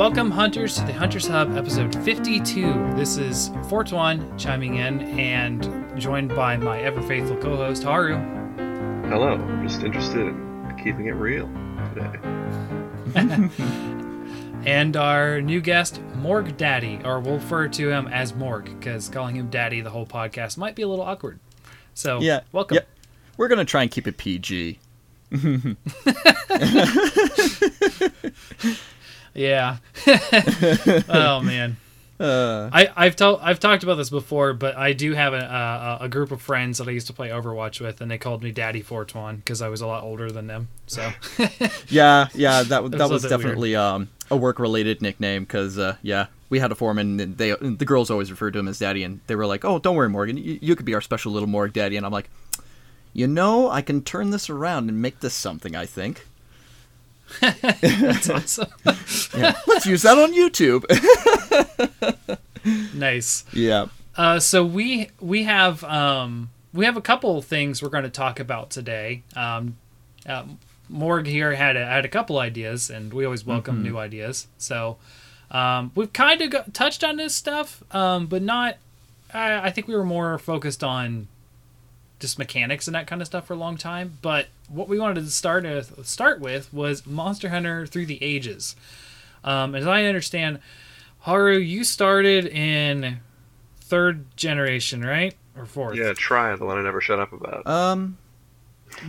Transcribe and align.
welcome 0.00 0.30
hunters 0.30 0.76
to 0.76 0.84
the 0.86 0.94
Hunters 0.94 1.26
Hub 1.26 1.54
episode 1.58 1.94
52. 1.94 2.94
This 2.94 3.18
is 3.18 3.50
Fortuan 3.68 4.38
chiming 4.38 4.76
in 4.76 5.02
and 5.20 6.00
joined 6.00 6.30
by 6.30 6.56
my 6.56 6.80
ever 6.80 7.02
faithful 7.02 7.36
co 7.36 7.54
host 7.54 7.82
Haru. 7.82 8.16
Hello, 9.10 9.34
I'm 9.34 9.68
just 9.68 9.82
interested 9.82 10.20
in 10.28 10.74
keeping 10.82 11.04
it 11.08 11.10
real 11.10 11.50
today. 11.92 12.18
and 14.64 14.96
our 14.96 15.42
new 15.42 15.60
guest, 15.60 16.00
Morg 16.16 16.56
Daddy, 16.56 16.98
or 17.04 17.20
we'll 17.20 17.34
refer 17.34 17.68
to 17.68 17.90
him 17.90 18.08
as 18.08 18.34
Morg 18.34 18.64
because 18.80 19.10
calling 19.10 19.36
him 19.36 19.50
Daddy 19.50 19.82
the 19.82 19.90
whole 19.90 20.06
podcast 20.06 20.56
might 20.56 20.74
be 20.74 20.80
a 20.80 20.88
little 20.88 21.04
awkward. 21.04 21.38
So, 21.92 22.20
Yeah. 22.20 22.40
welcome. 22.52 22.76
Yeah. 22.76 22.84
We're 23.36 23.48
gonna 23.48 23.66
try 23.66 23.82
and 23.82 23.90
keep 23.90 24.08
it 24.08 24.16
PG. 24.16 24.78
Yeah. 29.34 29.78
oh 31.08 31.40
man. 31.40 31.76
Uh, 32.20 32.68
I, 32.70 32.90
I've 32.94 33.16
told 33.16 33.40
I've 33.42 33.58
talked 33.60 33.82
about 33.82 33.94
this 33.94 34.10
before, 34.10 34.52
but 34.52 34.76
I 34.76 34.92
do 34.92 35.14
have 35.14 35.32
a, 35.32 35.98
a 36.00 36.04
a 36.04 36.08
group 36.10 36.30
of 36.30 36.42
friends 36.42 36.76
that 36.76 36.86
I 36.86 36.90
used 36.90 37.06
to 37.06 37.14
play 37.14 37.30
Overwatch 37.30 37.80
with, 37.80 38.02
and 38.02 38.10
they 38.10 38.18
called 38.18 38.42
me 38.42 38.52
Daddy 38.52 38.82
Fortuan 38.82 39.36
because 39.36 39.62
I 39.62 39.68
was 39.68 39.80
a 39.80 39.86
lot 39.86 40.04
older 40.04 40.30
than 40.30 40.46
them. 40.46 40.68
So 40.86 41.10
yeah, 41.88 42.28
yeah, 42.34 42.62
that 42.64 42.82
was 42.82 42.92
that 42.92 43.08
was 43.08 43.22
definitely 43.22 43.74
um, 43.74 44.10
a 44.30 44.36
work-related 44.36 45.00
nickname 45.00 45.44
because 45.44 45.78
uh, 45.78 45.96
yeah, 46.02 46.26
we 46.50 46.58
had 46.58 46.70
a 46.70 46.74
foreman 46.74 47.18
and 47.20 47.38
they 47.38 47.52
the 47.54 47.86
girls 47.86 48.10
always 48.10 48.30
referred 48.30 48.52
to 48.52 48.58
him 48.58 48.68
as 48.68 48.78
Daddy, 48.78 49.02
and 49.02 49.20
they 49.26 49.34
were 49.34 49.46
like, 49.46 49.64
"Oh, 49.64 49.78
don't 49.78 49.96
worry, 49.96 50.10
Morgan, 50.10 50.36
you, 50.36 50.58
you 50.60 50.76
could 50.76 50.84
be 50.84 50.94
our 50.94 51.00
special 51.00 51.32
little 51.32 51.48
Morg 51.48 51.72
Daddy," 51.72 51.96
and 51.96 52.04
I'm 52.04 52.12
like, 52.12 52.28
you 53.14 53.26
know, 53.28 53.70
I 53.70 53.80
can 53.80 54.02
turn 54.02 54.28
this 54.28 54.50
around 54.50 54.90
and 54.90 55.00
make 55.00 55.20
this 55.20 55.32
something. 55.32 55.74
I 55.74 55.86
think. 55.86 56.26
that's 57.40 58.28
awesome. 58.30 58.68
Yeah, 59.36 59.54
let's 59.66 59.86
use 59.86 60.02
that 60.02 60.18
on 60.18 60.32
YouTube. 60.32 60.84
nice. 62.94 63.44
yeah. 63.52 63.86
Uh, 64.16 64.38
so 64.40 64.64
we 64.64 65.10
we 65.20 65.44
have 65.44 65.82
um, 65.84 66.50
we 66.72 66.84
have 66.84 66.96
a 66.96 67.00
couple 67.00 67.40
things 67.42 67.82
we're 67.82 67.88
going 67.88 68.04
to 68.04 68.10
talk 68.10 68.40
about 68.40 68.70
today. 68.70 69.22
Um, 69.36 69.76
uh, 70.26 70.44
Morg 70.88 71.26
here 71.26 71.54
had 71.54 71.76
a, 71.76 71.86
had 71.86 72.04
a 72.04 72.08
couple 72.08 72.38
ideas, 72.38 72.90
and 72.90 73.12
we 73.14 73.24
always 73.24 73.46
welcome 73.46 73.82
new 73.82 73.96
ideas. 73.96 74.48
So 74.58 74.98
um, 75.50 75.92
we've 75.94 76.12
kind 76.12 76.42
of 76.42 76.72
touched 76.72 77.04
on 77.04 77.16
this 77.16 77.34
stuff, 77.34 77.82
um, 77.94 78.26
but 78.26 78.42
not. 78.42 78.76
I, 79.32 79.68
I 79.68 79.70
think 79.70 79.86
we 79.86 79.94
were 79.94 80.04
more 80.04 80.36
focused 80.38 80.82
on 80.82 81.28
just 82.20 82.38
mechanics 82.38 82.86
and 82.86 82.94
that 82.94 83.06
kind 83.06 83.20
of 83.20 83.26
stuff 83.26 83.46
for 83.46 83.54
a 83.54 83.56
long 83.56 83.76
time. 83.76 84.18
But 84.22 84.46
what 84.68 84.88
we 84.88 84.98
wanted 84.98 85.24
to 85.24 85.30
start 85.30 85.64
with, 85.64 86.06
start 86.06 86.38
with 86.40 86.72
was 86.72 87.06
Monster 87.06 87.48
Hunter 87.48 87.86
Through 87.86 88.06
the 88.06 88.22
Ages. 88.22 88.76
Um, 89.42 89.74
as 89.74 89.86
I 89.86 90.04
understand, 90.04 90.60
Haru, 91.20 91.56
you 91.58 91.82
started 91.82 92.46
in 92.46 93.20
third 93.80 94.36
generation, 94.36 95.02
right? 95.04 95.34
Or 95.56 95.66
fourth? 95.66 95.96
Yeah, 95.96 96.12
Tri 96.14 96.54
the 96.56 96.64
one 96.64 96.78
I 96.78 96.82
never 96.82 97.00
shut 97.00 97.18
up 97.18 97.32
about. 97.32 97.66
Um. 97.66 98.18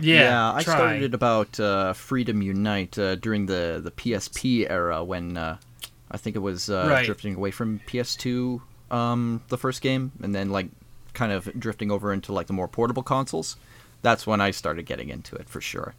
Yeah, 0.00 0.52
I 0.54 0.62
try. 0.62 0.74
started 0.74 1.12
about 1.12 1.58
uh, 1.60 1.92
Freedom 1.92 2.40
Unite 2.40 2.96
uh, 2.98 3.16
during 3.16 3.46
the 3.46 3.80
the 3.82 3.90
PSP 3.90 4.70
era 4.70 5.02
when 5.04 5.36
uh, 5.36 5.58
I 6.10 6.16
think 6.16 6.36
it 6.36 6.38
was 6.38 6.70
uh, 6.70 6.86
Right. 6.88 7.04
drifting 7.04 7.34
away 7.34 7.50
from 7.50 7.80
PS2, 7.86 8.60
um, 8.90 9.42
the 9.48 9.58
first 9.58 9.82
game, 9.82 10.12
and 10.22 10.34
then 10.34 10.50
like 10.50 10.68
kind 11.14 11.32
of 11.32 11.58
drifting 11.58 11.90
over 11.90 12.12
into 12.12 12.32
like 12.32 12.46
the 12.46 12.52
more 12.52 12.68
portable 12.68 13.02
consoles. 13.02 13.56
That's 14.02 14.26
when 14.26 14.40
I 14.40 14.50
started 14.50 14.84
getting 14.86 15.08
into 15.08 15.36
it 15.36 15.48
for 15.48 15.60
sure. 15.60 15.94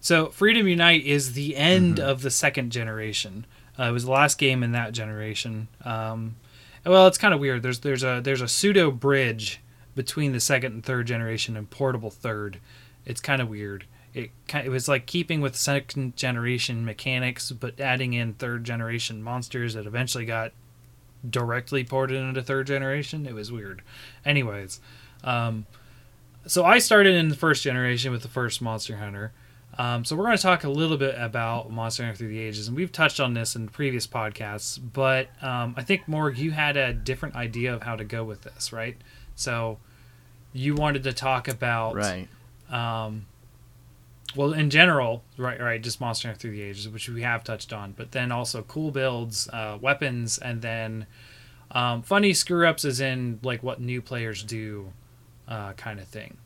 So 0.00 0.26
Freedom 0.28 0.66
Unite 0.66 1.04
is 1.04 1.34
the 1.34 1.56
end 1.56 1.96
Mm-hmm. 1.96 2.08
of 2.08 2.22
the 2.22 2.30
second 2.30 2.70
generation. 2.72 3.46
Uh, 3.78 3.84
it 3.84 3.92
was 3.92 4.04
the 4.04 4.10
last 4.10 4.36
game 4.38 4.62
in 4.62 4.72
that 4.72 4.92
generation. 4.92 5.68
Um, 5.84 6.36
well, 6.84 7.06
it's 7.06 7.18
kind 7.18 7.32
of 7.32 7.40
weird. 7.40 7.62
There's 7.62 7.80
there's 7.80 8.02
a 8.04 8.20
there's 8.22 8.40
a 8.40 8.48
pseudo 8.48 8.90
bridge 8.90 9.60
between 9.94 10.32
the 10.32 10.40
second 10.40 10.72
and 10.72 10.84
third 10.84 11.06
generation 11.06 11.56
and 11.56 11.70
portable 11.70 12.10
third. 12.10 12.58
It's 13.06 13.20
kind 13.20 13.40
of 13.40 13.48
weird. 13.48 13.84
It 14.14 14.30
it 14.52 14.68
was 14.68 14.88
like 14.88 15.06
keeping 15.06 15.40
with 15.40 15.56
second 15.56 16.16
generation 16.16 16.84
mechanics, 16.84 17.50
but 17.52 17.80
adding 17.80 18.12
in 18.12 18.34
third 18.34 18.64
generation 18.64 19.22
monsters 19.22 19.74
that 19.74 19.86
eventually 19.86 20.24
got 20.26 20.52
directly 21.28 21.84
ported 21.84 22.16
into 22.20 22.42
third 22.42 22.66
generation. 22.66 23.26
It 23.26 23.34
was 23.34 23.50
weird. 23.52 23.82
Anyways, 24.24 24.80
um, 25.24 25.66
so 26.46 26.64
I 26.64 26.78
started 26.78 27.14
in 27.14 27.28
the 27.28 27.36
first 27.36 27.62
generation 27.62 28.10
with 28.12 28.22
the 28.22 28.28
first 28.28 28.60
Monster 28.60 28.96
Hunter. 28.96 29.32
Um, 29.78 30.04
so 30.04 30.16
we're 30.16 30.24
going 30.24 30.36
to 30.36 30.42
talk 30.42 30.64
a 30.64 30.68
little 30.68 30.98
bit 30.98 31.14
about 31.16 31.70
Monster 31.70 32.02
Hunter 32.04 32.16
Through 32.18 32.28
the 32.28 32.40
Ages, 32.40 32.68
and 32.68 32.76
we've 32.76 32.92
touched 32.92 33.20
on 33.20 33.32
this 33.32 33.56
in 33.56 33.68
previous 33.68 34.06
podcasts. 34.06 34.78
But 34.92 35.28
um, 35.42 35.74
I 35.78 35.82
think 35.82 36.06
Morg, 36.06 36.36
you 36.36 36.50
had 36.50 36.76
a 36.76 36.92
different 36.92 37.36
idea 37.36 37.72
of 37.74 37.82
how 37.82 37.96
to 37.96 38.04
go 38.04 38.22
with 38.22 38.42
this, 38.42 38.72
right? 38.72 38.96
So 39.34 39.78
you 40.52 40.74
wanted 40.74 41.04
to 41.04 41.12
talk 41.14 41.48
about, 41.48 41.94
Right. 41.94 42.28
um, 42.70 43.24
well, 44.34 44.52
in 44.52 44.70
general, 44.70 45.22
right, 45.36 45.60
right, 45.60 45.82
just 45.82 46.00
Monster 46.00 46.28
Hunter 46.28 46.40
Through 46.40 46.52
the 46.52 46.62
Ages, 46.62 46.88
which 46.88 47.08
we 47.08 47.22
have 47.22 47.44
touched 47.44 47.72
on, 47.72 47.92
but 47.92 48.12
then 48.12 48.32
also 48.32 48.62
cool 48.62 48.90
builds, 48.90 49.48
uh, 49.48 49.78
weapons, 49.80 50.38
and 50.38 50.62
then 50.62 51.06
um, 51.70 52.02
funny 52.02 52.32
screw 52.32 52.66
ups, 52.66 52.84
as 52.84 53.00
in 53.00 53.40
like 53.42 53.62
what 53.62 53.80
new 53.80 54.00
players 54.00 54.42
do, 54.42 54.92
uh, 55.48 55.72
kind 55.74 56.00
of 56.00 56.06
thing. 56.08 56.36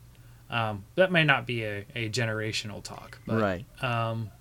Um, 0.49 0.85
that 0.95 1.11
may 1.11 1.23
not 1.23 1.45
be 1.45 1.63
a, 1.63 1.85
a 1.95 2.09
generational 2.09 2.81
talk, 2.81 3.19
but 3.25 3.41
right. 3.41 3.83
um, 3.83 4.31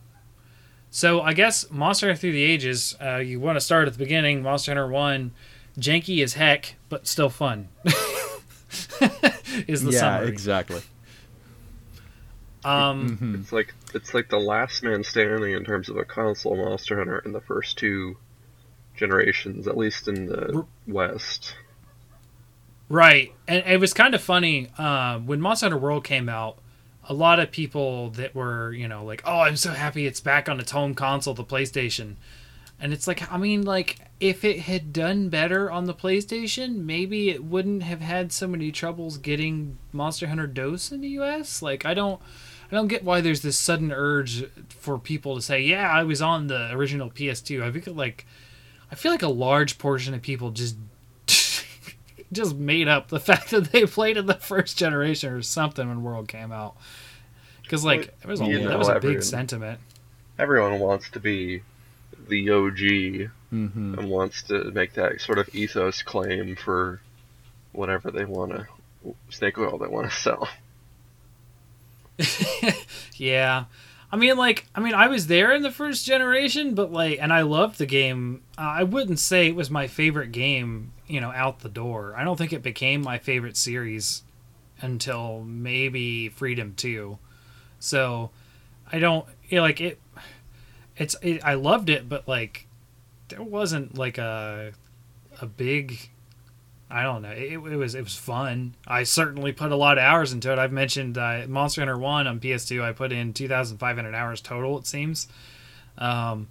so 0.91 1.21
I 1.21 1.33
guess 1.33 1.71
Monster 1.71 2.06
Hunter 2.06 2.21
Through 2.21 2.33
the 2.33 2.45
Ages, 2.45 2.97
uh, 3.03 3.17
you 3.17 3.41
want 3.41 3.56
to 3.56 3.61
start 3.61 3.87
at 3.87 3.93
the 3.93 3.99
beginning. 3.99 4.43
Monster 4.43 4.71
Hunter 4.71 4.89
One, 4.89 5.33
janky 5.79 6.23
as 6.23 6.35
heck, 6.35 6.77
but 6.89 7.06
still 7.06 7.29
fun. 7.29 7.69
is 9.67 9.83
the 9.83 9.91
yeah. 9.91 9.99
summary. 9.99 10.29
Exactly. 10.29 10.81
Um, 12.66 13.16
Mhm. 13.21 13.41
It's 13.41 13.53
like 13.53 13.75
it's 13.94 14.12
like 14.15 14.28
the 14.28 14.38
last 14.41 14.82
man 14.82 15.04
standing 15.04 15.53
in 15.53 15.65
terms 15.65 15.88
of 15.88 15.97
a 15.97 16.04
console 16.04 16.56
Monster 16.56 16.97
Hunter 16.99 17.19
in 17.21 17.32
the 17.32 17.41
first 17.41 17.78
two 17.78 18.16
generations, 18.97 19.69
at 19.69 19.77
least 19.77 20.09
in 20.09 20.27
the 20.27 20.56
R- 20.56 20.66
West. 20.87 21.55
Right, 22.88 23.32
and 23.49 23.65
it 23.66 23.81
was 23.81 23.93
kind 23.93 24.15
of 24.15 24.22
funny 24.22 24.69
uh, 24.78 25.19
when 25.19 25.41
Monster 25.41 25.66
Hunter 25.66 25.78
World 25.78 26.05
came 26.05 26.28
out. 26.28 26.59
A 27.09 27.15
lot 27.15 27.38
of 27.38 27.50
people 27.53 28.10
that 28.10 28.34
were, 28.34 28.72
you 28.72 28.88
know, 28.88 29.05
like, 29.05 29.22
"Oh, 29.25 29.41
I'm 29.41 29.56
so 29.56 29.71
happy 29.72 30.06
it's 30.06 30.21
back 30.21 30.49
on 30.49 30.59
its 30.60 30.72
home 30.72 30.94
console, 30.94 31.34
the 31.34 31.44
PlayStation," 31.44 32.15
and 32.81 32.93
it's 32.93 33.06
like, 33.06 33.31
I 33.32 33.38
mean, 33.38 33.62
like, 33.65 33.99
if 34.21 34.44
it 34.44 34.60
had 34.60 34.93
done 34.93 35.28
better 35.28 35.71
on 35.71 35.84
the 35.87 35.94
PlayStation, 35.94 36.76
maybe 36.84 37.31
it 37.31 37.44
wouldn't 37.44 37.82
have 37.84 38.00
had 38.00 38.32
so 38.32 38.47
many 38.49 38.71
troubles 38.72 39.19
getting 39.19 39.79
Monster 39.93 40.26
Hunter 40.29 40.46
Dos 40.49 40.91
in 40.93 41.00
the 41.00 41.08
U.S. 41.11 41.62
Like, 41.62 41.85
I 41.87 41.94
don't, 41.94 42.20
I 42.71 42.75
don't 42.75 42.89
get 42.89 43.05
why 43.05 43.21
there's 43.21 43.43
this 43.43 43.59
sudden 43.59 43.93
urge 43.93 44.45
for 44.69 44.99
people 44.99 45.37
to 45.37 45.43
say, 45.43 45.61
"Yeah, 45.63 45.89
I 45.91 46.03
was 46.03 46.21
on 46.21 46.49
the 46.49 46.71
original 46.73 47.11
PS2." 47.11 47.63
I 47.63 47.71
feel 47.81 47.95
like, 47.95 48.27
I 48.91 48.95
feel 48.97 49.13
like 49.13 49.23
a 49.23 49.29
large 49.29 49.79
portion 49.79 50.15
of 50.15 50.23
people 50.23 50.51
just 50.51 50.77
just 52.33 52.57
made 52.57 52.89
up 52.89 53.09
the 53.09 53.21
fact 53.31 53.51
that 53.51 53.73
they 53.73 53.87
played 53.87 54.17
in 54.17 54.27
the 54.27 54.35
first 54.35 54.77
generation 54.77 55.33
or 55.33 55.43
something 55.43 55.89
when 55.89 56.03
World 56.03 56.29
came 56.29 56.53
out. 56.53 56.77
Because 57.63 57.85
like 57.85 58.15
it 58.23 58.27
was 58.27 58.41
a, 58.41 58.45
You 58.47 58.69
that 58.69 58.79
was 58.79 58.89
a 58.89 58.95
big 58.95 58.97
everyone- 59.05 59.23
sentiment. 59.23 59.81
Everyone 60.39 60.79
wants 60.81 61.09
to 61.11 61.21
be 61.21 61.63
the 62.29 62.51
OG 62.51 63.31
hmm 63.51 63.95
and 63.99 64.11
wants 64.11 64.43
to 64.45 64.71
make 64.73 64.95
that 64.95 65.21
sort 65.21 65.39
of 65.39 65.49
ethos 65.55 66.03
claim 66.03 66.57
for 66.57 67.01
whatever 67.73 68.11
they 68.11 68.25
want 68.25 68.51
to 68.53 68.67
snake 69.31 69.57
oil 69.59 69.79
they 69.79 69.87
want 69.87 70.11
to 70.11 70.17
sell. 70.21 70.49
Yeah, 73.17 73.65
I 74.13 74.17
mean 74.17 74.37
like 74.37 74.67
I 74.75 74.81
mean 74.81 74.95
I 74.95 75.09
was 75.09 75.27
there 75.27 75.53
in 75.53 75.63
the 75.63 75.71
first 75.71 76.05
generation, 76.07 76.75
but 76.75 76.93
like 76.93 77.19
and 77.21 77.33
I 77.33 77.43
loved 77.43 77.79
the 77.79 77.87
game. 77.87 78.43
Uh, 78.59 78.75
I 78.79 78.83
wouldn't 78.83 79.19
say 79.19 79.49
it 79.49 79.57
was 79.57 79.71
my 79.71 79.87
favorite 79.87 80.33
game. 80.33 80.93
You 81.07 81.21
know, 81.21 81.31
out 81.31 81.61
the 81.61 81.69
door. 81.69 82.15
I 82.17 82.25
don't 82.25 82.37
think 82.37 82.53
it 82.53 82.63
became 82.63 83.01
my 83.01 83.19
favorite 83.19 83.57
series 83.57 84.23
until 84.81 85.43
maybe 85.43 86.29
Freedom 86.29 86.75
Two. 86.77 87.19
So 87.79 88.31
I 88.93 88.99
don't 88.99 89.27
you 89.49 89.57
know, 89.57 89.63
like 89.63 89.81
it. 89.81 90.01
It's 90.97 91.17
it, 91.23 91.45
I 91.45 91.55
loved 91.55 91.89
it, 91.89 92.09
but 92.09 92.27
like 92.29 92.67
there 93.29 93.43
wasn't 93.43 93.97
like 93.97 94.19
a 94.19 94.73
a 95.41 95.47
big 95.47 96.11
I 96.88 97.03
don't 97.03 97.23
know. 97.23 97.31
It, 97.31 97.55
it 97.55 97.77
was 97.77 97.94
it 97.94 98.05
was 98.05 98.15
fun. 98.15 98.75
I 98.87 99.03
certainly 99.03 99.53
put 99.53 99.73
a 99.73 99.77
lot 99.77 99.99
of 99.99 100.05
hours 100.05 100.33
into 100.33 100.53
it. 100.53 100.59
I've 100.59 100.73
mentioned 100.73 101.19
uh, 101.19 101.43
Monster 101.49 101.81
Hunter 101.81 101.99
One 101.99 102.27
on 102.27 102.38
PS2. 102.38 102.83
I 102.83 102.93
put 102.93 103.12
in 103.12 103.33
2,500 103.33 104.15
hours 104.15 104.41
total. 104.41 104.79
It 104.79 104.87
seems. 104.87 105.27
Um, 105.99 106.49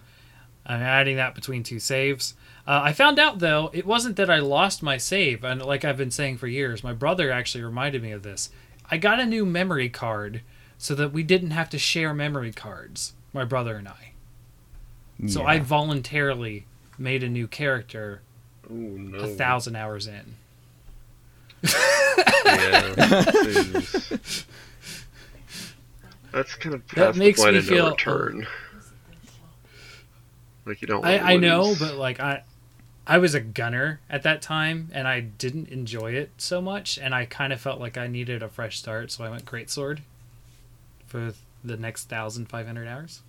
I'm 0.65 0.81
adding 0.81 1.15
that 1.17 1.35
between 1.35 1.63
two 1.63 1.79
saves. 1.79 2.33
Uh, 2.67 2.81
I 2.83 2.93
found 2.93 3.19
out 3.19 3.39
though 3.39 3.69
it 3.73 3.85
wasn't 3.85 4.17
that 4.17 4.29
I 4.29 4.39
lost 4.39 4.83
my 4.83 4.97
save, 4.97 5.43
and 5.43 5.61
like 5.61 5.85
I've 5.85 5.97
been 5.97 6.11
saying 6.11 6.37
for 6.37 6.47
years, 6.47 6.83
my 6.83 6.93
brother 6.93 7.31
actually 7.31 7.63
reminded 7.63 8.01
me 8.01 8.11
of 8.11 8.23
this. 8.23 8.49
I 8.91 8.97
got 8.97 9.19
a 9.19 9.25
new 9.25 9.45
memory 9.45 9.89
card 9.89 10.41
so 10.77 10.95
that 10.95 11.13
we 11.13 11.23
didn't 11.23 11.51
have 11.51 11.69
to 11.69 11.79
share 11.79 12.13
memory 12.13 12.51
cards. 12.51 13.13
My 13.31 13.45
brother 13.45 13.75
and 13.77 13.87
I. 13.87 14.11
So 15.27 15.43
I 15.45 15.59
voluntarily 15.59 16.65
made 16.97 17.23
a 17.23 17.29
new 17.29 17.47
character 17.47 18.21
Oh 18.69 18.73
no. 18.73 19.17
a 19.19 19.27
thousand 19.27 19.75
hours 19.75 20.07
in. 20.07 20.35
Yeah. 22.45 22.93
That's 26.31 26.53
kind 26.55 26.75
of 26.75 26.87
past 26.87 27.17
makes 27.17 27.41
the 27.41 27.51
me 27.53 27.61
feel- 27.61 27.91
return. 27.91 28.47
Like 30.65 30.81
you 30.81 30.87
don't. 30.87 31.05
I, 31.05 31.33
I 31.33 31.37
know, 31.37 31.75
but 31.79 31.95
like 31.95 32.19
I, 32.19 32.43
I 33.05 33.19
was 33.19 33.35
a 33.35 33.39
gunner 33.39 33.99
at 34.09 34.23
that 34.23 34.41
time, 34.41 34.89
and 34.93 35.07
I 35.07 35.19
didn't 35.19 35.69
enjoy 35.69 36.13
it 36.13 36.31
so 36.37 36.59
much, 36.61 36.97
and 36.97 37.13
I 37.13 37.25
kind 37.25 37.53
of 37.53 37.61
felt 37.61 37.79
like 37.79 37.97
I 37.97 38.07
needed 38.07 38.41
a 38.41 38.49
fresh 38.49 38.77
start, 38.79 39.11
so 39.11 39.23
I 39.23 39.29
went 39.29 39.45
greatsword 39.45 39.99
for 41.05 41.33
the 41.63 41.77
next 41.77 42.05
thousand 42.09 42.47
five 42.49 42.65
hundred 42.65 42.87
hours. 42.87 43.21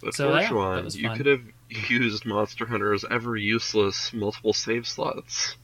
But 0.00 0.14
so, 0.14 0.34
yeah, 0.34 0.48
that 0.48 0.84
was 0.84 0.96
you 0.96 1.10
could 1.10 1.26
have 1.26 1.42
used 1.70 2.26
Monster 2.26 2.66
Hunter's 2.66 3.04
ever 3.10 3.36
useless 3.36 4.12
multiple 4.12 4.52
save 4.52 4.86
slots. 4.86 5.56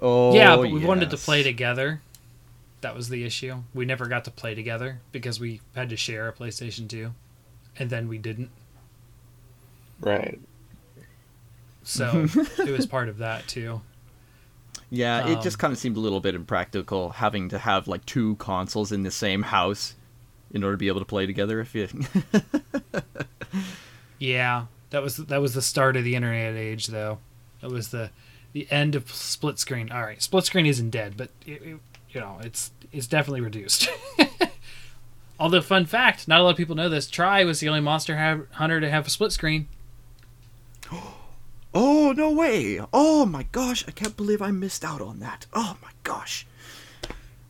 Oh, 0.00 0.34
yeah, 0.34 0.56
but 0.56 0.70
we 0.70 0.80
wanted 0.80 1.10
to 1.10 1.16
play 1.16 1.42
together. 1.42 2.02
That 2.82 2.94
was 2.94 3.08
the 3.08 3.24
issue. 3.24 3.64
We 3.74 3.84
never 3.86 4.06
got 4.08 4.24
to 4.26 4.30
play 4.30 4.54
together 4.54 5.02
because 5.12 5.40
we 5.40 5.62
had 5.74 5.90
to 5.90 5.96
share 5.96 6.28
a 6.28 6.32
PlayStation 6.32 6.88
2, 6.88 7.14
and 7.78 7.90
then 7.90 8.08
we 8.08 8.18
didn't. 8.18 8.50
Right. 10.00 10.40
So 11.82 12.26
it 12.64 12.70
was 12.72 12.86
part 12.86 13.08
of 13.08 13.18
that 13.18 13.48
too. 13.48 13.80
Yeah, 14.90 15.22
it 15.24 15.40
just 15.40 15.58
Um, 15.58 15.60
kind 15.60 15.72
of 15.72 15.78
seemed 15.78 15.96
a 15.96 16.00
little 16.00 16.20
bit 16.20 16.34
impractical 16.34 17.10
having 17.10 17.48
to 17.50 17.58
have 17.58 17.88
like 17.88 18.04
two 18.06 18.36
consoles 18.36 18.92
in 18.92 19.02
the 19.02 19.10
same 19.10 19.42
house 19.42 19.94
in 20.52 20.64
order 20.64 20.74
to 20.74 20.78
be 20.78 20.88
able 20.88 21.00
to 21.00 21.06
play 21.06 21.26
together. 21.26 21.60
If 21.60 21.74
you, 21.74 21.88
Yeah, 24.18 24.66
that 24.90 25.02
was 25.02 25.16
that 25.16 25.40
was 25.40 25.54
the 25.54 25.62
start 25.62 25.96
of 25.96 26.04
the 26.04 26.14
internet 26.16 26.54
age, 26.56 26.86
though. 26.88 27.18
That 27.60 27.70
was 27.70 27.88
the 27.88 28.10
the 28.52 28.66
end 28.70 28.94
of 28.94 29.12
split 29.12 29.58
screen. 29.58 29.90
All 29.90 30.02
right, 30.02 30.22
split 30.22 30.44
screen 30.44 30.66
isn't 30.66 30.90
dead, 30.90 31.14
but 31.16 31.30
it, 31.46 31.62
it- 31.62 31.80
you 32.10 32.20
know 32.20 32.38
it's 32.42 32.70
it's 32.92 33.06
definitely 33.06 33.42
reduced. 33.42 33.88
Although, 35.40 35.60
fun 35.60 35.84
fact, 35.84 36.26
not 36.28 36.40
a 36.40 36.42
lot 36.44 36.50
of 36.50 36.56
people 36.56 36.74
know 36.76 36.88
this. 36.88 37.08
Tri 37.10 37.44
was 37.44 37.60
the 37.60 37.68
only 37.68 37.80
Monster 37.80 38.46
Hunter 38.52 38.80
to 38.80 38.88
have 38.88 39.06
a 39.06 39.10
split 39.10 39.32
screen. 39.32 39.68
oh 41.74 42.14
no 42.16 42.30
way! 42.32 42.80
Oh 42.92 43.26
my 43.26 43.42
gosh, 43.52 43.84
I 43.86 43.90
can't 43.90 44.16
believe 44.16 44.40
I 44.40 44.50
missed 44.50 44.84
out 44.84 45.02
on 45.02 45.18
that. 45.20 45.44
Oh 45.52 45.76
my 45.82 45.90
gosh. 46.04 46.46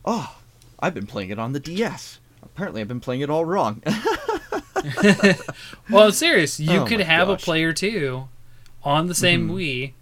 Oh, 0.05 0.37
I've 0.81 0.95
been 0.95 1.07
playing 1.07 1.31
it 1.31 1.39
on 1.39 1.53
the 1.53 1.61
DS. 1.61 2.19
Apparently, 2.43 2.81
I've 2.81 2.89
been 2.89 3.01
playing 3.01 3.21
it 3.21 3.31
all 3.31 3.45
wrong. 3.45 3.83
Well, 5.91 6.05
I'm 6.05 6.13
serious. 6.13 6.59
You 6.61 6.81
Oh 6.81 6.85
could 6.87 7.01
have 7.01 7.29
a 7.29 7.37
player 7.37 7.73
two 7.73 8.29
on 8.83 9.07
the 9.07 9.15
same 9.15 9.49
Mhm. 9.49 9.55
Wii 9.55 9.93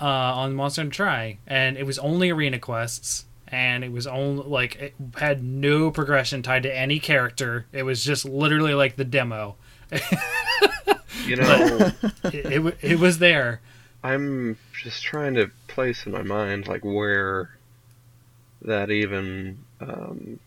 uh, 0.00 0.04
on 0.04 0.54
Monster 0.54 0.88
Tri, 0.88 1.38
and 1.46 1.76
it 1.76 1.84
was 1.84 1.98
only 1.98 2.30
arena 2.30 2.58
quests, 2.58 3.24
and 3.48 3.82
it 3.84 3.92
was 3.92 4.06
only 4.06 4.44
like 4.44 4.76
it 4.76 4.94
had 5.16 5.42
no 5.42 5.90
progression 5.90 6.42
tied 6.42 6.62
to 6.64 6.76
any 6.76 6.98
character. 6.98 7.66
It 7.72 7.82
was 7.84 8.04
just 8.04 8.24
literally 8.24 8.74
like 8.74 8.96
the 8.96 9.04
demo. 9.04 9.56
You 11.26 11.36
know, 11.36 11.90
it, 12.24 12.34
it, 12.66 12.76
it 12.82 12.98
was 12.98 13.18
there. 13.18 13.60
I'm 14.04 14.56
just 14.72 15.02
trying 15.02 15.34
to 15.34 15.50
place 15.66 16.06
in 16.06 16.12
my 16.12 16.22
mind 16.22 16.68
like 16.68 16.84
where 16.84 17.50
that 18.62 18.90
even 18.90 19.58
um, 19.80 20.38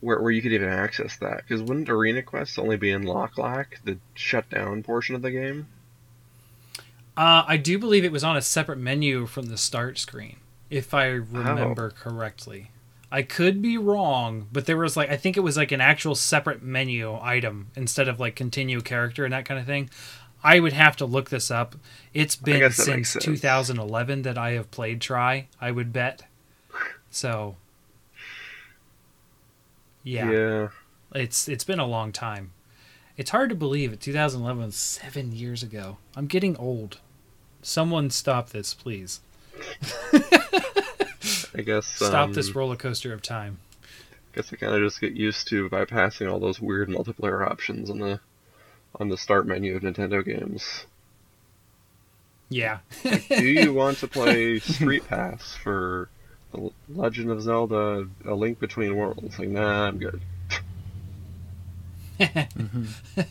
where 0.00 0.20
where 0.20 0.30
you 0.30 0.42
could 0.42 0.52
even 0.52 0.68
access 0.68 1.16
that 1.18 1.38
because 1.38 1.62
wouldn't 1.62 1.88
Arena 1.88 2.22
quests 2.22 2.58
only 2.58 2.76
be 2.76 2.90
in 2.90 3.02
Loc 3.02 3.38
Lac, 3.38 3.80
the 3.84 3.98
shutdown 4.14 4.82
portion 4.82 5.14
of 5.14 5.22
the 5.22 5.30
game? 5.30 5.66
Uh, 7.16 7.44
I 7.46 7.56
do 7.56 7.78
believe 7.78 8.04
it 8.04 8.12
was 8.12 8.22
on 8.22 8.36
a 8.36 8.42
separate 8.42 8.78
menu 8.78 9.26
from 9.26 9.46
the 9.46 9.58
start 9.58 9.98
screen, 9.98 10.36
if 10.70 10.94
I 10.94 11.06
remember 11.06 11.90
correctly. 11.90 12.70
I 13.10 13.22
could 13.22 13.62
be 13.62 13.78
wrong, 13.78 14.46
but 14.52 14.66
there 14.66 14.76
was 14.76 14.96
like 14.96 15.10
I 15.10 15.16
think 15.16 15.36
it 15.36 15.40
was 15.40 15.56
like 15.56 15.72
an 15.72 15.80
actual 15.80 16.14
separate 16.14 16.62
menu 16.62 17.18
item 17.20 17.68
instead 17.74 18.06
of 18.06 18.20
like 18.20 18.36
continue 18.36 18.80
character 18.80 19.24
and 19.24 19.32
that 19.32 19.46
kind 19.46 19.58
of 19.58 19.66
thing. 19.66 19.90
I 20.44 20.60
would 20.60 20.72
have 20.72 20.96
to 20.98 21.06
look 21.06 21.30
this 21.30 21.50
up. 21.50 21.74
It's 22.14 22.36
been 22.36 22.60
guess 22.60 22.76
that 22.76 22.94
makes 22.96 23.10
since 23.10 23.24
2011 23.24 24.22
that 24.22 24.38
I 24.38 24.52
have 24.52 24.70
played 24.70 25.00
Tri. 25.00 25.48
I 25.60 25.72
would 25.72 25.92
bet. 25.92 26.22
So, 27.10 27.56
yeah, 30.08 30.30
yeah. 30.30 30.68
it's 31.14 31.48
it's 31.48 31.64
been 31.64 31.78
a 31.78 31.86
long 31.86 32.12
time. 32.12 32.52
It's 33.16 33.30
hard 33.30 33.50
to 33.50 33.56
believe 33.56 33.92
it. 33.92 34.00
2011 34.00 34.64
was 34.64 34.76
seven 34.76 35.32
years 35.32 35.62
ago. 35.62 35.98
I'm 36.16 36.26
getting 36.26 36.56
old. 36.56 36.98
Someone 37.62 38.10
stop 38.10 38.50
this, 38.50 38.74
please. 38.74 39.20
I 41.54 41.62
guess 41.62 41.86
Stop 41.86 42.28
um, 42.28 42.32
this 42.32 42.54
roller 42.54 42.76
coaster 42.76 43.12
of 43.12 43.22
time. 43.22 43.58
Guess 44.34 44.52
I 44.52 44.56
kind 44.56 44.74
of 44.74 44.80
just 44.80 45.00
get 45.00 45.14
used 45.14 45.48
to 45.48 45.68
bypassing 45.68 46.30
all 46.30 46.38
those 46.38 46.60
weird 46.60 46.88
multiplayer 46.88 47.44
options 47.44 47.90
on 47.90 47.98
the 47.98 48.20
on 48.94 49.08
the 49.08 49.16
start 49.16 49.46
menu 49.46 49.74
of 49.74 49.82
Nintendo 49.82 50.24
games. 50.24 50.86
Yeah. 52.48 52.78
Do 53.02 53.44
you 53.44 53.74
want 53.74 53.98
to 53.98 54.08
play 54.08 54.58
Street 54.60 55.06
Pass 55.08 55.54
for 55.54 56.08
Legend 56.88 57.30
of 57.30 57.42
Zelda: 57.42 58.08
A 58.26 58.34
Link 58.34 58.58
Between 58.58 58.96
Worlds? 58.96 59.38
Like, 59.38 59.48
nah, 59.48 59.86
I'm 59.86 59.98
good. 59.98 60.20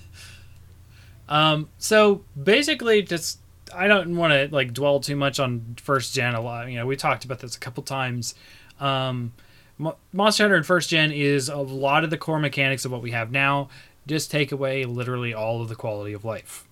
Um, 1.29 1.69
so 1.77 2.23
basically, 2.41 3.01
just 3.01 3.39
I 3.73 3.87
don't 3.87 4.15
want 4.15 4.31
to 4.33 4.53
like 4.53 4.73
dwell 4.73 4.99
too 4.99 5.15
much 5.15 5.39
on 5.39 5.75
first 5.81 6.13
gen. 6.13 6.35
A 6.35 6.41
lot, 6.41 6.69
you 6.69 6.77
know, 6.77 6.85
we 6.85 6.95
talked 6.95 7.25
about 7.25 7.39
this 7.39 7.55
a 7.55 7.59
couple 7.59 7.83
times. 7.83 8.35
Um, 8.79 9.33
Mo- 9.77 9.97
Monster 10.13 10.43
Hunter 10.43 10.57
in 10.57 10.63
first 10.63 10.89
gen 10.89 11.11
is 11.11 11.49
a 11.49 11.57
lot 11.57 12.03
of 12.03 12.09
the 12.09 12.17
core 12.17 12.39
mechanics 12.39 12.85
of 12.85 12.91
what 12.91 13.01
we 13.01 13.11
have 13.11 13.31
now. 13.31 13.69
Just 14.07 14.31
take 14.31 14.51
away 14.51 14.85
literally 14.85 15.33
all 15.33 15.61
of 15.61 15.67
the 15.67 15.75
quality 15.75 16.13
of 16.13 16.23
life, 16.23 16.65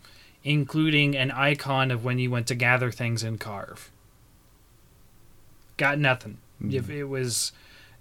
including 0.44 1.18
an 1.18 1.32
icon 1.32 1.92
of 1.92 2.06
when 2.06 2.18
you 2.18 2.32
went 2.32 2.48
to 2.48 2.56
gather 2.56 2.92
things 2.92 3.24
and 3.24 3.40
carve. 3.40 3.92
Got 5.77 6.00
nothing. 6.00 6.38
If 6.70 6.89
it 6.89 7.03
was, 7.05 7.51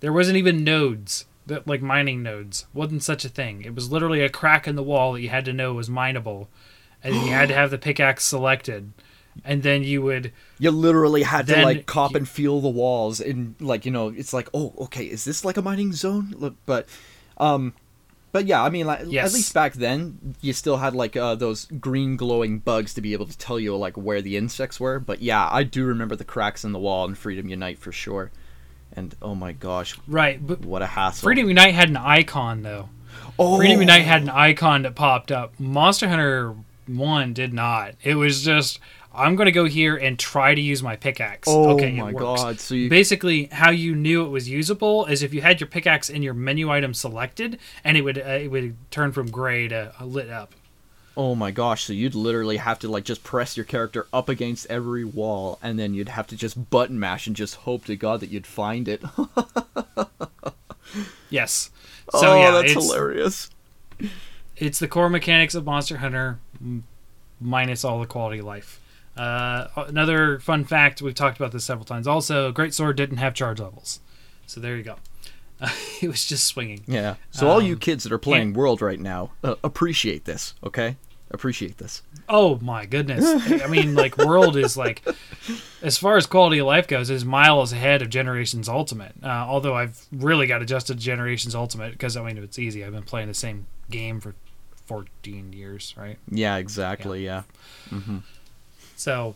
there 0.01 0.13
wasn't 0.13 0.37
even 0.37 0.63
nodes 0.65 1.25
that 1.47 1.67
like 1.67 1.83
mining 1.83 2.23
nodes 2.23 2.67
wasn't 2.73 3.03
such 3.03 3.25
a 3.25 3.29
thing. 3.29 3.63
It 3.63 3.75
was 3.75 3.91
literally 3.91 4.23
a 4.23 4.29
crack 4.31 4.67
in 4.69 4.77
the 4.77 4.83
wall 4.83 5.13
that 5.13 5.21
you 5.21 5.29
had 5.29 5.45
to 5.47 5.53
know 5.53 5.75
was 5.75 5.91
mineable, 5.91 6.49
and 7.03 7.15
you 7.15 7.33
had 7.33 7.49
to 7.49 7.55
have 7.61 7.71
the 7.71 7.77
pickaxe 7.79 8.25
selected, 8.25 8.93
and 9.45 9.63
then 9.63 9.83
you 9.83 10.01
would 10.03 10.33
You 10.59 10.71
literally 10.71 11.25
had 11.25 11.47
to 11.49 11.63
like 11.63 11.85
cop 11.87 12.13
you- 12.13 12.19
and 12.19 12.29
feel 12.29 12.61
the 12.61 12.69
walls, 12.69 13.21
and 13.21 13.57
like 13.61 13.85
you 13.85 13.91
know, 13.91 14.09
it's 14.09 14.33
like, 14.33 14.49
oh, 14.55 14.73
okay, 14.79 15.05
is 15.05 15.25
this 15.25 15.45
like 15.45 15.57
a 15.57 15.63
mining 15.63 15.93
zone? 15.93 16.33
Look, 16.39 16.55
but, 16.65 16.87
um, 17.39 17.75
but 18.35 18.47
yeah, 18.47 18.65
I 18.65 18.69
mean, 18.69 18.85
like 18.85 19.03
Yes. 19.07 19.29
at 19.29 19.33
least 19.33 19.55
back 19.55 19.75
then, 19.75 20.35
you 20.41 20.53
still 20.53 20.79
had 20.79 20.93
like 20.93 21.17
uh, 21.17 21.37
those 21.37 21.67
green 21.67 22.17
glowing 22.17 22.59
bugs 22.59 22.93
to 22.95 23.01
be 23.01 23.13
able 23.13 23.27
to 23.27 23.39
tell 23.39 23.61
you 23.61 23.77
like 23.77 23.97
where 23.97 24.21
the 24.21 24.37
insects 24.37 24.81
were. 24.81 24.99
But 24.99 25.23
yeah, 25.23 25.49
I 25.53 25.63
do 25.63 25.85
remember 25.85 26.17
the 26.17 26.25
cracks 26.25 26.65
in 26.65 26.73
the 26.73 26.81
wall 26.81 27.05
in 27.07 27.15
Freedom 27.15 27.49
Unite 27.49 27.79
for 27.79 27.93
sure. 27.93 28.33
And 28.97 29.15
oh 29.23 29.37
my 29.37 29.53
gosh, 29.53 29.97
right. 30.09 30.45
But 30.45 30.65
what 30.65 30.83
a 30.83 30.87
hassle! 30.87 31.27
Freedom 31.27 31.47
Unite 31.47 31.75
had 31.75 31.91
an 31.91 31.97
icon 31.97 32.63
though. 32.63 32.89
oh, 33.39 33.57
Freedom 33.57 33.79
Unite 33.79 34.03
had 34.05 34.23
an 34.23 34.31
icon 34.31 34.83
that 34.83 34.97
popped 34.97 35.31
up. 35.31 35.55
Monster 35.61 36.09
Hunter 36.09 36.57
One 36.89 37.35
did 37.35 37.53
not. 37.53 37.95
It 38.03 38.17
was 38.17 38.43
just 38.45 38.81
I'm 39.15 39.37
going 39.37 39.47
to 39.47 39.53
go 39.53 39.65
here 39.65 39.97
and 39.97 40.19
try 40.19 40.55
to 40.55 40.61
use 40.61 40.83
my 40.83 40.97
pickaxe. 40.97 41.49
Oh 41.49 41.71
okay, 41.75 41.93
my 41.93 42.11
it 42.11 42.15
works. 42.15 42.43
god! 42.43 42.61
So 42.61 42.75
you 42.75 42.89
Basically, 42.89 43.47
how 43.47 43.71
you 43.71 43.95
knew 43.95 44.25
it 44.25 44.29
was 44.29 44.49
usable 44.49 45.07
is 45.07 45.23
if 45.23 45.33
you 45.33 45.41
had 45.43 45.61
your 45.61 45.69
pickaxe 45.69 46.11
in 46.11 46.23
your 46.23 46.35
menu 46.35 46.71
item 46.71 46.95
selected, 46.95 47.59
and 47.85 47.97
it 47.97 48.03
would 48.03 48.19
uh, 48.19 48.23
it 48.23 48.49
would 48.49 48.77
turn 48.91 49.13
from 49.13 49.31
gray 49.31 49.69
to 49.69 49.93
uh, 50.01 50.05
lit 50.05 50.31
up. 50.31 50.55
Oh 51.17 51.37
my 51.37 51.53
gosh, 51.53 51.85
so 51.85 51.93
you'd 51.93 52.17
literally 52.17 52.57
have 52.57 52.81
to 52.81 52.89
like 52.89 53.05
just 53.05 53.23
press 53.23 53.57
your 53.57 53.65
character 53.65 54.07
up 54.13 54.29
against 54.29 54.67
every 54.69 55.05
wall 55.05 55.61
and 55.63 55.79
then 55.79 55.95
you'd 55.95 56.09
have 56.09 56.27
to 56.27 56.37
just 56.37 56.71
button 56.71 56.99
mash 56.99 57.29
and 57.29 57.37
just 57.37 57.55
hope 57.55 57.85
to 57.85 57.95
god 57.95 58.19
that 58.19 58.31
you'd 58.31 58.49
find 58.49 58.89
it. 58.89 59.01
Yes. 61.31 61.71
So 62.13 62.33
oh, 62.33 62.39
yeah, 62.39 62.51
that's 62.53 62.73
it's, 62.73 62.85
hilarious. 62.85 63.51
it's 64.57 64.79
the 64.79 64.87
core 64.87 65.11
mechanics 65.11 65.55
of 65.55 65.65
Monster 65.65 65.97
Hunter 65.97 66.39
m- 66.61 66.85
minus 67.41 67.85
all 67.85 67.99
the 67.99 68.07
quality 68.07 68.39
of 68.39 68.47
life. 68.47 68.81
Uh, 69.17 69.69
another 69.77 70.39
fun 70.41 70.65
fact 70.65 71.01
we've 71.03 71.15
talked 71.15 71.37
about 71.39 71.53
this 71.53 71.65
several 71.65 71.85
times. 71.85 72.07
Also, 72.07 72.51
Great 72.53 72.75
Sword 72.75 72.97
didn't 72.97 73.19
have 73.19 73.35
charge 73.35 73.61
levels, 73.61 74.01
so 74.47 74.61
there 74.61 74.77
you 74.77 74.83
go. 74.83 74.97
it 76.03 76.09
was 76.09 76.25
just 76.25 76.47
swinging. 76.47 76.83
Yeah. 76.87 77.15
So 77.31 77.49
all 77.49 77.63
you 77.63 77.75
Um, 77.75 77.79
kids 77.79 78.05
that 78.05 78.13
are 78.13 78.19
playing 78.19 78.55
World 78.55 78.83
right 78.83 78.99
now, 78.99 79.31
uh, 79.43 79.55
appreciate 79.63 80.25
this, 80.25 80.55
okay? 80.65 80.97
Appreciate 81.31 81.79
this. 81.79 82.03
Oh 82.29 82.59
my 82.61 82.87
goodness! 82.87 83.25
I 83.63 83.67
mean, 83.67 83.95
like 84.03 84.17
World 84.19 84.57
is 84.57 84.77
like 84.77 85.03
as 85.83 85.99
far 85.99 86.17
as 86.17 86.27
quality 86.27 86.59
of 86.59 86.67
life 86.67 86.87
goes, 86.87 87.11
is 87.11 87.25
miles 87.25 87.73
ahead 87.73 88.03
of 88.03 88.09
Generations 88.09 88.69
Ultimate. 88.69 89.15
Uh, 89.23 89.27
although 89.29 89.75
I've 89.75 90.07
really 90.13 90.47
got 90.47 90.63
adjusted 90.63 90.99
to 90.99 91.05
Generations 91.05 91.55
Ultimate 91.55 91.93
because 91.93 92.17
I 92.17 92.23
mean 92.23 92.39
it's 92.39 92.59
easy. 92.59 92.85
I've 92.85 92.93
been 92.93 93.03
playing 93.03 93.29
the 93.29 93.35
same 93.35 93.67
game 93.91 94.21
for 94.21 94.35
14 94.87 95.53
years, 95.53 95.95
right? 95.97 96.19
Yeah, 96.31 96.57
exactly. 96.57 97.25
Yeah. 97.25 97.43
So, 98.97 99.35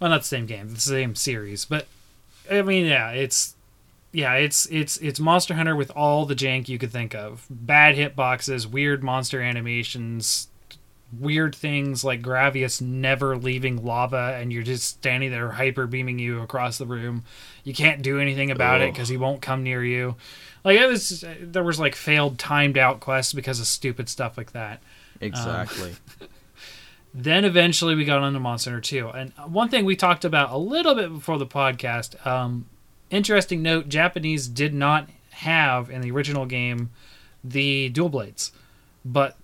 well, 0.00 0.10
not 0.10 0.22
the 0.22 0.26
same 0.26 0.46
game, 0.46 0.74
the 0.74 0.80
same 0.80 1.14
series, 1.14 1.64
but 1.64 1.86
I 2.50 2.62
mean, 2.62 2.86
yeah, 2.86 3.10
it's 3.10 3.54
yeah, 4.12 4.34
it's 4.34 4.66
it's 4.66 4.96
it's 4.98 5.18
Monster 5.18 5.54
Hunter 5.54 5.74
with 5.74 5.90
all 5.90 6.24
the 6.24 6.36
jank 6.36 6.68
you 6.68 6.78
could 6.78 6.92
think 6.92 7.14
of: 7.14 7.46
bad 7.50 7.96
hitboxes, 7.96 8.66
weird 8.66 9.02
monster 9.02 9.40
animations, 9.40 10.48
weird 11.18 11.54
things 11.54 12.04
like 12.04 12.22
Gravios 12.22 12.80
never 12.80 13.36
leaving 13.36 13.84
lava, 13.84 14.36
and 14.38 14.52
you're 14.52 14.62
just 14.62 14.84
standing 14.84 15.30
there 15.30 15.50
hyper 15.50 15.86
beaming 15.86 16.18
you 16.18 16.40
across 16.42 16.78
the 16.78 16.86
room. 16.86 17.24
You 17.64 17.74
can't 17.74 18.02
do 18.02 18.20
anything 18.20 18.50
about 18.50 18.80
it 18.80 18.92
because 18.92 19.08
he 19.08 19.16
won't 19.16 19.42
come 19.42 19.62
near 19.62 19.84
you. 19.84 20.16
Like 20.64 20.78
it 20.78 20.86
was, 20.86 21.24
there 21.40 21.64
was 21.64 21.80
like 21.80 21.94
failed 21.94 22.38
timed 22.38 22.78
out 22.78 23.00
quests 23.00 23.32
because 23.32 23.60
of 23.60 23.66
stupid 23.66 24.08
stuff 24.08 24.36
like 24.38 24.52
that. 24.52 24.80
Exactly. 25.20 25.94
Um, 26.20 26.28
Then 27.16 27.44
eventually 27.44 27.94
we 27.94 28.04
got 28.04 28.18
on 28.22 28.32
to 28.32 28.40
Monster 28.40 28.70
Hunter 28.70 28.80
2. 28.80 29.08
And 29.10 29.32
one 29.46 29.68
thing 29.68 29.84
we 29.84 29.94
talked 29.94 30.24
about 30.24 30.50
a 30.50 30.58
little 30.58 30.96
bit 30.96 31.12
before 31.12 31.38
the 31.38 31.46
podcast, 31.46 32.26
um, 32.26 32.66
interesting 33.08 33.62
note, 33.62 33.88
Japanese 33.88 34.48
did 34.48 34.74
not 34.74 35.08
have 35.30 35.90
in 35.90 36.00
the 36.00 36.10
original 36.10 36.44
game 36.44 36.90
the 37.44 37.88
dual 37.90 38.08
blades, 38.08 38.50
but 39.04 39.36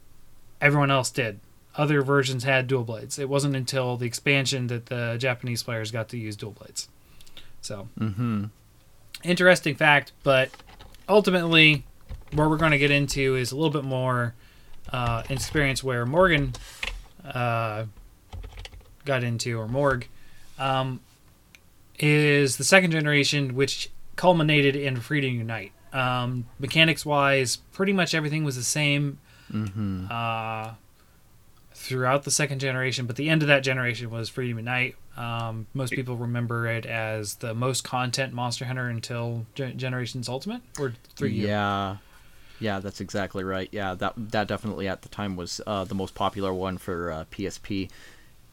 everyone 0.60 0.90
else 0.90 1.10
did. 1.10 1.38
Other 1.76 2.02
versions 2.02 2.42
had 2.42 2.66
dual 2.66 2.82
blades. 2.82 3.20
It 3.20 3.28
wasn't 3.28 3.54
until 3.54 3.96
the 3.96 4.06
expansion 4.06 4.66
that 4.66 4.86
the 4.86 5.16
Japanese 5.18 5.62
players 5.62 5.92
got 5.92 6.08
to 6.08 6.18
use 6.18 6.34
dual 6.34 6.52
blades. 6.52 6.88
So, 7.60 7.88
mm-hmm. 7.98 8.46
interesting 9.22 9.76
fact, 9.76 10.10
but 10.24 10.50
ultimately, 11.08 11.84
what 12.32 12.50
we're 12.50 12.56
going 12.56 12.72
to 12.72 12.78
get 12.78 12.90
into 12.90 13.36
is 13.36 13.52
a 13.52 13.56
little 13.56 13.70
bit 13.70 13.84
more 13.84 14.34
uh, 14.92 15.22
experience 15.28 15.84
where 15.84 16.04
Morgan 16.04 16.54
uh, 17.34 17.84
got 19.04 19.22
into, 19.24 19.58
or 19.58 19.66
Morg, 19.68 20.08
um, 20.58 21.00
is 21.98 22.56
the 22.56 22.64
second 22.64 22.90
generation, 22.90 23.54
which 23.54 23.90
culminated 24.16 24.76
in 24.76 25.00
Freedom 25.00 25.34
Unite. 25.34 25.72
Um, 25.92 26.46
mechanics 26.58 27.04
wise, 27.04 27.56
pretty 27.72 27.92
much 27.92 28.14
everything 28.14 28.44
was 28.44 28.56
the 28.56 28.62
same 28.64 29.18
Mm-hmm. 29.52 30.06
uh, 30.08 30.74
throughout 31.74 32.22
the 32.22 32.30
second 32.30 32.60
generation, 32.60 33.06
but 33.06 33.16
the 33.16 33.28
end 33.28 33.42
of 33.42 33.48
that 33.48 33.60
generation 33.64 34.08
was 34.10 34.28
Freedom 34.28 34.58
Unite. 34.58 34.94
Um, 35.16 35.66
most 35.74 35.92
people 35.92 36.16
remember 36.16 36.68
it 36.68 36.86
as 36.86 37.34
the 37.36 37.52
most 37.52 37.82
content 37.82 38.32
Monster 38.32 38.64
Hunter 38.66 38.88
until 38.88 39.46
Gen- 39.56 39.76
Generations 39.76 40.28
Ultimate 40.28 40.62
or 40.78 40.92
three. 41.16 41.32
Yeah. 41.32 41.96
Yeah, 42.60 42.78
that's 42.78 43.00
exactly 43.00 43.42
right. 43.42 43.68
Yeah, 43.72 43.94
that 43.94 44.12
that 44.16 44.46
definitely 44.48 44.86
at 44.86 45.02
the 45.02 45.08
time 45.08 45.34
was 45.34 45.60
uh, 45.66 45.84
the 45.84 45.94
most 45.94 46.14
popular 46.14 46.52
one 46.52 46.78
for 46.78 47.10
uh, 47.10 47.24
PSP, 47.32 47.90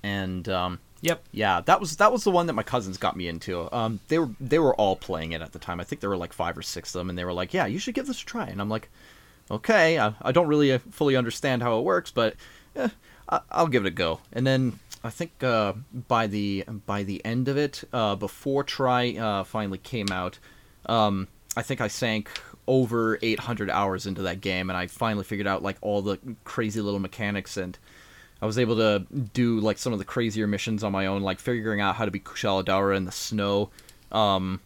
and 0.01 0.47
um, 0.49 0.79
Yep. 1.01 1.23
yeah, 1.31 1.61
that 1.61 1.79
was 1.79 1.97
that 1.97 2.11
was 2.11 2.23
the 2.23 2.31
one 2.31 2.47
that 2.47 2.53
my 2.53 2.63
cousins 2.63 2.97
got 2.97 3.15
me 3.15 3.27
into. 3.27 3.71
Um, 3.75 3.99
they 4.07 4.17
were 4.17 4.29
they 4.39 4.59
were 4.59 4.73
all 4.75 4.95
playing 4.95 5.33
it 5.33 5.41
at 5.41 5.51
the 5.51 5.59
time. 5.59 5.79
I 5.79 5.83
think 5.83 6.01
there 6.01 6.09
were 6.09 6.17
like 6.17 6.33
five 6.33 6.57
or 6.57 6.61
six 6.63 6.95
of 6.95 6.99
them, 6.99 7.09
and 7.09 7.17
they 7.19 7.25
were 7.25 7.33
like, 7.33 7.53
"Yeah, 7.53 7.65
you 7.67 7.79
should 7.79 7.93
give 7.93 8.07
this 8.07 8.21
a 8.21 8.25
try." 8.25 8.47
And 8.47 8.59
I'm 8.59 8.69
like, 8.69 8.89
"Okay, 9.51 9.99
I, 9.99 10.13
I 10.21 10.31
don't 10.31 10.47
really 10.47 10.71
uh, 10.71 10.79
fully 10.91 11.15
understand 11.15 11.61
how 11.61 11.77
it 11.77 11.83
works, 11.83 12.11
but 12.11 12.35
eh, 12.75 12.89
I, 13.29 13.41
I'll 13.51 13.67
give 13.67 13.85
it 13.85 13.89
a 13.89 13.91
go." 13.91 14.21
And 14.33 14.47
then 14.47 14.79
I 15.03 15.09
think 15.11 15.43
uh, 15.43 15.73
by 16.07 16.27
the 16.27 16.63
by 16.87 17.03
the 17.03 17.23
end 17.23 17.47
of 17.47 17.57
it, 17.57 17.83
uh, 17.93 18.15
before 18.15 18.63
Tri 18.63 19.17
uh, 19.17 19.43
finally 19.43 19.77
came 19.77 20.07
out, 20.11 20.39
um, 20.87 21.27
I 21.55 21.61
think 21.61 21.79
I 21.79 21.89
sank 21.89 22.29
over 22.67 23.17
800 23.21 23.69
hours 23.69 24.05
into 24.05 24.21
that 24.23 24.41
game, 24.41 24.69
and 24.69 24.77
I 24.77 24.87
finally 24.87 25.23
figured 25.23 25.47
out 25.47 25.63
like 25.63 25.77
all 25.81 26.01
the 26.01 26.19
crazy 26.43 26.81
little 26.81 26.99
mechanics 26.99 27.57
and. 27.57 27.77
I 28.39 28.45
was 28.45 28.59
able 28.59 28.75
to 28.75 29.03
do 29.33 29.59
like 29.59 29.79
some 29.79 29.93
of 29.93 29.97
the 29.97 30.05
crazier 30.05 30.45
missions 30.45 30.83
on 30.83 30.91
my 30.91 31.07
own, 31.07 31.23
like 31.23 31.39
figuring 31.39 31.81
out 31.81 31.95
how 31.95 32.05
to 32.05 32.11
be 32.11 32.19
Kushala 32.19 32.63
Daora 32.63 32.95
in 32.95 33.05
the 33.05 33.11
snow, 33.11 33.71
um, 34.11 34.59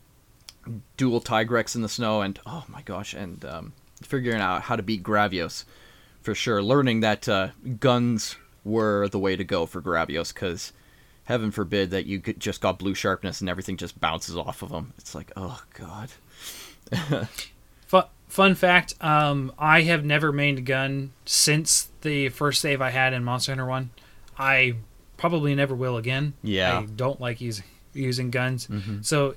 dual 0.97 1.21
Tigrex 1.21 1.73
in 1.75 1.81
the 1.81 1.87
snow, 1.87 2.21
and 2.21 2.37
oh 2.45 2.65
my 2.67 2.81
gosh, 2.81 3.13
and 3.13 3.45
um, 3.45 3.73
figuring 4.03 4.41
out 4.41 4.63
how 4.63 4.75
to 4.75 4.83
beat 4.83 5.03
Gravios 5.03 5.63
for 6.21 6.35
sure. 6.35 6.61
Learning 6.61 6.99
that 6.99 7.27
uh, 7.29 7.49
guns 7.79 8.35
were 8.63 9.07
the 9.07 9.19
way 9.19 9.35
to 9.35 9.43
go 9.43 9.65
for 9.65 9.81
Gravios, 9.81 10.33
because 10.33 10.73
heaven 11.25 11.51
forbid 11.51 11.91
that 11.91 12.05
you 12.05 12.19
just 12.19 12.61
got 12.61 12.79
blue 12.79 12.93
sharpness 12.93 13.41
and 13.41 13.49
everything 13.49 13.77
just 13.77 13.99
bounces 13.99 14.35
off 14.35 14.61
of 14.61 14.69
them. 14.69 14.93
It's 14.97 15.15
like, 15.15 15.31
oh 15.35 15.61
god. 15.73 16.09
Fun, 17.91 18.05
fun 18.29 18.55
fact: 18.55 18.95
um, 19.01 19.51
I 19.59 19.81
have 19.81 20.05
never 20.05 20.31
mained 20.31 20.59
a 20.59 20.61
gun 20.61 21.11
since 21.25 21.89
the 22.01 22.29
first 22.29 22.61
save 22.61 22.81
I 22.81 22.89
had 22.89 23.11
in 23.11 23.25
Monster 23.25 23.51
Hunter 23.51 23.65
One. 23.65 23.89
I 24.37 24.75
probably 25.17 25.53
never 25.55 25.75
will 25.75 25.97
again. 25.97 26.31
Yeah. 26.41 26.79
I 26.79 26.85
don't 26.85 27.19
like 27.19 27.41
using 27.41 27.65
using 27.93 28.31
guns. 28.31 28.69
So 29.01 29.35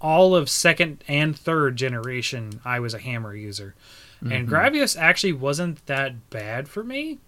all 0.00 0.36
of 0.36 0.48
second 0.48 1.02
and 1.08 1.36
third 1.36 1.74
generation, 1.74 2.60
I 2.64 2.78
was 2.78 2.94
a 2.94 3.00
hammer 3.00 3.34
user, 3.34 3.74
and 4.20 4.48
Gravios 4.48 4.96
actually 4.96 5.32
wasn't 5.32 5.84
that 5.86 6.30
bad 6.30 6.68
for 6.68 6.84
me. 6.84 7.18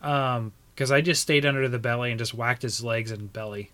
Um, 0.00 0.52
because 0.74 0.90
I 0.90 1.02
just 1.02 1.20
stayed 1.20 1.44
under 1.44 1.68
the 1.68 1.78
belly 1.78 2.10
and 2.10 2.18
just 2.18 2.32
whacked 2.32 2.62
his 2.62 2.82
legs 2.82 3.10
and 3.10 3.30
belly, 3.30 3.70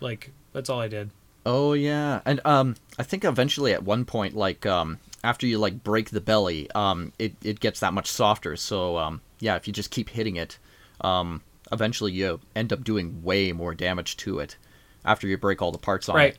like 0.00 0.32
that's 0.52 0.68
all 0.68 0.80
I 0.80 0.88
did. 0.88 1.10
Oh 1.48 1.74
yeah, 1.74 2.20
and 2.26 2.40
um, 2.44 2.74
I 2.98 3.04
think 3.04 3.24
eventually 3.24 3.72
at 3.72 3.84
one 3.84 4.04
point, 4.04 4.34
like 4.34 4.66
um, 4.66 4.98
after 5.22 5.46
you 5.46 5.58
like 5.58 5.84
break 5.84 6.10
the 6.10 6.20
belly, 6.20 6.68
um, 6.74 7.12
it 7.20 7.34
it 7.42 7.60
gets 7.60 7.78
that 7.80 7.94
much 7.94 8.08
softer. 8.10 8.56
So 8.56 8.98
um, 8.98 9.20
yeah, 9.38 9.54
if 9.54 9.68
you 9.68 9.72
just 9.72 9.92
keep 9.92 10.08
hitting 10.10 10.34
it, 10.34 10.58
um, 11.02 11.42
eventually 11.70 12.10
you 12.12 12.40
end 12.56 12.72
up 12.72 12.82
doing 12.82 13.22
way 13.22 13.52
more 13.52 13.74
damage 13.74 14.16
to 14.18 14.40
it 14.40 14.56
after 15.04 15.28
you 15.28 15.38
break 15.38 15.62
all 15.62 15.70
the 15.70 15.78
parts 15.78 16.08
on 16.08 16.16
Right. 16.16 16.34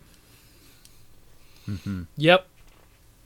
it. 1.68 1.72
Mm-hmm. 1.72 2.04
Yep. 2.18 2.48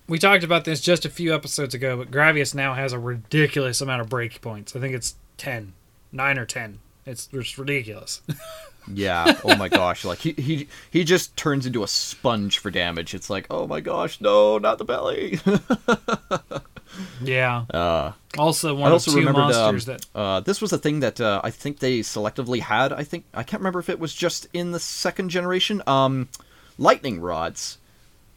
We 0.07 0.19
talked 0.19 0.43
about 0.43 0.65
this 0.65 0.81
just 0.81 1.03
a 1.05 1.09
few 1.09 1.33
episodes 1.33 1.73
ago, 1.73 1.97
but 1.97 2.11
Gravios 2.11 2.53
now 2.53 2.73
has 2.75 2.93
a 2.93 2.99
ridiculous 2.99 3.81
amount 3.81 4.01
of 4.01 4.09
break 4.09 4.39
points. 4.41 4.75
I 4.75 4.79
think 4.79 4.93
it's 4.93 5.15
10, 5.37 5.73
9 6.11 6.37
or 6.37 6.45
10. 6.45 6.79
It's, 7.05 7.29
it's 7.31 7.57
ridiculous. 7.57 8.21
Yeah. 8.91 9.39
Oh 9.43 9.55
my 9.55 9.69
gosh. 9.69 10.03
Like 10.05 10.19
he 10.19 10.31
he 10.33 10.67
he 10.89 11.03
just 11.03 11.35
turns 11.37 11.65
into 11.65 11.83
a 11.83 11.87
sponge 11.87 12.57
for 12.59 12.71
damage. 12.71 13.13
It's 13.13 13.29
like, 13.29 13.45
oh 13.49 13.67
my 13.67 13.79
gosh, 13.79 14.19
no, 14.21 14.57
not 14.57 14.77
the 14.77 14.85
belly. 14.85 15.39
yeah. 17.21 17.65
uh, 17.73 18.11
Also, 18.37 18.73
one 18.73 18.89
I 18.89 18.93
also 18.93 19.11
of 19.11 19.23
two 19.23 19.27
um, 19.29 19.33
monsters 19.33 19.85
that. 19.85 20.05
uh, 20.15 20.39
this 20.41 20.61
was 20.61 20.73
a 20.73 20.77
thing 20.77 20.99
that 21.01 21.21
uh, 21.21 21.41
I 21.43 21.51
think 21.51 21.79
they 21.79 21.99
selectively 21.99 22.59
had. 22.59 22.91
I 22.93 23.03
think 23.03 23.25
I 23.33 23.43
can't 23.43 23.61
remember 23.61 23.79
if 23.79 23.89
it 23.89 23.99
was 23.99 24.13
just 24.13 24.47
in 24.53 24.71
the 24.71 24.79
second 24.79 25.29
generation. 25.29 25.81
Um, 25.87 26.29
lightning 26.77 27.19
rods. 27.21 27.77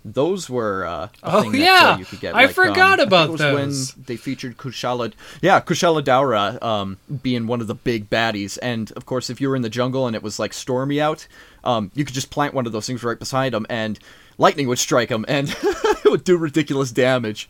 Those 0.06 0.50
were 0.50 0.84
uh, 0.84 1.08
a 1.22 1.36
Oh, 1.36 1.42
thing 1.42 1.52
that 1.52 1.58
yeah! 1.58 1.92
uh, 1.94 1.96
you 1.96 2.04
could 2.04 2.20
get. 2.20 2.34
I 2.34 2.44
like, 2.44 2.54
forgot 2.54 3.00
um, 3.00 3.06
about 3.06 3.22
I 3.22 3.26
think 3.36 3.40
it 3.40 3.54
was 3.54 3.86
those. 3.88 3.96
when 3.96 4.04
they 4.06 4.16
featured 4.16 4.58
Kushala. 4.58 5.12
Yeah, 5.40 5.60
Kushala 5.60 6.02
Daora 6.02 6.62
um, 6.62 6.98
being 7.22 7.46
one 7.46 7.62
of 7.62 7.68
the 7.68 7.74
big 7.74 8.10
baddies, 8.10 8.58
and 8.60 8.92
of 8.92 9.06
course, 9.06 9.30
if 9.30 9.40
you 9.40 9.48
were 9.48 9.56
in 9.56 9.62
the 9.62 9.70
jungle 9.70 10.06
and 10.06 10.14
it 10.14 10.22
was 10.22 10.38
like 10.38 10.52
stormy 10.52 11.00
out, 11.00 11.26
um, 11.64 11.90
you 11.94 12.04
could 12.04 12.14
just 12.14 12.28
plant 12.30 12.52
one 12.52 12.66
of 12.66 12.72
those 12.72 12.86
things 12.86 13.02
right 13.02 13.18
beside 13.18 13.54
him, 13.54 13.64
and 13.70 13.98
lightning 14.36 14.68
would 14.68 14.78
strike 14.78 15.08
him, 15.08 15.24
and 15.26 15.48
it 15.62 16.04
would 16.10 16.24
do 16.24 16.36
ridiculous 16.36 16.90
damage. 16.92 17.48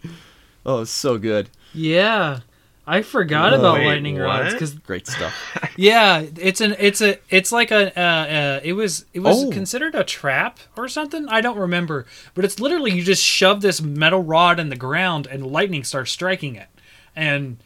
Oh, 0.65 0.85
so 0.85 1.19
good. 1.19 1.51
Yeah. 1.73 2.41
I 2.87 3.01
forgot 3.03 3.53
Whoa. 3.53 3.59
about 3.61 3.75
Wait, 3.77 3.87
lightning 3.87 4.17
rods 4.19 4.53
because 4.53 4.75
Great 4.75 5.07
stuff. 5.07 5.33
yeah, 5.77 6.23
it's 6.37 6.61
an 6.61 6.77
it's 6.79 7.01
a 7.01 7.19
it's 7.31 7.51
like 7.51 7.71
a 7.71 7.99
uh, 7.99 8.03
uh, 8.03 8.61
it 8.63 8.75
was 8.75 9.07
it 9.15 9.21
was 9.21 9.45
Oh. 9.45 9.51
considered 9.51 9.95
a 9.95 10.05
trap 10.05 10.59
or 10.77 10.87
something. 10.89 11.27
I 11.29 11.41
don't 11.41 11.57
remember, 11.57 12.05
but 12.35 12.45
it's 12.45 12.61
literally 12.61 12.93
you 12.93 13.03
just 13.03 13.23
shove 13.25 13.63
this 13.63 13.81
metal 13.81 14.23
rod 14.23 14.61
in 14.61 14.69
the 14.69 14.77
ground 14.77 15.27
and 15.27 15.47
lightning 15.47 15.83
starts 15.85 16.11
striking 16.13 16.57
it, 16.57 16.69
and 17.17 17.57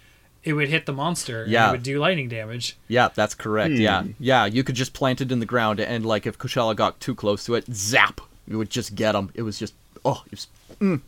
it 0.44 0.52
would 0.52 0.68
hit 0.68 0.87
the 0.87 0.92
monster. 0.92 1.42
and 1.42 1.50
Yeah. 1.52 1.68
it 1.68 1.72
would 1.72 1.82
do 1.82 1.98
lightning 1.98 2.28
damage. 2.28 2.76
Yeah, 2.87 3.08
that's 3.12 3.34
correct. 3.34 3.75
Yeah, 3.75 4.02
Hmm. 4.02 4.10
yeah. 4.20 4.44
You 4.46 4.62
could 4.62 4.76
just 4.76 4.92
plant 4.92 5.20
it 5.20 5.32
in 5.32 5.40
the 5.40 5.46
ground, 5.46 5.80
and 5.80 6.06
like 6.06 6.26
if 6.26 6.38
Kushala 6.38 6.76
got 6.76 7.00
too 7.00 7.14
close 7.16 7.44
to 7.46 7.54
it, 7.56 7.64
zap! 7.75 8.20
You 8.46 8.56
would 8.58 8.70
just 8.70 8.94
get 8.94 9.16
him. 9.16 9.30
It 9.34 9.42
was 9.42 9.58
just 9.58 9.75
oh, 10.04 10.22
it 10.26 10.30
was 10.32 10.46
mm, 10.80 11.00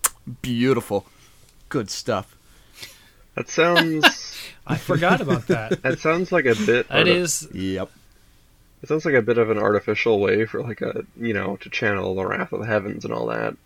beautiful, 0.43 1.07
good 1.69 1.89
stuff. 1.91 2.37
That 3.35 3.49
sounds. 3.49 4.05
I 4.67 4.77
forgot 4.77 5.21
about 5.21 5.47
that. 5.49 5.83
that 5.83 5.99
sounds 6.01 6.31
like 6.33 6.45
a 6.47 6.55
bit. 6.55 6.89
That 6.89 6.99
arti- 6.99 7.11
is 7.13 7.49
Yep. 7.53 7.91
It 8.83 8.89
sounds 8.89 9.05
like 9.05 9.15
a 9.15 9.23
bit 9.23 9.37
of 9.39 9.51
an 9.51 9.59
artificial 9.59 10.21
way 10.21 10.47
for 10.47 10.63
like 10.63 10.81
a 10.81 11.05
you 11.17 11.35
know 11.35 11.57
to 11.57 11.71
channel 11.71 12.15
the 12.15 12.25
wrath 12.27 12.53
of 12.53 12.61
the 12.61 12.67
heavens 12.67 13.05
and 13.05 13.13
all 13.13 13.27
that. 13.27 13.57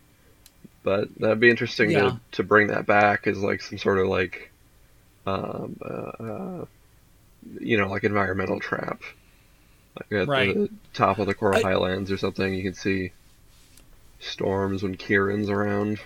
But 0.82 1.08
that'd 1.18 1.40
be 1.40 1.50
interesting 1.50 1.90
Yeah. 1.90 2.00
to 2.00 2.20
to 2.32 2.42
bring 2.42 2.68
that 2.68 2.86
back 2.86 3.26
as 3.26 3.38
like 3.38 3.62
some 3.62 3.78
sort 3.78 3.98
of 3.98 4.06
like, 4.08 4.50
um, 5.26 5.76
uh, 5.82 5.88
uh, 5.88 6.64
you 7.60 7.78
know, 7.78 7.88
like 7.88 8.04
environmental 8.04 8.60
trap. 8.60 9.00
Like 9.98 10.22
at 10.22 10.28
Right. 10.28 10.54
the 10.54 10.68
top 10.92 11.18
of 11.18 11.26
the 11.26 11.34
Coral 11.34 11.58
I- 11.58 11.62
Highlands 11.62 12.10
or 12.10 12.16
something, 12.18 12.52
you 12.52 12.62
can 12.64 12.74
see 12.74 13.12
storms 14.20 14.82
when 14.82 14.96
Kirin's 14.96 15.48
around. 15.48 16.00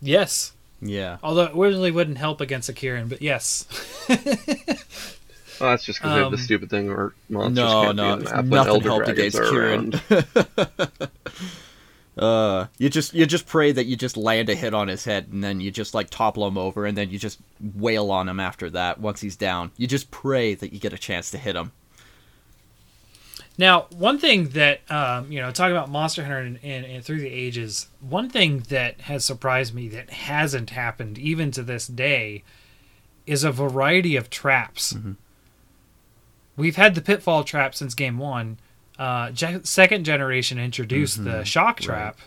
Yes. 0.00 0.52
Yeah. 0.80 1.18
Although 1.22 1.44
it 1.44 1.54
really 1.54 1.90
wouldn't 1.90 2.18
help 2.18 2.40
against 2.40 2.68
a 2.68 2.72
Kirin, 2.72 3.08
but 3.08 3.20
yes. 3.22 3.66
Oh, 5.60 5.70
that's 5.70 5.84
just 5.84 5.98
because 5.98 6.14
they 6.14 6.20
have 6.20 6.30
the 6.30 6.36
Um, 6.36 6.42
stupid 6.42 6.70
thing 6.70 6.86
where 6.86 7.12
monsters 7.28 7.64
No, 7.64 7.82
can't 7.82 7.96
no, 7.96 8.04
be 8.04 8.10
on 8.10 8.18
the 8.20 8.24
map 8.26 8.34
when 8.36 8.48
nothing 8.50 8.72
Elder 8.74 8.88
helped 8.88 9.08
against 9.08 9.38
are 9.38 9.42
Kirin. 9.42 11.08
Uh, 12.18 12.66
you 12.78 12.90
just 12.90 13.14
you 13.14 13.24
just 13.26 13.46
pray 13.46 13.70
that 13.70 13.86
you 13.86 13.94
just 13.94 14.16
land 14.16 14.48
a 14.48 14.54
hit 14.56 14.74
on 14.74 14.88
his 14.88 15.04
head, 15.04 15.28
and 15.30 15.42
then 15.44 15.60
you 15.60 15.70
just 15.70 15.94
like 15.94 16.10
topple 16.10 16.46
him 16.48 16.58
over, 16.58 16.84
and 16.84 16.98
then 16.98 17.10
you 17.10 17.18
just 17.18 17.38
wail 17.60 18.10
on 18.10 18.28
him 18.28 18.40
after 18.40 18.68
that. 18.70 19.00
Once 19.00 19.20
he's 19.20 19.36
down, 19.36 19.70
you 19.76 19.86
just 19.86 20.10
pray 20.10 20.54
that 20.54 20.72
you 20.72 20.80
get 20.80 20.92
a 20.92 20.98
chance 20.98 21.30
to 21.30 21.38
hit 21.38 21.54
him. 21.54 21.70
Now, 23.58 23.86
one 23.90 24.18
thing 24.18 24.50
that 24.50 24.88
um, 24.90 25.30
you 25.32 25.42
know, 25.42 25.50
talking 25.50 25.76
about 25.76 25.90
Monster 25.90 26.22
Hunter 26.22 26.38
and, 26.38 26.58
and, 26.62 26.86
and 26.86 27.04
through 27.04 27.20
the 27.20 27.28
ages, 27.28 27.88
one 28.00 28.30
thing 28.30 28.60
that 28.68 29.00
has 29.02 29.24
surprised 29.24 29.74
me 29.74 29.88
that 29.88 30.10
hasn't 30.10 30.70
happened 30.70 31.18
even 31.18 31.50
to 31.50 31.62
this 31.64 31.88
day 31.88 32.44
is 33.26 33.42
a 33.44 33.50
variety 33.50 34.14
of 34.16 34.30
traps. 34.30 34.92
We've 36.56 36.76
had 36.76 36.94
the 36.94 37.00
pitfall 37.02 37.44
trap 37.44 37.74
since 37.74 37.94
game 37.94 38.16
one. 38.18 38.58
Uh, 38.98 39.30
ge- 39.32 39.64
second 39.66 40.04
generation 40.04 40.58
introduced 40.58 41.22
the 41.24 41.44
shock 41.44 41.80
trap. 41.80 42.18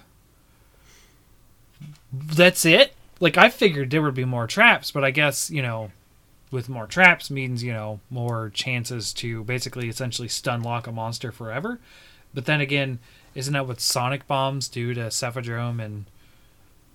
That's 2.14 2.66
it. 2.66 2.94
Like 3.20 3.38
I 3.38 3.50
figured 3.50 3.90
there 3.90 4.02
would 4.02 4.14
be 4.14 4.26
more 4.26 4.48
traps, 4.48 4.92
but 4.92 5.04
I 5.04 5.12
guess 5.12 5.50
you 5.50 5.62
know 5.62 5.92
with 6.52 6.70
more 6.70 6.86
traps 6.88 7.30
means 7.32 7.64
you 7.64 7.74
know 7.74 8.00
more 8.10 8.52
chances 8.54 9.14
to 9.14 9.44
basically 9.46 9.90
essentially 9.90 10.28
stun 10.28 10.62
lock 10.62 10.88
a 10.88 10.92
monster 10.92 11.32
forever. 11.32 11.80
But 12.34 12.46
then 12.46 12.62
again, 12.62 13.00
isn't 13.36 13.54
that 13.54 13.68
what 13.68 13.82
sonic 13.82 14.28
bombs 14.28 14.68
do 14.68 14.94
to 14.94 15.02
Cephadrome 15.10 15.84
and 15.84 16.06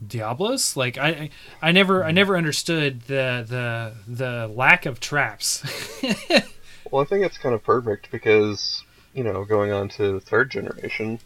Diablos? 0.07 0.77
Like 0.77 0.99
I, 0.99 1.31
I, 1.63 1.73
never, 1.73 2.05
I 2.05 2.11
never 2.11 2.37
understood 2.37 3.03
the 3.03 3.45
the 3.49 3.95
the 4.07 4.49
lack 4.49 4.87
of 4.87 5.01
traps. 5.01 5.63
Well, 6.91 7.03
I 7.03 7.05
think 7.07 7.25
it's 7.25 7.39
kind 7.39 7.55
of 7.55 7.63
perfect 7.65 8.11
because, 8.11 8.83
you 9.13 9.23
know, 9.25 9.45
going 9.45 9.71
on 9.73 9.89
to 9.91 10.13
the 10.13 10.21
third 10.21 10.51
generation, 10.51 11.21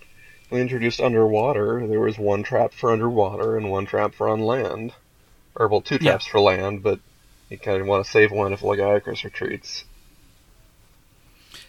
we 0.51 0.61
introduced 0.61 1.01
underwater. 1.01 1.87
There 1.87 2.01
was 2.01 2.19
one 2.19 2.43
trap 2.43 2.73
for 2.75 2.93
underwater 2.93 3.57
and 3.57 3.71
one 3.71 3.87
trap 3.87 4.15
for 4.15 4.29
on 4.29 4.41
land. 4.41 4.95
Or, 5.57 5.69
well, 5.69 5.83
two 5.83 5.99
Yeah. 5.99 6.19
traps 6.19 6.27
for 6.27 6.41
land, 6.41 6.83
but 6.83 7.01
you 7.51 7.59
kind 7.59 7.81
of 7.81 7.87
want 7.87 8.05
to 8.05 8.11
save 8.11 8.31
one 8.33 8.53
if 8.53 8.61
Lagiacrus 8.61 9.25
retreats. 9.25 9.85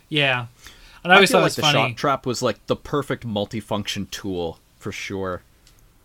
yeah, 0.10 0.48
and 1.04 1.12
I 1.12 1.16
always 1.16 1.30
feel 1.30 1.36
thought 1.36 1.40
it 1.40 1.42
like 1.42 1.48
was 1.48 1.56
the 1.58 1.62
funny. 1.64 1.90
shock 1.90 1.98
trap 1.98 2.26
was 2.26 2.42
like 2.42 2.66
the 2.68 2.76
perfect 2.76 3.26
multifunction 3.28 4.10
tool 4.12 4.60
for 4.78 4.92
sure. 4.92 5.42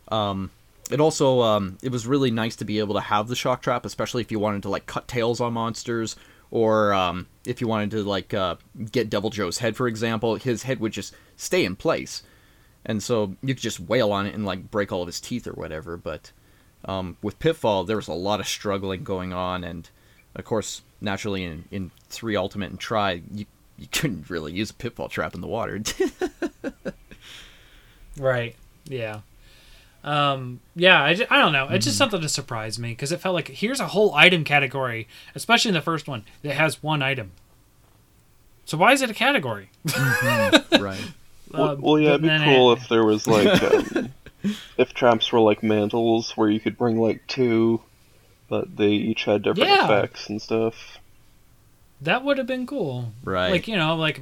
Um, 0.08 0.50
it 0.90 1.00
also 1.00 1.42
um, 1.42 1.78
it 1.82 1.90
was 1.90 2.06
really 2.06 2.30
nice 2.30 2.56
to 2.56 2.64
be 2.64 2.78
able 2.78 2.94
to 2.94 3.00
have 3.00 3.28
the 3.28 3.36
shock 3.36 3.62
trap, 3.62 3.84
especially 3.84 4.22
if 4.22 4.30
you 4.30 4.38
wanted 4.38 4.62
to 4.62 4.68
like 4.68 4.86
cut 4.86 5.08
tails 5.08 5.40
on 5.40 5.52
monsters, 5.52 6.16
or 6.50 6.94
um, 6.94 7.26
if 7.44 7.60
you 7.60 7.68
wanted 7.68 7.90
to 7.92 8.02
like 8.04 8.32
uh, 8.32 8.56
get 8.90 9.10
Deviljho's 9.10 9.58
head, 9.58 9.76
for 9.76 9.88
example. 9.88 10.36
His 10.36 10.62
head 10.62 10.80
would 10.80 10.92
just 10.92 11.14
stay 11.36 11.64
in 11.64 11.76
place, 11.76 12.22
and 12.84 13.02
so 13.02 13.34
you 13.42 13.54
could 13.54 13.62
just 13.62 13.80
wail 13.80 14.12
on 14.12 14.26
it 14.26 14.34
and 14.34 14.44
like 14.44 14.70
break 14.70 14.92
all 14.92 15.02
of 15.02 15.08
his 15.08 15.20
teeth 15.20 15.46
or 15.46 15.52
whatever. 15.52 15.96
But 15.96 16.30
um, 16.84 17.16
with 17.22 17.38
Pitfall, 17.38 17.84
there 17.84 17.96
was 17.96 18.08
a 18.08 18.12
lot 18.12 18.40
of 18.40 18.46
struggling 18.46 19.02
going 19.04 19.32
on, 19.32 19.64
and 19.64 19.88
of 20.34 20.44
course, 20.44 20.82
naturally 21.00 21.44
in, 21.44 21.64
in 21.70 21.90
three 22.08 22.36
Ultimate 22.36 22.70
and 22.70 22.78
Tri, 22.80 23.22
you 23.32 23.46
you 23.78 23.86
couldn't 23.92 24.30
really 24.30 24.52
use 24.52 24.70
a 24.70 24.74
Pitfall 24.74 25.08
trap 25.08 25.34
in 25.34 25.40
the 25.40 25.46
water. 25.46 25.80
Right. 28.18 28.56
Yeah. 28.86 29.20
Um, 30.04 30.60
yeah, 30.74 31.02
I, 31.02 31.14
ju- 31.14 31.26
I 31.28 31.38
don't 31.38 31.52
know. 31.52 31.64
It's 31.64 31.70
Mm-hmm. 31.72 31.80
just 31.80 31.98
something 31.98 32.20
to 32.20 32.28
surprise 32.28 32.78
me 32.78 32.90
because 32.90 33.12
it 33.12 33.20
felt 33.20 33.34
like 33.34 33.48
here's 33.48 33.80
a 33.80 33.88
whole 33.88 34.14
item 34.14 34.44
category, 34.44 35.08
especially 35.34 35.70
in 35.70 35.74
the 35.74 35.80
first 35.82 36.08
one, 36.08 36.24
that 36.42 36.54
has 36.54 36.82
one 36.82 37.02
item. 37.02 37.32
So 38.64 38.78
why 38.78 38.92
is 38.92 39.02
it 39.02 39.10
a 39.10 39.14
category? 39.14 39.70
right. 40.80 41.04
Well, 41.52 41.70
Um, 41.70 41.80
well 41.82 41.98
yeah, 41.98 42.10
it'd 42.14 42.22
be 42.22 42.28
cool 42.44 42.72
it- 42.72 42.78
if 42.78 42.88
there 42.88 43.04
was, 43.04 43.26
like, 43.26 43.62
um, 43.96 44.05
if 44.78 44.92
traps 44.94 45.32
were 45.32 45.40
like 45.40 45.62
mantles 45.62 46.36
where 46.36 46.48
you 46.50 46.60
could 46.60 46.76
bring, 46.78 46.98
like, 47.00 47.26
two, 47.26 47.80
but 48.48 48.76
they 48.76 48.90
each 48.90 49.24
had 49.24 49.42
different 49.42 49.70
Yeah. 49.70 49.84
effects 49.84 50.28
and 50.28 50.40
stuff. 50.40 50.98
That 52.00 52.24
would 52.24 52.38
have 52.38 52.46
been 52.46 52.66
cool. 52.66 53.12
Right. 53.24 53.50
Like 53.50 53.68
you 53.68 53.76
know, 53.76 53.96
like 53.96 54.20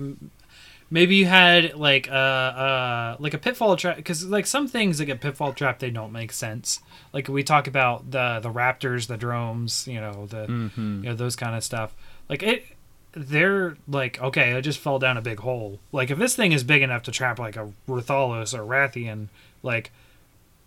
maybe 0.91 1.17
you 1.17 1.27
had 1.27 1.75
like 1.75 2.07
a 2.09 2.13
uh, 2.15 3.17
like 3.19 3.35
a 3.35 3.39
pitfall 3.39 3.77
trap 3.77 3.97
because 3.97 4.25
like 4.25 4.47
some 4.47 4.69
things 4.69 5.01
like 5.01 5.09
a 5.09 5.17
pitfall 5.17 5.53
trap 5.53 5.81
they 5.81 5.91
don't 5.91 6.13
make 6.13 6.33
sense. 6.33 6.81
Like 7.13 7.29
we 7.29 7.43
talk 7.43 7.67
about 7.67 8.11
the 8.13 8.39
the 8.41 8.51
raptors, 8.51 9.09
the 9.09 9.17
drones, 9.17 9.89
you 9.89 10.01
know 10.01 10.27
the 10.27 10.47
Mm-hmm. 10.47 11.05
you 11.05 11.11
know 11.11 11.15
those 11.17 11.35
kind 11.37 11.57
of 11.57 11.65
stuff. 11.65 11.95
Like 12.29 12.43
it, 12.45 12.65
they're 13.13 13.77
like 13.89 14.21
okay, 14.23 14.55
I 14.55 14.61
just 14.61 14.79
fell 14.79 14.99
down 15.01 15.17
a 15.17 15.23
big 15.23 15.41
hole. 15.41 15.81
Like 15.91 16.11
if 16.13 16.19
this 16.19 16.37
thing 16.37 16.53
is 16.53 16.63
big 16.63 16.83
enough 16.83 17.03
to 17.05 17.11
trap 17.11 17.39
like 17.41 17.57
a 17.57 17.73
Rathalos 17.89 18.55
or 18.57 18.63
Rathian, 18.63 19.29
like 19.65 19.91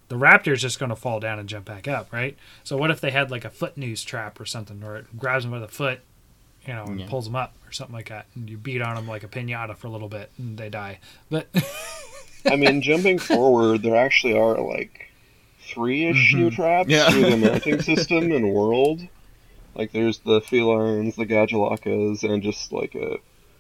the 0.10 0.15
raptor's 0.15 0.62
just 0.62 0.80
going 0.80 0.89
to 0.89 0.96
fall 0.96 1.20
down 1.20 1.39
and 1.39 1.50
jump 1.50 1.65
back 1.65 1.88
up, 1.88 2.12
right? 2.13 2.38
So 2.63 2.78
what 2.78 2.91
if 2.91 3.02
they 3.02 3.12
had 3.12 3.30
like 3.32 3.46
a 3.46 3.50
foot 3.50 3.78
noose 3.78 4.04
trap 4.04 4.39
or 4.39 4.46
something, 4.46 4.84
or 4.84 4.98
it 4.98 5.17
grabs 5.17 5.43
them 5.43 5.52
by 5.52 5.60
the 5.60 5.67
foot, 5.67 6.00
you 6.65 6.74
know, 6.74 6.86
and 6.86 7.00
Yeah. 7.00 7.08
pulls 7.10 7.26
them 7.26 7.36
up 7.36 7.56
or 7.67 7.72
something 7.72 7.96
like 7.96 8.10
that, 8.10 8.26
and 8.36 8.50
you 8.50 8.58
beat 8.58 8.82
on 8.82 8.96
them 8.96 9.08
like 9.08 9.24
a 9.24 9.28
pinata 9.28 9.76
for 9.76 9.88
a 9.88 9.89
little 9.89 10.10
bit 10.10 10.32
and 10.38 10.58
they 10.58 10.70
die. 10.70 11.00
But 11.30 11.48
I 12.46 12.56
mean, 12.56 12.82
jumping 12.84 13.20
forward, 13.20 13.84
there 13.84 13.96
actually 13.96 14.38
are 14.38 14.60
like 14.62 15.12
three-ish 15.62 16.32
mm-hmm. 16.32 16.39
new 16.39 16.52
traps 16.52 16.89
Yeah. 16.89 17.10
through 17.10 17.30
the 17.30 17.38
mounting 17.52 17.82
system 17.82 18.32
and 18.32 18.54
world. 18.54 19.02
Like 19.76 19.91
there's 19.91 20.20
the 20.20 20.41
felines, 20.41 21.15
the 21.15 21.26
Gajalakas, 21.26 22.24
and 22.24 22.41
just 22.41 22.72
like 22.72 22.96
a 22.96 23.17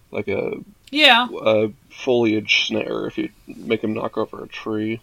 like 0.09 0.27
a, 0.29 0.53
yeah, 0.89 1.27
a 1.43 1.69
foliage 1.91 2.67
snare 2.67 3.07
if 3.07 3.17
you 3.17 3.29
make 3.47 3.81
them 3.81 3.93
knock 3.93 4.17
over 4.17 4.43
a 4.43 4.47
tree. 4.47 5.01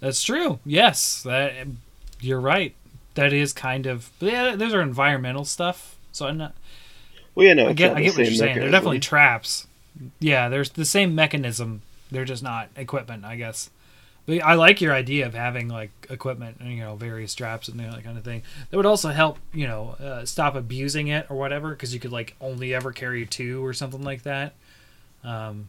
That's 0.00 0.22
true. 0.22 0.58
Yes, 0.64 1.22
that 1.22 1.54
you're 2.20 2.40
right. 2.40 2.74
That 3.14 3.32
is 3.32 3.52
kind 3.52 3.86
of 3.86 4.10
yeah. 4.20 4.56
Those 4.56 4.74
are 4.74 4.82
environmental 4.82 5.44
stuff. 5.44 5.96
So 6.12 6.26
I'm 6.26 6.38
not. 6.38 6.54
Well, 7.34 7.46
yeah, 7.46 7.54
no, 7.54 7.68
I 7.68 7.72
get, 7.74 7.94
I 7.94 8.02
get 8.02 8.16
what 8.16 8.24
you're 8.26 8.34
saying. 8.34 8.58
They're 8.58 8.70
definitely 8.70 9.00
traps. 9.00 9.66
Yeah, 10.20 10.48
there's 10.48 10.70
the 10.70 10.84
same 10.84 11.14
mechanism. 11.14 11.82
They're 12.10 12.24
just 12.24 12.42
not 12.42 12.68
equipment, 12.76 13.24
I 13.24 13.36
guess. 13.36 13.70
But 14.26 14.42
I 14.42 14.54
like 14.54 14.80
your 14.80 14.92
idea 14.92 15.26
of 15.26 15.34
having 15.34 15.68
like 15.68 15.90
equipment 16.10 16.56
and 16.60 16.72
you 16.72 16.80
know 16.80 16.96
various 16.96 17.32
straps 17.32 17.68
and 17.68 17.78
that 17.78 18.02
kind 18.02 18.18
of 18.18 18.24
thing. 18.24 18.42
That 18.70 18.76
would 18.76 18.86
also 18.86 19.10
help 19.10 19.38
you 19.52 19.66
know 19.66 19.96
uh, 20.00 20.24
stop 20.24 20.54
abusing 20.56 21.08
it 21.08 21.26
or 21.30 21.36
whatever 21.36 21.70
because 21.70 21.94
you 21.94 22.00
could 22.00 22.12
like 22.12 22.34
only 22.40 22.74
ever 22.74 22.92
carry 22.92 23.24
two 23.24 23.64
or 23.64 23.72
something 23.72 24.02
like 24.02 24.22
that. 24.24 24.54
Um, 25.22 25.68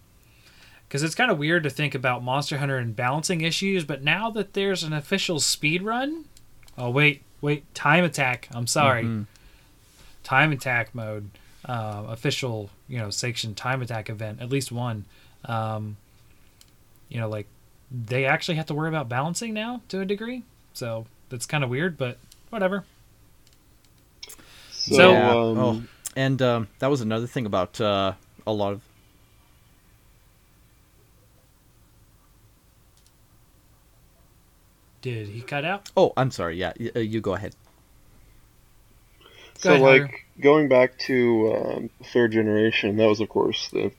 because 0.88 1.04
it's 1.04 1.16
kind 1.16 1.30
of 1.32 1.38
weird 1.38 1.64
to 1.64 1.70
think 1.70 1.94
about 1.96 2.24
Monster 2.24 2.58
Hunter 2.60 2.78
and 2.78 2.96
balancing 2.96 3.42
issues, 3.42 3.84
but 3.84 4.04
now 4.04 4.30
that 4.32 4.54
there's 4.54 4.84
an 4.84 4.94
official 4.94 5.40
speed 5.40 5.82
run, 5.84 6.26
oh 6.78 6.90
wait, 6.90 7.24
wait, 7.42 7.74
time 7.76 8.04
attack. 8.04 8.48
I'm 8.54 8.68
sorry, 8.68 9.04
Mhm. 9.04 9.26
time 10.24 10.52
attack 10.52 10.94
mode, 10.96 11.30
uh, 11.66 12.04
official 12.08 12.70
you 12.88 12.98
know 13.00 13.10
section 13.10 13.54
time 13.56 13.82
attack 13.82 14.10
event, 14.10 14.42
at 14.42 14.50
least 14.50 14.72
one. 14.72 15.06
Um, 15.46 15.98
you 17.10 17.20
know, 17.20 17.30
like 17.30 17.48
they 17.92 18.26
actually 18.26 18.56
have 18.56 18.66
to 18.68 18.74
worry 18.74 18.90
about 18.90 19.08
balancing 19.10 19.54
now 19.54 19.82
to 19.90 20.02
a 20.02 20.06
degree, 20.06 20.44
so 20.74 21.06
that's 21.30 21.46
kind 21.46 21.64
of 21.64 21.70
weird, 21.70 21.98
but 21.98 22.18
whatever. 22.50 22.84
So, 24.72 24.96
So- 24.96 25.12
Yeah. 25.12 25.30
um, 25.32 25.58
oh, 25.60 25.84
and 26.16 26.42
um, 26.42 26.68
that 26.80 26.88
was 26.90 27.02
another 27.02 27.28
thing 27.28 27.46
about 27.46 27.80
uh, 27.82 28.14
a 28.46 28.52
lot 28.54 28.74
of. 28.74 28.82
Did 35.14 35.28
he 35.30 35.42
cut 35.42 35.64
out? 35.66 35.90
Oh, 35.96 36.14
I'm 36.18 36.32
sorry. 36.32 36.58
Yeah, 36.58 36.74
y- 36.80 36.92
uh, 36.96 37.00
you 37.00 37.22
go 37.22 37.34
ahead. 37.36 37.56
So, 39.60 39.72
ahead, 39.74 39.82
like, 39.82 40.02
Hunter. 40.02 40.18
going 40.42 40.68
back 40.70 40.98
to 41.00 41.54
um, 41.56 41.90
third 42.14 42.32
generation, 42.34 42.98
that 42.98 43.08
was, 43.08 43.20
of 43.22 43.30
course, 43.30 43.70
the 43.70 43.92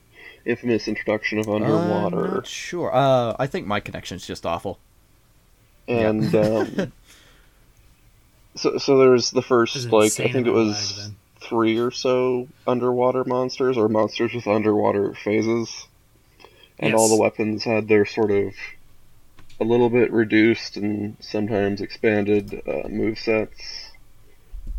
infamous 0.45 0.87
introduction 0.87 1.39
of 1.39 1.49
underwater. 1.49 2.25
I'm 2.27 2.33
not 2.35 2.47
sure. 2.47 2.93
Uh, 2.95 3.35
I 3.39 3.47
think 3.47 3.67
my 3.67 3.79
connection's 3.79 4.25
just 4.25 4.45
awful. 4.45 4.79
and 5.87 6.33
um, 6.35 6.91
so, 8.55 8.77
so 8.77 8.97
there 8.97 9.09
was 9.09 9.31
the 9.31 9.41
This 9.41 9.75
is 9.75 9.85
first, 9.87 9.89
like, 9.91 10.19
I 10.19 10.31
think 10.31 10.47
it 10.47 10.51
was 10.51 10.97
lag, 10.97 11.05
then. 11.09 11.15
three 11.41 11.77
or 11.79 11.91
so 11.91 12.47
underwater 12.67 13.23
monsters, 13.25 13.77
or 13.77 13.89
monsters 13.89 14.33
with 14.33 14.47
underwater 14.47 15.13
phases. 15.13 15.87
And 16.81 16.95
all 16.95 17.09
the 17.09 17.17
weapons 17.21 17.65
had 17.65 17.89
their 17.89 18.05
sort 18.05 18.31
of 18.31 18.53
a 19.59 19.63
little 19.63 19.89
bit 19.89 20.11
reduced 20.11 20.77
and 20.77 21.17
sometimes 21.19 21.81
expanded 21.81 22.61
uh, 22.67 22.87
move 22.87 23.19
sets. 23.19 23.91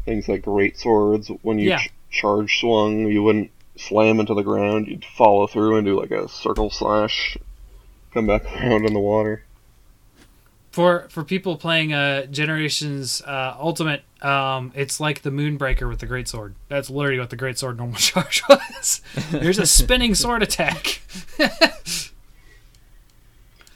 Things 0.04 0.28
like 0.28 0.42
great 0.42 0.78
swords. 0.78 1.28
When 1.42 1.58
you 1.58 1.68
Yeah. 1.70 1.78
ch- 1.78 1.92
charge 2.10 2.58
swung, 2.60 3.06
you 3.06 3.22
wouldn't 3.22 3.50
slam 3.76 4.20
into 4.20 4.34
the 4.34 4.42
ground, 4.42 4.86
you'd 4.88 5.04
follow 5.04 5.46
through 5.46 5.76
and 5.76 5.86
do 5.86 5.98
like 5.98 6.10
a 6.10 6.28
circle 6.28 6.70
slash, 6.70 7.36
come 8.12 8.26
back 8.26 8.44
around 8.56 8.86
in 8.86 8.92
the 8.94 9.00
water. 9.00 9.44
For 10.72 11.08
for 11.10 11.24
people 11.24 11.56
playing 11.56 11.92
uh, 11.92 12.26
Generations 12.26 13.20
uh, 13.22 13.56
Ultimate, 13.58 14.02
um, 14.22 14.70
it's 14.76 15.00
like 15.00 15.22
the 15.22 15.30
Moonbreaker 15.30 15.88
with 15.88 15.98
the 15.98 16.06
Great 16.06 16.28
Sword. 16.28 16.54
That's 16.68 16.88
literally 16.88 17.18
what 17.18 17.30
the 17.30 17.36
Great 17.36 17.58
Sword 17.58 17.76
normal 17.76 17.96
charge 17.98 18.42
was. 18.48 19.00
There's 19.32 19.58
a 19.58 19.66
spinning 19.66 20.14
sword 20.14 20.44
attack. 20.44 21.00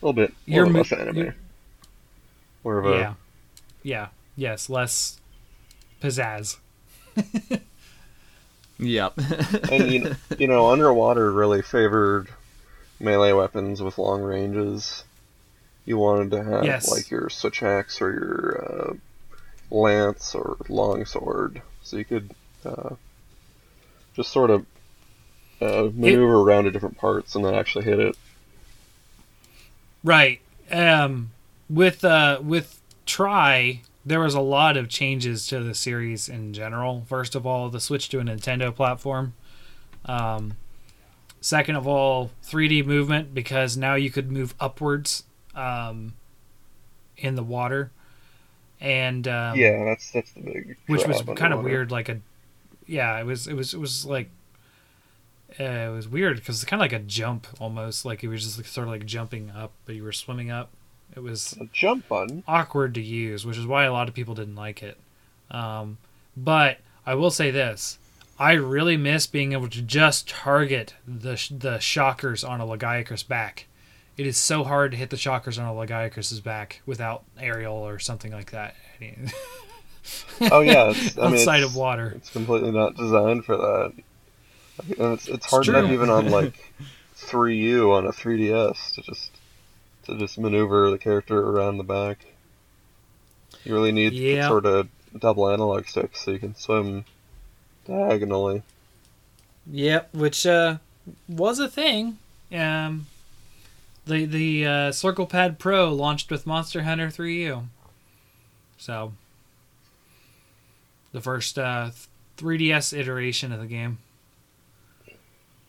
A 0.05 0.07
little 0.07 0.23
bit, 0.23 0.31
a 0.31 0.35
You're 0.51 0.67
little 0.67 0.73
mo- 0.75 0.79
less 0.81 0.93
anime. 0.93 1.17
you're- 1.17 1.33
More 2.63 2.79
of 2.79 2.85
a 2.87 2.99
yeah, 2.99 3.15
yeah, 3.83 4.09
yes, 4.37 4.69
less 4.69 5.19
pizzazz. 6.03 6.59
Yep. 8.79 9.15
and 9.71 9.91
you 9.93 10.01
know, 10.01 10.13
you 10.39 10.49
know, 10.49 10.71
underwater 10.71 11.31
really 11.33 11.63
favored 11.63 12.29
melee 12.99 13.33
weapons 13.33 13.81
with 13.81 13.99
long 13.99 14.21
ranges. 14.21 15.05
You 15.87 15.97
wanted 15.99 16.33
to 16.33 16.43
have 16.43 16.65
Yes. 16.65 16.91
like 16.91 17.09
your 17.11 17.31
switch 17.31 17.63
axe 17.63 18.03
or 18.03 18.11
your 18.11 18.65
uh, 18.91 18.95
lance 19.75 20.35
or 20.35 20.57
long 20.69 21.05
sword, 21.05 21.63
so 21.83 21.97
you 21.97 22.05
could 22.05 22.33
uh, 22.67 22.97
just 24.17 24.33
sort 24.33 24.51
of 24.51 24.67
uh, 25.61 25.89
maneuver 25.95 26.41
around 26.41 26.65
to 26.65 26.73
different 26.73 26.99
parts 26.99 27.37
and 27.37 27.45
then 27.45 27.55
actually 27.55 27.85
hit 27.85 28.01
it. 28.01 28.17
Right. 30.05 30.41
Um, 30.71 31.33
with 31.69 32.05
uh, 32.05 32.39
with 32.43 32.81
Tri, 33.07 33.81
there 34.05 34.21
was 34.21 34.35
a 34.35 34.41
lot 34.41 34.77
of 34.77 34.89
changes 34.89 35.47
to 35.49 35.61
the 35.61 35.75
series 35.75 36.29
in 36.29 36.53
general. 36.53 37.05
First 37.09 37.35
of 37.35 37.47
all, 37.47 37.71
the 37.71 37.81
switch 37.81 38.11
to 38.11 38.21
a 38.21 38.23
Nintendo 38.23 38.73
platform. 38.75 39.33
Um, 40.05 40.57
second 41.41 41.77
of 41.77 41.87
all, 41.87 42.31
3D 42.45 42.85
movement 42.85 43.35
because 43.35 43.77
now 43.77 43.95
you 43.95 44.11
could 44.11 44.31
move 44.31 44.55
upwards 44.61 45.25
um, 45.55 46.13
in 47.17 47.35
the 47.35 47.43
water, 47.43 47.91
and 48.81 49.27
um, 49.27 49.59
yeah, 49.59 49.85
that's 49.85 50.11
that's 50.11 50.33
the 50.33 50.41
big. 50.41 50.77
which 50.87 51.07
was 51.07 51.23
kind 51.37 51.55
of 51.55 51.65
weird. 51.65 51.91
Like 51.91 52.11
a, 52.11 52.21
yeah, 52.87 53.19
it 53.19 53.25
was 53.25 53.47
it 53.47 53.55
was 53.55 53.73
it 53.73 53.81
was 53.81 54.05
like, 54.05 54.29
uh, 55.61 55.63
it 55.65 55.93
was 55.95 56.09
weird 56.09 56.37
because 56.37 56.63
it's 56.63 56.69
kind 56.69 56.81
of 56.81 56.85
like 56.85 56.93
a 56.93 57.05
jump 57.05 57.47
almost. 57.61 58.05
Like 58.05 58.23
it 58.25 58.29
was 58.29 58.43
just 58.45 58.59
like, 58.59 58.67
sort 58.67 58.87
of 58.87 58.93
like 58.93 59.07
jumping 59.07 59.51
up, 59.51 59.73
but 59.87 59.95
you 59.95 60.03
were 60.05 60.13
swimming 60.13 60.51
up. 60.51 60.71
It 61.15 61.21
was 61.23 61.57
A 61.61 61.67
jump 61.73 62.09
button. 62.09 62.43
awkward 62.49 62.95
to 62.95 63.01
use, 63.03 63.47
which 63.47 63.57
is 63.59 63.67
why 63.67 63.85
a 63.85 63.93
lot 63.93 64.09
of 64.09 64.15
people 64.15 64.35
didn't 64.35 64.57
like 64.57 64.83
it. 64.83 64.99
Um, 65.51 65.99
but 66.37 66.79
I 67.07 67.15
will 67.15 67.31
say 67.31 67.51
this: 67.51 67.99
I 68.39 68.53
really 68.53 68.97
miss 68.97 69.27
being 69.27 69.53
able 69.53 69.69
to 69.69 69.83
just 69.83 70.29
target 70.29 70.95
the 71.07 71.41
the 71.57 71.79
shockers 71.79 72.43
on 72.43 72.61
a 72.61 72.65
Lagiacrus 72.67 73.27
back. 73.29 73.67
It 74.17 74.27
is 74.27 74.37
so 74.39 74.65
hard 74.65 74.93
to 74.93 74.97
hit 74.97 75.11
the 75.11 75.17
shockers 75.17 75.59
on 75.59 75.67
a 75.67 75.73
Lagiacrus's 75.73 76.41
back 76.41 76.81
without 76.87 77.25
aerial 77.39 77.75
or 77.77 77.99
something 77.99 78.33
like 78.33 78.51
that. 78.53 78.75
Oh 80.51 80.61
yeah, 80.61 80.93
I 80.93 81.29
mean, 81.29 81.35
outside 81.35 81.59
it's- 81.59 81.71
of 81.71 81.77
water. 81.77 82.13
It's 82.17 82.29
completely 82.31 82.71
not 82.71 82.95
designed 82.97 83.45
for 83.45 83.57
that. 83.57 83.93
And 84.99 85.15
it's 85.15 85.29
it's 85.29 85.47
hard 85.47 85.65
true. 85.65 85.77
enough 85.77 85.91
even 85.91 86.11
on 86.11 86.31
like 86.31 86.73
3U 87.17 87.97
on 87.97 88.07
a 88.07 88.13
3DS 88.13 88.95
to 88.95 89.03
just 89.03 89.31
to 90.05 90.19
just 90.19 90.39
maneuver 90.39 90.91
the 90.91 90.99
character 90.99 91.39
around 91.41 91.79
the 91.79 91.85
back. 91.85 92.27
You 93.65 93.73
really 93.73 93.93
need 93.93 94.13
Yeah. 94.13 94.49
sort 94.49 94.67
of 94.67 94.89
double 95.19 95.49
analog 95.49 95.87
sticks 95.87 96.21
so 96.23 96.33
you 96.33 96.39
can 96.39 96.55
swim 96.57 97.05
diagonally. 97.87 98.63
Yep, 99.71 100.15
which 100.15 100.45
uh, 100.47 100.79
was 101.29 101.59
a 101.59 101.69
thing. 101.69 102.19
Um, 102.53 103.07
the 104.07 104.27
the 104.27 104.67
uh, 104.67 104.93
Circle 104.93 105.27
Pad 105.27 105.59
Pro 105.59 105.93
launched 105.93 106.31
with 106.31 106.47
Monster 106.47 106.83
Hunter 106.83 107.09
3U. 107.09 107.65
So, 108.77 109.13
the 111.13 111.21
first 111.23 111.59
uh, 111.59 111.91
3DS 112.37 112.93
iteration 112.99 113.53
of 113.53 113.61
the 113.61 113.67
game. 113.67 113.99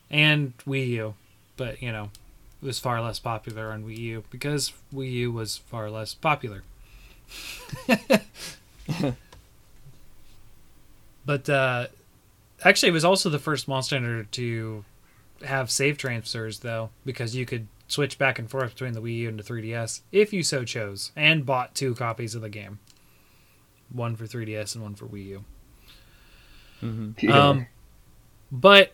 And 0.10 0.54
Wii 0.68 0.88
U. 0.88 1.14
But, 1.58 1.82
you 1.82 1.92
know, 1.92 2.10
it 2.62 2.66
was 2.66 2.80
far 2.80 3.02
less 3.02 3.20
popular 3.20 3.72
on 3.72 3.84
Wii 3.84 3.98
U 3.98 4.24
because 4.30 4.74
Wii 4.94 5.12
U 5.12 5.32
was 5.32 5.58
far 5.58 5.90
less 5.90 6.14
popular. 6.14 6.64
but, 11.26 11.50
uh, 11.50 11.88
Actually, 12.64 12.90
it 12.90 12.94
was 12.94 13.06
also 13.06 13.30
the 13.30 13.40
first 13.40 13.68
Monster 13.68 13.98
Hunter 13.98 14.24
to 14.24 14.84
have 15.44 15.70
save 15.70 15.98
transfers, 15.98 16.60
though, 16.60 16.90
because 17.06 17.36
you 17.36 17.46
could 17.46 17.68
switch 17.88 18.18
back 18.18 18.40
and 18.40 18.50
forth 18.50 18.72
between 18.72 18.94
the 18.94 19.02
Wii 19.02 19.18
U 19.18 19.30
and 19.30 19.40
the 19.40 19.44
3DS 19.44 20.02
if 20.12 20.34
you 20.34 20.42
so 20.42 20.64
chose, 20.64 21.12
and 21.16 21.46
bought 21.46 21.76
two 21.76 21.94
copies 21.94 22.34
of 22.34 22.42
the 22.42 22.50
game 22.50 22.80
one 23.92 24.16
for 24.16 24.26
3DS 24.26 24.74
and 24.74 24.84
one 24.84 24.96
for 24.96 25.06
Wii 25.06 25.26
U. 25.28 25.44
Yeah. 27.22 27.50
Um, 27.50 27.68
but 28.52 28.94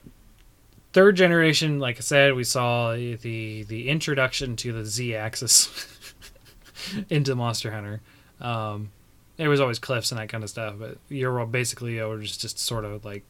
third 0.93 1.15
generation, 1.15 1.79
like 1.79 1.97
I 1.97 2.01
said, 2.01 2.33
we 2.35 2.43
saw 2.43 2.93
the 2.93 3.63
the 3.63 3.89
introduction 3.89 4.55
to 4.57 4.71
the 4.73 4.85
Z 4.85 5.15
axis 5.15 6.13
into 7.09 7.35
Monster 7.35 7.71
Hunter. 7.71 8.01
Um, 8.39 8.91
there 9.37 9.49
was 9.49 9.59
always 9.59 9.79
cliffs 9.79 10.11
and 10.11 10.19
that 10.19 10.29
kind 10.29 10.43
of 10.43 10.49
stuff, 10.49 10.75
but 10.77 10.97
you're 11.09 11.45
basically 11.45 11.97
it 11.97 12.05
was 12.05 12.37
just 12.37 12.59
sort 12.59 12.85
of 12.85 13.05
like 13.05 13.23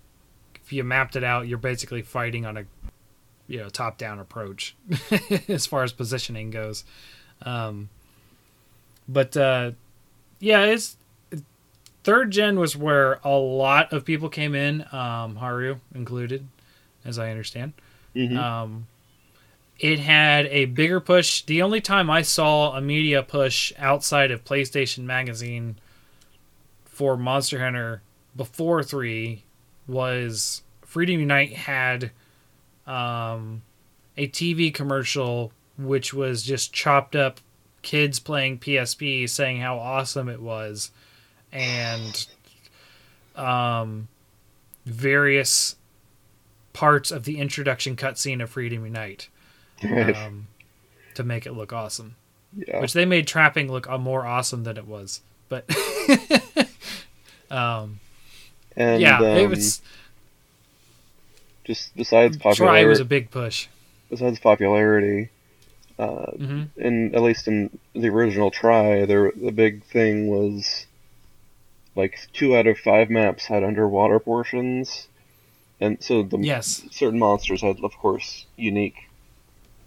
if 0.63 0.73
you 0.73 0.83
mapped 0.83 1.15
it 1.15 1.23
out, 1.23 1.47
you're 1.47 1.57
basically 1.57 2.01
fighting 2.01 2.45
on 2.45 2.57
a 2.57 2.65
you 3.47 3.59
know 3.59 3.69
top 3.69 3.97
down 3.97 4.19
approach 4.19 4.75
as 5.47 5.65
far 5.65 5.83
as 5.83 5.91
positioning 5.91 6.49
goes. 6.51 6.83
Um, 7.43 7.89
but 9.07 9.35
uh, 9.35 9.71
yeah, 10.39 10.63
it's 10.65 10.97
third 12.03 12.31
gen 12.31 12.59
was 12.59 12.75
where 12.75 13.19
a 13.23 13.35
lot 13.35 13.93
of 13.93 14.05
people 14.05 14.29
came 14.29 14.55
in, 14.55 14.85
um, 14.91 15.35
Haru 15.35 15.77
included, 15.93 16.47
as 17.05 17.17
I 17.19 17.29
understand. 17.29 17.73
Mhm. 18.15 18.37
Um, 18.37 18.87
it 19.79 19.99
had 19.99 20.45
a 20.47 20.65
bigger 20.65 20.99
push. 20.99 21.41
The 21.41 21.61
only 21.61 21.81
time 21.81 22.09
I 22.09 22.21
saw 22.21 22.75
a 22.75 22.81
media 22.81 23.23
push 23.23 23.73
outside 23.77 24.29
of 24.29 24.45
PlayStation 24.45 25.05
Magazine 25.05 25.77
for 26.85 27.17
Monster 27.17 27.59
Hunter 27.63 28.01
before 28.35 28.83
three 28.83 29.43
was 29.87 30.61
Freedom 30.85 31.19
Unite 31.19 31.53
had 31.53 32.11
um, 32.85 33.63
a 34.17 34.27
TV 34.27 34.73
commercial 34.73 35.51
which 35.77 36.13
was 36.13 36.43
just 36.43 36.73
chopped 36.73 37.15
up 37.15 37.39
kids 37.81 38.19
playing 38.19 38.59
PSP 38.59 39.27
saying 39.27 39.61
how 39.61 39.79
awesome 39.79 40.29
it 40.29 40.41
was 40.41 40.91
and 41.51 42.27
um, 43.35 44.07
various 44.85 45.75
parts 46.73 47.11
of 47.11 47.25
the 47.25 47.37
introduction 47.37 47.95
cutscene 47.95 48.41
of 48.41 48.49
Freedom 48.49 48.83
Unite 48.83 49.29
um, 49.83 50.47
to 51.15 51.23
make 51.23 51.45
it 51.45 51.53
look 51.53 51.73
awesome. 51.73 52.15
yeah. 52.55 52.79
Which 52.79 52.93
they 52.93 53.05
made 53.05 53.27
trapping 53.27 53.71
look 53.71 53.89
more 53.99 54.25
awesome 54.25 54.63
than 54.63 54.77
it 54.77 54.87
was. 54.87 55.21
But 55.49 55.69
um, 57.51 57.99
and 58.75 59.01
yeah, 59.01 59.17
um, 59.17 59.25
it 59.25 59.49
was 59.49 59.81
just 61.63 61.95
besides 61.95 62.37
Tri 62.37 62.51
popularity, 62.51 62.87
was 62.87 62.99
a 62.99 63.05
big 63.05 63.31
push. 63.31 63.67
besides 64.09 64.39
popularity, 64.39 65.29
uh, 65.99 66.31
hmm 66.31 66.63
and 66.77 67.13
at 67.15 67.21
least 67.21 67.47
in 67.47 67.77
the 67.93 68.07
original 68.07 68.49
Tri, 68.49 69.05
there 69.05 69.31
the 69.35 69.51
big 69.51 69.83
thing 69.83 70.27
was 70.27 70.85
like 71.95 72.17
two 72.33 72.55
out 72.55 72.67
of 72.67 72.77
five 72.77 73.09
maps 73.09 73.45
had 73.45 73.63
underwater 73.63 74.19
portions, 74.19 75.07
and 75.81 76.01
so 76.01 76.23
the 76.23 76.37
Yes. 76.37 76.83
certain 76.91 77.19
monsters 77.19 77.61
had, 77.61 77.79
of 77.83 77.97
course, 77.97 78.45
unique 78.55 78.95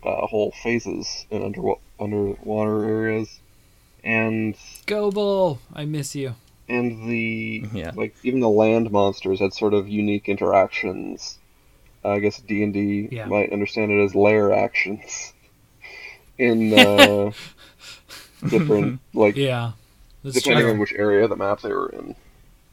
uh, 0.05 0.27
whole 0.27 0.53
phases 0.63 1.25
in 1.31 1.43
under 1.43 1.63
underwater 1.99 2.85
areas, 2.85 3.41
and 4.03 4.55
Gobul, 4.87 5.59
I 5.75 5.87
miss 5.87 6.15
you. 6.15 6.35
and 6.69 7.09
the 7.11 7.65
Yeah. 7.75 7.93
like 7.95 8.15
even 8.23 8.41
the 8.41 8.49
land 8.51 8.91
monsters 8.91 9.41
had 9.41 9.55
sort 9.55 9.73
of 9.75 9.89
unique 9.89 10.29
interactions. 10.29 11.39
I 12.05 12.19
guess 12.19 12.39
D 12.39 12.63
and 12.63 12.75
D 12.75 13.09
might 13.27 13.51
understand 13.53 13.91
it 13.93 14.05
as 14.05 14.15
layer 14.15 14.53
actions 14.53 15.33
in 16.39 16.73
uh, 16.75 17.33
different 18.51 19.01
like 19.15 19.37
Yeah, 19.37 19.73
that's 20.23 20.37
depending 20.37 20.67
true. 20.67 20.73
on 20.75 20.79
which 20.81 20.93
area 20.93 21.25
of 21.25 21.31
the 21.31 21.37
map 21.37 21.63
they 21.63 21.73
were 21.73 21.89
in. 21.89 22.15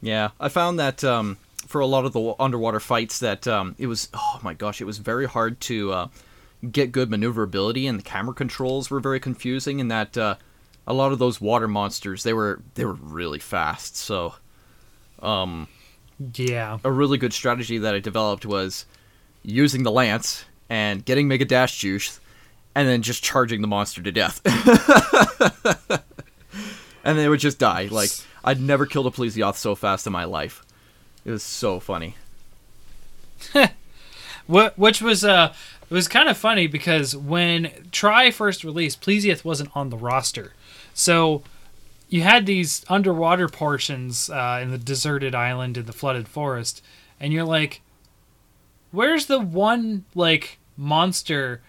Yeah, 0.02 0.32
I 0.40 0.50
found 0.50 0.80
that 0.80 1.04
um, 1.04 1.38
for 1.72 1.82
a 1.82 1.88
lot 1.88 2.06
of 2.06 2.12
the 2.14 2.36
underwater 2.40 2.80
fights, 2.82 3.20
that 3.20 3.48
um, 3.48 3.76
it 3.78 3.88
was 3.88 4.10
oh 4.14 4.40
my 4.44 4.54
gosh, 4.54 4.82
it 4.82 4.86
was 4.86 4.98
very 4.98 5.26
hard 5.26 5.60
to 5.62 5.94
uh, 5.94 6.08
get 6.70 6.92
good 6.92 7.10
maneuverability, 7.10 7.88
and 7.88 7.98
the 7.98 8.04
camera 8.04 8.34
controls 8.34 8.92
were 8.92 9.00
very 9.00 9.20
confusing. 9.20 9.80
And 9.80 9.90
that 9.90 10.18
uh, 10.18 10.36
a 10.86 10.94
lot 10.94 11.12
of 11.12 11.20
those 11.20 11.40
water 11.40 11.68
monsters, 11.68 12.24
they 12.24 12.34
were 12.34 12.62
they 12.76 12.86
were 12.86 12.94
really 12.94 13.40
fast. 13.40 13.96
So, 13.96 14.36
um, 15.22 15.68
Yeah, 16.36 16.78
a 16.84 16.92
really 16.92 17.18
good 17.18 17.34
strategy 17.34 17.78
that 17.80 17.96
I 17.96 18.00
developed 18.00 18.46
was 18.46 18.86
using 19.44 19.84
the 19.84 19.92
lance 19.92 20.46
and 20.70 21.04
getting 21.04 21.28
Mega 21.28 21.46
Dash 21.46 21.78
juice, 21.78 22.20
and 22.76 22.88
then 22.88 23.02
just 23.02 23.24
charging 23.24 23.62
the 23.62 23.68
monster 23.68 24.02
to 24.02 24.12
death. 24.12 24.42
and 27.04 27.18
they 27.18 27.30
would 27.30 27.40
just 27.40 27.60
die. 27.60 27.88
Like 27.90 28.12
I'd 28.44 28.60
never 28.60 28.86
killed 28.86 29.08
a 29.08 29.12
Plesioth 29.12 29.56
so 29.56 29.74
fast 29.74 30.06
in 30.06 30.14
my 30.14 30.26
life. 30.26 30.66
It 31.26 31.32
was 31.32 31.44
so 31.44 31.80
funny. 31.80 32.16
What 34.48 34.78
which 34.78 35.02
was 35.02 35.24
uh 35.24 35.54
it 35.90 35.94
was 35.94 36.08
kind 36.08 36.30
of 36.30 36.38
funny 36.38 36.68
because 36.68 37.16
when 37.16 37.72
Tri 37.92 38.32
first 38.32 38.64
released, 38.64 39.02
Plesioth 39.02 39.44
wasn't 39.44 39.76
on 39.76 39.90
the 39.90 39.98
roster. 39.98 40.54
So 40.94 41.44
you 42.10 42.22
had 42.22 42.46
these 42.46 42.86
underwater 42.90 43.48
portions 43.48 44.30
uh, 44.30 44.60
in 44.62 44.72
the 44.72 44.78
deserted 44.78 45.34
island 45.36 45.78
in 45.78 45.86
the 45.86 45.94
flooded 45.94 46.28
forest, 46.28 46.84
and 47.20 47.32
you're 47.32 47.46
like, 47.46 47.82
where's 48.92 49.28
the 49.28 49.40
one 49.40 50.06
like 50.16 50.60
monster 50.76 51.62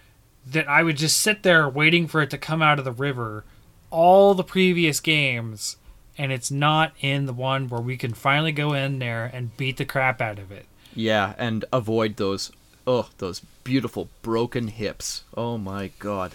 that 0.45 0.67
I 0.67 0.83
would 0.83 0.97
just 0.97 1.19
sit 1.19 1.43
there 1.43 1.69
waiting 1.69 2.07
for 2.07 2.21
it 2.21 2.29
to 2.31 2.37
come 2.37 2.61
out 2.61 2.79
of 2.79 2.85
the 2.85 2.91
river 2.91 3.45
all 3.89 4.33
the 4.33 4.43
previous 4.43 4.99
games 4.99 5.77
and 6.17 6.31
it's 6.31 6.51
not 6.51 6.93
in 7.01 7.25
the 7.25 7.33
one 7.33 7.67
where 7.69 7.81
we 7.81 7.97
can 7.97 8.13
finally 8.13 8.51
go 8.51 8.73
in 8.73 8.99
there 8.99 9.25
and 9.33 9.55
beat 9.57 9.77
the 9.77 9.85
crap 9.85 10.21
out 10.21 10.39
of 10.39 10.51
it. 10.51 10.65
Yeah, 10.95 11.33
and 11.37 11.65
avoid 11.73 12.17
those 12.17 12.51
oh, 12.85 13.09
those 13.17 13.41
beautiful 13.63 14.09
broken 14.21 14.67
hips. 14.67 15.23
Oh 15.35 15.57
my 15.57 15.91
god. 15.99 16.33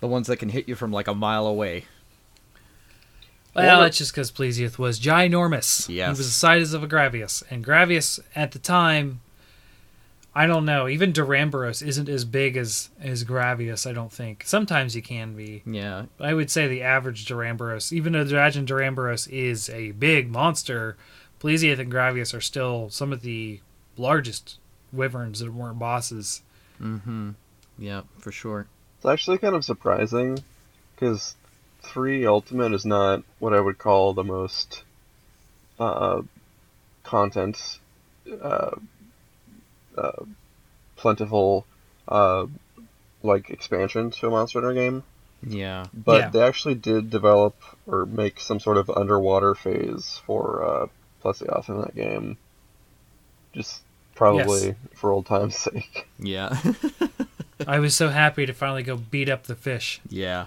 The 0.00 0.06
ones 0.08 0.26
that 0.26 0.38
can 0.38 0.48
hit 0.48 0.68
you 0.68 0.74
from 0.74 0.92
like 0.92 1.08
a 1.08 1.14
mile 1.14 1.46
away. 1.46 1.84
Well, 3.54 3.80
Or- 3.80 3.82
that's 3.84 3.98
just 3.98 4.12
because 4.12 4.30
Plesioth 4.32 4.78
was 4.78 4.98
ginormous. 4.98 5.88
Yes. 5.88 6.06
He 6.06 6.10
was 6.10 6.18
the 6.18 6.24
size 6.24 6.72
of 6.72 6.82
a 6.82 6.88
Gravios. 6.88 7.42
And 7.50 7.64
Gravios, 7.64 8.18
at 8.34 8.52
the 8.52 8.58
time, 8.58 9.20
I 10.34 10.46
don't 10.46 10.64
know, 10.64 10.88
even 10.88 11.12
Duramboros 11.12 11.86
isn't 11.86 12.08
as 12.08 12.24
big 12.24 12.56
as, 12.56 12.88
as 13.00 13.24
Gravios, 13.24 13.88
I 13.88 13.92
don't 13.92 14.12
think. 14.12 14.44
Sometimes 14.46 14.94
he 14.94 15.02
can 15.02 15.36
be. 15.36 15.62
Yeah. 15.66 16.06
I 16.18 16.32
would 16.32 16.50
say 16.50 16.66
the 16.66 16.82
average 16.82 17.26
Duramboros, 17.26 17.92
even 17.92 18.14
though 18.14 18.24
Dragon 18.24 18.64
Duramboros 18.64 19.28
is 19.28 19.68
a 19.68 19.90
big 19.92 20.30
monster, 20.30 20.96
Plesioth 21.38 21.78
and 21.78 21.92
Gravios 21.92 22.32
are 22.34 22.40
still 22.40 22.88
some 22.88 23.12
of 23.12 23.20
the 23.20 23.60
largest 23.98 24.58
wyverns 24.90 25.40
that 25.40 25.52
weren't 25.52 25.78
bosses. 25.78 26.42
Mm-hmm. 26.80 27.30
Yeah, 27.78 28.02
for 28.18 28.32
sure. 28.32 28.66
It's 28.96 29.06
actually 29.06 29.38
kind 29.38 29.54
of 29.54 29.64
surprising 29.64 30.38
because 30.94 31.34
three 31.82 32.24
Ultimate 32.24 32.72
is 32.72 32.86
not 32.86 33.22
what 33.38 33.52
I 33.52 33.60
would 33.60 33.78
call 33.78 34.14
the 34.14 34.24
most 34.24 34.84
uh, 35.78 36.22
content 37.02 37.80
uh, 38.40 38.76
uh, 39.96 40.24
plentiful 40.96 41.66
uh, 42.08 42.46
like 43.22 43.50
expansion 43.50 44.10
to 44.10 44.26
a 44.26 44.30
Monster 44.30 44.60
Hunter 44.60 44.74
game. 44.74 45.02
Yeah. 45.46 45.86
But 45.92 46.20
Yeah. 46.20 46.28
they 46.30 46.42
actually 46.42 46.74
did 46.76 47.10
develop 47.10 47.56
or 47.86 48.06
make 48.06 48.38
some 48.40 48.60
sort 48.60 48.76
of 48.76 48.88
underwater 48.90 49.54
phase 49.54 50.20
for 50.26 50.64
uh, 50.64 50.86
Plesioth 51.22 51.68
in 51.68 51.80
that 51.80 51.94
game. 51.94 52.36
Just 53.52 53.82
probably 54.14 54.66
Yes. 54.68 54.76
for 54.94 55.10
old 55.12 55.26
time's 55.26 55.56
sake. 55.70 56.06
Yeah. 56.18 56.56
I 57.66 57.78
was 57.80 57.94
so 57.94 58.08
happy 58.08 58.46
to 58.46 58.52
finally 58.52 58.82
go 58.82 58.96
beat 58.96 59.28
up 59.28 59.44
the 59.44 59.54
fish. 59.56 60.00
yeah. 60.08 60.46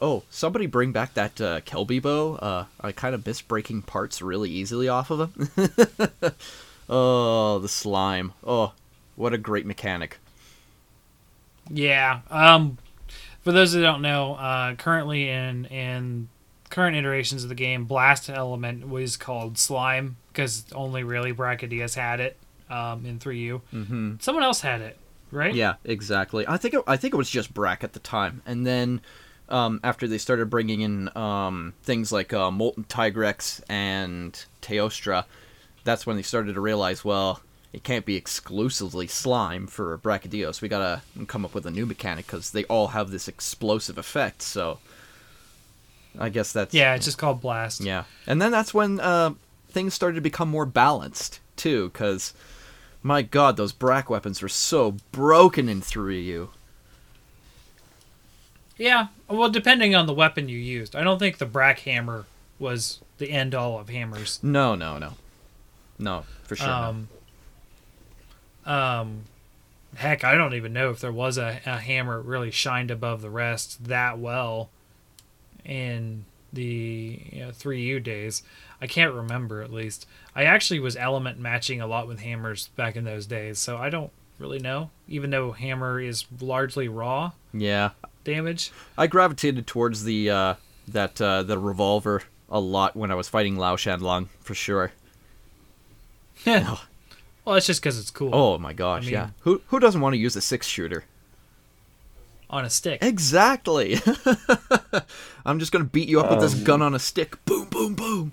Oh, 0.00 0.22
somebody 0.30 0.66
bring 0.66 0.92
back 0.92 1.14
that 1.14 1.40
uh, 1.40 1.60
Kelbi 1.62 2.00
bow. 2.00 2.36
Uh, 2.36 2.64
I 2.80 2.92
kind 2.92 3.16
of 3.16 3.26
miss 3.26 3.42
breaking 3.42 3.82
parts 3.82 4.22
really 4.22 4.48
easily 4.48 4.88
off 4.88 5.10
of 5.10 5.34
him. 5.34 5.50
oh, 6.88 7.58
the 7.58 7.68
slime. 7.68 8.32
Oh, 8.44 8.72
what 9.16 9.32
a 9.32 9.38
great 9.38 9.66
mechanic. 9.66 10.18
Yeah. 11.70 12.20
Um, 12.30 12.78
for 13.42 13.52
those 13.52 13.72
that 13.72 13.80
don't 13.80 14.02
know, 14.02 14.34
uh, 14.34 14.74
currently 14.74 15.28
in 15.28 15.66
in 15.66 16.28
current 16.70 16.96
iterations 16.96 17.42
of 17.42 17.48
the 17.48 17.54
game, 17.54 17.84
Blast 17.84 18.28
Element 18.28 18.88
was 18.88 19.16
called 19.16 19.58
Slime 19.58 20.16
because 20.32 20.64
only 20.74 21.02
really 21.02 21.32
Brachydios 21.32 21.94
had 21.94 22.20
it 22.20 22.36
um, 22.70 23.04
in 23.06 23.18
3U. 23.18 23.60
Mm-hmm. 23.72 24.14
Someone 24.20 24.44
else 24.44 24.60
had 24.60 24.80
it, 24.80 24.98
right? 25.30 25.54
Yeah, 25.54 25.74
exactly. 25.84 26.46
I 26.46 26.56
think 26.56 26.74
it, 26.74 26.82
I 26.86 26.96
think 26.96 27.14
it 27.14 27.16
was 27.16 27.30
just 27.30 27.52
Brack 27.54 27.82
at 27.84 27.92
the 27.92 28.00
time, 28.00 28.42
and 28.46 28.66
then 28.66 29.00
um, 29.48 29.80
after 29.82 30.06
they 30.06 30.18
started 30.18 30.50
bringing 30.50 30.82
in 30.82 31.16
um, 31.16 31.74
things 31.82 32.12
like 32.12 32.32
uh, 32.32 32.50
Molten 32.50 32.84
Tigrex 32.84 33.62
and 33.68 34.44
Teostra, 34.62 35.24
that's 35.88 36.06
when 36.06 36.16
they 36.16 36.22
started 36.22 36.52
to 36.54 36.60
realize, 36.60 37.02
well, 37.02 37.40
it 37.72 37.82
can't 37.82 38.04
be 38.04 38.14
exclusively 38.14 39.06
slime 39.06 39.66
for 39.66 39.96
Brachydios. 39.96 40.60
We 40.60 40.68
gotta 40.68 41.00
come 41.26 41.46
up 41.46 41.54
with 41.54 41.64
a 41.64 41.70
new 41.70 41.86
mechanic 41.86 42.26
because 42.26 42.50
they 42.50 42.64
all 42.64 42.88
have 42.88 43.10
this 43.10 43.26
explosive 43.26 43.96
effect. 43.96 44.42
So, 44.42 44.78
I 46.18 46.28
guess 46.28 46.52
that's 46.52 46.74
Yeah, 46.74 46.94
it's 46.94 47.06
just 47.06 47.16
called 47.16 47.40
Blast. 47.40 47.80
yeah, 47.80 48.04
and 48.26 48.40
then 48.42 48.50
that's 48.50 48.74
when 48.74 49.00
uh, 49.00 49.30
things 49.70 49.94
started 49.94 50.16
to 50.16 50.20
become 50.20 50.48
more 50.50 50.66
balanced 50.66 51.40
too, 51.56 51.88
because 51.88 52.34
my 53.02 53.22
God, 53.22 53.56
those 53.56 53.72
Brack 53.72 54.10
weapons 54.10 54.42
were 54.42 54.48
so 54.50 54.96
broken 55.12 55.68
in 55.70 55.80
3U. 55.80 56.48
Yeah. 58.76 59.08
Well, 59.28 59.48
depending 59.50 59.94
on 59.94 60.06
the 60.06 60.12
weapon 60.14 60.48
you 60.48 60.58
used, 60.58 60.94
I 60.94 61.02
don't 61.02 61.18
think 61.18 61.38
the 61.38 61.46
Brack 61.46 61.80
Hammer 61.80 62.26
was 62.58 63.00
the 63.18 63.30
end 63.30 63.54
all 63.54 63.78
of 63.78 63.88
hammers. 63.88 64.38
No, 64.42 64.74
no, 64.74 64.98
no, 64.98 65.14
no, 65.98 66.24
for 66.44 66.56
sure. 66.56 66.66
no. 66.66 66.72
Um, 66.74 67.08
um, 68.66 69.22
heck, 69.96 70.24
I 70.24 70.34
don't 70.34 70.54
even 70.54 70.72
know 70.72 70.90
if 70.90 71.00
there 71.00 71.12
was 71.12 71.38
a, 71.38 71.60
a 71.64 71.78
hammer 71.78 72.20
really 72.20 72.50
shined 72.50 72.90
above 72.90 73.22
the 73.22 73.30
rest 73.30 73.84
that 73.86 74.18
well 74.18 74.70
in 75.64 76.24
the 76.52 77.20
you 77.32 77.40
know, 77.40 77.50
3U 77.50 78.02
days. 78.02 78.42
I 78.80 78.86
can't 78.86 79.12
remember 79.12 79.62
at 79.62 79.72
least. 79.72 80.06
I 80.34 80.44
actually 80.44 80.80
was 80.80 80.96
element 80.96 81.38
matching 81.38 81.80
a 81.80 81.86
lot 81.86 82.06
with 82.06 82.20
hammers 82.20 82.68
back 82.76 82.96
in 82.96 83.04
those 83.04 83.26
days, 83.26 83.58
so 83.58 83.76
I 83.76 83.90
don't 83.90 84.12
really 84.38 84.58
know. 84.60 84.90
Even 85.08 85.30
though 85.30 85.52
hammer 85.52 86.00
is 86.00 86.24
largely 86.40 86.88
raw 86.88 87.32
Yeah, 87.52 87.90
damage. 88.24 88.70
I 88.96 89.08
gravitated 89.08 89.66
towards 89.66 90.04
the 90.04 90.30
uh, 90.30 90.54
that 90.86 91.20
uh, 91.20 91.42
the 91.42 91.58
revolver 91.58 92.22
a 92.48 92.60
lot 92.60 92.96
when 92.96 93.10
I 93.10 93.14
was 93.14 93.28
fighting 93.28 93.56
Lao-Shan 93.56 94.00
Lung 94.00 94.28
for 94.40 94.54
sure. 94.54 94.92
Well, 96.46 97.56
it's 97.56 97.66
just 97.66 97.80
because 97.82 97.98
it's 97.98 98.10
cool 98.10 98.34
Oh 98.34 98.58
my 98.58 98.72
gosh, 98.72 99.02
I 99.02 99.06
mean- 99.06 99.12
yeah. 99.14 99.28
Who 99.40 99.62
who 99.68 99.78
doesn't 99.80 100.00
want 100.00 100.14
to 100.14 100.18
use 100.18 100.36
a 100.36 100.40
six 100.40 100.66
shooter? 100.66 101.04
on 102.50 102.64
a 102.64 102.70
stick. 102.70 103.02
Exactly. 103.02 103.98
I'm 105.44 105.58
just 105.58 105.70
gonna 105.70 105.84
beat 105.84 106.08
you 106.08 106.18
up 106.20 106.30
with 106.30 106.40
this 106.40 106.54
Um, 106.54 106.64
gun 106.64 106.80
on 106.82 106.94
a 106.94 106.98
stick. 106.98 107.44
Boom, 107.44 107.68
boom, 107.68 107.94
boom. 107.94 108.32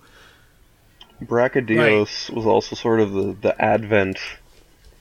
Brachydios 1.24 2.30
was 2.30 2.46
also 2.46 2.76
sort 2.76 3.00
of 3.00 3.12
the, 3.13 3.36
the 3.41 3.62
advent, 3.62 4.18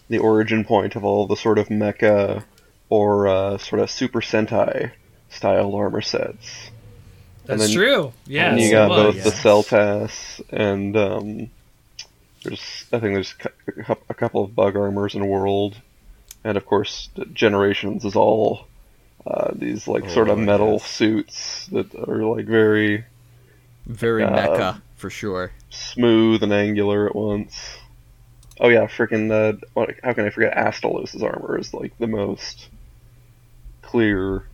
the 0.09 0.19
origin 0.19 0.65
point 0.65 0.97
of 0.97 1.05
all 1.05 1.27
the 1.27 1.37
sort 1.37 1.59
of 1.59 1.69
mecha 1.69 2.43
or 2.89 3.27
uh, 3.29 3.59
sort 3.59 3.81
of 3.81 3.91
Super 3.91 4.21
Sentai 4.21 4.93
style 5.31 5.75
armor 5.75 6.01
sets. 6.01 6.71
That's 7.47 7.67
then- 7.67 7.73
true. 7.75 8.13
Yeah, 8.27 8.51
and 8.53 8.61
you 8.61 8.71
got 8.71 8.89
was. 8.91 9.15
both 9.15 9.25
the 9.25 9.31
Cell 9.33 9.63
Seltas 9.63 10.41
and 10.51 10.97
um, 10.97 11.51
there's 12.45 12.85
I 12.93 13.01
think 13.01 13.15
there's 13.15 13.35
a 14.09 14.15
couple 14.15 14.45
of 14.45 14.55
bug 14.55 14.77
armors 14.77 15.15
in 15.15 15.23
a 15.23 15.27
World, 15.27 15.77
and 16.45 16.57
of 16.57 16.65
course 16.67 17.09
the 17.17 17.25
Generations 17.27 18.05
is 18.05 18.15
all 18.17 18.67
uh, 19.27 19.53
these 19.55 19.89
like 19.89 20.09
sort 20.11 20.29
of 20.29 20.39
Oh, 20.39 20.43
metal 20.43 20.73
yes. 20.73 20.87
suits 20.87 21.67
that 21.73 21.95
are 21.95 22.23
like 22.25 22.47
very 22.47 23.05
Very 23.87 24.23
Uh, 24.25 24.29
mecha 24.31 24.83
for 24.97 25.11
sure. 25.11 25.53
smooth 25.71 26.43
and 26.43 26.53
angular 26.53 27.09
at 27.09 27.17
once. 27.17 27.79
Oh 28.61 28.69
yeah, 28.69 28.87
freaking 28.87 29.33
uh, 29.33 29.59
what, 29.75 29.91
how 30.05 30.13
can 30.13 30.27
I 30.27 30.31
forget 30.31 30.57
Astalos' 30.57 31.21
armor 31.23 31.59
is 31.59 31.75
like 31.75 31.93
the 31.99 32.07
most 32.07 32.69
clear, 33.83 34.45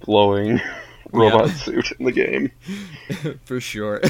glowing 0.00 0.60
robot 1.12 1.50
suit 1.50 1.90
in 1.98 2.04
the 2.06 2.12
game. 2.12 2.52
for 3.44 3.60
sure. 3.60 4.00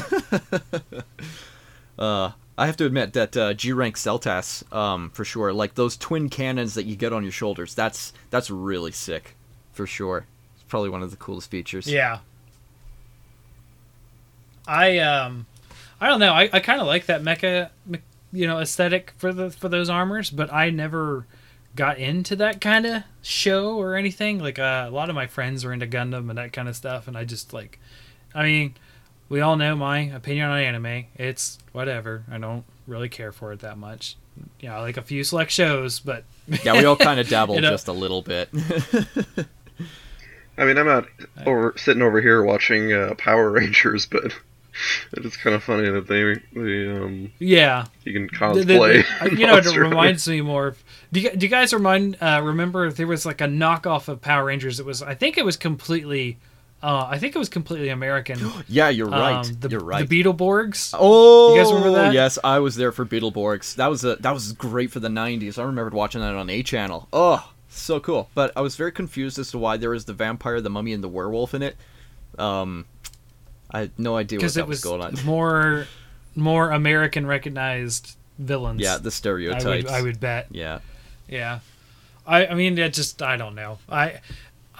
uh, 1.99 2.31
I 2.57 2.65
have 2.65 2.77
to 2.77 2.85
admit 2.85 3.13
that 3.13 3.37
uh, 3.37 3.53
G 3.53 3.71
rank 3.71 3.97
Seltas, 3.97 4.63
um, 4.75 5.11
for 5.11 5.23
sure, 5.23 5.53
like 5.53 5.75
those 5.75 5.95
twin 5.95 6.27
cannons 6.27 6.73
that 6.73 6.85
you 6.85 6.95
get 6.95 7.13
on 7.13 7.23
your 7.23 7.31
shoulders, 7.31 7.75
that's 7.75 8.13
that's 8.31 8.49
really 8.49 8.91
sick, 8.91 9.35
for 9.73 9.85
sure. 9.85 10.25
It's 10.55 10.63
probably 10.63 10.89
one 10.89 11.03
of 11.03 11.11
the 11.11 11.17
coolest 11.17 11.51
features. 11.51 11.87
Yeah. 11.91 12.19
I 14.67 14.97
um 14.97 15.45
I 16.01 16.07
don't 16.07 16.19
know. 16.19 16.33
I, 16.33 16.49
I 16.51 16.59
kind 16.59 16.81
of 16.81 16.87
like 16.87 17.05
that 17.05 17.21
mecha 17.21 17.69
me- 17.85 18.01
you 18.33 18.47
know 18.47 18.59
aesthetic 18.59 19.13
for 19.17 19.31
the 19.31 19.51
for 19.51 19.69
those 19.69 19.89
armors, 19.89 20.29
but 20.29 20.51
I 20.51 20.69
never 20.71 21.25
got 21.75 21.99
into 21.99 22.35
that 22.37 22.59
kind 22.59 22.85
of 22.87 23.03
show 23.21 23.77
or 23.77 23.95
anything. 23.95 24.39
Like 24.39 24.57
uh, 24.57 24.85
a 24.87 24.91
lot 24.91 25.09
of 25.09 25.15
my 25.15 25.27
friends 25.27 25.63
were 25.63 25.73
into 25.73 25.85
Gundam 25.87 26.29
and 26.29 26.37
that 26.37 26.53
kind 26.53 26.67
of 26.67 26.75
stuff 26.75 27.07
and 27.07 27.15
I 27.15 27.23
just 27.23 27.53
like 27.53 27.79
I 28.35 28.43
mean, 28.43 28.75
we 29.29 29.41
all 29.41 29.55
know 29.55 29.75
my 29.75 29.99
opinion 29.99 30.49
on 30.49 30.59
anime. 30.59 31.05
It's 31.15 31.57
whatever. 31.71 32.23
I 32.31 32.37
don't 32.37 32.63
really 32.87 33.09
care 33.09 33.31
for 33.31 33.51
it 33.53 33.59
that 33.59 33.77
much. 33.77 34.15
you 34.59 34.69
know, 34.69 34.79
like 34.81 34.97
a 34.97 35.01
few 35.01 35.23
select 35.23 35.51
shows, 35.51 35.99
but 35.99 36.23
Yeah, 36.63 36.73
we 36.73 36.85
all 36.85 36.95
kind 36.95 37.19
of 37.19 37.27
dabble 37.29 37.55
You 37.55 37.61
know- 37.61 37.71
just 37.71 37.87
a 37.87 37.93
little 37.93 38.21
bit. 38.21 38.49
I 40.59 40.65
mean, 40.65 40.77
I'm 40.77 40.87
not 40.87 41.05
over 41.45 41.73
sitting 41.77 42.01
over 42.01 42.19
here 42.19 42.41
watching 42.43 42.91
uh, 42.91 43.13
Power 43.17 43.51
Rangers, 43.51 44.07
but 44.07 44.33
it 45.13 45.23
is 45.25 45.37
kind 45.37 45.55
of 45.55 45.63
funny 45.63 45.87
that 45.89 46.07
they 46.07 46.33
they 46.59 46.87
um 46.89 47.31
yeah, 47.39 47.85
you 48.03 48.13
can 48.13 48.23
The- 48.27 48.63
the- 48.63 48.73
cosplay. 48.73 49.05
the- 49.29 49.35
you 49.39 49.45
know, 49.45 49.57
it 49.57 49.65
reminds 49.77 50.27
me 50.27 50.41
more. 50.41 50.67
Of, 50.67 50.83
do 51.11 51.19
you, 51.19 51.29
do 51.35 51.45
you 51.45 51.49
guys 51.49 51.73
remind 51.73 52.17
uh, 52.21 52.41
remember 52.43 52.85
if 52.87 52.95
there 52.95 53.05
was 53.05 53.23
like 53.25 53.39
a 53.41 53.45
knockoff 53.45 54.07
of 54.07 54.19
Power 54.21 54.45
Rangers? 54.45 54.79
It 54.79 54.85
was 54.85 55.03
I 55.03 55.13
think 55.13 55.37
it 55.37 55.45
was 55.45 55.57
completely, 55.57 56.37
uh, 56.81 57.07
I 57.09 57.17
think 57.17 57.35
it 57.35 57.39
was 57.39 57.49
completely 57.49 57.89
American. 57.89 58.39
yeah, 58.67 58.89
you're 58.89 59.09
right. 59.09 59.45
Um, 59.45 59.53
the, 59.59 59.69
you're 59.69 59.79
right. 59.79 60.07
The 60.07 60.23
Beetleborgs. 60.23 60.93
Oh, 60.97 61.55
You 61.55 61.61
guys 61.61 61.71
remember 61.71 61.91
that? 61.93 62.13
Yes, 62.13 62.37
I 62.43 62.59
was 62.59 62.75
there 62.75 62.91
for 62.91 63.05
Beetleborgs. 63.05 63.75
That 63.75 63.87
was 63.87 64.03
a 64.03 64.15
that 64.17 64.33
was 64.33 64.53
great 64.53 64.91
for 64.91 64.99
the 64.99 65.07
'90s. 65.07 65.57
I 65.57 65.63
remembered 65.63 65.93
watching 65.93 66.21
that 66.21 66.35
on 66.35 66.49
A 66.49 66.61
Channel. 66.63 67.07
Oh, 67.11 67.51
so 67.69 67.99
cool. 67.99 68.29
But 68.35 68.51
I 68.55 68.61
was 68.61 68.75
very 68.75 68.91
confused 68.91 69.39
as 69.39 69.51
to 69.51 69.57
why 69.57 69.77
there 69.77 69.89
was 69.89 70.05
the 70.05 70.13
vampire, 70.13 70.61
the 70.61 70.69
mummy, 70.69 70.93
and 70.93 71.03
the 71.03 71.07
werewolf 71.09 71.53
in 71.53 71.63
it. 71.63 71.77
Um, 72.37 72.85
I 73.71 73.79
had 73.81 73.91
no 73.97 74.15
idea 74.15 74.39
what 74.39 74.53
that 74.53 74.59
it 74.59 74.67
was 74.67 74.81
going 74.81 75.01
on. 75.01 75.15
more 75.25 75.87
more 76.35 76.69
American 76.69 77.25
recognized 77.25 78.15
villains. 78.37 78.81
Yeah, 78.81 78.97
the 78.97 79.01
I 79.01 79.03
would, 79.03 79.13
stereotypes. 79.13 79.91
I 79.91 80.01
would 80.01 80.19
bet. 80.19 80.47
Yeah. 80.51 80.79
Yeah, 81.27 81.59
I 82.25 82.47
I 82.47 82.53
mean 82.53 82.77
it 82.77 82.93
just 82.93 83.21
I 83.21 83.35
don't 83.35 83.55
know. 83.55 83.79
I 83.89 84.21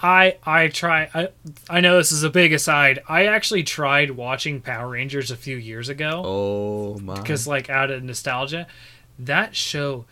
I 0.00 0.36
I 0.44 0.68
try. 0.68 1.08
I 1.14 1.28
I 1.68 1.80
know 1.80 1.96
this 1.96 2.12
is 2.12 2.22
a 2.22 2.30
big 2.30 2.52
aside. 2.52 3.00
I 3.08 3.26
actually 3.26 3.64
tried 3.64 4.12
watching 4.12 4.60
Power 4.60 4.88
Rangers 4.90 5.30
a 5.30 5.36
few 5.36 5.56
years 5.56 5.88
ago 5.88 6.22
Oh 6.24 6.98
my. 7.00 7.14
because 7.20 7.46
like 7.48 7.68
out 7.68 7.90
of 7.90 8.02
nostalgia, 8.04 8.66
that 9.18 9.56
show 9.56 10.04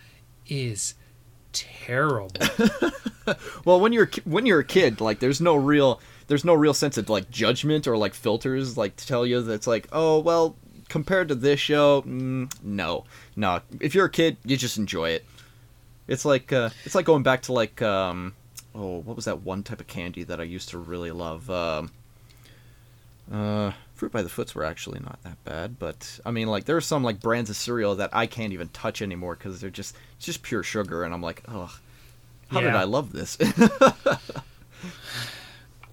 is 0.49 0.95
terrible. 1.53 2.31
Well, 3.65 3.81
when 3.81 3.93
you're 3.93 4.09
when 4.25 4.47
you're 4.47 4.61
a 4.61 4.65
kid, 4.65 5.01
like 5.01 5.19
there's 5.19 5.41
no 5.41 5.57
real 5.57 6.01
there's 6.29 6.45
no 6.45 6.55
real 6.55 6.73
sense 6.75 6.97
of 6.97 7.11
like 7.11 7.29
judgment 7.29 7.89
or 7.89 7.97
like 7.97 8.15
filters 8.15 8.77
like 8.77 8.95
to 8.97 9.07
tell 9.07 9.27
you 9.27 9.43
that 9.43 9.53
it's 9.53 9.67
like 9.67 9.89
oh 9.91 10.21
well 10.21 10.55
compared 10.89 11.27
to 11.29 11.35
this 11.35 11.59
show 11.59 12.03
mm, 12.03 12.49
no 12.63 13.03
no 13.35 13.61
if 13.81 13.97
you're 13.97 14.05
a 14.05 14.11
kid 14.11 14.37
you 14.45 14.57
just 14.57 14.79
enjoy 14.79 15.11
it. 15.11 15.25
It's 16.07 16.25
like 16.25 16.53
uh, 16.53 16.71
it's 16.85 16.95
like 16.95 17.05
going 17.05 17.25
back 17.25 17.43
to 17.43 17.53
like 17.53 17.83
um 17.83 18.35
oh 18.77 18.99
what 19.01 19.17
was 19.17 19.25
that 19.25 19.41
one 19.43 19.63
type 19.63 19.81
of 19.81 19.87
candy 19.87 20.23
that 20.25 20.41
I 20.41 20.45
used 20.45 20.69
to 20.71 20.79
really 20.79 21.11
love 21.11 21.49
um 21.51 21.91
uh 23.33 23.73
fruit 23.95 24.13
by 24.13 24.23
the 24.23 24.29
foots 24.29 24.55
were 24.55 24.63
actually 24.65 25.01
not 25.01 25.19
that 25.25 25.43
bad 25.45 25.79
but 25.79 26.21
I 26.25 26.31
mean 26.31 26.47
like 26.49 26.65
there 26.67 26.77
are 26.77 26.81
some 26.83 27.03
like 27.03 27.21
brands 27.21 27.51
of 27.51 27.57
cereal 27.57 27.97
that 27.97 28.11
I 28.13 28.27
can't 28.27 28.53
even 28.53 28.69
touch 28.69 29.01
anymore 29.03 29.35
because 29.35 29.61
they're 29.61 29.71
just 29.71 29.97
it's 30.17 30.27
just 30.27 30.43
pure 30.43 30.63
sugar 30.63 31.03
and 31.03 31.13
I'm 31.15 31.23
like 31.23 31.43
oh 31.49 31.77
how 32.51 32.61
did 32.61 32.77
I 32.77 32.85
love 32.85 33.11
this? 33.13 33.37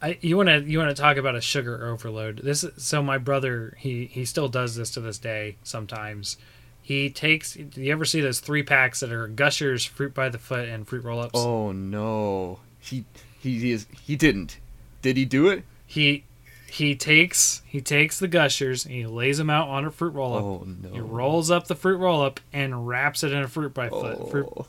I, 0.02 0.18
you 0.22 0.36
want 0.36 0.50
to 0.50 0.60
you 0.62 0.78
want 0.80 0.96
to 0.96 1.02
talk 1.02 1.16
about 1.18 1.36
a 1.36 1.42
sugar 1.42 1.88
overload. 1.88 2.40
This 2.44 2.64
is- 2.64 2.84
so 2.84 3.02
my 3.02 3.18
brother 3.18 3.76
he 3.80 4.06
he 4.06 4.26
still 4.26 4.50
does 4.50 4.76
this 4.76 4.92
to 4.92 5.02
this 5.02 5.18
day 5.18 5.56
sometimes. 5.64 6.38
He 6.82 7.10
takes. 7.10 7.54
Do 7.54 7.82
you 7.82 7.94
ever 7.94 8.04
see 8.04 8.20
those 8.20 8.42
three 8.42 8.62
packs 8.64 9.00
that 9.00 9.12
are 9.14 9.28
Gushers, 9.28 9.86
Fruit 9.86 10.14
by 10.14 10.28
the 10.28 10.38
Foot, 10.38 10.68
and 10.68 10.86
Fruit 10.86 11.06
Roll 11.06 11.22
Ups? 11.22 11.32
Oh 11.40 11.72
no, 11.72 12.60
he 12.84 13.06
he 13.40 13.72
is 13.72 13.88
he 14.04 14.16
didn't. 14.16 14.58
Did 15.02 15.18
he 15.18 15.26
do 15.26 15.48
it? 15.48 15.64
He 15.86 16.24
he 16.70 16.96
takes 16.96 17.62
he 17.66 17.82
takes 17.82 18.20
the 18.20 18.28
Gushers 18.28 18.86
and 18.86 18.94
he 18.94 19.06
lays 19.06 19.38
them 19.38 19.50
out 19.50 19.68
on 19.70 19.86
a 19.86 19.92
fruit 19.92 20.14
roll 20.14 20.34
up. 20.36 20.44
Oh 20.44 20.68
no. 20.84 20.90
He 20.94 21.00
rolls 21.00 21.50
up 21.52 21.68
the 21.68 21.76
fruit 21.76 21.98
roll 21.98 22.22
up 22.22 22.40
and 22.52 22.88
wraps 22.88 23.24
it 23.24 23.32
in 23.32 23.44
a 23.44 23.48
fruit 23.48 23.74
by 23.74 23.90
foot. 23.90 24.30
Fruit, 24.32 24.48
Oh, 24.58 24.66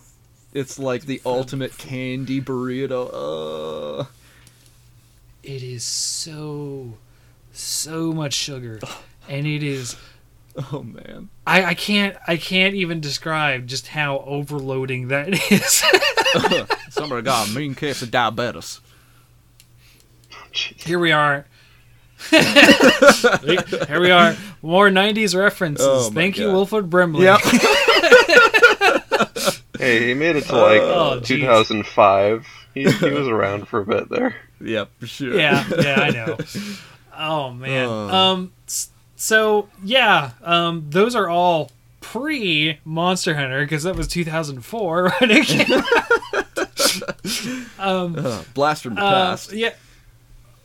it's 0.53 0.79
like 0.79 1.07
the 1.07 1.21
ultimate 1.27 1.77
candy 1.79 2.41
burrito. 2.41 4.01
Uh, 4.03 4.05
it 5.43 5.63
is 5.63 5.83
so 5.85 6.95
so 7.53 8.13
much 8.13 8.35
sugar, 8.35 8.81
and 9.29 9.47
it 9.47 9.63
is. 9.63 9.97
oh 10.73 10.83
man. 10.83 11.29
I, 11.47 11.65
I 11.65 11.75
can't 11.75 12.17
I 12.27 12.37
can't 12.37 12.75
even 12.75 13.01
describe 13.01 13.67
just 13.67 13.89
how 13.89 14.19
overloading 14.27 15.09
that 15.09 15.29
is. 15.51 15.83
Somebody 16.91 17.23
got 17.23 17.49
a 17.49 17.53
mean 17.53 17.75
case 17.75 18.03
of 18.03 18.11
diabetes. 18.11 18.81
Here 20.53 20.99
we 21.01 21.11
are. 21.13 21.47
Here 22.31 24.01
we 24.01 24.11
are. 24.13 24.37
More 24.63 24.89
'90s 24.89 25.37
references. 25.39 25.87
Oh 25.87 26.11
my 26.11 26.15
Thank 26.15 26.39
you, 26.39 26.47
God. 26.47 26.53
Wilford 26.53 26.89
Brimley. 26.91 27.25
Yep. 27.25 27.41
Hey, 29.79 30.07
he 30.09 30.15
made 30.15 30.37
it 30.37 30.45
to 30.45 30.57
like 30.57 30.81
jeez. 31.23 31.27
2005. 31.27 32.47
He, 32.75 32.85
he 32.91 33.11
was 33.11 33.27
around 33.29 33.67
for 33.69 33.81
a 33.81 33.85
bit 33.87 34.09
there. 34.09 34.35
yep. 34.61 34.91
For 35.01 35.07
sure. 35.07 35.35
yeah, 35.39 35.65
yeah, 35.79 36.01
I 36.01 36.11
know. 36.11 36.39
Oh 37.17 37.51
man. 37.53 37.89
Uh. 37.89 38.07
Um. 38.15 38.53
s- 38.67 38.91
So 39.25 39.69
yeah. 39.83 40.33
Um. 40.43 40.85
Those 40.91 41.15
are 41.15 41.29
all 41.31 41.71
pre 42.03 42.79
Monster 42.85 43.35
Hunter 43.35 43.65
because 43.65 43.85
that 43.85 43.97
was 43.97 44.07
2004 44.09 45.11
when 45.19 45.31
it 45.33 45.47
came. 45.47 45.83
um. 47.79 48.17
Uh, 48.19 48.43
blast 48.53 48.83
from 48.83 48.97
the 48.97 49.01
uh, 49.03 49.11
past. 49.31 49.53
yeah. 49.53 49.71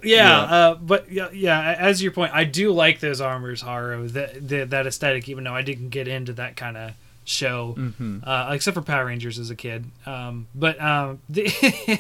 Yeah, 0.02 0.16
Yeah. 0.28 0.42
Uh, 0.42 0.76
but 0.76 1.12
yeah, 1.12 1.30
yeah. 1.34 1.76
As 1.78 2.02
your 2.04 2.12
point, 2.12 2.34
I 2.34 2.44
do 2.44 2.72
like 2.72 3.00
those 3.00 3.22
armors, 3.22 3.62
Haro. 3.62 4.08
That 4.10 4.48
that, 4.50 4.70
that 4.72 4.88
aesthetic, 4.88 5.28
even 5.30 5.44
though 5.46 5.56
I 5.56 5.62
didn't 5.62 5.90
get 5.90 6.08
into 6.08 6.34
that 6.34 6.56
kind 6.58 6.76
of 6.78 6.92
show, 7.26 7.76
Mm-hmm. 7.78 8.20
uh, 8.26 8.52
except 8.54 8.76
for 8.76 8.82
Power 8.82 9.06
Rangers 9.06 9.38
as 9.40 9.50
a 9.50 9.56
kid. 9.56 9.86
Um, 10.06 10.48
but 10.56 10.82
um, 10.82 11.20
the 11.30 12.00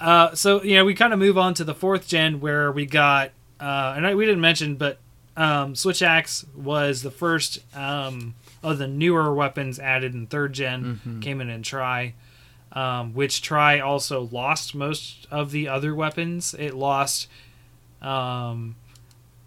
uh, 0.00 0.34
so 0.34 0.62
you 0.62 0.76
know, 0.76 0.84
we 0.84 0.94
kind 0.94 1.12
of 1.12 1.18
move 1.18 1.36
on 1.38 1.54
to 1.54 1.64
the 1.64 1.74
fourth 1.74 2.06
gen 2.08 2.40
where 2.40 2.70
we 2.72 2.84
got, 2.86 3.30
uh, 3.58 3.94
and 3.96 4.06
I, 4.06 4.14
we 4.14 4.24
didn't 4.26 4.40
mention, 4.42 4.76
but 4.76 4.98
um, 5.40 5.74
Switch 5.74 6.02
Axe 6.02 6.44
was 6.54 7.02
the 7.02 7.10
first 7.10 7.60
um, 7.76 8.34
of 8.62 8.78
the 8.78 8.86
newer 8.86 9.34
weapons 9.34 9.78
added 9.78 10.14
in 10.14 10.26
third 10.26 10.52
gen. 10.52 11.20
Came 11.22 11.40
in 11.40 11.48
in 11.50 11.62
Tri. 11.62 12.14
Um, 12.72 13.14
which 13.14 13.42
Tri 13.42 13.80
also 13.80 14.28
lost 14.30 14.76
most 14.76 15.26
of 15.28 15.50
the 15.50 15.66
other 15.66 15.92
weapons. 15.92 16.54
It 16.56 16.72
lost, 16.72 17.26
um, 18.00 18.76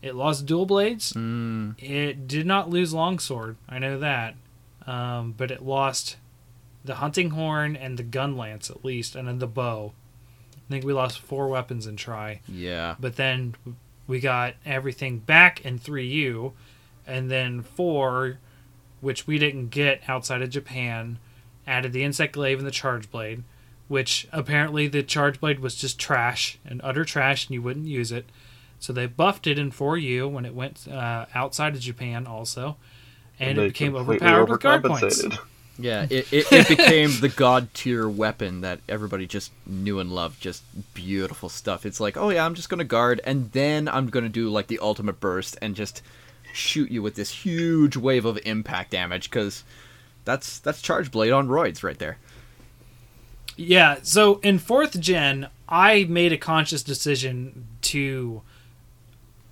it 0.02 0.14
lost 0.14 0.46
dual 0.46 0.66
blades. 0.66 1.14
Mm, 1.14 1.82
It 1.82 2.28
did 2.28 2.46
not 2.46 2.70
lose 2.70 2.94
longsword. 2.94 3.56
I 3.70 3.80
know 3.80 3.98
that, 4.00 4.36
um, 4.86 5.34
but 5.38 5.52
it 5.52 5.64
lost 5.64 6.18
the 6.84 6.96
hunting 6.96 7.30
horn 7.30 7.78
and 7.78 7.98
the 7.98 8.04
gun 8.04 8.36
lance 8.36 8.70
at 8.70 8.84
least, 8.84 9.16
and 9.16 9.26
then 9.26 9.40
the 9.40 9.48
bow. 9.48 9.94
I 10.58 10.70
think 10.70 10.84
we 10.84 10.92
lost 10.92 11.20
four 11.20 11.48
weapons 11.48 11.88
in 11.88 11.96
Tri, 11.96 12.42
yeah. 12.50 12.96
but 13.00 13.16
then 13.16 13.56
we 14.08 14.20
got 14.20 14.56
everything 14.66 15.20
back 15.20 15.64
in 15.66 15.78
three 15.78 16.08
U, 16.08 16.54
and 17.08 17.30
then 17.32 17.62
four, 17.62 18.40
which 19.02 19.28
we 19.28 19.38
didn't 19.38 19.70
get 19.70 20.02
outside 20.08 20.42
of 20.42 20.50
Japan, 20.50 21.20
added 21.66 21.94
the 21.94 22.04
insect 22.04 22.34
glaive 22.34 22.60
and 22.60 22.68
the 22.68 22.72
charge 22.72 23.10
blade, 23.12 23.44
which 23.88 24.28
apparently 24.32 24.88
the 24.88 25.04
charge 25.04 25.40
blade 25.40 25.60
was 25.60 25.76
just 25.76 26.00
trash 26.00 26.58
and 26.66 26.82
utter 26.84 27.06
trash, 27.06 27.48
and 27.48 27.54
you 27.54 27.62
wouldn't 27.62 27.88
use 27.88 28.12
it. 28.12 28.26
So 28.80 28.92
they 28.92 29.06
buffed 29.06 29.48
it 29.48 29.58
in 29.58 29.72
4U 29.72 30.30
when 30.30 30.46
it 30.46 30.54
went 30.54 30.88
uh, 30.90 31.26
outside 31.34 31.74
of 31.74 31.80
Japan 31.80 32.28
also, 32.28 32.76
and, 33.40 33.58
they 33.58 33.66
it 33.66 33.68
became 33.70 33.96
overpowered 33.96 34.50
with 34.50 34.60
guard 34.60 34.84
points. 34.84 35.24
Yeah, 35.78 36.04
it, 36.10 36.32
it, 36.32 36.52
it 36.52 36.68
became 36.68 37.12
the 37.20 37.30
god 37.30 37.74
tier 37.74 38.08
weapon 38.08 38.62
that 38.62 38.80
everybody 38.88 39.26
just 39.26 39.52
knew 39.66 40.00
and 40.00 40.12
loved. 40.12 40.42
Just 40.42 40.64
beautiful 40.94 41.50
stuff. 41.50 41.86
It's 41.86 42.00
like, 42.00 42.18
oh 42.18 42.30
yeah, 42.30 42.46
I'm 42.46 42.56
just 42.56 42.70
gonna 42.70 42.84
guard, 42.84 43.22
and 43.24 43.52
then 43.52 43.88
I'm 43.88 44.10
gonna 44.10 44.30
do 44.30 44.50
like 44.50 44.68
the 44.68 44.80
ultimate 44.80 45.20
burst 45.20 45.58
and 45.62 45.76
just 45.76 46.02
shoot 46.54 46.92
you 46.92 47.02
with 47.02 47.16
this 47.16 47.32
huge 47.32 47.98
wave 47.98 48.26
of 48.26 48.38
impact 48.46 48.92
damage 48.92 49.30
because 49.30 49.64
that's 50.26 50.60
that's 50.60 50.82
charge 50.82 51.12
blade 51.12 51.32
on 51.32 51.48
roids 51.48 51.84
right 51.84 51.98
there. 51.98 52.18
Yeah, 53.56 53.98
so 54.02 54.40
in 54.40 54.60
fourth 54.60 55.00
gen, 55.00 55.50
I 55.70 56.06
made 56.06 56.34
a 56.34 56.38
conscious 56.38 56.84
decision 56.84 57.68
to 57.82 58.42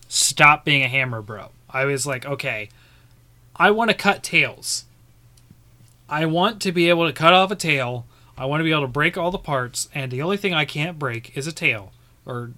stop 0.07 0.65
being 0.65 0.83
a 0.83 0.87
hammer 0.87 1.21
bro. 1.21 1.49
I 1.69 1.85
was 1.85 2.05
like, 2.05 2.25
okay, 2.25 2.69
I 3.55 3.71
want 3.71 3.91
to 3.91 3.95
cut 3.95 4.23
tails. 4.23 4.85
I 6.11 6.25
want 6.27 6.61
to 6.63 6.71
be 6.71 6.89
able 6.89 7.07
to 7.07 7.13
cut 7.13 7.33
off 7.33 7.49
a 7.51 7.55
tail. 7.55 8.05
I 8.37 8.45
want 8.45 8.59
to 8.59 8.63
be 8.63 8.71
able 8.71 8.81
to 8.81 8.87
break 8.87 9.17
all 9.17 9.31
the 9.31 9.37
parts, 9.37 9.87
and 9.93 10.11
the 10.11 10.21
only 10.21 10.37
thing 10.37 10.53
I 10.53 10.65
can't 10.65 10.99
break 10.99 11.35
is 11.37 11.47
a 11.47 11.51
tail, 11.51 11.91
or 12.25 12.51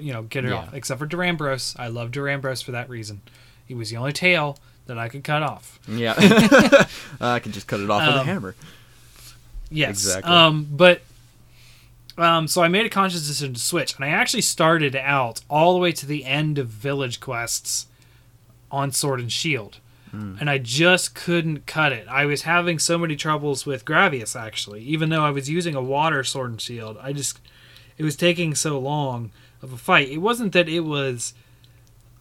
you 0.00 0.12
know, 0.12 0.22
get 0.22 0.44
it 0.44 0.48
Yeah. 0.50 0.56
off. 0.56 0.74
Except 0.74 0.98
for 1.00 1.06
Duramboros, 1.06 1.74
I 1.78 1.88
love 1.88 2.10
Duramboros 2.10 2.62
for 2.62 2.72
that 2.72 2.88
reason. 2.88 3.22
He 3.66 3.74
was 3.74 3.90
the 3.90 3.96
only 3.96 4.12
tail 4.12 4.58
that 4.86 4.98
I 4.98 5.08
could 5.08 5.24
cut 5.24 5.42
off. 5.42 5.78
Yeah, 5.88 6.14
I 7.20 7.38
can 7.40 7.52
just 7.52 7.66
cut 7.66 7.80
it 7.80 7.90
off 7.90 8.06
with 8.06 8.16
a 8.16 8.20
Um, 8.20 8.26
hammer. 8.26 8.54
Yes. 9.70 9.90
Exactly. 9.90 10.32
Um, 10.32 10.66
but 10.70 11.02
um, 12.16 12.48
so 12.48 12.62
I 12.62 12.68
made 12.68 12.84
a 12.86 12.88
conscious 12.90 13.26
decision 13.26 13.54
to 13.54 13.60
switch, 13.60 13.94
and 13.96 14.04
I 14.04 14.08
actually 14.08 14.42
started 14.42 14.96
out 14.96 15.40
all 15.48 15.72
the 15.74 15.78
way 15.78 15.92
to 15.92 16.06
the 16.06 16.24
end 16.24 16.58
of 16.58 16.68
village 16.68 17.20
quests 17.20 17.86
on 18.72 18.90
Sword 18.92 19.20
and 19.20 19.30
Shield. 19.30 19.78
Mm. 20.12 20.40
and 20.40 20.50
I 20.50 20.58
just 20.58 21.14
couldn't 21.14 21.66
cut 21.66 21.92
it. 21.92 22.06
I 22.08 22.24
was 22.24 22.42
having 22.42 22.78
so 22.78 22.98
many 22.98 23.16
troubles 23.16 23.66
with 23.66 23.84
Gravios 23.84 24.38
actually, 24.38 24.82
even 24.82 25.08
though 25.08 25.24
I 25.24 25.30
was 25.30 25.50
using 25.50 25.74
a 25.74 25.82
water 25.82 26.24
sword 26.24 26.50
and 26.50 26.60
shield. 26.60 26.96
I 27.00 27.12
just 27.12 27.40
it 27.96 28.04
was 28.04 28.16
taking 28.16 28.54
so 28.54 28.78
long 28.78 29.30
of 29.62 29.72
a 29.72 29.76
fight. 29.76 30.08
It 30.08 30.18
wasn't 30.18 30.52
that 30.52 30.68
it 30.68 30.80
was 30.80 31.34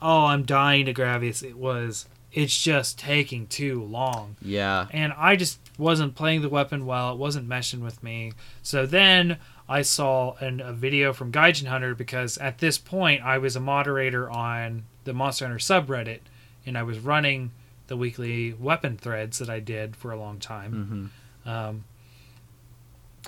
oh, 0.01 0.25
I'm 0.25 0.43
dying 0.43 0.85
to 0.85 0.93
Gravios. 0.93 1.43
It 1.43 1.57
was 1.57 2.07
it's 2.31 2.61
just 2.61 2.99
taking 2.99 3.47
too 3.47 3.83
long. 3.83 4.35
Yeah. 4.41 4.87
And 4.91 5.13
I 5.17 5.35
just 5.35 5.59
wasn't 5.77 6.15
playing 6.15 6.41
the 6.41 6.49
weapon 6.49 6.85
well. 6.85 7.13
It 7.13 7.17
wasn't 7.17 7.47
meshing 7.47 7.79
with 7.79 8.03
me. 8.03 8.33
So 8.61 8.85
then 8.85 9.37
I 9.69 9.81
saw 9.81 10.35
an, 10.35 10.59
a 10.59 10.73
video 10.73 11.13
from 11.13 11.31
Gaijin 11.31 11.67
Hunter 11.67 11.95
because 11.95 12.37
at 12.37 12.59
this 12.59 12.77
point 12.77 13.23
I 13.23 13.37
was 13.37 13.55
a 13.55 13.59
moderator 13.59 14.29
on 14.29 14.83
the 15.03 15.13
Monster 15.13 15.47
Hunter 15.47 15.59
subreddit 15.59 16.19
and 16.65 16.77
I 16.77 16.83
was 16.83 16.99
running 16.99 17.51
the 17.87 17.97
weekly 17.97 18.53
weapon 18.53 18.97
threads 18.97 19.39
that 19.39 19.49
I 19.49 19.59
did 19.59 19.95
for 19.95 20.11
a 20.11 20.19
long 20.19 20.39
time. 20.39 21.11
Um, 21.49 21.83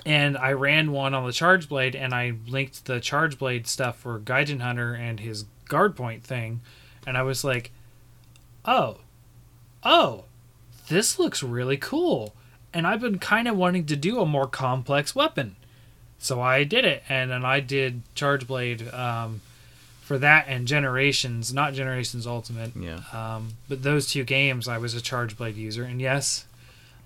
and 0.06 0.36
I 0.38 0.52
ran 0.52 0.92
one 0.92 1.14
on 1.14 1.26
the 1.26 1.32
Charge 1.32 1.68
Blade 1.68 1.94
and 1.94 2.14
I 2.14 2.34
linked 2.48 2.86
the 2.86 3.00
Charge 3.00 3.38
Blade 3.38 3.66
stuff 3.66 3.98
for 3.98 4.18
Gaijin 4.18 4.60
Hunter 4.60 4.94
and 4.94 5.20
his 5.20 5.44
guard 5.68 5.96
point 5.96 6.24
thing. 6.24 6.60
And 7.06 7.16
I 7.16 7.22
was 7.22 7.44
like, 7.44 7.70
oh, 8.64 8.98
oh, 9.82 10.24
this 10.88 11.18
looks 11.18 11.42
really 11.42 11.76
cool. 11.76 12.34
And 12.72 12.86
I've 12.86 13.00
been 13.00 13.18
kind 13.18 13.48
of 13.48 13.56
wanting 13.56 13.86
to 13.86 13.96
do 13.96 14.20
a 14.20 14.26
more 14.26 14.46
complex 14.46 15.14
weapon. 15.14 15.56
So 16.18 16.40
I 16.40 16.64
did 16.64 16.84
it. 16.84 17.02
And 17.08 17.30
then 17.30 17.44
I 17.44 17.60
did 17.60 18.02
Charge 18.14 18.46
Blade 18.46 18.92
um, 18.92 19.40
for 20.10 20.18
that 20.18 20.46
and 20.48 20.66
Generations, 20.66 21.54
not 21.54 21.72
Generations 21.72 22.26
Ultimate. 22.26 22.72
Yeah. 22.74 22.98
Um, 23.12 23.50
but 23.68 23.84
those 23.84 24.08
two 24.08 24.24
games, 24.24 24.66
I 24.66 24.76
was 24.76 24.92
a 24.92 25.00
Charge 25.00 25.36
Blade 25.36 25.54
user. 25.54 25.84
And 25.84 26.00
yes, 26.00 26.46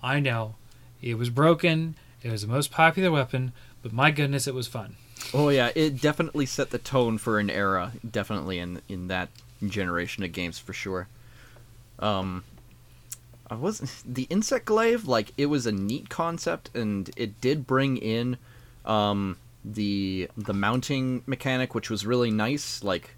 I 0.03 0.21
know 0.21 0.55
it 1.03 1.19
was 1.19 1.29
broken. 1.29 1.97
It 2.23 2.33
was 2.33 2.41
the 2.41 2.49
most 2.49 2.71
popular 2.71 3.11
weapon, 3.11 3.53
but 3.83 3.93
my 3.93 4.11
goodness, 4.11 4.47
it 4.47 4.55
was 4.55 4.69
fun. 4.69 4.97
Oh 5.35 5.51
yeah, 5.51 5.71
it 5.75 6.01
definitely 6.01 6.47
set 6.47 6.71
the 6.71 6.79
tone 6.79 7.19
for 7.19 7.39
an 7.39 7.51
era. 7.51 7.93
Definitely 8.11 8.59
in 8.59 8.81
in 8.89 9.09
that 9.09 9.29
generation 9.67 10.25
of 10.25 10.33
games 10.33 10.59
for 10.59 10.73
sure. 10.73 11.07
Um, 11.99 12.43
I 13.51 13.57
was 13.57 14.03
the 14.09 14.27
insect 14.31 14.65
glaive 14.65 15.07
like 15.07 15.33
it 15.37 15.47
was 15.47 15.67
a 15.67 15.73
neat 15.73 16.09
concept 16.09 16.75
and 16.75 17.11
it 17.19 17.39
did 17.43 17.67
bring 17.67 17.99
in 17.99 18.39
um 18.87 19.37
the 19.65 20.29
the 20.37 20.53
mounting 20.53 21.23
mechanic 21.27 21.75
which 21.75 21.91
was 21.91 22.05
really 22.05 22.31
nice. 22.31 22.83
Like 22.83 23.17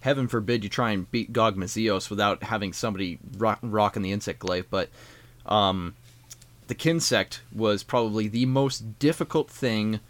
heaven 0.00 0.28
forbid 0.28 0.64
you 0.64 0.70
try 0.70 0.90
and 0.90 1.10
beat 1.10 1.32
Gogmazios 1.32 2.10
without 2.10 2.42
having 2.42 2.72
somebody 2.72 3.18
rock, 3.38 3.58
rocking 3.62 4.02
the 4.02 4.12
insect 4.12 4.40
glaive 4.40 4.66
but 4.68 4.88
um 5.46 5.94
the 6.66 6.74
kinsect 6.74 7.42
was 7.52 7.82
probably 7.82 8.28
the 8.28 8.46
most 8.46 8.98
difficult 8.98 9.48
thing 9.50 10.00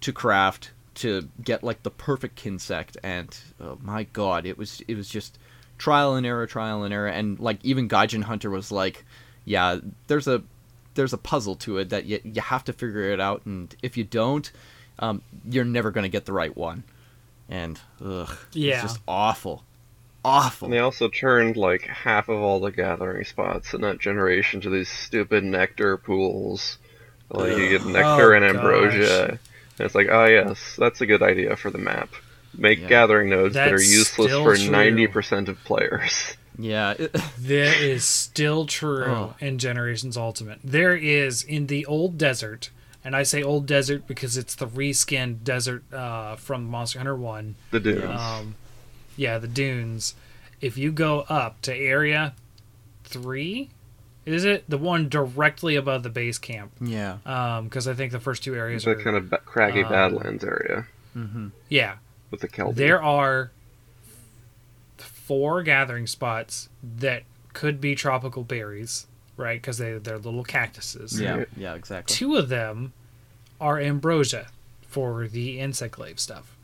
to 0.00 0.12
craft 0.12 0.70
to 0.94 1.28
get 1.42 1.62
like 1.62 1.82
the 1.82 1.90
perfect 1.90 2.36
kinsect 2.36 2.96
and 3.02 3.38
oh 3.60 3.78
my 3.82 4.04
god 4.04 4.46
it 4.46 4.58
was 4.58 4.82
it 4.86 4.96
was 4.96 5.08
just 5.08 5.38
trial 5.78 6.14
and 6.14 6.26
error 6.26 6.46
trial 6.46 6.82
and 6.82 6.92
error 6.94 7.08
and 7.08 7.38
like 7.38 7.58
even 7.64 7.88
Gaijin 7.88 8.24
Hunter 8.24 8.50
was 8.50 8.70
like 8.70 9.04
yeah 9.44 9.78
there's 10.06 10.28
a 10.28 10.42
there's 10.94 11.12
a 11.12 11.18
puzzle 11.18 11.56
to 11.56 11.78
it 11.78 11.88
that 11.90 12.04
you, 12.04 12.20
you 12.24 12.40
have 12.40 12.64
to 12.64 12.72
figure 12.72 13.10
it 13.10 13.20
out 13.20 13.44
and 13.44 13.74
if 13.82 13.96
you 13.96 14.04
don't 14.04 14.50
um, 14.98 15.22
you're 15.48 15.64
never 15.64 15.90
going 15.90 16.04
to 16.04 16.08
get 16.08 16.24
the 16.24 16.32
right 16.32 16.56
one 16.56 16.84
and 17.48 17.78
ugh 18.04 18.36
Yeah. 18.52 18.74
it's 18.82 18.92
just 18.94 19.00
awful 19.06 19.64
awful 20.24 20.66
And 20.66 20.72
they 20.74 20.78
also 20.78 21.08
turned 21.08 21.56
like 21.56 21.82
half 21.82 22.28
of 22.28 22.40
all 22.40 22.58
the 22.60 22.70
gathering 22.70 23.24
spots 23.24 23.74
in 23.74 23.82
that 23.82 23.98
generation 23.98 24.60
to 24.62 24.70
these 24.70 24.88
stupid 24.88 25.44
nectar 25.44 25.98
pools. 25.98 26.78
Like 27.28 27.58
you 27.58 27.68
get 27.68 27.84
nectar 27.84 28.32
Oh, 28.32 28.36
and 28.36 28.44
ambrosia. 28.44 29.28
gosh. 29.32 29.38
And 29.78 29.86
it's 29.86 29.94
like, 29.94 30.08
oh 30.10 30.24
yes, 30.24 30.76
that's 30.78 31.00
a 31.02 31.06
good 31.06 31.22
idea 31.22 31.56
for 31.56 31.70
the 31.70 31.76
map. 31.78 32.08
Make 32.56 32.80
Yeah. 32.80 32.88
gathering 32.88 33.28
nodes 33.28 33.52
that 33.54 33.72
are 33.72 33.82
useless 33.82 34.32
for 34.32 34.56
true. 34.56 34.70
ninety 34.70 35.06
percent 35.08 35.48
of 35.50 35.62
players. 35.64 36.34
yeah 36.58 36.94
That 37.40 37.76
is 37.82 38.04
still 38.06 38.64
true 38.64 39.04
Oh. 39.04 39.34
in 39.40 39.58
Generations 39.58 40.16
Ultimate. 40.16 40.60
There 40.64 40.96
is 40.96 41.42
in 41.42 41.66
the 41.66 41.84
old 41.84 42.16
desert, 42.16 42.70
and 43.04 43.14
I 43.14 43.22
say 43.22 43.42
old 43.42 43.66
desert 43.66 44.06
because 44.06 44.36
it's 44.36 44.54
the 44.54 44.66
reskinned 44.66 45.44
desert 45.44 45.84
uh, 45.92 46.36
from 46.36 46.64
Monster 46.64 46.98
Hunter 46.98 47.14
One. 47.16 47.56
The 47.70 47.80
dunes. 47.80 48.20
Um, 48.20 48.54
yeah, 49.16 49.38
the 49.38 49.48
dunes. 49.48 50.14
If 50.60 50.78
you 50.78 50.90
go 50.90 51.20
up 51.28 51.60
to 51.62 51.76
area 51.76 52.34
three, 53.04 53.70
is 54.24 54.44
it 54.44 54.64
the 54.68 54.78
one 54.78 55.08
directly 55.08 55.76
above 55.76 56.02
the 56.02 56.10
base 56.10 56.38
camp? 56.38 56.72
yeah 56.80 57.18
Because 57.62 57.86
I 57.86 57.94
think 57.94 58.12
the 58.12 58.20
first 58.20 58.42
two 58.42 58.54
areas 58.54 58.84
the 58.84 58.92
are 58.92 59.02
kind 59.02 59.16
of 59.16 59.30
ba- 59.30 59.40
craggy 59.44 59.82
um, 59.82 59.90
Badlands 59.90 60.44
area 60.44 60.86
mm-hmm. 61.16 61.48
yeah. 61.68 61.96
with 62.30 62.40
the 62.40 62.48
Kelbi. 62.48 62.76
There 62.76 63.02
are 63.02 63.50
four 64.96 65.62
gathering 65.62 66.06
spots 66.06 66.68
that 66.82 67.22
could 67.52 67.80
be 67.80 67.94
tropical 67.94 68.42
berries, 68.42 69.06
right? 69.36 69.60
Because 69.60 69.78
they 69.78 69.94
they're 69.98 70.18
little 70.18 70.44
cactuses. 70.44 71.20
yeah 71.20 71.36
Right. 71.38 71.48
yeah 71.56 71.74
exactly 71.74 72.14
Two 72.14 72.36
of 72.36 72.48
them 72.48 72.92
are 73.60 73.78
ambrosia 73.80 74.48
for 74.86 75.26
the 75.28 75.58
insect 75.60 75.94
glaive 75.94 76.20
stuff. 76.20 76.56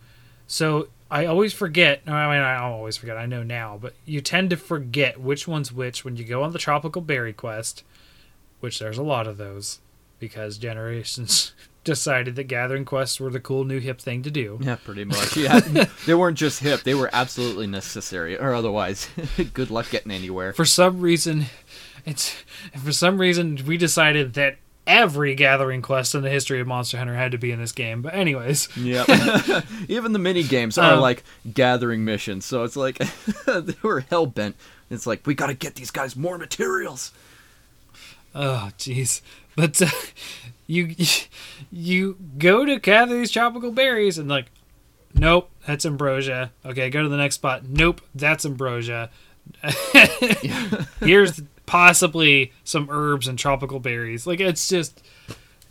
So 0.46 0.88
I 1.10 1.26
always 1.26 1.52
forget. 1.52 2.02
I 2.06 2.10
mean, 2.10 2.40
I 2.42 2.56
always 2.56 2.96
forget. 2.96 3.16
I 3.16 3.26
know 3.26 3.42
now, 3.42 3.78
but 3.80 3.94
you 4.04 4.20
tend 4.20 4.50
to 4.50 4.56
forget 4.56 5.20
which 5.20 5.46
one's 5.48 5.72
which 5.72 6.04
when 6.04 6.16
you 6.16 6.24
go 6.24 6.42
on 6.42 6.52
the 6.52 6.58
tropical 6.58 7.02
berry 7.02 7.32
quest, 7.32 7.82
which 8.60 8.78
there's 8.78 8.98
a 8.98 9.02
lot 9.02 9.26
of 9.26 9.36
those, 9.36 9.80
because 10.18 10.58
generations 10.58 11.52
decided 11.84 12.36
that 12.36 12.44
gathering 12.44 12.84
quests 12.84 13.18
were 13.18 13.30
the 13.30 13.40
cool 13.40 13.64
new 13.64 13.80
hip 13.80 14.00
thing 14.00 14.22
to 14.22 14.30
do. 14.30 14.58
Yeah, 14.60 14.76
pretty 14.76 15.04
much. 15.04 15.36
Yeah, 15.36 15.60
they 16.06 16.14
weren't 16.14 16.38
just 16.38 16.60
hip; 16.60 16.82
they 16.82 16.94
were 16.94 17.10
absolutely 17.12 17.66
necessary, 17.66 18.38
or 18.38 18.52
otherwise, 18.54 19.08
good 19.54 19.70
luck 19.70 19.90
getting 19.90 20.12
anywhere. 20.12 20.52
for 20.52 20.64
some 20.64 21.00
reason 21.00 21.46
it's 22.06 22.34
for 22.82 22.92
some 22.92 23.18
reason 23.20 23.58
we 23.66 23.76
decided 23.76 24.34
that 24.34 24.56
every 24.86 25.34
gathering 25.34 25.82
quest 25.82 26.14
in 26.14 26.22
the 26.22 26.30
history 26.30 26.58
of 26.60 26.66
monster 26.66 26.96
hunter 26.98 27.14
had 27.14 27.30
to 27.32 27.38
be 27.38 27.52
in 27.52 27.60
this 27.60 27.70
game 27.72 28.02
but 28.02 28.14
anyways. 28.14 28.68
Yeah, 28.76 29.04
even 29.88 30.12
the 30.12 30.18
mini 30.18 30.42
games 30.42 30.78
are 30.78 30.94
Um, 30.94 31.00
like 31.00 31.22
gathering 31.52 32.04
missions, 32.04 32.44
so 32.44 32.64
it's 32.64 32.76
like 32.76 32.98
they 33.46 33.74
were 33.82 34.00
hell 34.00 34.26
bent. 34.26 34.56
It's 34.90 35.06
like 35.06 35.26
we 35.26 35.34
got 35.34 35.46
to 35.48 35.54
get 35.54 35.76
these 35.76 35.90
guys 35.90 36.16
more 36.16 36.38
materials. 36.38 37.12
oh 38.34 38.70
jeez. 38.78 39.20
But 39.56 39.80
uh, 39.82 39.86
you 40.66 40.94
you 41.70 42.16
go 42.38 42.64
to 42.64 42.78
gather 42.80 43.16
these 43.16 43.30
tropical 43.30 43.72
berries 43.72 44.18
and 44.18 44.28
like 44.28 44.46
nope 45.14 45.50
that's 45.66 45.84
ambrosia. 45.84 46.52
Okay 46.64 46.88
go 46.90 47.02
to 47.02 47.08
the 47.08 47.16
next 47.16 47.36
spot. 47.36 47.68
Nope 47.68 48.00
that's 48.14 48.44
ambrosia. 48.46 49.10
Here's 51.00 51.40
possibly 51.70 52.52
some 52.64 52.88
herbs 52.90 53.28
and 53.28 53.38
tropical 53.38 53.78
berries. 53.78 54.26
Like 54.26 54.40
it's 54.40 54.68
just 54.68 55.00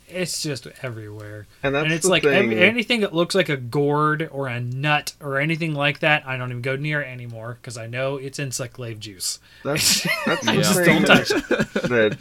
it's 0.08 0.42
just 0.42 0.66
everywhere. 0.82 1.46
And 1.62 1.76
that's 1.76 1.84
and 1.84 1.94
it's 1.94 2.06
like 2.06 2.24
anything 2.24 3.02
that 3.02 3.14
looks 3.14 3.36
like 3.36 3.50
a 3.50 3.58
gourd 3.58 4.30
or 4.32 4.48
a 4.48 4.62
nut 4.62 5.14
or 5.20 5.40
anything 5.40 5.76
like 5.76 6.00
that, 6.00 6.26
I 6.26 6.38
don't 6.38 6.52
even 6.52 6.62
go 6.62 6.78
near 6.78 7.02
it 7.02 7.08
anymore 7.08 7.58
because 7.62 7.78
I 7.78 7.88
know 7.88 8.16
it's 8.16 8.40
insect 8.40 8.76
glaive 8.76 9.02
juice. 9.02 9.40
That's 9.66 10.04
that's 10.26 10.48
I 10.48 10.56
just 10.56 10.86
don't 10.86 11.06
touch 11.06 11.28
that 11.30 12.18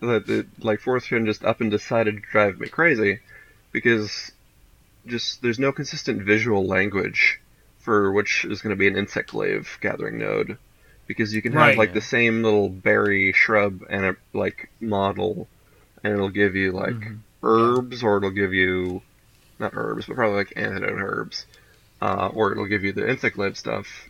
that 0.00 0.28
it, 0.28 0.46
like 0.58 0.80
fourth 0.80 1.06
gen 1.06 1.26
just 1.26 1.44
up 1.44 1.60
and 1.60 1.70
decided 1.70 2.16
to 2.16 2.20
drive 2.32 2.58
me 2.58 2.66
crazy 2.66 3.20
because 3.70 4.32
just 5.06 5.42
there's 5.42 5.60
no 5.60 5.70
consistent 5.70 6.22
visual 6.22 6.66
language 6.66 7.40
for 7.78 8.10
which 8.10 8.44
is 8.44 8.62
going 8.62 8.74
to 8.74 8.76
be 8.76 8.88
an 8.88 8.96
insect 8.96 9.30
glaive 9.30 9.78
gathering 9.80 10.18
node 10.18 10.58
because 11.06 11.34
you 11.34 11.42
can 11.42 11.52
have 11.52 11.76
Right. 11.76 11.78
like 11.78 11.92
the 11.92 12.00
same 12.00 12.42
little 12.42 12.68
berry 12.68 13.32
shrub 13.32 13.80
and 13.88 14.04
a 14.04 14.16
like 14.32 14.68
model 14.80 15.48
and 16.02 16.12
it'll 16.12 16.30
give 16.30 16.56
you 16.56 16.72
like 16.72 16.94
Mhm. 16.94 17.20
herbs 17.42 18.02
or 18.02 18.16
it'll 18.18 18.30
give 18.30 18.52
you 18.52 19.02
not 19.58 19.72
herbs 19.74 20.06
but 20.06 20.16
probably 20.16 20.36
like 20.36 20.52
antidote 20.56 21.00
herbs 21.00 21.46
uh, 22.02 22.28
or 22.34 22.52
it'll 22.52 22.66
give 22.66 22.84
you 22.84 22.92
the 22.92 23.08
insect 23.08 23.36
glaive 23.36 23.56
stuff 23.56 24.08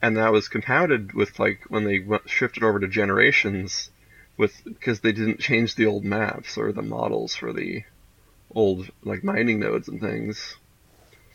and 0.00 0.16
that 0.16 0.32
was 0.32 0.48
compounded 0.48 1.12
with 1.12 1.38
like 1.38 1.60
when 1.68 1.84
they 1.84 1.98
went, 1.98 2.28
shifted 2.28 2.62
over 2.62 2.78
to 2.78 2.88
generations 2.88 3.90
with 4.36 4.62
because 4.64 5.00
they 5.00 5.12
didn't 5.12 5.40
change 5.40 5.74
the 5.74 5.86
old 5.86 6.04
maps 6.04 6.56
or 6.56 6.72
the 6.72 6.82
models 6.82 7.34
for 7.34 7.52
the 7.52 7.82
old 8.50 8.88
like 9.02 9.24
mining 9.24 9.58
nodes 9.58 9.88
and 9.88 10.00
things 10.00 10.56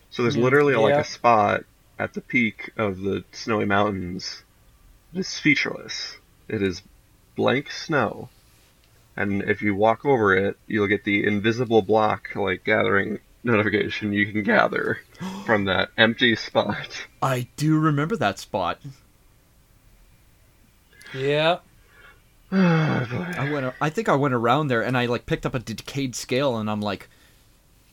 so 0.10 0.22
there's 0.24 0.38
Yeah. 0.38 0.44
literally 0.44 0.76
like 0.76 0.98
a 0.98 1.04
spot 1.04 1.64
at 2.00 2.14
the 2.14 2.22
peak 2.22 2.72
of 2.78 2.98
the 3.00 3.24
snowy 3.32 3.66
mountains 3.66 4.44
it 5.14 5.20
is 5.20 5.40
featureless 5.40 6.18
it 6.48 6.62
is 6.62 6.82
blank 7.36 7.72
snow 7.72 8.30
and 9.16 9.44
if 9.44 9.62
you 9.62 9.76
walk 9.76 10.06
over 10.06 10.36
it 10.36 10.58
you'll 10.68 10.88
get 10.88 11.04
the 11.04 11.26
invisible 11.26 11.82
block 11.82 12.36
like 12.36 12.64
gathering 12.64 13.20
notification 13.44 14.14
you 14.14 14.32
can 14.32 14.44
gather 14.44 15.00
from 15.46 15.66
that 15.66 15.90
empty 15.98 16.36
spot 16.36 17.06
I 17.24 17.48
do 17.56 17.80
remember 17.80 18.18
that 18.18 18.38
spot. 18.38 18.80
Yeah. 21.14 21.60
Oh. 22.56 23.34
I 23.36 23.52
went. 23.52 23.74
I 23.82 23.90
think 23.90 24.08
I 24.08 24.16
went 24.16 24.36
around 24.36 24.68
there 24.68 24.84
and 24.84 24.96
I 24.96 25.08
like 25.08 25.26
picked 25.26 25.44
up 25.44 25.56
a 25.56 25.60
decayed 25.60 26.16
scale 26.16 26.58
and 26.58 26.70
I'm 26.70 26.82
like, 26.82 27.10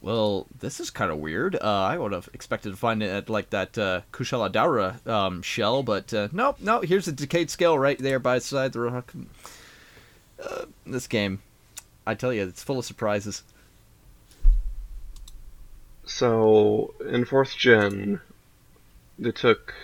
well, 0.03 0.46
this 0.59 0.80
is 0.80 0.90
kind 0.90 1.11
of 1.11 1.18
weird. 1.18 1.57
Uh, 1.57 1.61
I 1.62 1.98
would 1.98 2.12
have 2.12 2.28
expected 2.32 2.70
to 2.70 2.76
find 2.76 3.03
it 3.03 3.11
at 3.11 3.28
like 3.28 3.51
that 3.51 3.76
uh, 3.76 4.01
Kushala 4.12 4.51
Daora 4.51 5.07
um, 5.07 5.42
shell, 5.42 5.82
but 5.82 6.12
uh, 6.14 6.28
nope, 6.32 6.57
no. 6.61 6.80
Here's 6.80 7.09
a 7.09 7.12
decayed 7.12 7.51
scale 7.51 7.78
right 7.78 7.98
there 7.98 8.18
by 8.18 8.36
the 8.36 8.40
side 8.40 8.72
the 8.72 8.80
rock. 8.80 9.12
Uh, 10.42 10.64
this 10.86 11.07
game, 11.07 11.40
I 12.07 12.14
tell 12.14 12.32
you, 12.32 12.42
it's 12.42 12.62
full 12.62 12.78
of 12.78 12.84
surprises. 12.86 13.42
So 16.05 16.94
in 17.09 17.24
fourth 17.26 17.57
gen, 17.57 18.20
they 19.18 19.32
took 19.32 19.74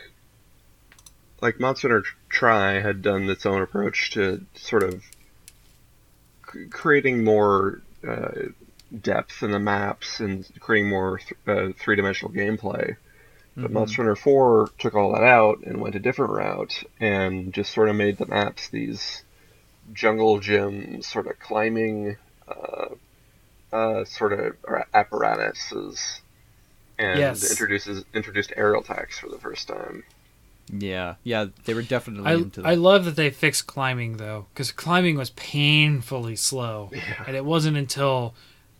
like 1.42 1.60
Monster 1.60 2.02
Tri 2.30 2.80
had 2.80 3.02
done 3.02 3.28
its 3.28 3.44
own 3.44 3.60
approach 3.60 4.12
to 4.12 4.44
sort 4.54 4.82
of 4.82 5.04
creating 6.70 7.22
more 7.22 7.82
uh, 8.06 8.30
depth 9.00 9.42
in 9.42 9.50
the 9.50 9.58
maps 9.58 10.20
and 10.20 10.48
creating 10.60 10.88
more 10.88 11.18
th- 11.18 11.34
uh, 11.46 11.72
three-dimensional 11.78 12.32
gameplay. 12.32 12.96
But 13.56 13.70
Mhm. 13.70 13.74
Monster 13.74 14.02
Hunter 14.02 14.16
4 14.16 14.70
took 14.78 14.94
all 14.94 15.12
that 15.12 15.22
out 15.24 15.60
and 15.64 15.80
went 15.80 15.94
a 15.94 15.98
different 15.98 16.32
route 16.32 16.84
and 17.00 17.52
just 17.54 17.72
sort 17.72 17.88
of 17.88 17.96
made 17.96 18.18
the 18.18 18.26
maps 18.26 18.68
these 18.68 19.22
jungle 19.92 20.40
gym 20.40 21.00
sort 21.02 21.26
of 21.26 21.38
climbing 21.38 22.16
uh, 22.48 22.88
uh, 23.72 24.04
sort 24.04 24.32
of 24.32 24.56
apparatuses 24.94 26.20
and 26.98 27.18
Yes. 27.18 27.50
introduces 27.50 28.04
introduced 28.14 28.52
aerial 28.56 28.80
attacks 28.82 29.18
for 29.18 29.28
the 29.28 29.38
first 29.38 29.68
time. 29.68 30.04
Yeah, 30.72 31.14
yeah, 31.22 31.46
they 31.64 31.74
were 31.74 31.82
definitely 31.82 32.28
I, 32.30 32.34
into 32.34 32.62
that. 32.62 32.68
I 32.68 32.74
love 32.74 33.04
that 33.04 33.14
they 33.16 33.30
fixed 33.30 33.66
climbing 33.66 34.16
though, 34.16 34.46
because 34.52 34.72
climbing 34.72 35.16
was 35.16 35.30
painfully 35.30 36.36
slow, 36.36 36.90
Yeah. 36.94 37.24
and 37.26 37.36
it 37.36 37.44
wasn't 37.44 37.76
until 37.76 38.34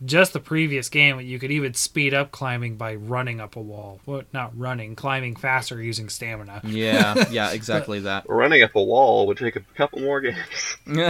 just 0.05 0.33
the 0.33 0.39
previous 0.39 0.89
game 0.89 1.19
you 1.19 1.39
could 1.39 1.51
even 1.51 1.73
speed 1.73 2.13
up 2.13 2.31
climbing 2.31 2.75
by 2.75 2.93
running 2.95 3.41
up 3.41 3.55
a 3.55 3.61
wall. 3.61 3.99
Well, 4.05 4.21
not 4.31 4.57
running, 4.57 4.95
climbing 4.95 5.35
faster 5.35 5.81
using 5.81 6.09
stamina. 6.09 6.61
yeah, 6.63 7.25
yeah, 7.31 7.51
exactly 7.51 7.99
that. 8.01 8.29
Running 8.29 8.61
up 8.63 8.75
a 8.75 8.83
wall 8.83 9.25
would 9.27 9.37
take 9.37 9.55
a 9.55 9.61
couple 9.75 10.01
more 10.01 10.21
games. 10.21 10.77
yeah, 10.85 11.09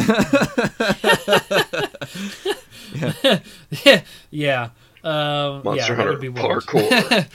yeah, 4.32 4.70
um, 5.04 5.64
Monster 5.64 5.94
yeah, 5.94 5.96
Hunter 5.96 6.12
would 6.12 6.22
be 6.22 6.30
wild. 6.30 6.64
parkour. 6.64 7.28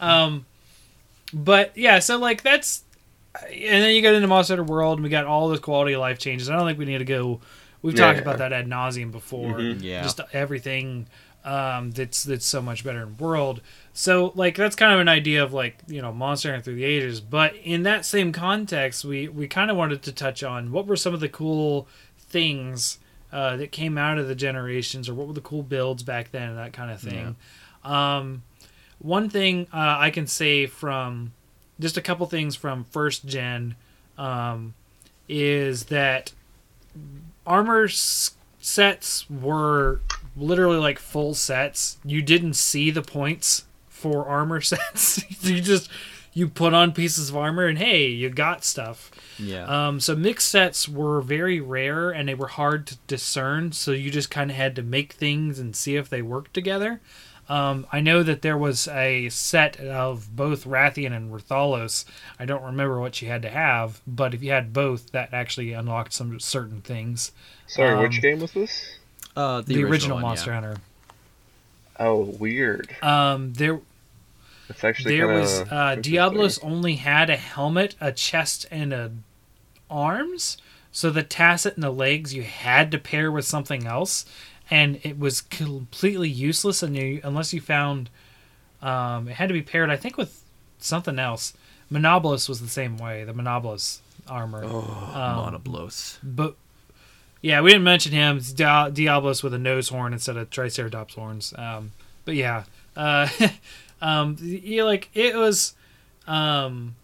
um, 0.00 0.44
but 1.32 1.76
yeah, 1.76 1.98
so 1.98 2.18
like 2.18 2.42
that's, 2.42 2.84
and 3.50 3.82
then 3.82 3.94
you 3.94 4.02
get 4.02 4.14
into 4.14 4.28
Monster 4.28 4.56
Hunter 4.56 4.70
World, 4.70 4.98
and 4.98 5.04
we 5.04 5.08
got 5.08 5.24
all 5.24 5.48
those 5.48 5.60
quality 5.60 5.94
of 5.94 6.00
life 6.00 6.18
changes. 6.18 6.50
I 6.50 6.56
don't 6.56 6.66
think 6.66 6.78
we 6.78 6.84
need 6.84 6.98
to 6.98 7.04
go. 7.04 7.40
We've 7.84 7.94
talked 7.94 8.16
Yeah. 8.16 8.22
about 8.22 8.38
that 8.38 8.52
ad 8.54 8.66
nauseum 8.66 9.12
before. 9.12 9.58
Mhm. 9.58 9.82
Yeah. 9.82 10.02
just 10.02 10.18
everything 10.32 11.06
um, 11.44 11.90
that's 11.90 12.22
that's 12.24 12.46
so 12.46 12.62
much 12.62 12.82
better 12.84 13.02
in 13.02 13.18
World. 13.18 13.60
So 13.92 14.32
like 14.34 14.56
that's 14.56 14.74
kind 14.74 14.94
of 14.94 15.00
an 15.00 15.08
idea 15.08 15.44
of 15.44 15.52
like 15.52 15.76
you 15.86 16.00
know 16.00 16.10
Monster 16.10 16.48
Hunter 16.50 16.64
through 16.64 16.76
the 16.76 16.84
ages. 16.84 17.20
But 17.20 17.54
in 17.62 17.82
that 17.82 18.06
same 18.06 18.32
context, 18.32 19.04
we 19.04 19.28
we 19.28 19.46
kind 19.46 19.70
of 19.70 19.76
wanted 19.76 20.02
to 20.04 20.12
touch 20.12 20.42
on 20.42 20.72
what 20.72 20.86
were 20.86 20.96
some 20.96 21.12
of 21.12 21.20
the 21.20 21.28
cool 21.28 21.86
things 22.18 22.98
uh, 23.30 23.56
that 23.58 23.72
came 23.72 23.98
out 23.98 24.16
of 24.16 24.26
the 24.28 24.34
generations, 24.34 25.06
or 25.06 25.12
what 25.14 25.26
were 25.26 25.34
the 25.34 25.42
cool 25.42 25.62
builds 25.62 26.02
back 26.02 26.30
then, 26.30 26.48
and 26.48 26.56
that 26.58 26.72
kind 26.72 26.90
of 26.90 26.98
thing. 27.00 27.36
Um, 27.84 28.42
one 29.00 29.28
thing 29.28 29.66
uh, 29.74 29.96
I 29.98 30.08
can 30.08 30.26
say 30.26 30.64
from 30.64 31.32
just 31.78 31.98
a 31.98 32.00
couple 32.00 32.24
things 32.26 32.56
from 32.56 32.84
first 32.84 33.26
gen 33.26 33.74
um, 34.16 34.72
is 35.28 35.84
that 35.86 36.32
armor 37.46 37.84
s- 37.84 38.32
sets 38.60 39.28
were 39.30 40.00
literally 40.36 40.78
like 40.78 40.98
full 40.98 41.34
sets. 41.34 41.98
You 42.04 42.22
didn't 42.22 42.54
see 42.54 42.90
the 42.90 43.02
points 43.02 43.64
for 43.88 44.26
armor 44.26 44.60
sets. 44.62 45.22
you 45.42 45.60
just 45.60 45.88
you 46.32 46.48
put 46.48 46.74
on 46.74 46.92
pieces 46.92 47.30
of 47.30 47.36
armor 47.36 47.66
and 47.66 47.78
hey, 47.78 48.06
you 48.08 48.28
got 48.28 48.64
stuff. 48.64 49.10
yeah. 49.38 49.64
Um, 49.88 50.00
so 50.00 50.16
mixed 50.16 50.48
sets 50.48 50.88
were 50.88 51.20
very 51.20 51.60
rare 51.60 52.10
and 52.10 52.28
they 52.28 52.34
were 52.34 52.48
hard 52.48 52.88
to 52.88 52.96
discern. 53.06 53.70
So 53.72 53.92
you 53.92 54.10
just 54.10 54.30
kind 54.32 54.50
of 54.50 54.56
had 54.56 54.74
to 54.76 54.82
make 54.82 55.12
things 55.12 55.60
and 55.60 55.76
see 55.76 55.94
if 55.94 56.08
they 56.08 56.22
worked 56.22 56.52
together. 56.52 57.00
Um, 57.48 57.86
I 57.92 58.00
know 58.00 58.22
that 58.22 58.40
there 58.42 58.56
was 58.56 58.88
a 58.88 59.28
set 59.28 59.78
of 59.78 60.34
both 60.34 60.64
Rathian 60.64 61.12
and 61.14 61.30
Rathalos. 61.32 62.04
I 62.38 62.46
don't 62.46 62.62
remember 62.62 63.00
what 63.00 63.20
you 63.20 63.28
had 63.28 63.42
to 63.42 63.50
have, 63.50 64.00
but 64.06 64.32
if 64.32 64.42
you 64.42 64.50
had 64.50 64.72
both, 64.72 65.12
that 65.12 65.34
actually 65.34 65.72
unlocked 65.72 66.12
some 66.14 66.40
certain 66.40 66.80
things. 66.80 67.32
Sorry, 67.66 67.94
Um, 67.94 68.02
which 68.02 68.22
game 68.22 68.40
was 68.40 68.52
this? 68.52 68.98
uh, 69.36 69.60
The, 69.60 69.84
original, 69.84 70.16
one, 70.16 70.22
Monster 70.22 70.50
yeah. 70.50 70.54
Hunter. 70.60 70.76
Oh, 71.98 72.20
weird. 72.38 72.96
Um, 73.02 73.52
there 73.52 73.80
It's 74.68 74.82
actually 74.82 75.16
there 75.16 75.28
was 75.28 75.60
uh. 75.70 75.96
Diablos 76.00 76.58
only 76.62 76.96
had 76.96 77.30
a 77.30 77.36
helmet, 77.36 77.94
a 78.00 78.10
chest, 78.10 78.66
and 78.70 78.92
a 78.92 79.12
arms. 79.90 80.56
So 80.90 81.10
the 81.10 81.24
tasset 81.24 81.74
and 81.74 81.82
the 81.82 81.90
legs 81.90 82.34
you 82.34 82.42
had 82.44 82.90
to 82.92 82.98
pair 82.98 83.30
with 83.30 83.44
something 83.44 83.86
else, 83.86 84.24
and 84.70 84.98
it 85.02 85.18
was 85.18 85.40
completely 85.40 86.28
useless. 86.28 86.82
And 86.82 86.96
you, 86.96 87.20
unless 87.24 87.52
you 87.52 87.60
found, 87.60 88.10
um, 88.82 89.28
it 89.28 89.34
had 89.34 89.48
to 89.48 89.52
be 89.54 89.62
paired. 89.62 89.90
I 89.90 89.96
think 89.96 90.16
with 90.16 90.42
something 90.78 91.18
else. 91.18 91.54
Monobolus 91.92 92.48
was 92.48 92.60
the 92.60 92.68
same 92.68 92.96
way. 92.96 93.24
The 93.24 93.32
Monobolus 93.34 93.98
armor. 94.28 94.62
Oh, 94.64 94.80
Um, 95.14 95.54
Monoblos. 95.54 96.18
but 96.22 96.56
yeah, 97.42 97.60
we 97.60 97.70
didn't 97.70 97.84
mention 97.84 98.12
him. 98.12 98.38
It's 98.38 98.52
Dia- 98.52 98.90
Diablos 98.92 99.42
with 99.42 99.52
a 99.54 99.58
nose 99.58 99.90
horn 99.90 100.12
instead 100.14 100.36
of 100.38 100.48
Triceratops 100.50 101.14
horns. 101.14 101.52
Um, 101.56 101.92
but 102.24 102.34
yeah, 102.34 102.64
uh, 102.96 103.28
um, 104.00 104.36
yeah, 104.40 104.82
like 104.84 105.10
it 105.14 105.34
was, 105.36 105.74
um, 106.26 106.96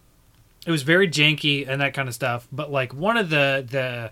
it 0.65 0.71
was 0.71 0.81
very 0.81 1.07
janky 1.07 1.67
and 1.67 1.79
that 1.81 1.93
kind 1.93 2.07
of 2.09 2.15
stuff. 2.15 2.47
But 2.51 2.71
like 2.71 2.93
one 2.93 3.17
of 3.17 3.29
the 3.29 3.65
the 3.69 4.11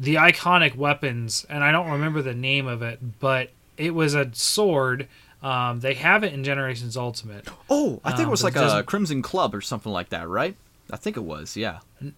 the 0.00 0.16
iconic 0.16 0.76
weapons, 0.76 1.46
and 1.48 1.62
I 1.62 1.70
don't 1.72 1.90
remember 1.90 2.22
the 2.22 2.34
name 2.34 2.66
of 2.66 2.82
it, 2.82 3.20
but 3.20 3.50
it 3.76 3.94
was 3.94 4.14
a 4.14 4.30
sword. 4.32 5.08
Um, 5.42 5.80
they 5.80 5.94
have 5.94 6.24
it 6.24 6.32
in 6.32 6.42
Generations 6.42 6.96
Ultimate. 6.96 7.48
Oh, 7.68 8.00
I 8.04 8.10
think 8.10 8.20
Um, 8.22 8.28
it 8.28 8.30
was 8.30 8.42
like 8.44 8.56
it 8.56 8.62
a 8.62 8.82
Crimson 8.82 9.22
Club 9.22 9.54
or 9.54 9.60
something 9.60 9.92
like 9.92 10.08
that, 10.08 10.28
right? 10.28 10.56
I 10.90 10.96
think 10.96 11.16
it 11.16 11.22
was, 11.24 11.56
yeah. 11.56 11.78
No, 12.00 12.10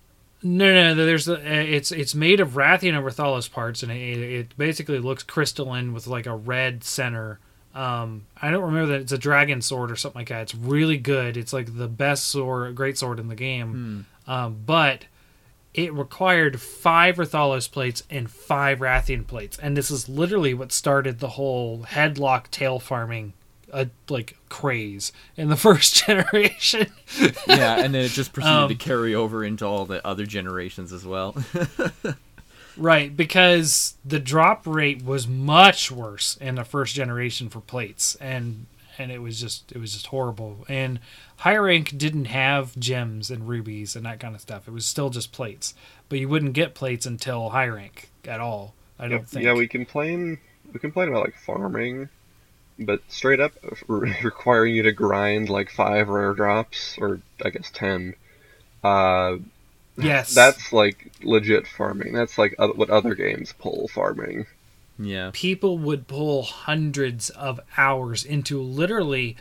no, 0.75 0.95
no. 0.95 1.07
There's 1.07 1.25
the, 1.25 1.35
it's 1.43 1.91
it's 1.91 2.15
made 2.15 2.41
of 2.41 2.51
Rathian 2.53 2.95
and 2.97 3.05
Rathalos 3.05 3.51
parts, 3.51 3.83
and 3.83 3.91
it, 3.91 4.19
it 4.19 4.57
basically 4.59 4.99
looks 4.99 5.23
crystalline 5.23 5.93
with 5.93 6.07
like 6.07 6.27
a 6.27 6.37
red 6.37 6.85
center. 6.85 7.41
Um, 7.75 8.27
I 8.41 8.51
don't 8.51 8.63
remember 8.65 8.87
that 8.93 9.01
it's 9.03 9.13
a 9.13 9.19
dragon 9.19 9.61
sword 9.61 9.91
or 9.91 9.97
something 9.97 10.21
like 10.21 10.29
that. 10.29 10.43
It's 10.43 10.55
really 10.55 10.99
good. 10.99 11.37
It's 11.37 11.53
like 11.53 11.77
the 11.77 11.89
best 11.89 12.27
sword, 12.29 12.75
great 12.75 12.97
sword 12.97 13.19
in 13.19 13.29
the 13.29 13.35
game. 13.35 14.07
Um, 14.27 14.57
but 14.65 15.07
it 15.77 15.93
required 15.93 16.61
five 16.61 17.17
Rathalos 17.17 17.71
plates 17.71 18.03
and 18.11 18.31
five 18.31 18.79
Rathian 18.81 19.27
plates, 19.27 19.59
and 19.59 19.77
this 19.77 19.91
is 19.91 20.09
literally 20.09 20.55
what 20.55 20.73
started 20.73 21.19
the 21.21 21.29
whole 21.31 21.85
headlock 21.85 22.51
tail 22.51 22.79
farming, 22.81 23.35
uh, 23.73 23.85
like 24.09 24.37
craze 24.49 25.13
in 25.37 25.49
the 25.49 25.57
first 25.69 25.95
generation. 26.07 26.87
yeah, 27.47 27.79
and 27.81 27.95
then 27.95 28.05
it 28.05 28.11
just 28.11 28.33
proceeded 28.33 28.57
Um, 28.57 28.69
to 28.71 28.75
carry 28.75 29.15
over 29.15 29.45
into 29.45 29.65
all 29.67 29.85
the 29.87 30.05
other 30.07 30.27
generations 30.27 30.93
as 30.93 31.05
well. 31.07 31.37
Right, 32.79 33.17
because 33.17 33.95
the 34.05 34.19
drop 34.21 34.67
rate 34.67 35.03
was 35.03 35.27
much 35.27 35.91
worse 35.91 36.37
in 36.37 36.57
the 36.57 36.65
first 36.65 36.95
generation 36.95 37.49
for 37.49 37.61
plates, 37.61 38.17
and 38.17 38.67
and 38.99 39.11
it 39.13 39.21
was 39.21 39.41
just 39.41 39.73
it 39.73 39.79
was 39.79 39.93
just 39.93 40.07
horrible. 40.07 40.65
And 40.69 41.01
high 41.39 41.57
rank 41.57 41.97
didn't 41.97 42.27
have 42.27 42.79
gems 42.79 43.31
and 43.31 43.49
rubies 43.49 43.97
and 43.97 44.05
that 44.07 44.21
kind 44.21 44.35
of 44.35 44.41
stuff. 44.41 44.69
It 44.69 44.73
was 44.73 44.87
still 44.87 45.11
just 45.11 45.33
plates, 45.33 45.75
but 46.09 46.19
you 46.19 46.29
wouldn't 46.29 46.53
get 46.53 46.75
plates 46.75 47.07
until 47.07 47.51
high 47.51 47.69
rank 47.69 48.11
at 48.25 48.41
all. 48.41 48.75
I 48.99 49.09
don't 49.09 49.29
think. 49.29 49.45
Yeah, 49.45 49.55
we 49.55 49.69
complain. 49.69 50.39
We 50.73 50.81
complain 50.81 51.09
about 51.09 51.25
like 51.25 51.37
farming, 51.37 52.09
but 52.79 53.01
straight 53.09 53.41
up 53.41 53.53
re- 53.87 54.17
requiring 54.23 54.75
you 54.75 54.83
to 54.85 54.93
grind 54.93 55.49
like 55.49 55.71
five 55.71 56.09
rare 56.09 56.35
drops, 56.35 56.97
or 56.99 57.21
I 57.45 57.51
guess 57.51 57.71
ten. 57.71 58.15
Uh, 58.83 59.37
yes, 59.99 60.35
that's 60.35 60.73
like 60.73 61.13
legit 61.23 61.67
farming. 61.67 62.15
That's 62.15 62.39
like 62.39 62.55
what 62.59 62.91
other 62.91 63.15
games 63.15 63.53
pull 63.59 63.89
farming. 63.89 64.47
Yeah. 64.99 65.31
people 65.33 65.79
would 65.79 66.07
pull 66.07 66.43
hundreds 66.43 67.31
of 67.31 67.61
hours 67.77 68.25
into 68.25 68.61
literally, 68.61 69.37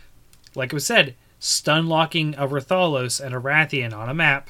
like 0.53 0.73
I 0.73 0.77
said, 0.77 1.15
stun 1.39 1.87
locking 1.87 2.35
a 2.35 2.47
Rathalos 2.47 3.23
and 3.23 3.33
a 3.33 3.39
Rathian 3.39 3.93
on 3.93 4.09
a 4.09 4.13
map, 4.13 4.49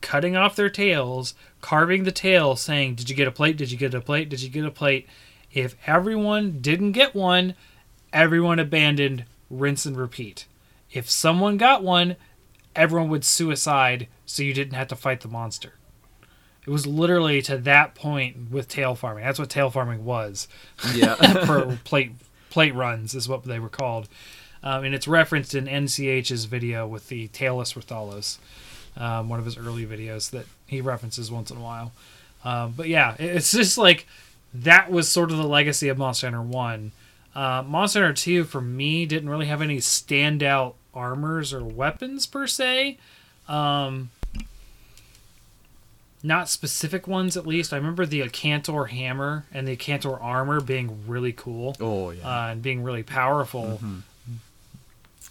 cutting 0.00 0.36
off 0.36 0.56
their 0.56 0.70
tails, 0.70 1.34
carving 1.60 2.04
the 2.04 2.12
tail, 2.12 2.56
saying, 2.56 2.96
Did 2.96 3.10
you 3.10 3.16
get 3.16 3.28
a 3.28 3.32
plate? 3.32 3.56
Did 3.56 3.70
you 3.70 3.78
get 3.78 3.94
a 3.94 4.00
plate? 4.00 4.28
Did 4.28 4.42
you 4.42 4.48
get 4.48 4.64
a 4.64 4.70
plate? 4.70 5.08
If 5.52 5.76
everyone 5.86 6.58
didn't 6.60 6.92
get 6.92 7.14
one, 7.14 7.54
everyone 8.12 8.58
abandoned, 8.58 9.24
rinse 9.48 9.86
and 9.86 9.96
repeat. 9.96 10.46
If 10.92 11.10
someone 11.10 11.56
got 11.56 11.82
one, 11.82 12.16
everyone 12.74 13.08
would 13.08 13.24
suicide 13.24 14.08
so 14.26 14.42
you 14.42 14.52
didn't 14.52 14.74
have 14.74 14.88
to 14.88 14.96
fight 14.96 15.20
the 15.20 15.28
monster. 15.28 15.74
It 16.66 16.70
was 16.70 16.86
literally 16.86 17.40
to 17.42 17.58
that 17.58 17.94
point 17.94 18.50
with 18.50 18.68
tail 18.68 18.94
farming. 18.94 19.24
That's 19.24 19.38
what 19.38 19.48
tail 19.48 19.70
farming 19.70 20.04
was 20.04 20.48
Yeah. 20.94 21.14
for 21.46 21.78
plate 21.84 22.12
plate 22.50 22.74
runs 22.74 23.14
is 23.14 23.28
what 23.28 23.44
they 23.44 23.58
were 23.58 23.68
called, 23.68 24.08
um, 24.62 24.82
and 24.84 24.94
it's 24.94 25.06
referenced 25.06 25.54
in 25.54 25.66
NCH's 25.66 26.46
video 26.46 26.86
with 26.86 27.08
the 27.08 27.28
tailless 27.28 27.74
Rathalos, 27.74 28.38
um, 29.00 29.28
one 29.28 29.38
of 29.38 29.44
his 29.44 29.56
early 29.58 29.84
videos 29.86 30.30
that 30.30 30.46
he 30.66 30.80
references 30.80 31.30
once 31.30 31.50
in 31.50 31.56
a 31.58 31.60
while. 31.60 31.92
Um, 32.44 32.72
but 32.76 32.88
yeah, 32.88 33.14
it's 33.18 33.52
just 33.52 33.76
like 33.78 34.06
that 34.54 34.90
was 34.90 35.08
sort 35.08 35.30
of 35.30 35.36
the 35.36 35.46
legacy 35.46 35.88
of 35.88 35.98
Monster 35.98 36.28
Hunter 36.28 36.42
One. 36.42 36.92
Uh, 37.34 37.62
Monster 37.66 38.00
Hunter 38.00 38.14
Two 38.14 38.44
for 38.44 38.60
me 38.60 39.04
didn't 39.06 39.28
really 39.28 39.46
have 39.46 39.60
any 39.62 39.76
standout 39.78 40.74
armors 40.94 41.52
or 41.52 41.62
weapons 41.62 42.26
per 42.26 42.46
se. 42.46 42.96
Um, 43.48 44.10
not 46.26 46.48
specific 46.48 47.06
ones, 47.06 47.36
at 47.36 47.46
least. 47.46 47.72
I 47.72 47.76
remember 47.76 48.04
the 48.04 48.20
Akantor 48.20 48.88
hammer 48.88 49.46
and 49.52 49.66
the 49.66 49.76
Akantor 49.76 50.20
armor 50.20 50.60
being 50.60 51.06
really 51.06 51.32
cool 51.32 51.76
oh 51.80 52.10
yeah. 52.10 52.26
uh, 52.28 52.48
and 52.48 52.62
being 52.62 52.82
really 52.82 53.02
powerful. 53.02 53.78
Mhm. 53.82 54.02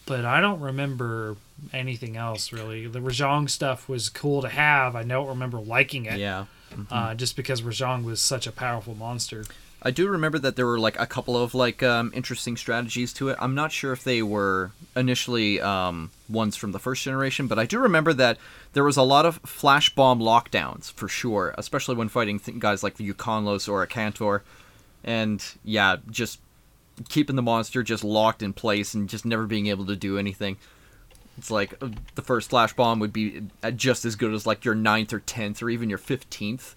But 0.06 0.24
I 0.24 0.40
don't 0.40 0.60
remember 0.62 1.36
anything 1.74 2.16
else 2.16 2.54
really. 2.54 2.88
The 2.88 3.00
Rajang 3.00 3.50
stuff 3.50 3.90
was 3.90 4.08
cool 4.10 4.42
to 4.44 4.50
have. 4.50 4.96
I 4.96 5.04
don't 5.04 5.28
remember 5.28 5.60
liking 5.60 6.06
it, 6.06 6.20
yeah. 6.20 6.46
uh, 6.92 7.16
just 7.16 7.36
because 7.36 7.62
Rajang 7.62 8.04
was 8.04 8.22
such 8.22 8.48
a 8.48 8.52
powerful 8.52 8.94
monster. 8.96 9.46
I 9.86 9.92
do 9.92 10.08
remember 10.10 10.40
that 10.40 10.56
there 10.56 10.66
were 10.66 10.80
like 10.80 11.00
a 11.00 11.06
couple 11.06 11.38
of 11.38 11.54
like 11.54 11.84
um, 11.84 12.12
interesting 12.16 12.58
strategies 12.58 13.14
to 13.14 13.30
it. 13.30 13.38
I'm 13.40 13.54
not 13.54 13.72
sure 13.72 13.94
if 13.94 14.04
they 14.04 14.24
were 14.24 14.72
initially 14.96 15.62
um, 15.62 16.10
ones 16.28 16.56
from 16.56 16.72
the 16.72 16.80
first 16.80 17.04
generation, 17.04 17.46
but 17.46 17.60
I 17.60 17.68
do 17.68 17.78
remember 17.78 18.12
that 18.14 18.40
there 18.74 18.84
was 18.84 18.98
a 18.98 19.04
lot 19.04 19.28
of 19.28 19.36
flash 19.46 19.94
bomb 19.94 20.20
lockdowns 20.20 20.92
for 20.92 21.08
sure, 21.08 21.54
especially 21.56 21.94
when 21.94 22.10
fighting 22.10 22.40
th- 22.40 22.58
guys 22.58 22.82
like 22.82 22.96
the 22.96 23.14
Ukanlos 23.14 23.70
or 23.70 23.86
Akantor, 23.86 24.42
and 25.04 25.46
yeah, 25.64 25.98
just 26.10 26.40
keeping 27.08 27.36
the 27.36 27.44
monster 27.44 27.84
just 27.84 28.04
locked 28.04 28.42
in 28.42 28.54
place 28.54 28.96
and 28.96 29.08
just 29.08 29.24
never 29.24 29.46
being 29.46 29.68
able 29.68 29.86
to 29.86 29.96
do 29.96 30.18
anything. 30.18 30.58
It's 31.38 31.52
like 31.52 31.76
uh, 31.80 31.90
the 32.16 32.24
first 32.24 32.50
flash 32.50 32.74
bomb 32.74 33.00
would 33.02 33.14
be 33.14 33.44
uh, 33.62 33.70
just 33.70 34.04
as 34.04 34.16
good 34.16 34.34
as 34.34 34.48
like 34.48 34.66
your 34.66 34.74
ninth 34.74 35.14
or 35.14 35.20
tenth 35.20 35.62
or 35.62 35.70
even 35.70 35.90
your 35.90 36.00
fifteenth 36.00 36.76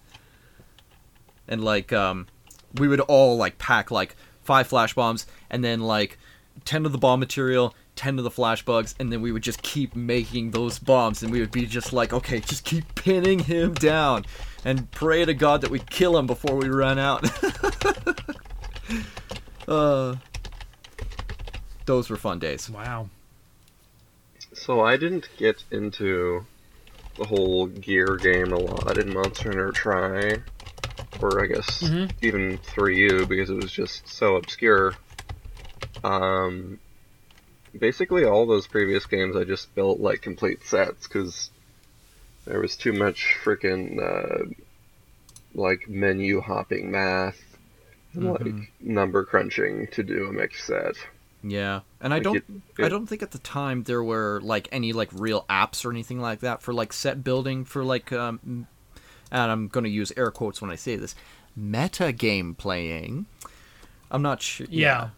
and 1.47 1.63
like 1.63 1.91
um 1.91 2.27
we 2.75 2.87
would 2.87 2.99
all 3.01 3.37
like 3.37 3.57
pack 3.57 3.91
like 3.91 4.15
five 4.43 4.67
flash 4.67 4.93
bombs 4.93 5.25
and 5.49 5.63
then 5.63 5.81
like 5.81 6.17
10 6.65 6.85
of 6.85 6.91
the 6.91 6.97
bomb 6.97 7.19
material 7.19 7.73
10 7.95 8.17
of 8.17 8.23
the 8.23 8.31
flash 8.31 8.63
bugs 8.63 8.95
and 8.99 9.11
then 9.11 9.21
we 9.21 9.31
would 9.31 9.43
just 9.43 9.61
keep 9.61 9.95
making 9.95 10.51
those 10.51 10.79
bombs 10.79 11.23
and 11.23 11.31
we 11.31 11.39
would 11.39 11.51
be 11.51 11.65
just 11.65 11.93
like 11.93 12.13
okay 12.13 12.39
just 12.39 12.63
keep 12.63 12.95
pinning 12.95 13.39
him 13.39 13.73
down 13.73 14.25
and 14.65 14.89
pray 14.91 15.25
to 15.25 15.33
god 15.33 15.61
that 15.61 15.69
we 15.69 15.79
kill 15.79 16.17
him 16.17 16.27
before 16.27 16.55
we 16.55 16.67
run 16.69 16.99
out. 16.99 17.27
Uh 19.67 20.15
those 21.85 22.09
were 22.09 22.17
fun 22.17 22.39
days. 22.39 22.69
Wow. 22.69 23.09
So 24.53 24.81
I 24.81 24.97
didn't 24.97 25.29
get 25.37 25.63
into 25.71 26.45
the 27.17 27.25
whole 27.25 27.65
gear 27.65 28.15
game 28.15 28.53
a 28.53 28.57
lot 28.57 28.97
in 28.97 29.13
Monster 29.13 29.49
Hunter 29.49 29.71
Tri, 29.71 30.35
or 31.21 31.43
I 31.43 31.47
guess 31.47 31.81
Mhm. 31.83 32.11
even 32.21 32.57
3U 32.59 33.27
because 33.27 33.49
it 33.49 33.55
was 33.55 33.71
just 33.71 34.07
so 34.07 34.35
obscure. 34.35 34.93
Um, 36.03 36.79
basically 37.77 38.23
all 38.25 38.45
those 38.45 38.67
previous 38.67 39.05
games 39.05 39.35
I 39.35 39.43
just 39.43 39.73
built 39.75 39.99
like 39.99 40.21
complete 40.21 40.63
sets 40.65 41.07
because 41.07 41.49
there 42.45 42.59
was 42.59 42.75
too 42.75 42.93
much 42.93 43.35
freaking 43.43 43.99
uh, 44.01 44.45
like 45.53 45.87
menu 45.89 46.41
hopping 46.41 46.91
math 46.91 47.39
and 48.13 48.23
Mhm. 48.23 48.45
like 48.59 48.71
number 48.79 49.23
crunching 49.25 49.87
to 49.87 50.03
do 50.03 50.27
a 50.27 50.31
mixed 50.33 50.65
set. 50.65 50.95
yeah 51.41 51.79
and 52.01 52.13
i 52.13 52.19
don't 52.19 52.35
it- 52.35 52.83
I 52.83 52.89
don't 52.89 53.07
think 53.07 53.21
at 53.23 53.31
the 53.31 53.37
time 53.39 53.83
there 53.83 54.03
were 54.03 54.41
like 54.43 54.67
any 54.73 54.91
like 54.91 55.07
real 55.13 55.45
apps 55.49 55.85
or 55.85 55.89
anything 55.91 56.19
like 56.19 56.41
that 56.41 56.61
for 56.61 56.73
like 56.73 56.91
set 56.91 57.23
building 57.23 57.63
for 57.63 57.81
like 57.83 58.11
um 58.11 58.67
and 59.31 59.51
I'm 59.51 59.67
going 59.67 59.83
to 59.83 59.89
use 59.89 60.11
air 60.17 60.31
quotes 60.31 60.61
when 60.61 60.71
I 60.71 60.75
say 60.75 60.95
this 60.95 61.15
meta 61.55 62.11
game 62.11 62.55
playing. 62.55 63.25
I'm 64.11 64.21
not 64.21 64.41
sure. 64.41 64.67
Yeah. 64.69 65.09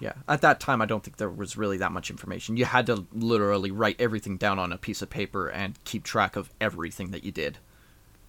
Yeah. 0.00 0.14
At 0.28 0.40
that 0.42 0.60
time 0.60 0.80
I 0.80 0.86
don't 0.86 1.02
think 1.02 1.16
there 1.16 1.28
was 1.28 1.56
really 1.56 1.78
that 1.78 1.92
much 1.92 2.10
information. 2.10 2.56
You 2.56 2.64
had 2.64 2.86
to 2.86 3.06
literally 3.12 3.70
write 3.70 4.00
everything 4.00 4.36
down 4.36 4.58
on 4.58 4.72
a 4.72 4.78
piece 4.78 5.02
of 5.02 5.10
paper 5.10 5.48
and 5.48 5.82
keep 5.84 6.04
track 6.04 6.36
of 6.36 6.50
everything 6.60 7.10
that 7.10 7.24
you 7.24 7.32
did. 7.32 7.58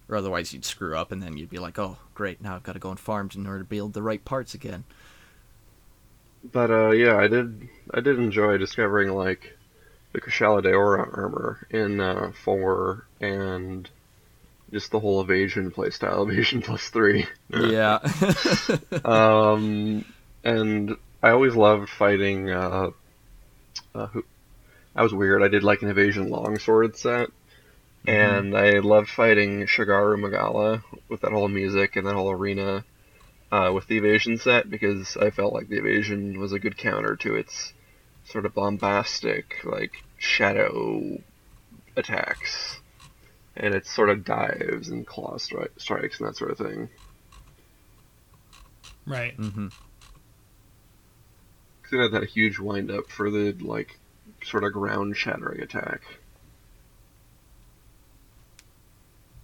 Or 0.08 0.16
otherwise 0.16 0.52
you'd 0.52 0.64
screw 0.64 0.96
up 0.96 1.12
and 1.12 1.22
then 1.22 1.36
you'd 1.36 1.50
be 1.50 1.60
like, 1.60 1.78
"Oh, 1.78 1.98
great, 2.14 2.40
now 2.42 2.56
I've 2.56 2.64
got 2.64 2.72
to 2.72 2.80
go 2.80 2.90
and 2.90 2.98
farm 2.98 3.30
in 3.34 3.46
order 3.46 3.60
to 3.60 3.64
build 3.64 3.92
the 3.92 4.02
right 4.02 4.24
parts 4.24 4.54
again." 4.54 4.82
But 6.52 6.70
uh, 6.70 6.90
yeah, 6.90 7.16
I 7.16 7.28
did. 7.28 7.68
I 7.92 8.00
did 8.00 8.18
enjoy 8.18 8.56
discovering 8.58 9.10
like 9.10 9.56
the 10.12 10.20
Kushala 10.20 10.62
Daora 10.62 11.16
armor 11.16 11.66
in 11.70 12.00
uh, 12.00 12.32
four 12.44 13.06
and 13.20 13.88
just 14.72 14.90
the 14.90 15.00
whole 15.00 15.20
evasion 15.20 15.70
playstyle, 15.70 16.22
evasion 16.30 16.62
plus 16.62 16.88
three. 16.88 17.26
yeah. 17.50 17.98
um, 19.04 20.04
and 20.44 20.96
I 21.22 21.30
always 21.30 21.54
loved 21.54 21.88
fighting. 21.90 22.50
Uh, 22.50 22.90
uh, 23.94 24.06
who, 24.06 24.24
I 24.94 25.02
was 25.02 25.14
weird. 25.14 25.42
I 25.42 25.48
did 25.48 25.62
like 25.62 25.82
an 25.82 25.88
evasion 25.88 26.30
longsword 26.30 26.96
set, 26.96 27.28
and 28.06 28.56
I 28.56 28.78
loved 28.80 29.08
fighting 29.08 29.66
Shagaru 29.66 30.18
Magala 30.18 30.82
with 31.08 31.20
that 31.20 31.32
whole 31.32 31.48
music 31.48 31.96
and 31.96 32.06
that 32.06 32.14
whole 32.14 32.30
arena 32.30 32.84
uh, 33.52 33.70
with 33.74 33.86
the 33.86 33.98
evasion 33.98 34.38
set 34.38 34.70
because 34.70 35.16
I 35.16 35.30
felt 35.30 35.52
like 35.52 35.68
the 35.68 35.78
evasion 35.78 36.38
was 36.38 36.52
a 36.52 36.58
good 36.58 36.76
counter 36.76 37.16
to 37.16 37.34
its 37.34 37.72
sort 38.24 38.46
of 38.46 38.54
bombastic, 38.54 39.56
like 39.64 40.02
shadow 40.18 41.18
attacks, 41.96 42.79
and 43.60 43.74
its 43.74 43.94
sort 43.94 44.10
of 44.10 44.24
dives 44.24 44.88
and 44.88 45.06
claw 45.06 45.34
stri- 45.34 45.68
strikes 45.76 46.18
and 46.18 46.28
that 46.28 46.36
sort 46.36 46.50
of 46.50 46.58
thing. 46.58 46.88
Right. 49.06 49.36
Mm-hmm. 49.36 49.68
Cause 51.82 51.92
it 51.92 51.98
had 51.98 52.12
that 52.12 52.28
huge 52.28 52.58
wind 52.58 52.90
up 52.90 53.10
for 53.10 53.30
the 53.30 53.52
like 53.60 53.98
sort 54.42 54.64
of 54.64 54.72
ground 54.72 55.16
shattering 55.16 55.60
attack. 55.60 56.02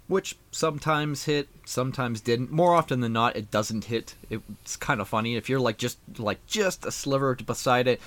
which 0.08 0.36
sometimes 0.52 1.24
hit, 1.24 1.48
sometimes 1.64 2.20
didn't. 2.20 2.50
More 2.50 2.74
often 2.74 3.00
than 3.00 3.12
not, 3.12 3.36
it 3.36 3.50
doesn't 3.50 3.86
hit. 3.86 4.14
It's 4.30 4.76
kind 4.76 5.00
of 5.00 5.08
funny 5.08 5.36
if 5.36 5.48
you're 5.48 5.60
like 5.60 5.78
just 5.78 5.98
like 6.18 6.46
just 6.46 6.86
a 6.86 6.92
sliver 6.92 7.34
beside 7.34 7.88
it, 7.88 8.00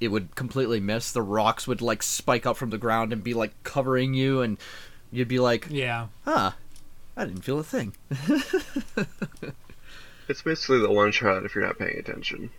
it 0.00 0.08
would 0.08 0.34
completely 0.34 0.80
miss. 0.80 1.12
The 1.12 1.22
rocks 1.22 1.68
would 1.68 1.82
like 1.82 2.02
spike 2.02 2.46
up 2.46 2.56
from 2.56 2.70
the 2.70 2.78
ground 2.78 3.12
and 3.12 3.22
be 3.22 3.34
like 3.34 3.52
covering 3.64 4.14
you, 4.14 4.40
and 4.40 4.56
you'd 5.12 5.28
be 5.28 5.38
like, 5.38 5.66
Yeah. 5.70 6.08
"Huh, 6.24 6.52
I 7.16 7.24
didn't 7.26 7.42
feel 7.42 7.58
a 7.60 7.64
thing." 7.64 7.94
It's 10.28 10.40
basically 10.40 10.78
the 10.78 10.90
one 10.90 11.10
shot 11.12 11.44
if 11.44 11.54
you're 11.54 11.66
not 11.66 11.78
paying 11.78 11.98
attention. 11.98 12.50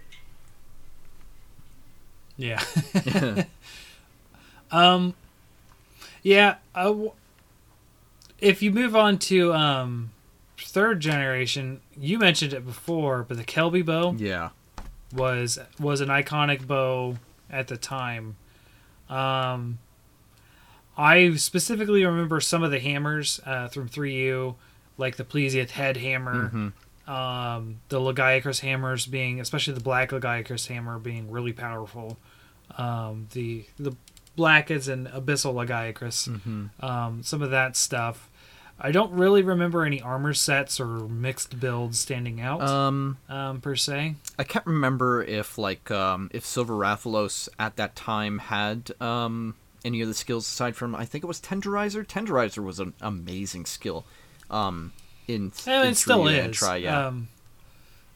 Yeah. 2.38 2.64
um. 4.72 5.14
Yeah. 6.22 6.56
I 6.76 6.84
w- 6.84 7.14
if 8.40 8.62
you 8.62 8.70
move 8.72 8.96
on 8.96 9.18
to 9.20 9.54
um, 9.54 10.12
third 10.58 11.00
generation, 11.00 11.80
you 11.98 12.20
mentioned 12.20 12.54
it 12.54 12.66
before, 12.66 13.24
but 13.28 13.38
the 13.38 13.44
Kelbi 13.44 13.84
bow 13.84 14.14
yeah, 14.18 14.50
was 15.14 15.58
was 15.80 16.02
an 16.02 16.10
iconic 16.10 16.68
bow 16.68 17.18
at 17.50 17.70
the 17.70 17.78
time. 17.78 18.36
Um, 19.10 19.80
I 20.98 21.36
specifically 21.36 22.06
remember 22.06 22.40
some 22.40 22.64
of 22.64 22.72
the 22.72 22.80
hammers 22.80 23.40
uh, 23.46 23.68
from 23.68 23.90
3U, 23.90 24.56
like 24.98 25.16
the 25.16 25.24
Plesioth 25.24 25.72
head 25.72 25.98
hammer, 25.98 26.50
Mhm. 26.54 27.10
um, 27.12 27.80
the 27.90 28.00
Lagiacrus 28.00 28.60
hammers 28.60 29.06
being, 29.08 29.40
especially 29.40 29.74
the 29.74 29.80
black 29.82 30.12
Lagiacrus 30.12 30.68
hammer 30.68 31.00
being 31.00 31.32
really 31.32 31.54
powerful. 31.54 32.18
Um, 32.78 33.28
the 33.34 33.66
the 33.78 33.96
Blackets 34.36 34.88
and 34.88 35.06
Abyssal 35.08 35.54
Lagiacrus, 35.54 36.28
Mhm. 36.40 36.70
um, 36.84 37.22
some 37.24 37.42
of 37.44 37.52
that 37.52 37.76
stuff. 37.76 38.30
I 38.80 38.92
don't 38.92 39.12
really 39.12 39.44
remember 39.44 39.86
any 39.86 40.02
armor 40.02 40.34
sets 40.34 40.80
or 40.80 41.08
mixed 41.08 41.60
builds 41.60 42.00
standing 42.00 42.42
out 42.42 42.62
um, 42.68 43.18
um, 43.30 43.62
per 43.62 43.76
se. 43.76 44.16
I 44.40 44.44
can't 44.44 44.66
remember 44.66 45.24
if 45.24 45.58
like 45.60 45.92
um 45.92 46.30
if 46.34 46.44
Silver 46.46 46.74
Rathalos 46.74 47.48
at 47.60 47.76
that 47.76 47.96
time 47.96 48.40
had 48.40 48.92
um 49.00 49.54
any 49.86 50.02
of 50.02 50.08
the 50.08 50.14
skills 50.14 50.48
aside 50.48 50.76
from 50.76 50.96
I 50.96 51.06
think 51.06 51.24
it 51.24 51.28
was 51.28 51.40
Tenderizer. 51.42 52.06
Tenderizer 52.06 52.64
was 52.64 52.80
an 52.80 52.94
amazing 53.02 53.66
skill. 53.66 54.06
Um, 54.50 54.94
in, 55.28 55.52
Eh, 55.66 55.82
in 55.84 55.88
it 55.90 55.96
still 55.96 56.24
3U 56.24 56.50
is. 56.50 56.58
Tri, 56.58 56.78
yeah. 56.78 57.08
Um, 57.08 57.28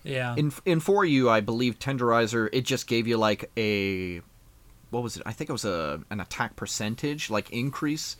yeah. 0.03 0.35
in 0.35 0.51
in 0.65 0.79
4U, 0.79 1.29
I 1.29 1.41
believe 1.41 1.79
Tenderizer 1.79 2.49
it 2.53 2.61
just 2.61 2.87
gave 2.87 3.07
you 3.07 3.17
like 3.17 3.49
a 3.57 4.21
what 4.89 5.03
was 5.03 5.17
it? 5.17 5.23
I 5.25 5.33
think 5.33 5.49
it 5.49 5.53
was 5.53 5.65
a 5.65 6.01
an 6.09 6.19
attack 6.21 6.55
percentage 6.55 7.29
like 7.29 7.49
increase 7.51 8.15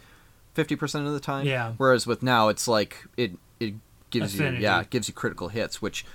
fifty 0.53 0.75
percent 0.75 1.07
of 1.07 1.13
the 1.13 1.19
time. 1.19 1.45
Yeah. 1.45 1.73
Whereas 1.77 2.05
with 2.05 2.21
now, 2.23 2.49
it's 2.49 2.67
like 2.67 3.05
it 3.15 3.33
it 3.59 3.75
gives 4.09 4.33
Affinity. 4.35 4.57
you 4.57 4.63
yeah 4.63 4.81
it 4.81 4.89
gives 4.89 5.07
you 5.07 5.13
critical 5.13 5.47
hits, 5.49 5.81
which 5.81 6.05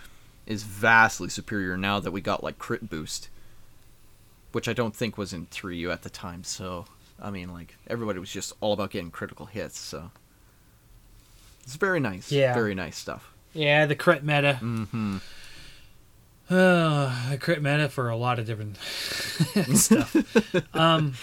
is 0.46 0.62
vastly 0.64 1.28
superior 1.30 1.76
now 1.76 2.00
that 2.00 2.10
we 2.10 2.20
got 2.20 2.42
like 2.44 2.58
crit 2.58 2.90
boost, 2.90 3.28
which 4.52 4.68
I 4.68 4.72
don't 4.74 4.94
think 4.94 5.16
was 5.16 5.32
in 5.32 5.46
three 5.46 5.78
U 5.78 5.90
at 5.90 6.02
the 6.02 6.10
time. 6.10 6.44
So 6.44 6.84
I 7.22 7.30
mean, 7.30 7.52
like 7.52 7.76
everybody 7.86 8.18
was 8.18 8.30
just 8.30 8.52
all 8.60 8.72
about 8.74 8.90
getting 8.90 9.10
critical 9.12 9.46
hits. 9.46 9.78
So 9.78 10.10
it's 11.62 11.76
very 11.76 12.00
nice. 12.00 12.30
Yeah. 12.32 12.52
Very 12.54 12.74
nice 12.74 12.96
stuff. 12.98 13.32
Yeah, 13.54 13.86
the 13.86 13.94
crit 13.94 14.24
meta. 14.24 14.58
Mm-hmm. 14.60 15.18
Uh, 16.50 17.30
the 17.30 17.38
crit 17.38 17.62
meta 17.62 17.88
for 17.88 18.08
a 18.08 18.16
lot 18.16 18.38
of 18.38 18.46
different 18.46 18.76
stuff. 19.78 20.14
um, 20.74 21.14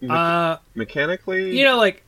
Me- 0.00 0.08
uh, 0.10 0.56
mechanically, 0.74 1.56
you 1.58 1.64
know, 1.64 1.76
like, 1.76 2.02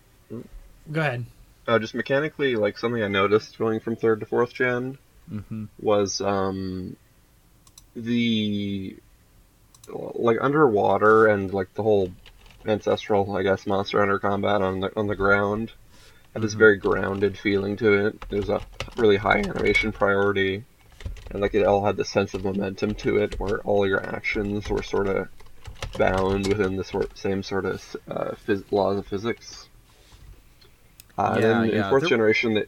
go 0.92 1.00
ahead. 1.00 1.24
uh, 1.66 1.78
just 1.78 1.94
mechanically, 1.94 2.56
like 2.56 2.78
something 2.78 3.02
I 3.02 3.08
noticed 3.08 3.58
going 3.58 3.80
from 3.80 3.96
third 3.96 4.20
to 4.20 4.26
fourth 4.26 4.52
gen 4.54 4.98
Mm-hmm. 5.32 5.64
was 5.80 6.20
um, 6.20 6.96
the 7.96 8.96
like 9.88 10.38
underwater 10.40 11.26
and 11.26 11.52
like 11.52 11.72
the 11.74 11.82
whole 11.82 12.12
ancestral, 12.66 13.36
I 13.36 13.42
guess, 13.42 13.66
monster 13.66 13.98
hunter 14.00 14.18
combat 14.18 14.62
on 14.62 14.80
the 14.80 14.90
on 14.96 15.06
the 15.06 15.16
ground 15.16 15.72
had 16.34 16.42
this 16.42 16.54
Mhm. 16.54 16.58
very 16.58 16.76
grounded 16.78 17.38
feeling 17.38 17.76
to 17.78 18.06
it. 18.06 18.20
There's 18.30 18.50
a 18.50 18.62
really 18.94 19.16
high 19.16 19.40
animation 19.40 19.92
priority, 19.92 20.64
and 21.30 21.42
like 21.42 21.54
it 21.54 21.64
all 21.66 21.84
had 21.86 21.96
this 21.96 22.10
sense 22.10 22.34
of 22.34 22.44
momentum 22.44 22.94
to 22.96 23.18
it, 23.18 23.34
where 23.38 23.60
all 23.62 23.86
your 23.86 24.02
actions 24.04 24.68
were 24.70 24.82
sort 24.82 25.08
of 25.08 25.28
bound 25.94 26.46
within 26.46 26.76
the 26.76 26.84
sort 26.84 27.16
same 27.18 27.42
sort 27.42 27.66
of 27.66 27.96
uh, 28.08 28.32
phys- 28.46 28.64
laws 28.70 28.98
of 28.98 29.06
physics. 29.06 29.68
Uh, 31.18 31.38
Yeah, 31.38 31.62
and 31.62 31.70
then 31.70 31.70
yeah, 31.70 31.76
in 31.78 31.84
fourth 31.84 32.02
there- 32.02 32.10
generation, 32.10 32.54
they, 32.54 32.66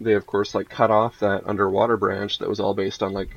they 0.00 0.14
of 0.14 0.26
course 0.26 0.54
like 0.54 0.68
cut 0.68 0.90
off 0.90 1.20
that 1.20 1.46
underwater 1.46 1.96
branch 1.96 2.38
that 2.38 2.48
was 2.48 2.60
all 2.60 2.74
based 2.74 3.02
on 3.02 3.12
like 3.12 3.30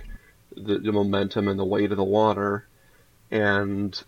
the, 0.55 0.79
the 0.79 0.91
momentum 0.91 1.47
and 1.47 1.59
the 1.59 1.65
weight 1.65 1.91
of 1.91 1.97
the 1.97 2.03
water, 2.03 2.70
and 3.31 4.03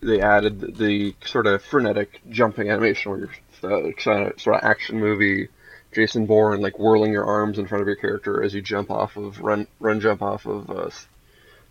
they 0.00 0.20
added 0.20 0.60
the, 0.60 0.72
the 0.72 1.14
sort 1.24 1.46
of 1.46 1.62
frenetic 1.62 2.20
jumping 2.28 2.68
animation 2.68 3.10
where 3.10 3.20
you're 3.20 3.30
uh, 3.62 3.90
sort 3.98 4.56
of 4.56 4.62
action 4.62 5.00
movie 5.00 5.48
Jason 5.94 6.26
Bourne 6.26 6.60
like 6.60 6.78
whirling 6.78 7.12
your 7.12 7.24
arms 7.24 7.58
in 7.58 7.66
front 7.66 7.80
of 7.80 7.86
your 7.86 7.96
character 7.96 8.42
as 8.42 8.52
you 8.52 8.60
jump 8.60 8.90
off 8.90 9.16
of 9.16 9.40
run 9.40 9.66
run 9.80 10.00
jump 10.00 10.20
off 10.20 10.44
of 10.44 10.68
uh, 10.70 10.90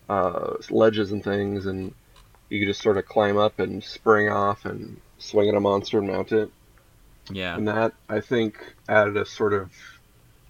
uh, 0.10 0.56
ledges 0.70 1.12
and 1.12 1.24
things, 1.24 1.66
and 1.66 1.93
you 2.49 2.60
can 2.60 2.68
just 2.68 2.82
sort 2.82 2.97
of 2.97 3.06
climb 3.06 3.38
up 3.38 3.60
and 3.60 3.84
spring 3.84 4.30
off 4.30 4.66
and 4.66 4.99
swing 5.18 5.49
at 5.49 5.56
a 5.56 5.60
monster 5.60 5.99
and 5.99 6.08
mount 6.08 6.32
it. 6.32 6.49
Yeah. 7.32 7.56
And 7.56 7.68
that 7.68 7.93
I 8.10 8.20
think 8.20 8.74
added 8.88 9.18
a 9.18 9.26
sort 9.26 9.54
of 9.54 9.72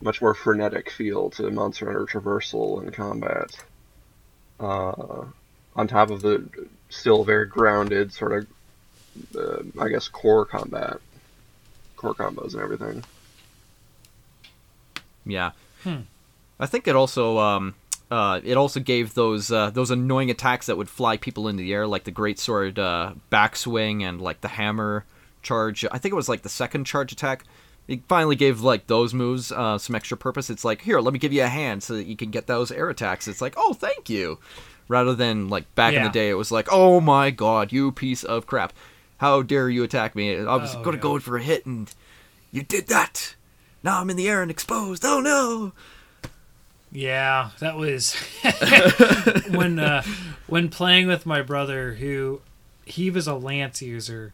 much 0.02 0.22
more 0.22 0.34
frenetic 0.34 0.90
feel 0.90 1.30
to 1.32 1.50
Monster 1.50 1.86
Hunter 1.86 2.06
traversal 2.06 2.82
and 2.82 2.94
combat. 2.94 3.56
Uh, 4.60 5.26
on 5.76 5.88
top 5.88 6.10
of 6.10 6.22
the 6.22 6.48
still 6.90 7.24
very 7.24 7.46
grounded 7.46 8.14
sort 8.14 8.34
of, 8.34 8.48
uh, 9.36 9.64
I 9.82 9.90
guess, 9.90 10.08
core 10.08 10.46
combat, 10.46 10.98
core 11.96 12.14
combos 12.14 12.54
and 12.54 12.62
everything. 12.62 13.04
Yeah. 15.26 15.52
Hmm. 15.84 16.02
I 16.60 16.66
think 16.66 16.88
it 16.88 16.96
also 16.96 17.38
um 17.40 17.76
uh 18.12 18.40
it 18.44 18.58
also 18.58 18.80
gave 18.80 19.14
those 19.14 19.52
uh 19.52 19.70
those 19.70 19.92
annoying 19.92 20.30
attacks 20.30 20.68
that 20.68 20.78
would 20.78 20.90
fly 20.90 21.18
people 21.18 21.48
into 21.48 21.64
the 21.64 21.74
air 21.74 21.88
like 21.88 22.04
the 22.04 22.12
great 22.12 22.40
sword 22.40 22.78
uh 22.80 23.14
backswing 23.32 24.04
and 24.04 24.22
like 24.22 24.42
the 24.42 24.50
hammer 24.50 25.06
charge. 25.42 25.86
I 25.92 25.98
think 25.98 26.12
it 26.12 26.16
was 26.16 26.30
like 26.30 26.42
the 26.42 26.50
second 26.50 26.86
charge 26.86 27.12
attack. 27.12 27.44
It 27.88 28.02
finally 28.08 28.36
gave 28.38 28.62
like 28.62 28.88
those 28.88 29.14
moves 29.14 29.52
uh 29.52 29.78
some 29.78 29.96
extra 29.96 30.16
purpose. 30.16 30.50
It's 30.50 30.64
like, 30.64 30.82
"Here, 30.82 31.00
let 31.02 31.14
me 31.14 31.20
give 31.20 31.34
you 31.34 31.44
a 31.44 31.48
hand 31.48 31.84
so 31.84 31.96
that 31.96 32.06
you 32.06 32.16
can 32.16 32.32
get 32.32 32.48
those 32.48 32.72
air 32.72 32.90
attacks." 32.90 33.28
It's 33.28 33.42
like, 33.42 33.56
"Oh, 33.58 33.74
thank 33.74 34.10
you." 34.10 34.40
Rather 34.88 35.14
than 35.16 35.50
like 35.50 35.74
back 35.76 35.94
in 35.94 36.04
the 36.04 36.10
day 36.10 36.30
it 36.30 36.34
was 36.36 36.52
like, 36.52 36.68
"Oh 36.72 37.00
my 37.00 37.32
god, 37.32 37.72
you 37.72 37.92
piece 37.92 38.24
of 38.24 38.46
crap. 38.46 38.74
How 39.18 39.42
dare 39.42 39.70
you 39.70 39.84
attack 39.84 40.16
me? 40.16 40.36
I 40.38 40.56
was 40.56 40.76
Oh, 40.76 40.84
going 40.84 40.98
to 40.98 40.98
yeah. 40.98 41.14
go 41.14 41.20
for 41.20 41.38
a 41.38 41.44
hit 41.44 41.66
and 41.66 41.94
you 42.52 42.64
did 42.64 42.88
that." 42.88 43.36
Now 43.84 44.00
I'm 44.02 44.10
in 44.10 44.18
the 44.18 44.30
air 44.30 44.42
and 44.42 44.52
exposed. 44.52 45.04
Oh 45.06 45.20
no! 45.20 45.72
Yeah, 46.92 47.50
that 47.60 47.76
was 47.76 48.14
when 49.50 49.80
uh, 49.80 50.04
when 50.48 50.70
playing 50.70 51.08
with 51.08 51.26
my 51.26 51.42
brother, 51.42 51.94
who 51.94 52.42
he 52.86 53.10
was 53.10 53.28
a 53.28 53.34
lance 53.36 53.82
user. 53.82 54.34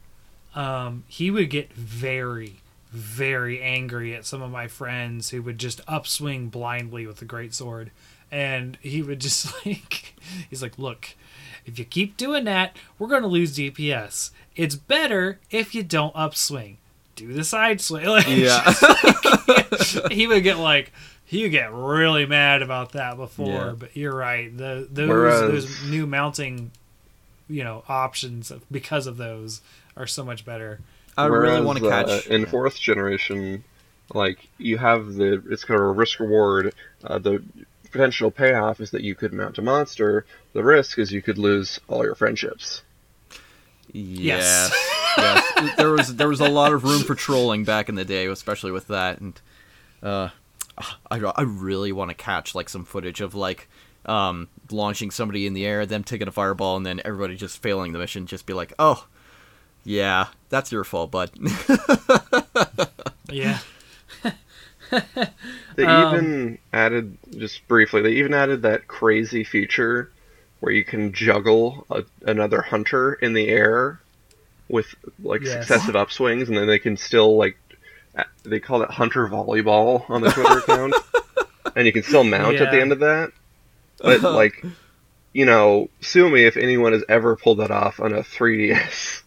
Um, 0.55 1.03
he 1.07 1.29
would 1.29 1.51
get 1.51 1.71
very, 1.73 2.55
very 2.91 3.61
angry 3.61 4.15
at 4.15 4.25
some 4.25 4.41
of 4.41 4.49
my 4.49 4.67
friends 4.67 5.29
who 5.29 5.43
would 5.43 5.59
just 5.59 5.79
upswing 5.87 6.49
blindly 6.49 7.05
with 7.05 7.17
the 7.17 7.25
great 7.25 7.53
sword, 7.53 7.91
and 8.31 8.77
he 8.81 9.01
would 9.01 9.19
just 9.19 9.53
like, 9.65 10.15
he's 10.49 10.61
like, 10.61 10.77
"Look, 10.77 11.15
if 11.65 11.77
you 11.79 11.85
keep 11.85 12.17
doing 12.17 12.45
that, 12.45 12.75
we're 12.97 13.07
gonna 13.07 13.27
lose 13.27 13.57
DPS. 13.57 14.31
It's 14.55 14.75
better 14.75 15.39
if 15.51 15.73
you 15.75 15.83
don't 15.83 16.13
upswing. 16.15 16.77
Do 17.15 17.31
the 17.33 17.43
side 17.43 17.81
swing." 17.81 18.05
Like, 18.07 18.27
Yeah. 18.27 18.73
he 20.11 20.27
would 20.27 20.43
get 20.43 20.57
like 20.57 20.91
he 21.25 21.43
would 21.43 21.51
get 21.51 21.71
really 21.73 22.25
mad 22.25 22.61
about 22.61 22.93
that 22.93 23.17
before 23.17 23.47
Yeah. 23.47 23.73
but 23.77 23.95
you're 23.95 24.15
right 24.15 24.55
the 24.55 24.87
those 24.91 25.09
Whereas- 25.09 25.41
those 25.41 25.83
new 25.89 26.07
mounting 26.07 26.71
you 27.47 27.63
know 27.63 27.83
options 27.87 28.51
because 28.71 29.07
of 29.07 29.17
those 29.17 29.61
are 29.97 30.07
so 30.07 30.23
much 30.23 30.45
better 30.45 30.79
I 31.17 31.25
really 31.25 31.61
want 31.61 31.79
to 31.79 31.89
catch. 31.89 32.07
uh, 32.07 32.21
in 32.33 32.45
fourth 32.45 32.79
generation, 32.79 33.65
like 34.13 34.47
you 34.57 34.77
have 34.77 35.15
the 35.15 35.43
it's 35.49 35.65
kind 35.65 35.77
of 35.77 35.85
a 35.85 35.91
risk 35.91 36.19
reward. 36.21 36.73
Uh, 37.03 37.17
the 37.19 37.43
potential 37.91 38.31
payoff 38.31 38.79
is 38.79 38.91
that 38.91 39.01
you 39.03 39.15
could 39.15 39.33
mount 39.33 39.57
a 39.57 39.61
monster. 39.61 40.25
The 40.53 40.63
risk 40.63 40.99
is 40.99 41.11
you 41.11 41.21
could 41.21 41.37
lose 41.37 41.79
all 41.87 42.03
your 42.03 42.15
friendships. 42.15 42.81
yes. 43.91 44.71
Yes. 45.17 45.53
yes. 45.57 45.75
There 45.77 45.89
was 45.89 46.15
there 46.15 46.27
was 46.27 46.39
a 46.39 46.49
lot 46.49 46.73
of 46.73 46.83
room 46.83 47.01
for 47.01 47.15
trolling 47.15 47.63
back 47.63 47.89
in 47.89 47.95
the 47.95 48.05
day, 48.05 48.27
especially 48.27 48.71
with 48.71 48.87
that. 48.87 49.19
And 49.19 49.39
uh, 50.03 50.29
I 51.09 51.19
I 51.19 51.41
really 51.41 51.91
want 51.91 52.09
to 52.09 52.15
catch 52.15 52.55
like 52.55 52.69
some 52.69 52.85
footage 52.85 53.21
of 53.21 53.35
like 53.35 53.67
um 54.05 54.47
launching 54.71 55.11
somebody 55.11 55.45
in 55.45 55.53
the 55.53 55.65
air, 55.65 55.85
them 55.85 56.03
taking 56.03 56.27
a 56.27 56.31
fireball, 56.31 56.77
and 56.77 56.85
then 56.85 57.01
everybody 57.03 57.35
just 57.35 57.61
failing 57.61 57.91
the 57.91 57.99
mission. 57.99 58.27
Just 58.27 58.45
be 58.45 58.53
like, 58.53 58.73
oh, 58.79 59.07
yeah, 59.83 60.27
that's 60.49 60.71
your 60.71 60.83
fault, 60.83 61.11
bud. 61.11 61.31
yeah 63.31 63.59
They 65.79 65.85
Um, 65.87 66.15
even 66.17 66.57
added 66.73 67.17
just 67.37 67.65
briefly. 67.69 68.01
They 68.01 68.11
even 68.13 68.33
added 68.33 68.63
that 68.63 68.87
crazy 68.87 69.45
feature 69.45 70.11
where 70.59 70.73
you 70.73 70.83
can 70.83 71.13
juggle 71.13 71.85
a, 71.89 72.03
another 72.25 72.61
hunter 72.61 73.13
in 73.13 73.31
the 73.33 73.47
air 73.47 74.01
with 74.67 74.93
like 75.23 75.41
Yes. 75.45 75.53
successive 75.53 75.95
upswings, 75.95 76.49
and 76.49 76.57
then 76.57 76.67
they 76.67 76.79
can 76.79 76.97
still 76.97 77.37
like 77.37 77.57
they 78.43 78.59
call 78.59 78.81
it 78.81 78.89
hunter 78.91 79.27
volleyball 79.29 80.09
on 80.09 80.21
the 80.21 80.29
Twitter 80.31 80.57
account, 80.57 80.93
and 81.77 81.85
you 81.85 81.93
can 81.93 82.03
still 82.03 82.25
mount 82.25 82.59
at 82.59 82.71
the 82.71 82.81
end 82.81 82.91
of 82.91 82.99
that. 82.99 83.31
But 84.01 84.21
like, 84.21 84.65
you 85.33 85.45
know, 85.45 85.89
sue 86.01 86.29
me 86.29 86.43
if 86.43 86.57
anyone 86.57 86.91
has 86.91 87.03
ever 87.07 87.37
pulled 87.37 87.59
that 87.59 87.71
off 87.71 87.99
on 88.01 88.13
a 88.13 88.19
3DS. 88.23 89.21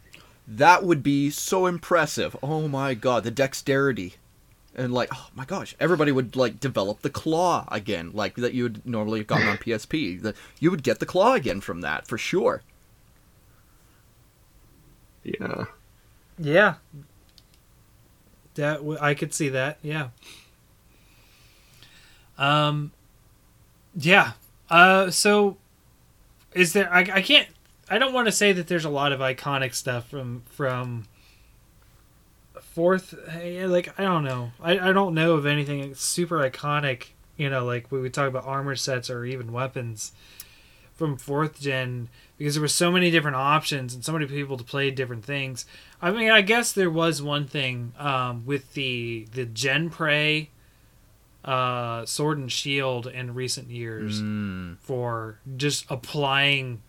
that 0.47 0.85
would 0.85 1.03
be 1.03 1.31
so 1.31 1.65
impressive. 1.67 2.37
Oh 2.43 2.69
my 2.69 2.93
god, 2.95 3.25
the 3.25 3.31
dexterity. 3.31 4.17
And 4.75 4.93
like, 4.95 5.11
oh 5.13 5.29
my 5.35 5.45
gosh, 5.45 5.75
everybody 5.79 6.13
would 6.13 6.35
like 6.35 6.59
develop 6.59 7.03
the 7.03 7.11
claw 7.11 7.69
again, 7.71 8.11
like 8.15 8.37
that 8.37 8.55
you 8.55 8.63
would 8.65 8.87
normally 8.87 9.21
have 9.21 9.27
gotten 9.27 9.49
on 9.49 9.57
PSP. 9.59 10.21
That 10.23 10.35
you 10.61 10.71
would 10.71 10.83
get 10.83 10.99
the 10.99 11.07
claw 11.07 11.35
again 11.35 11.61
from 11.61 11.83
that 11.83 12.07
for 12.07 12.17
sure. 12.17 12.63
Yeah. 15.25 15.67
yeah 16.39 16.75
that 18.55 18.79
w- 18.79 18.99
i 19.01 19.15
could 19.15 19.33
see 19.33 19.49
that 19.49 19.79
yeah 19.83 20.09
um 22.39 22.91
yeah 23.95 24.33
uh 24.71 25.11
so 25.11 25.57
is 26.55 26.73
there 26.73 26.93
i, 26.93 27.01
I 27.01 27.23
can't 27.23 27.49
i 27.89 27.99
don't 27.99 28.13
want 28.13 28.27
to 28.27 28.33
say 28.33 28.53
that 28.53 28.67
there's 28.67 28.85
a 28.85 28.91
lot 28.91 29.13
of 29.13 29.21
iconic 29.21 29.75
stuff 29.75 30.09
from 30.09 30.43
from 30.47 31.07
fourth 32.75 33.15
eh, 33.29 33.67
like 33.67 33.99
i 33.99 34.03
don't 34.03 34.25
know 34.25 34.51
i, 34.61 34.73
I 34.89 34.93
don't 34.93 35.15
know 35.15 35.35
of 35.35 35.47
anything 35.47 35.95
super 35.95 36.39
iconic 36.49 37.09
you 37.37 37.51
know 37.51 37.65
like 37.65 37.91
when 37.91 38.03
we 38.03 38.11
talk 38.11 38.29
about 38.29 38.47
armor 38.47 38.77
sets 38.77 39.11
or 39.11 39.25
even 39.25 39.53
weapons 39.53 40.13
from 40.95 41.17
fourth 41.17 41.61
gen 41.61 42.09
because 42.39 42.55
there 42.55 42.63
were 42.63 42.69
so 42.69 42.91
many 42.91 43.11
different 43.11 43.37
options 43.37 43.95
and 43.95 44.05
so 44.05 44.13
many 44.13 44.27
people 44.27 44.57
to 44.57 44.65
play 44.65 44.91
different 44.91 45.25
things 45.25 45.67
i 46.01 46.11
mean 46.11 46.31
i 46.31 46.41
guess 46.41 46.73
there 46.73 46.91
was 46.91 47.21
one 47.23 47.47
thing 47.47 47.93
um, 47.99 48.45
with 48.47 48.73
the 48.75 49.27
the 49.35 49.45
Genprey 49.47 50.49
uh, 51.45 52.07
sword 52.07 52.39
and 52.39 52.51
shield 52.53 53.07
in 53.07 53.35
recent 53.35 53.69
years 53.69 54.23
Mm. 54.23 54.79
for 54.79 55.39
just 55.57 55.85
applying 55.91 56.81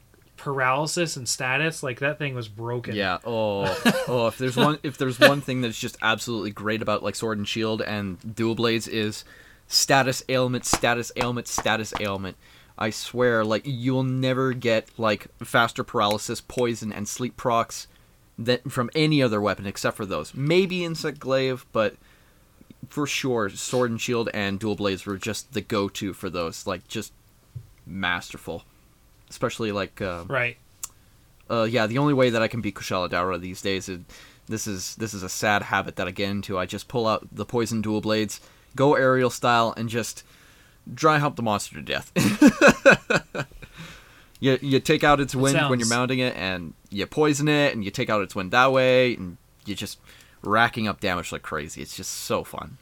paralysis 0.44 1.16
and 1.16 1.28
status, 1.28 1.82
like 1.82 2.00
that 2.00 2.18
thing 2.20 2.36
was 2.36 2.50
broken. 2.50 2.96
Yeah. 2.96 3.20
Oh, 3.26 3.64
oh. 4.08 4.28
If 4.28 4.38
there's 4.38 4.58
one, 4.58 4.78
if 4.84 4.98
there's 4.98 5.20
one 5.20 5.40
thing 5.40 5.62
that's 5.62 5.80
just 5.80 5.98
absolutely 6.02 6.52
great 6.52 6.82
about 6.82 7.02
like 7.02 7.16
Sword 7.16 7.38
and 7.38 7.48
Shield 7.48 7.82
and 7.82 8.36
Dual 8.36 8.54
Blades 8.54 8.88
is 8.88 9.24
status 9.68 10.22
ailment, 10.28 10.66
status 10.66 11.12
ailment, 11.16 11.48
status 11.48 11.94
ailment. 12.00 12.36
I 12.78 12.90
swear, 12.90 13.46
like 13.46 13.64
you'll 13.66 14.04
never 14.04 14.52
get 14.54 14.90
like 14.98 15.28
faster 15.44 15.84
paralysis, 15.84 16.42
poison, 16.42 16.92
and 16.92 17.08
sleep 17.08 17.38
procs 17.38 17.88
that 18.38 18.70
from 18.70 18.90
any 18.94 19.24
other 19.24 19.40
weapon 19.40 19.66
except 19.66 19.96
for 19.96 20.06
those. 20.06 20.34
Maybe 20.34 20.84
Insect 20.84 21.20
Glaive, 21.20 21.66
but 21.72 21.96
for 22.90 23.08
sure, 23.08 23.50
Sword 23.50 23.92
and 23.92 24.02
Shield 24.02 24.30
and 24.34 24.60
Dual 24.60 24.76
Blades 24.76 25.06
were 25.06 25.18
just 25.18 25.54
the 25.54 25.62
go-to 25.62 26.14
for 26.14 26.30
those. 26.30 26.68
Like 26.68 26.88
just 26.88 27.14
masterful, 27.86 28.64
especially 29.34 29.72
like. 29.72 30.00
Uh, 30.02 30.24
Right. 30.28 30.58
uh, 31.50 31.64
yeah, 31.70 31.88
the 31.88 31.98
only 31.98 32.14
way 32.14 32.30
that 32.30 32.42
I 32.42 32.48
can 32.48 32.62
beat 32.62 32.76
Kushala 32.76 33.10
Daora 33.10 33.40
these 33.42 33.62
days 33.62 33.90
is 33.90 34.00
this 34.48 34.68
is 34.68 34.96
this 34.96 35.14
is 35.14 35.24
a 35.24 35.30
sad 35.30 35.64
habit 35.64 35.96
that 35.98 36.08
I 36.08 36.12
get 36.12 36.30
into. 36.30 36.58
I 36.60 36.66
just 36.66 36.88
pull 36.88 37.08
out 37.08 37.28
the 37.32 37.46
poison 37.46 37.82
dual 37.82 38.02
blades, 38.02 38.40
go 38.76 38.96
aerial 38.96 39.30
style, 39.30 39.74
and 39.76 39.90
just 39.90 40.24
dry 40.94 41.18
hump 41.18 41.36
the 41.36 41.42
monster 41.44 41.76
to 41.76 41.82
death. 41.82 42.12
you 44.40 44.58
you 44.62 44.80
take 44.80 45.04
out 45.04 45.20
its 45.20 45.34
wind 45.36 45.56
when 45.70 45.80
you're 45.80 45.88
mounting 45.90 46.20
it, 46.20 46.36
and 46.36 46.74
you 46.90 47.06
poison 47.08 47.48
it, 47.48 47.74
and 47.74 47.84
you 47.84 47.92
take 47.92 48.10
out 48.10 48.22
its 48.22 48.36
wind 48.36 48.52
that 48.52 48.72
way, 48.72 49.16
and 49.16 49.38
you're 49.66 49.78
just 49.78 49.98
racking 50.42 50.88
up 50.90 51.00
damage 51.00 51.32
like 51.32 51.42
crazy. 51.42 51.82
It's 51.82 51.96
just 51.96 52.12
so 52.12 52.44
fun. 52.44 52.78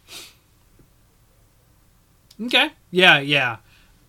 Okay. 2.41 2.71
Yeah, 2.89 3.19
yeah. 3.19 3.57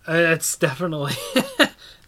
Uh, 0.09 0.15
it's 0.35 0.57
definitely 0.57 1.13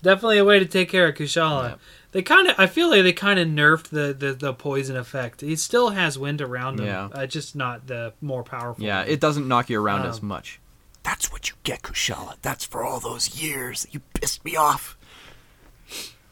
definitely 0.05 0.39
a 0.39 0.45
way 0.45 0.61
to 0.61 0.67
take 0.67 0.89
care 0.89 1.09
of 1.09 1.17
Kushala. 1.17 1.71
Yeah. 1.71 1.75
They 2.13 2.23
kind 2.23 2.47
of 2.47 2.55
I 2.59 2.69
feel 2.69 2.89
like 2.91 3.03
they 3.03 3.13
kind 3.13 3.41
of 3.41 3.49
nerfed 3.49 3.89
the, 3.89 4.15
the 4.15 4.33
the 4.35 4.55
poison 4.55 4.97
effect. 4.97 5.41
He 5.41 5.57
still 5.57 5.91
has 5.91 6.17
wind 6.17 6.41
around 6.41 6.79
him. 6.79 6.87
Yeah. 6.87 7.09
Uh, 7.13 7.27
just 7.27 7.57
not 7.57 7.89
the 7.89 8.13
more 8.21 8.45
powerful. 8.45 8.85
Yeah, 8.85 9.01
one. 9.01 9.09
it 9.09 9.19
doesn't 9.21 9.49
knock 9.49 9.69
you 9.69 9.81
around 9.81 10.07
as 10.07 10.21
Um, 10.21 10.29
much. 10.29 10.61
That's 11.03 11.33
what 11.33 11.49
you 11.51 11.57
get, 11.65 11.83
Kushala. 11.83 12.37
That's 12.41 12.65
for 12.65 12.85
all 12.85 13.01
those 13.01 13.43
years 13.43 13.83
that 13.83 13.93
you 13.95 14.01
pissed 14.15 14.45
me 14.45 14.55
off. 14.57 14.97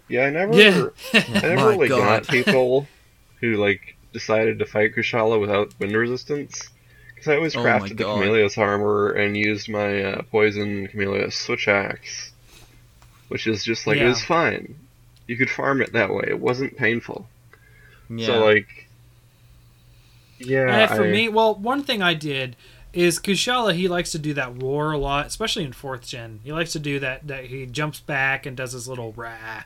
Yeah, 0.08 0.26
I 0.26 0.30
never, 0.30 0.54
Yeah. 0.54 0.86
I 1.14 1.18
never 1.42 1.56
My 1.56 1.66
really 1.70 1.88
God. 1.88 1.98
got 2.24 2.28
people 2.28 2.86
who 3.40 3.56
like 3.56 3.96
decided 4.12 4.58
to 4.60 4.66
fight 4.66 4.94
Kushala 4.94 5.40
without 5.40 5.72
wind 5.80 5.96
resistance. 5.96 6.68
Because 7.14 7.28
I 7.28 7.36
always 7.36 7.56
Oh 7.56 7.60
crafted 7.60 7.88
the 7.90 7.94
God. 7.94 8.18
Chameleos 8.18 8.58
armor 8.58 9.10
and 9.12 9.36
used 9.36 9.68
my 9.68 10.02
uh, 10.02 10.22
poison 10.30 10.88
Chameleos 10.88 11.32
switch 11.34 11.68
axe, 11.68 12.31
which 13.28 13.46
is 13.46 13.64
just 13.64 13.86
like 13.86 13.98
it 13.98 14.06
was 14.06 14.22
fine. 14.24 14.74
You 15.26 15.36
could 15.36 15.50
farm 15.50 15.80
it 15.82 15.92
that 15.92 16.12
way. 16.12 16.24
It 16.28 16.40
wasn't 16.40 16.76
painful. 16.76 17.26
Yeah. 18.10 18.26
So 18.26 18.44
like, 18.44 18.88
yeah, 20.38 20.84
Uh, 20.90 20.94
for 20.96 21.04
I- 21.06 21.10
me, 21.10 21.28
well, 21.28 21.54
one 21.54 21.82
thing 21.82 22.02
I 22.02 22.14
did 22.14 22.56
is 22.92 23.18
Kushala. 23.18 23.74
He 23.74 23.88
likes 23.88 24.10
to 24.12 24.18
do 24.18 24.34
that 24.34 24.60
roar 24.62 24.92
a 24.92 24.98
lot, 24.98 25.26
especially 25.26 25.64
in 25.64 25.72
fourth 25.72 26.06
gen. 26.06 26.40
He 26.44 26.52
likes 26.52 26.72
to 26.72 26.78
do 26.78 26.98
that. 26.98 27.26
That 27.26 27.46
he 27.46 27.64
jumps 27.66 28.00
back 28.00 28.44
and 28.44 28.56
does 28.56 28.72
his 28.72 28.86
little 28.88 29.12
rah, 29.12 29.62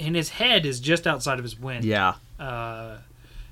and 0.00 0.16
his 0.16 0.30
head 0.30 0.64
is 0.66 0.80
just 0.80 1.06
outside 1.06 1.38
of 1.38 1.44
his 1.44 1.58
wind. 1.58 1.84
yeah. 1.84 2.14
Uh, 2.40 2.98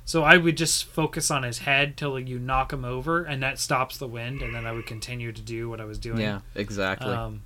so 0.04 0.22
I 0.22 0.36
would 0.36 0.56
just 0.56 0.84
focus 0.84 1.30
on 1.32 1.42
his 1.42 1.58
head 1.58 1.96
till 1.96 2.18
you 2.20 2.38
knock 2.38 2.72
him 2.72 2.84
over, 2.84 3.24
and 3.24 3.42
that 3.42 3.58
stops 3.58 3.98
the 3.98 4.06
wind, 4.06 4.40
and 4.40 4.54
then 4.54 4.64
I 4.64 4.70
would 4.70 4.86
continue 4.86 5.32
to 5.32 5.42
do 5.42 5.68
what 5.68 5.80
I 5.80 5.84
was 5.84 5.98
doing. 5.98 6.20
Yeah, 6.20 6.40
exactly. 6.54 7.08
Um, 7.12 7.42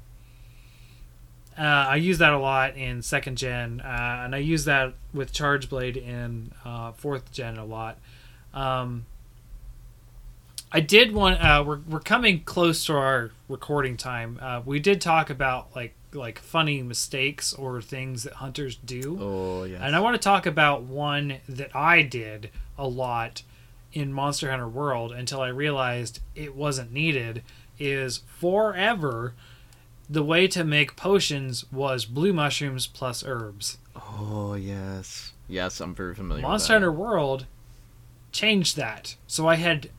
uh, 1.59 1.63
I 1.63 1.97
use 1.97 2.19
that 2.19 2.33
a 2.33 2.39
lot 2.39 2.77
in 2.77 3.03
second 3.03 3.37
gen, 3.37 3.81
uh, 3.81 4.23
and 4.25 4.35
I 4.35 4.39
use 4.39 4.65
that 4.65 4.95
with 5.13 5.33
Charge 5.33 5.69
Blade 5.69 5.97
in 5.97 6.53
uh, 6.65 6.93
fourth 6.93 7.33
gen 7.33 7.59
a 7.59 7.65
lot. 7.65 7.99
Um, 8.55 9.05
I 10.73 10.81
did 10.81 11.13
want. 11.13 11.41
Uh, 11.41 11.65
we're 11.67 11.81
we're 11.89 12.01
coming 12.01 12.43
close 12.45 12.85
to 12.87 12.95
our 12.95 13.33
recording 13.49 13.97
time. 13.97 14.39
Uh, 14.41 14.63
we 14.65 14.79
did 14.79 15.01
talk 15.01 15.29
about 15.29 15.75
like 15.75 15.95
like 16.13 16.39
funny 16.39 16.83
mistakes 16.83 17.53
or 17.53 17.81
things 17.81 18.23
that 18.23 18.35
hunters 18.35 18.77
do. 18.77 19.19
oh 19.21 19.65
yeah. 19.65 19.85
And 19.85 19.95
I 19.97 20.01
want 20.01 20.15
to 20.15 20.23
talk 20.23 20.47
about 20.47 20.83
one 20.83 21.39
that 21.49 21.75
I 21.75 22.03
did 22.03 22.51
a 22.79 22.87
lot 22.87 23.43
in 23.93 24.13
Monster 24.13 24.51
Hunter 24.51 24.69
World 24.69 25.13
until 25.13 25.41
I 25.41 25.49
realized 25.49 26.21
it 26.35 26.55
wasn't 26.55 26.93
needed. 26.93 27.43
Is 27.79 28.19
forever 28.39 29.35
the 30.11 30.23
way 30.25 30.49
to 30.49 30.65
make 30.65 30.97
potions 30.97 31.65
was 31.73 32.05
blue 32.05 32.33
mushrooms 32.33 32.87
plus 32.89 33.23
herbs. 33.25 33.79
Oh 33.97 34.55
yes, 34.55 35.33
yes, 35.49 35.81
I'm 35.81 35.95
very 35.95 36.15
familiar. 36.17 36.43
Monster 36.43 36.65
with 36.75 36.83
that. 36.83 36.87
Hunter 36.87 36.93
World 36.93 37.47
changed 38.33 38.77
that. 38.77 39.15
So 39.29 39.47
I 39.49 39.55
had 39.55 39.91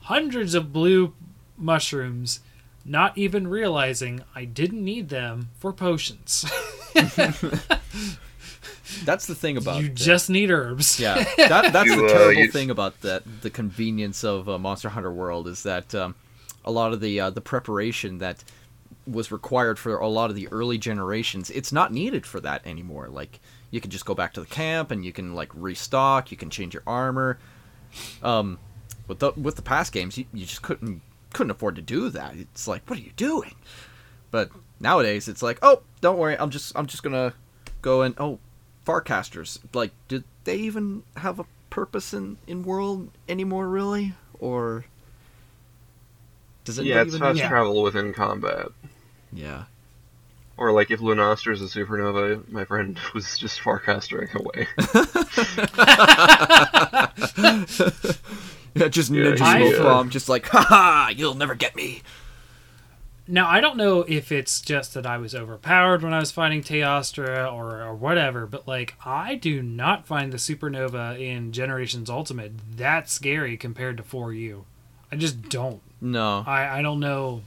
hundreds 0.00 0.54
of 0.54 0.72
blue 0.72 1.14
mushrooms, 1.56 2.40
not 2.84 3.16
even 3.16 3.46
realizing 3.46 4.22
I 4.34 4.44
didn't 4.44 4.84
need 4.84 5.08
them 5.08 5.50
for 5.58 5.72
potions. 5.72 6.44
That's 9.04 9.26
the 9.26 9.34
thing 9.36 9.56
about 9.56 9.80
you 9.80 9.86
it. 9.86 9.94
just 9.94 10.28
need 10.28 10.50
herbs. 10.50 10.98
yeah. 10.98 11.24
That, 11.36 11.72
that's 11.72 11.86
You, 11.88 11.96
the 11.96 12.04
uh, 12.06 12.08
terrible 12.08 12.40
you- 12.42 12.50
thing 12.50 12.70
about 12.70 13.00
that. 13.02 13.22
The 13.42 13.50
convenience 13.50 14.24
of 14.24 14.48
uh, 14.48 14.58
Monster 14.58 14.88
Hunter 14.90 15.12
World 15.12 15.46
is 15.46 15.62
that 15.62 15.94
um, 15.94 16.14
a 16.64 16.70
lot 16.72 16.92
of 16.92 17.00
the 17.00 17.20
uh, 17.20 17.30
the 17.30 17.40
preparation 17.40 18.18
that 18.18 18.42
was 19.06 19.32
required 19.32 19.78
for 19.78 19.96
a 19.96 20.08
lot 20.08 20.30
of 20.30 20.36
the 20.36 20.48
early 20.48 20.78
generations, 20.78 21.50
it's 21.50 21.72
not 21.72 21.92
needed 21.92 22.26
for 22.26 22.40
that 22.40 22.66
anymore. 22.66 23.08
Like 23.08 23.40
you 23.70 23.80
can 23.80 23.90
just 23.90 24.04
go 24.04 24.14
back 24.14 24.32
to 24.34 24.40
the 24.40 24.46
camp 24.46 24.90
and 24.90 25.04
you 25.04 25.12
can 25.12 25.34
like 25.34 25.50
restock. 25.54 26.30
You 26.30 26.36
can 26.36 26.50
change 26.50 26.74
your 26.74 26.82
armor. 26.86 27.38
Um, 28.22 28.58
with 29.08 29.18
the 29.18 29.32
with 29.32 29.56
the 29.56 29.62
past 29.62 29.92
games, 29.92 30.16
you, 30.16 30.26
you 30.32 30.46
just 30.46 30.62
couldn't 30.62 31.02
couldn't 31.32 31.50
afford 31.50 31.76
to 31.76 31.82
do 31.82 32.08
that. 32.10 32.36
It's 32.36 32.68
like, 32.68 32.88
what 32.88 32.98
are 32.98 33.02
you 33.02 33.12
doing? 33.16 33.54
But 34.30 34.50
nowadays, 34.78 35.28
it's 35.28 35.42
like, 35.42 35.58
oh, 35.62 35.82
don't 36.00 36.18
worry, 36.18 36.38
I'm 36.38 36.50
just 36.50 36.76
I'm 36.76 36.86
just 36.86 37.02
gonna 37.02 37.34
go 37.82 38.02
and 38.02 38.14
oh, 38.18 38.38
Farcasters. 38.86 39.58
Like, 39.74 39.92
did 40.08 40.24
they 40.44 40.56
even 40.56 41.02
have 41.16 41.38
a 41.38 41.46
purpose 41.70 42.14
in 42.14 42.38
in 42.46 42.62
world 42.62 43.10
anymore? 43.28 43.68
Really, 43.68 44.14
or 44.38 44.84
does 46.64 46.78
it? 46.78 46.86
yeah, 46.86 47.02
it's 47.02 47.16
fast 47.16 47.40
travel 47.40 47.82
within 47.82 48.12
combat. 48.12 48.68
Yeah. 49.32 49.64
Or 50.56 50.72
like 50.72 50.90
if 50.90 51.00
Lunastra 51.00 51.52
is 51.54 51.62
a 51.62 51.66
supernova, 51.66 52.48
my 52.50 52.64
friend 52.64 52.98
was 53.14 53.38
just 53.38 53.60
farcastering 53.60 54.34
away. 54.34 54.66
Yeah, 58.72 58.86
just 58.88 59.10
Yeah, 59.10 59.24
ninja 59.32 59.58
he- 59.58 59.68
smoke 59.70 59.80
uh, 59.80 59.84
bomb, 59.84 60.10
just 60.10 60.28
like, 60.28 60.46
haha, 60.46 61.08
you'll 61.10 61.34
never 61.34 61.54
get 61.56 61.74
me. 61.74 62.02
Now 63.26 63.48
I 63.48 63.60
don't 63.60 63.76
know 63.76 64.00
if 64.08 64.30
it's 64.32 64.60
just 64.60 64.94
that 64.94 65.06
I 65.06 65.18
was 65.18 65.34
overpowered 65.34 66.02
when 66.02 66.12
I 66.12 66.18
was 66.20 66.30
fighting 66.30 66.62
Teostra 66.62 67.52
or, 67.52 67.82
or 67.82 67.94
whatever, 67.94 68.46
but 68.46 68.66
like 68.68 68.94
I 69.04 69.34
do 69.36 69.62
not 69.62 70.06
find 70.06 70.32
the 70.32 70.36
supernova 70.36 71.18
in 71.18 71.52
Generations 71.52 72.10
Ultimate 72.10 72.52
that 72.76 73.08
scary 73.10 73.56
compared 73.56 73.96
to 73.98 74.02
4U. 74.02 74.64
I 75.12 75.16
just 75.16 75.48
don't. 75.48 75.80
No. 76.00 76.44
I, 76.46 76.78
I 76.78 76.82
don't 76.82 77.00
know. 77.00 77.42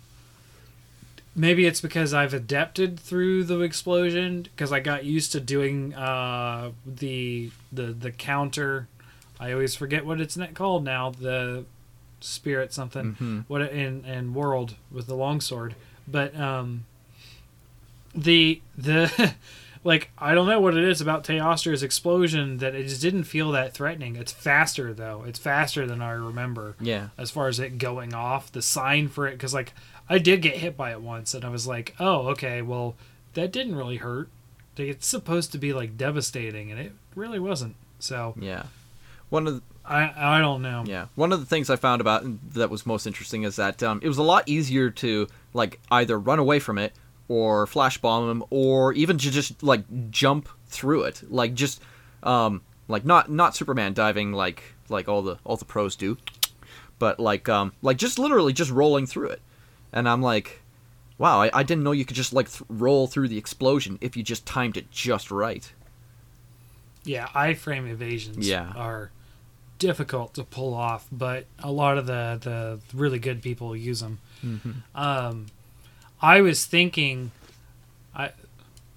Maybe 1.36 1.65
it's 1.65 1.81
because 1.81 2.13
I've 2.13 2.34
adapted 2.34 2.99
through 2.99 3.45
the 3.45 3.59
explosion 3.61 4.43
because 4.43 4.71
I 4.71 4.79
got 4.79 5.03
used 5.03 5.31
to 5.31 5.39
doing 5.39 5.93
uh, 5.95 6.71
the 6.86 7.49
the 7.71 7.88
the 7.88 8.11
counter. 8.11 8.88
I 9.39 9.51
always 9.51 9.75
forget 9.75 10.05
what 10.05 10.21
it's 10.21 10.38
called 10.53 10.84
now. 10.84 11.09
The 11.09 11.65
spirit 12.19 12.71
something 12.71 13.15
Mhm. 13.19 13.45
what 13.47 13.61
in 13.63 14.05
in 14.05 14.34
world 14.34 14.75
with 14.91 15.07
the 15.07 15.15
longsword, 15.15 15.75
but 16.07 16.39
um, 16.39 16.86
the 18.15 18.61
the 18.77 19.34
like 19.84 20.11
I 20.17 20.34
don't 20.36 20.47
know 20.47 20.59
what 20.59 20.77
it 20.77 20.84
is 20.84 21.01
about 21.01 21.23
Teostra's 21.23 21.84
explosion 21.84 22.57
that 22.59 22.75
it 22.75 22.84
just 22.88 23.01
didn't 23.01 23.23
feel 23.23 23.51
that 23.51 23.73
threatening. 23.73 24.15
It's 24.15 24.31
faster 24.31 24.93
though. 24.93 25.23
It's 25.27 25.39
faster 25.39 25.86
than 25.88 26.01
I 26.01 26.11
remember 26.11 26.75
Yeah. 26.79 27.07
as 27.17 27.31
far 27.31 27.47
as 27.47 27.59
it 27.59 27.77
going 27.77 28.13
off 28.13 28.51
the 28.51 28.61
sign 28.61 29.07
for 29.07 29.27
it 29.27 29.31
because 29.31 29.53
like 29.53 29.73
i 30.10 30.18
did 30.18 30.41
get 30.41 30.58
hit 30.58 30.76
by 30.76 30.91
it 30.91 31.01
once 31.01 31.34
and 31.34 31.45
i 31.45 31.49
was 31.49 31.68
like 31.68 31.95
oh 31.99 32.28
okay 32.28 32.62
well 32.62 32.95
that 33.34 33.51
didn't 33.51 33.76
really 33.76 33.97
hurt. 33.97 34.30
Like, 34.78 34.88
it's 34.88 35.08
supposed 35.08 35.51
to 35.51 35.58
be 35.58 35.74
like 35.74 35.97
devastating 35.97 36.72
and 36.72 36.80
it 36.80 36.93
really 37.16 37.39
wasn't 37.39 37.76
so. 37.99 38.34
Yeah. 38.39 38.64
One 39.30 39.47
of 39.47 39.56
the, 39.56 39.62
i 39.86 40.38
i 40.38 40.39
don't 40.39 40.62
know. 40.62 40.84
Yeah, 40.86 41.08
one 41.16 41.34
of 41.34 41.39
the 41.39 41.45
things 41.45 41.70
I 41.70 41.76
found 41.76 42.01
about 42.01 42.24
that 42.54 42.70
was 42.70 42.86
most 42.86 43.08
interesting 43.08 43.43
is 43.43 43.56
that 43.56 43.82
um, 43.82 43.99
it 44.04 44.08
was 44.08 44.18
a 44.18 44.24
lot 44.24 44.47
easier 44.47 44.89
to 44.91 45.28
like 45.54 45.80
either 45.91 46.20
run 46.20 46.39
away 46.39 46.60
from 46.60 46.78
it 46.78 46.93
or 47.28 47.66
flash 47.66 47.97
bomb 47.97 48.28
them 48.28 48.43
or 48.49 48.93
even 48.93 49.18
to 49.18 49.32
just 49.32 49.64
like 49.64 49.84
jump 50.12 50.49
through 50.68 51.04
it, 51.04 51.24
like 51.32 51.54
just 51.56 51.82
um, 52.22 52.62
like 52.88 53.06
not 53.06 53.30
not 53.32 53.56
Superman 53.56 53.93
diving 53.93 54.32
like 54.32 54.76
like 54.88 55.10
all 55.10 55.24
the 55.24 55.38
all 55.43 55.58
the 55.58 55.66
pros 55.66 55.95
do, 55.95 56.18
but 56.99 57.20
like 57.20 57.49
um, 57.49 57.74
like 57.82 57.97
just 57.97 58.20
literally 58.20 58.54
just 58.54 58.70
rolling 58.70 59.08
through 59.08 59.30
it, 59.30 59.41
and 59.93 60.09
I'm 60.09 60.21
like, 60.21 60.61
wow, 61.17 61.41
I, 61.43 61.49
I 61.53 61.63
didn't 61.63 61.83
know 61.83 61.91
you 61.93 62.03
could 62.05 62.15
just 62.17 62.33
like 62.33 62.49
th- 62.51 62.63
roll 62.67 63.07
through 63.07 63.27
the 63.29 63.37
explosion 63.37 63.97
if 64.01 64.17
you 64.17 64.23
just 64.23 64.45
timed 64.45 64.75
it 64.75 64.91
just 64.91 65.31
right. 65.31 65.71
Yeah, 67.05 67.27
iframe 67.27 67.89
evasions 67.89 68.47
Yeah. 68.47 68.71
are 68.75 69.11
difficult 69.79 70.33
to 70.35 70.43
pull 70.43 70.73
off, 70.73 71.07
but 71.11 71.45
a 71.59 71.71
lot 71.71 71.97
of 71.97 72.05
the 72.07 72.39
the 72.41 72.79
really 72.97 73.19
good 73.19 73.41
people 73.41 73.75
use 73.75 73.99
them. 73.99 74.19
Um, 74.95 75.47
I 76.21 76.41
was 76.41 76.65
thinking, 76.65 77.31
I 78.15 78.31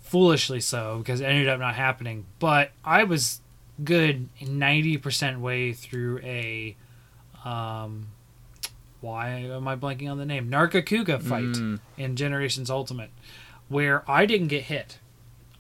foolishly 0.03 0.61
so 0.61 0.99
because 0.99 1.21
it 1.21 1.25
ended 1.25 1.49
up 1.49 1.59
not 1.59 1.75
happening, 1.75 2.27
but 2.39 2.71
I 2.85 3.03
was 3.05 3.41
good 3.83 4.29
ninety 4.41 4.97
percent 4.97 5.41
way 5.41 5.73
through 5.73 6.21
a, 6.23 6.77
um, 7.45 8.09
why 9.01 9.29
am 9.31 9.67
I 9.69 9.77
blanking 9.77 10.11
on 10.11 10.19
the 10.19 10.25
name? 10.27 10.51
Nargacuga 10.51 11.21
fight 11.23 11.45
Mm. 11.45 11.81
in 11.97 12.17
Generations 12.17 12.71
Ultimate, 12.71 13.11
where 13.69 14.09
I 14.11 14.27
didn't 14.27 14.49
get 14.49 14.65
hit. 14.65 14.99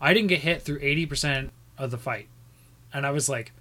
I 0.01 0.12
didn't 0.14 0.28
get 0.28 0.41
hit 0.41 0.62
through 0.62 0.78
eighty 0.82 1.07
percent 1.07 1.51
of 1.78 1.91
the 1.91 1.99
fight, 1.99 2.28
and 2.93 3.07
I 3.07 3.11
was 3.11 3.28
like, 3.28 3.53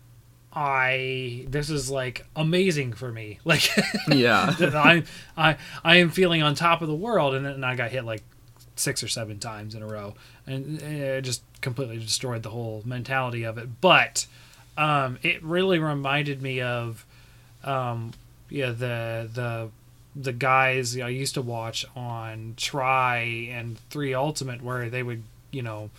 I 0.54 1.46
this 1.50 1.70
is 1.70 1.90
like 1.92 2.26
amazing 2.36 2.94
for 2.94 3.12
me. 3.12 3.40
Like 3.46 3.70
Yeah. 4.08 4.54
I 4.60 5.04
I 5.38 5.58
I 5.84 5.96
am 5.98 6.10
feeling 6.10 6.42
on 6.42 6.56
top 6.56 6.82
of 6.82 6.88
the 6.88 6.96
world, 6.96 7.36
and 7.36 7.46
then 7.46 7.64
I 7.64 7.76
got 7.76 7.92
hit 7.92 8.06
like 8.06 8.24
six 8.78 9.02
or 9.04 9.08
seven 9.08 9.40
times 9.40 9.76
in 9.76 9.82
a 9.82 9.88
row, 9.88 10.16
and 10.48 10.82
it 10.82 11.22
just 11.24 11.42
completely 11.62 11.98
destroyed 11.98 12.44
the 12.44 12.50
whole 12.50 12.82
mentality 12.86 13.44
of 13.44 13.58
it. 13.58 13.82
But 13.82 14.26
um, 14.78 15.18
it 15.24 15.42
really 15.44 15.80
reminded 15.80 16.42
me 16.42 16.62
of 16.62 17.06
um, 17.64 18.12
yeah 18.50 18.70
the 18.72 19.30
the 19.34 19.70
the 20.16 20.32
guys 20.34 20.98
I 20.98 21.10
used 21.10 21.34
to 21.34 21.42
watch 21.42 21.86
on 21.96 22.54
Tri 22.58 23.50
and 23.52 23.78
Three 23.90 24.14
Ultimate, 24.14 24.62
where 24.64 24.90
they 24.90 25.04
would 25.04 25.24
you 25.52 25.62
know 25.62 25.90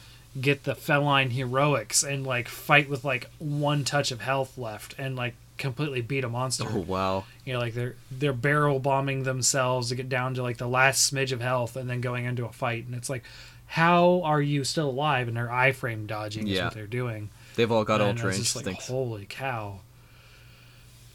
get 0.40 0.64
the 0.64 0.74
feline 0.74 1.30
heroics 1.30 2.03
and 2.03 2.26
like 2.26 2.49
fight 2.49 2.88
with 2.90 3.05
like 3.05 3.30
one 3.38 3.84
touch 3.84 4.11
of 4.11 4.20
health 4.20 4.57
left 4.59 4.94
and 4.99 5.16
like 5.16 5.34
completely 5.59 6.01
beat 6.03 6.24
a 6.24 6.28
monster. 6.28 6.64
Oh 6.70 6.80
wow. 6.80 7.24
you 7.44 7.53
know 7.55 7.59
like 7.59 7.72
they're 7.74 7.97
they're 8.11 8.32
barrel 8.34 8.78
bombing 8.78 9.22
themselves 9.22 9.88
to 9.88 9.94
get 9.94 10.09
down 10.09 10.34
to 10.34 10.42
like 10.42 10.59
the 10.59 10.68
last 10.68 11.12
smidge 11.12 11.32
of 11.32 11.40
health 11.40 11.76
and 11.76 11.88
then 11.88 12.01
going 12.01 12.24
into 12.26 12.44
a 12.44 12.53
fight. 12.53 12.84
And 12.86 12.94
it's 12.94 13.09
like 13.11 13.24
how 13.68 14.20
are 14.24 14.40
you 14.40 14.62
still 14.64 14.90
alive? 14.90 15.28
And 15.28 15.36
they're 15.36 15.49
iframe 15.49 16.07
dodging 16.07 16.47
is 16.49 16.55
Yeah. 16.55 16.64
what 16.64 16.74
they're 16.74 16.86
doing. 16.86 17.30
They've 17.57 17.72
all 17.72 17.84
got 17.84 18.01
and 18.03 18.18
ultra 18.22 18.32
like 18.64 18.80
holy 18.82 19.26
cow 19.26 19.80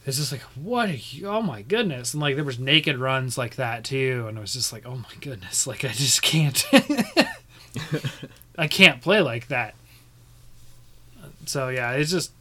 it's 0.05 0.17
just 0.17 0.31
like 0.31 0.41
what 0.55 1.13
you 1.13 1.27
oh 1.27 1.41
my 1.41 1.61
goodness. 1.61 2.13
And 2.13 2.21
like 2.21 2.35
there 2.35 2.43
was 2.43 2.59
naked 2.59 2.97
runs 2.97 3.37
like 3.37 3.55
that 3.55 3.83
too. 3.83 4.25
And 4.27 4.37
it 4.37 4.41
was 4.41 4.53
just 4.53 4.73
like 4.73 4.85
oh 4.85 4.95
my 4.95 5.15
goodness 5.19 5.67
like 5.67 5.85
i 5.85 5.89
just 5.89 6.21
can't. 6.21 6.65
I 8.57 8.67
can't 8.67 9.01
play 9.01 9.21
like 9.21 9.47
that. 9.47 9.75
So 11.45 11.69
yeah 11.69 11.91
it's 11.91 12.11
just 12.11 12.31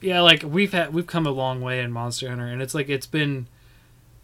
yeah 0.00 0.20
like 0.20 0.42
we've 0.42 0.72
had 0.72 0.94
we've 0.94 1.06
come 1.06 1.26
a 1.26 1.30
long 1.30 1.60
way 1.60 1.80
in 1.80 1.92
monster 1.92 2.28
hunter. 2.28 2.46
And 2.46 2.62
it's 2.62 2.74
like 2.74 2.88
it's 2.88 3.06
been 3.06 3.46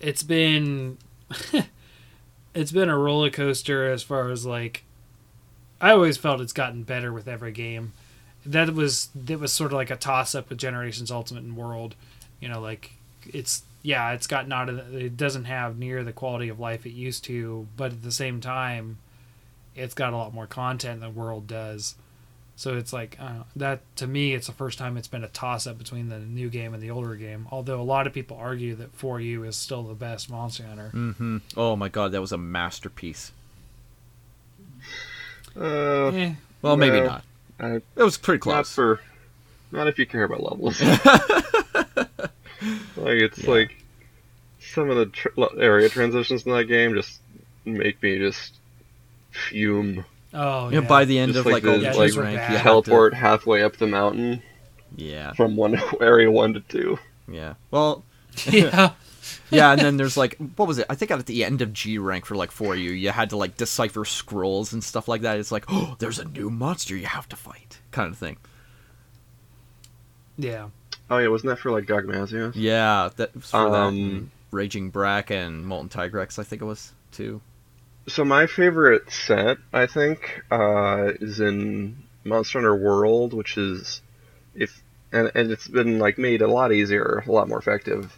it's 0.01 0.23
been 0.23 0.99
it's 2.55 2.73
been 2.73 2.89
a 2.89 2.99
roller 2.99 3.31
coaster 3.31 3.91
as 3.91 4.03
far 4.03 4.31
as 4.31 4.47
like 4.47 4.85
i 5.81 5.91
always 5.91 6.17
felt 6.17 6.41
it's 6.41 6.53
gotten 6.53 6.83
better 6.83 7.13
with 7.13 7.29
every 7.29 7.53
game 7.53 7.93
that 8.47 8.73
was 8.75 9.09
that 9.15 9.39
was 9.41 9.53
sort 9.53 9.73
of 9.73 9.77
like 9.77 9.91
a 9.91 9.97
toss 9.97 10.35
up 10.35 10.49
with 10.49 10.59
generations 10.59 11.11
ultimate 11.11 11.43
and 11.45 11.57
world 11.57 11.95
you 12.41 12.49
know 12.49 12.61
like 12.61 12.93
it's 13.27 13.63
yeah 13.83 14.13
it's 14.13 14.27
gotten 14.27 14.53
out 14.53 14.69
of 14.69 14.93
the, 14.93 15.07
it 15.07 15.17
doesn't 15.17 15.45
have 15.45 15.79
near 15.79 16.03
the 16.05 16.13
quality 16.13 16.49
of 16.49 16.59
life 16.61 16.87
it 16.87 16.91
used 16.93 17.25
to 17.25 17.67
but 17.77 17.93
at 17.93 18.03
the 18.03 18.13
same 18.13 18.41
time 18.41 18.99
it's 19.75 19.95
got 19.95 20.13
a 20.13 20.17
lot 20.17 20.33
more 20.33 20.47
content 20.47 21.01
than 21.01 21.15
world 21.15 21.47
does 21.47 21.95
so 22.59 22.75
it's 22.77 22.93
like 22.93 23.19
uh, 23.21 23.43
that 23.55 23.81
to 23.97 24.07
me 24.07 24.33
it's 24.33 24.47
the 24.47 24.53
first 24.53 24.79
time 24.79 24.97
it's 24.97 25.09
been 25.09 25.25
a 25.25 25.29
toss 25.29 25.67
up 25.67 25.77
between 25.77 26.09
the 26.09 26.19
new 26.19 26.49
game 26.49 26.73
and 26.73 26.83
the 26.83 26.91
older 26.91 27.15
game 27.15 27.47
although 27.51 27.81
a 27.81 27.83
lot 27.85 28.07
of 28.07 28.13
people 28.15 28.37
argue 28.37 28.75
that 28.75 28.97
4u 28.99 29.47
is 29.47 29.57
still 29.57 29.83
the 29.83 29.95
best 29.95 30.31
monster 30.31 30.63
hunter 30.65 30.91
Mm-hmm. 30.95 31.39
Oh 31.57 31.77
my 31.77 31.89
god, 31.89 32.13
that 32.13 32.21
was 32.21 32.33
a 32.33 32.39
masterpiece. 32.39 33.33
Uh, 35.59 36.09
Eh, 36.09 36.35
Well, 36.63 36.77
maybe 36.77 37.01
No. 37.01 37.07
not. 37.07 37.25
I, 37.61 37.77
It 37.77 37.83
was 37.97 38.17
pretty 38.19 38.39
close. 38.41 38.53
not 38.55 38.65
close. 38.65 38.75
for, 38.75 39.01
not 39.73 39.89
if 39.89 39.99
you 39.99 40.07
care 40.07 40.25
about 40.25 40.43
levels. 40.43 40.81
like 40.83 42.09
it's 42.97 43.39
Yeah. 43.39 43.51
like 43.51 43.83
some 44.61 44.91
of 44.91 44.97
the 44.97 45.07
tr- 45.07 45.29
area 45.59 45.89
transitions 45.89 46.45
in 46.47 46.53
that 46.53 46.65
game 46.65 46.95
just 46.95 47.21
make 47.65 48.03
me 48.03 48.19
just 48.19 48.55
fume. 49.31 50.05
oh 50.35 50.69
You 50.69 50.77
know, 50.77 50.83
yeah. 50.83 50.89
by 50.89 51.05
the 51.05 51.19
end 51.19 51.33
Just 51.35 51.47
of 51.47 51.53
like 51.53 51.65
like 51.65 51.81
the- 51.81 51.91
the 51.91 51.99
like 51.99 52.17
rank, 52.17 52.37
bad. 52.37 52.51
you 52.51 52.57
have 52.57 52.63
Teleport 52.63 53.15
halfway 53.15 53.63
up 53.63 53.77
the 53.77 53.87
mountain 53.87 54.43
yeah, 54.97 55.33
from 55.35 55.57
one 55.57 55.79
area 56.01 56.31
one 56.31 56.55
to 56.55 56.61
two. 56.61 56.99
yeah. 57.31 57.55
Well, 57.71 58.05
yeah 58.47 58.93
yeah, 59.51 59.73
and 59.73 59.81
then 59.81 59.97
there's 59.97 60.17
like 60.17 60.37
what 60.57 60.67
was 60.69 60.79
it? 60.79 60.87
I 60.89 60.95
think 60.95 61.11
at 61.11 61.27
the 61.27 61.45
end 61.45 61.63
of 61.63 61.73
G 61.73 61.99
rank 61.99 62.27
for 62.27 62.37
like 62.37 62.51
4U, 62.51 62.99
you 62.99 63.11
had 63.11 63.31
to 63.31 63.37
like 63.37 63.57
decipher 63.57 64.05
scrolls 64.05 64.73
and 64.73 64.83
stuff 64.83 65.09
like 65.09 65.23
that. 65.23 65.39
It's 65.39 65.53
like, 65.53 65.65
oh, 65.69 65.97
there's 65.99 66.19
a 66.19 66.25
new 66.25 66.51
monster 66.51 66.97
you 66.97 67.07
have 67.07 67.29
to 67.31 67.37
fight, 67.37 67.79
kind 67.91 68.11
of 68.13 68.19
thing. 68.19 68.37
yeah 70.37 70.69
Oh 71.09 71.19
yeah, 71.19 71.29
wasn't 71.29 71.51
that 71.51 71.61
for 71.61 71.71
like 71.71 71.85
Gogmazios? 71.87 72.53
Yeah, 72.55 73.11
that 73.17 73.35
was 73.35 73.51
for 73.51 73.71
that. 73.71 73.77
Um, 73.77 73.95
and 73.95 74.31
Raging 74.51 74.91
Brack 74.91 75.31
and 75.31 75.65
Molten 75.65 75.89
Tigrex, 75.89 76.39
I 76.39 76.43
think 76.43 76.63
it 76.63 76.65
was 76.65 76.93
too. 77.13 77.41
So 78.09 78.25
my 78.25 78.47
favorite 78.47 79.11
set, 79.11 79.59
I 79.73 79.87
think, 79.87 80.43
uh, 80.51 81.13
is 81.21 81.41
in 81.41 82.05
Monster 82.25 82.59
Hunter 82.59 82.77
World, 82.77 83.35
which 83.35 83.57
is 83.57 84.03
if 84.55 84.83
and 85.13 85.31
and 85.35 85.51
it's 85.51 85.69
been 85.69 85.99
like 85.99 86.19
made 86.19 86.43
a 86.43 86.49
lot 86.49 86.73
easier, 86.73 87.23
a 87.27 87.31
lot 87.31 87.49
more 87.49 87.59
effective, 87.59 88.17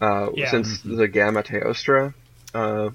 uh, 0.00 0.30
Yeah. 0.34 0.50
since 0.50 0.80
the 0.82 1.08
Gamma 1.08 1.42
Teostra, 1.42 2.14
uh, 2.54 2.90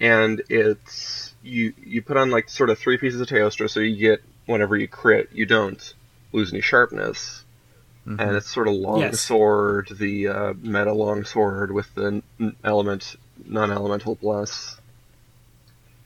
and 0.00 0.42
it's 0.48 1.34
you 1.42 1.72
you 1.84 2.02
put 2.02 2.16
on 2.16 2.30
like 2.30 2.48
sort 2.48 2.70
of 2.70 2.78
three 2.78 2.98
pieces 2.98 3.20
of 3.20 3.28
Teostra, 3.28 3.68
so 3.70 3.80
you 3.80 3.96
get 3.96 4.22
whenever 4.46 4.76
you 4.76 4.88
crit, 4.88 5.28
you 5.32 5.46
don't 5.46 5.94
lose 6.32 6.52
any 6.52 6.60
sharpness. 6.62 7.44
Mhm. 8.06 8.20
And 8.20 8.36
it's 8.36 8.50
sort 8.50 8.68
of 8.68 8.74
long 8.74 9.00
Yes. 9.00 9.20
sword, 9.20 9.88
the 9.98 10.28
uh, 10.28 10.54
meta 10.62 10.92
long 10.92 11.24
sword 11.24 11.70
with 11.72 11.94
the 11.94 12.22
n- 12.40 12.56
element 12.64 13.16
non-elemental 13.44 14.16
plus, 14.16 14.80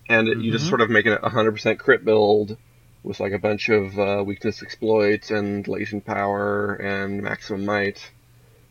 and 0.08 0.28
it, 0.28 0.38
you 0.38 0.50
just 0.52 0.66
Mhm. 0.66 0.68
sort 0.68 0.80
of 0.80 0.90
make 0.90 1.06
it 1.06 1.18
a 1.22 1.28
hundred 1.28 1.52
percent 1.52 1.78
crit 1.78 2.04
build 2.04 2.56
with 3.04 3.20
like 3.20 3.32
a 3.32 3.38
bunch 3.38 3.68
of 3.68 3.98
uh, 3.98 4.22
weakness 4.24 4.62
exploits 4.62 5.30
and 5.30 5.66
latent 5.68 6.04
power 6.04 6.74
and 6.74 7.22
maximum 7.22 7.64
might 7.64 8.10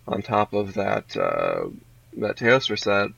on 0.07 0.21
top 0.21 0.53
of 0.53 0.73
that 0.75 1.15
uh, 1.17 1.67
that 2.17 2.37
Teostra 2.37 2.77
set, 2.79 3.09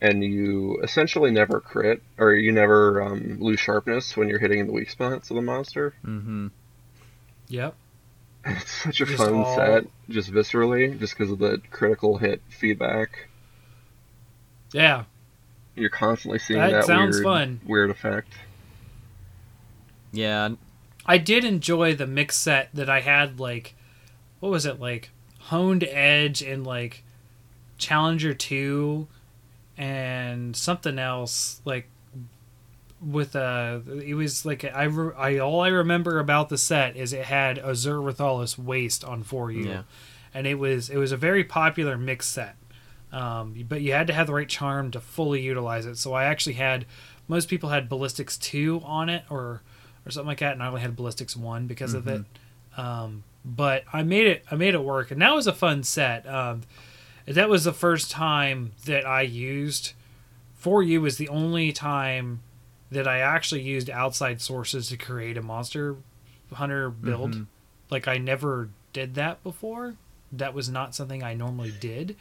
and 0.00 0.22
you 0.22 0.78
essentially 0.82 1.30
never 1.30 1.60
crit 1.60 2.02
or 2.18 2.34
you 2.34 2.52
never 2.52 3.02
um, 3.02 3.38
lose 3.40 3.58
sharpness 3.60 4.16
when 4.16 4.28
you're 4.28 4.38
hitting 4.38 4.66
the 4.66 4.72
weak 4.72 4.90
spots 4.90 5.30
of 5.30 5.36
the 5.36 5.42
monster. 5.42 5.94
Mm-hmm. 6.04 6.48
yep 7.48 7.74
It's 8.44 8.70
such 8.70 9.00
a 9.00 9.06
Just 9.06 9.18
fun 9.18 9.34
all- 9.34 9.56
set, 9.56 9.86
just 10.08 10.30
viscerally, 10.32 10.98
just 10.98 11.16
because 11.16 11.32
of 11.32 11.38
the 11.40 11.60
critical 11.70 12.18
hit 12.18 12.40
feedback. 12.48 13.28
yeah 14.72 15.04
You're 15.74 15.90
constantly 15.90 16.38
seeing 16.38 16.60
That 16.60 16.70
that, 16.72 16.84
sounds 16.84 17.16
weird, 17.16 17.24
fun. 17.24 17.60
weird 17.66 17.90
effect. 17.90 18.32
Yeah, 20.12 20.50
I 21.04 21.18
did 21.18 21.44
enjoy 21.44 21.94
the 21.94 22.06
mix 22.06 22.36
set 22.36 22.70
that 22.74 22.88
I 22.88 23.00
had 23.00 23.40
like 23.40 23.74
what 24.40 24.50
was 24.50 24.64
it 24.66 24.78
like 24.80 25.10
honed 25.48 25.84
edge 25.84 26.42
and 26.42 26.66
like 26.66 27.04
Challenger 27.76 28.34
2 28.34 29.06
and 29.76 30.56
something 30.56 30.98
else 30.98 31.60
like 31.64 31.88
with 33.00 33.36
a 33.36 33.80
it 34.04 34.14
was 34.14 34.44
like 34.44 34.64
I, 34.64 34.84
re- 34.84 35.14
I 35.16 35.38
all 35.38 35.60
I 35.60 35.68
remember 35.68 36.18
about 36.18 36.48
the 36.48 36.58
set 36.58 36.96
is 36.96 37.12
it 37.12 37.26
had 37.26 37.58
Azure 37.58 37.98
Rathalos 37.98 38.58
waist 38.58 39.04
on 39.04 39.22
4U, 39.22 39.64
Yeah. 39.64 39.82
and 40.34 40.46
it 40.48 40.56
was 40.56 40.90
it 40.90 40.96
was 40.96 41.12
a 41.12 41.16
very 41.16 41.44
popular 41.44 41.96
mix 41.96 42.26
set. 42.26 42.56
Um, 43.12 43.54
but 43.68 43.80
you 43.80 43.92
had 43.92 44.06
to 44.08 44.12
have 44.12 44.26
the 44.26 44.34
right 44.34 44.48
charm 44.48 44.90
to 44.90 45.00
fully 45.00 45.40
utilize 45.40 45.86
it. 45.86 45.96
So 45.96 46.12
I 46.12 46.24
actually 46.24 46.54
had 46.54 46.84
most 47.28 47.48
people 47.48 47.68
had 47.70 47.88
ballistics 47.88 48.36
2 48.36 48.82
on 48.84 49.08
it 49.08 49.22
or 49.30 49.62
or 50.04 50.10
something 50.10 50.26
like 50.28 50.40
that 50.40 50.54
and 50.54 50.62
I 50.62 50.66
only 50.66 50.80
had 50.80 50.96
ballistics 50.96 51.36
1 51.36 51.66
because 51.68 51.94
of 51.94 52.08
it. 52.08 52.24
Um, 52.76 53.22
but 53.44 53.84
I 53.92 54.02
made 54.02 54.26
it 54.26 54.44
I 54.50 54.54
made 54.56 54.74
it 54.74 54.82
work 54.84 55.10
and 55.10 55.20
that 55.22 55.34
was 55.34 55.46
a 55.46 55.52
fun 55.52 55.82
set 55.82 56.26
um, 56.26 56.62
that 57.26 57.48
was 57.48 57.64
the 57.64 57.72
first 57.72 58.10
time 58.10 58.72
that 58.86 59.06
I 59.06 59.22
used 59.22 59.92
4U 60.62 61.00
was 61.00 61.16
the 61.18 61.28
only 61.28 61.72
time 61.72 62.40
that 62.90 63.06
I 63.06 63.18
actually 63.20 63.62
used 63.62 63.90
outside 63.90 64.40
sources 64.40 64.88
to 64.88 64.96
create 64.96 65.36
a 65.36 65.42
monster 65.42 65.96
hunter 66.52 66.90
build. 66.90 67.34
Mhm. 67.34 67.46
Like 67.90 68.08
I 68.08 68.16
never 68.18 68.70
did 68.92 69.14
that 69.14 69.42
before. 69.42 69.94
That 70.32 70.54
was 70.54 70.68
not 70.68 70.94
something 70.94 71.22
I 71.22 71.34
normally 71.34 71.72
did. 71.78 72.16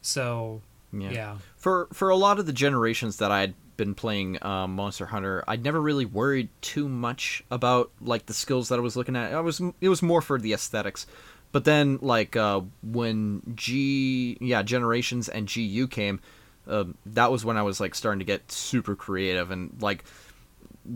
So 0.00 0.62
yeah. 0.92 1.10
yeah, 1.10 1.36
For 1.56 1.88
for 1.92 2.08
a 2.08 2.16
lot 2.16 2.38
of 2.38 2.46
the 2.46 2.52
generations 2.52 3.18
that 3.18 3.30
I 3.30 3.40
had 3.40 3.54
been 3.76 3.94
playing 3.94 4.42
um, 4.44 4.74
Monster 4.74 5.06
Hunter, 5.06 5.44
I'd 5.46 5.64
never 5.64 5.80
really 5.80 6.04
worried 6.04 6.48
too 6.60 6.88
much 6.88 7.44
about 7.50 7.90
like 8.00 8.26
the 8.26 8.34
skills 8.34 8.68
that 8.68 8.78
I 8.78 8.82
was 8.82 8.96
looking 8.96 9.16
at. 9.16 9.32
I 9.32 9.40
was 9.40 9.60
it 9.80 9.88
was 9.88 10.02
more 10.02 10.22
for 10.22 10.38
the 10.38 10.52
aesthetics. 10.52 11.06
But 11.52 11.64
then 11.64 11.98
like 12.02 12.36
uh, 12.36 12.62
when 12.82 13.42
G 13.54 14.36
yeah 14.40 14.62
Generations 14.62 15.28
and 15.28 15.50
GU 15.52 15.86
came, 15.88 16.20
uh, 16.68 16.84
that 17.06 17.30
was 17.30 17.44
when 17.44 17.56
I 17.56 17.62
was 17.62 17.80
like 17.80 17.94
starting 17.94 18.18
to 18.18 18.24
get 18.24 18.50
super 18.50 18.94
creative 18.94 19.50
and 19.50 19.76
like 19.80 20.04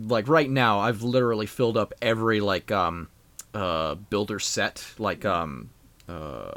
like 0.05 0.27
right 0.27 0.49
now 0.49 0.79
I've 0.79 1.03
literally 1.03 1.45
filled 1.45 1.77
up 1.77 1.93
every 2.01 2.39
like 2.41 2.71
um 2.71 3.09
uh 3.53 3.95
builder 3.95 4.39
set 4.39 4.85
like 4.97 5.25
um 5.25 5.69
uh 6.07 6.51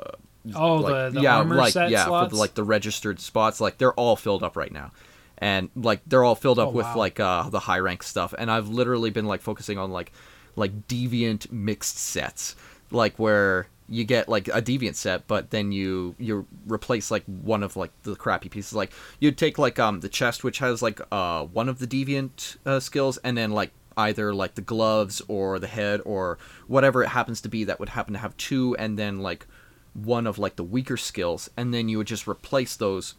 Oh, 0.54 0.76
like, 0.76 0.92
the, 0.92 1.20
the 1.20 1.22
yeah, 1.22 1.38
like 1.38 1.74
yeah, 1.74 2.04
slots. 2.04 2.30
for 2.30 2.34
the, 2.34 2.40
like 2.40 2.54
the 2.54 2.64
registered 2.64 3.18
spots, 3.18 3.62
like 3.62 3.78
they're 3.78 3.94
all 3.94 4.14
filled 4.14 4.42
up 4.42 4.56
right 4.56 4.70
now, 4.70 4.92
and 5.38 5.70
like 5.74 6.00
they're 6.06 6.24
all 6.24 6.34
filled 6.34 6.58
up 6.58 6.68
Oh, 6.68 6.72
with 6.72 6.86
wow. 6.86 6.96
like 6.96 7.20
uh 7.20 7.48
the 7.50 7.60
high 7.60 7.78
rank 7.78 8.02
stuff, 8.02 8.34
and 8.38 8.50
I've 8.50 8.68
literally 8.68 9.10
been 9.10 9.26
like 9.26 9.40
focusing 9.42 9.78
on 9.78 9.90
like 9.90 10.12
like 10.56 10.86
deviant 10.88 11.50
mixed 11.50 11.98
sets, 11.98 12.54
like 12.90 13.16
where 13.18 13.66
you 13.88 14.02
get 14.04 14.28
like 14.28 14.48
a 14.48 14.62
deviant 14.62 14.94
set, 14.94 15.26
but 15.26 15.50
then 15.50 15.70
you 15.72 16.14
you 16.18 16.46
replace 16.66 17.10
like 17.10 17.24
one 17.24 17.62
of 17.62 17.76
like 17.76 17.90
the 18.04 18.14
crappy 18.16 18.48
pieces, 18.48 18.72
like 18.72 18.92
you'd 19.20 19.36
take 19.36 19.58
like 19.58 19.78
um 19.78 20.00
the 20.00 20.08
chest 20.08 20.42
which 20.44 20.58
has 20.58 20.80
like 20.82 21.00
uh 21.12 21.44
one 21.44 21.68
of 21.68 21.78
the 21.80 21.86
deviant 21.86 22.56
uh, 22.64 22.80
skills, 22.80 23.18
and 23.18 23.36
then 23.36 23.50
like 23.50 23.72
either 23.96 24.34
like 24.34 24.54
the 24.54 24.62
gloves 24.62 25.20
or 25.28 25.58
the 25.58 25.66
head 25.66 26.00
or 26.04 26.38
whatever 26.66 27.02
it 27.02 27.08
happens 27.08 27.40
to 27.40 27.48
be 27.48 27.62
that 27.64 27.78
would 27.78 27.90
happen 27.90 28.12
to 28.14 28.18
have 28.18 28.36
two, 28.36 28.74
and 28.76 28.98
then 28.98 29.20
like 29.20 29.46
one 29.92 30.26
of 30.26 30.38
like 30.38 30.56
the 30.56 30.64
weaker 30.64 30.96
skills 30.96 31.48
and 31.56 31.72
then 31.72 31.88
you 31.88 31.96
would 31.98 32.06
just 32.08 32.26
replace 32.26 32.74
those 32.74 33.14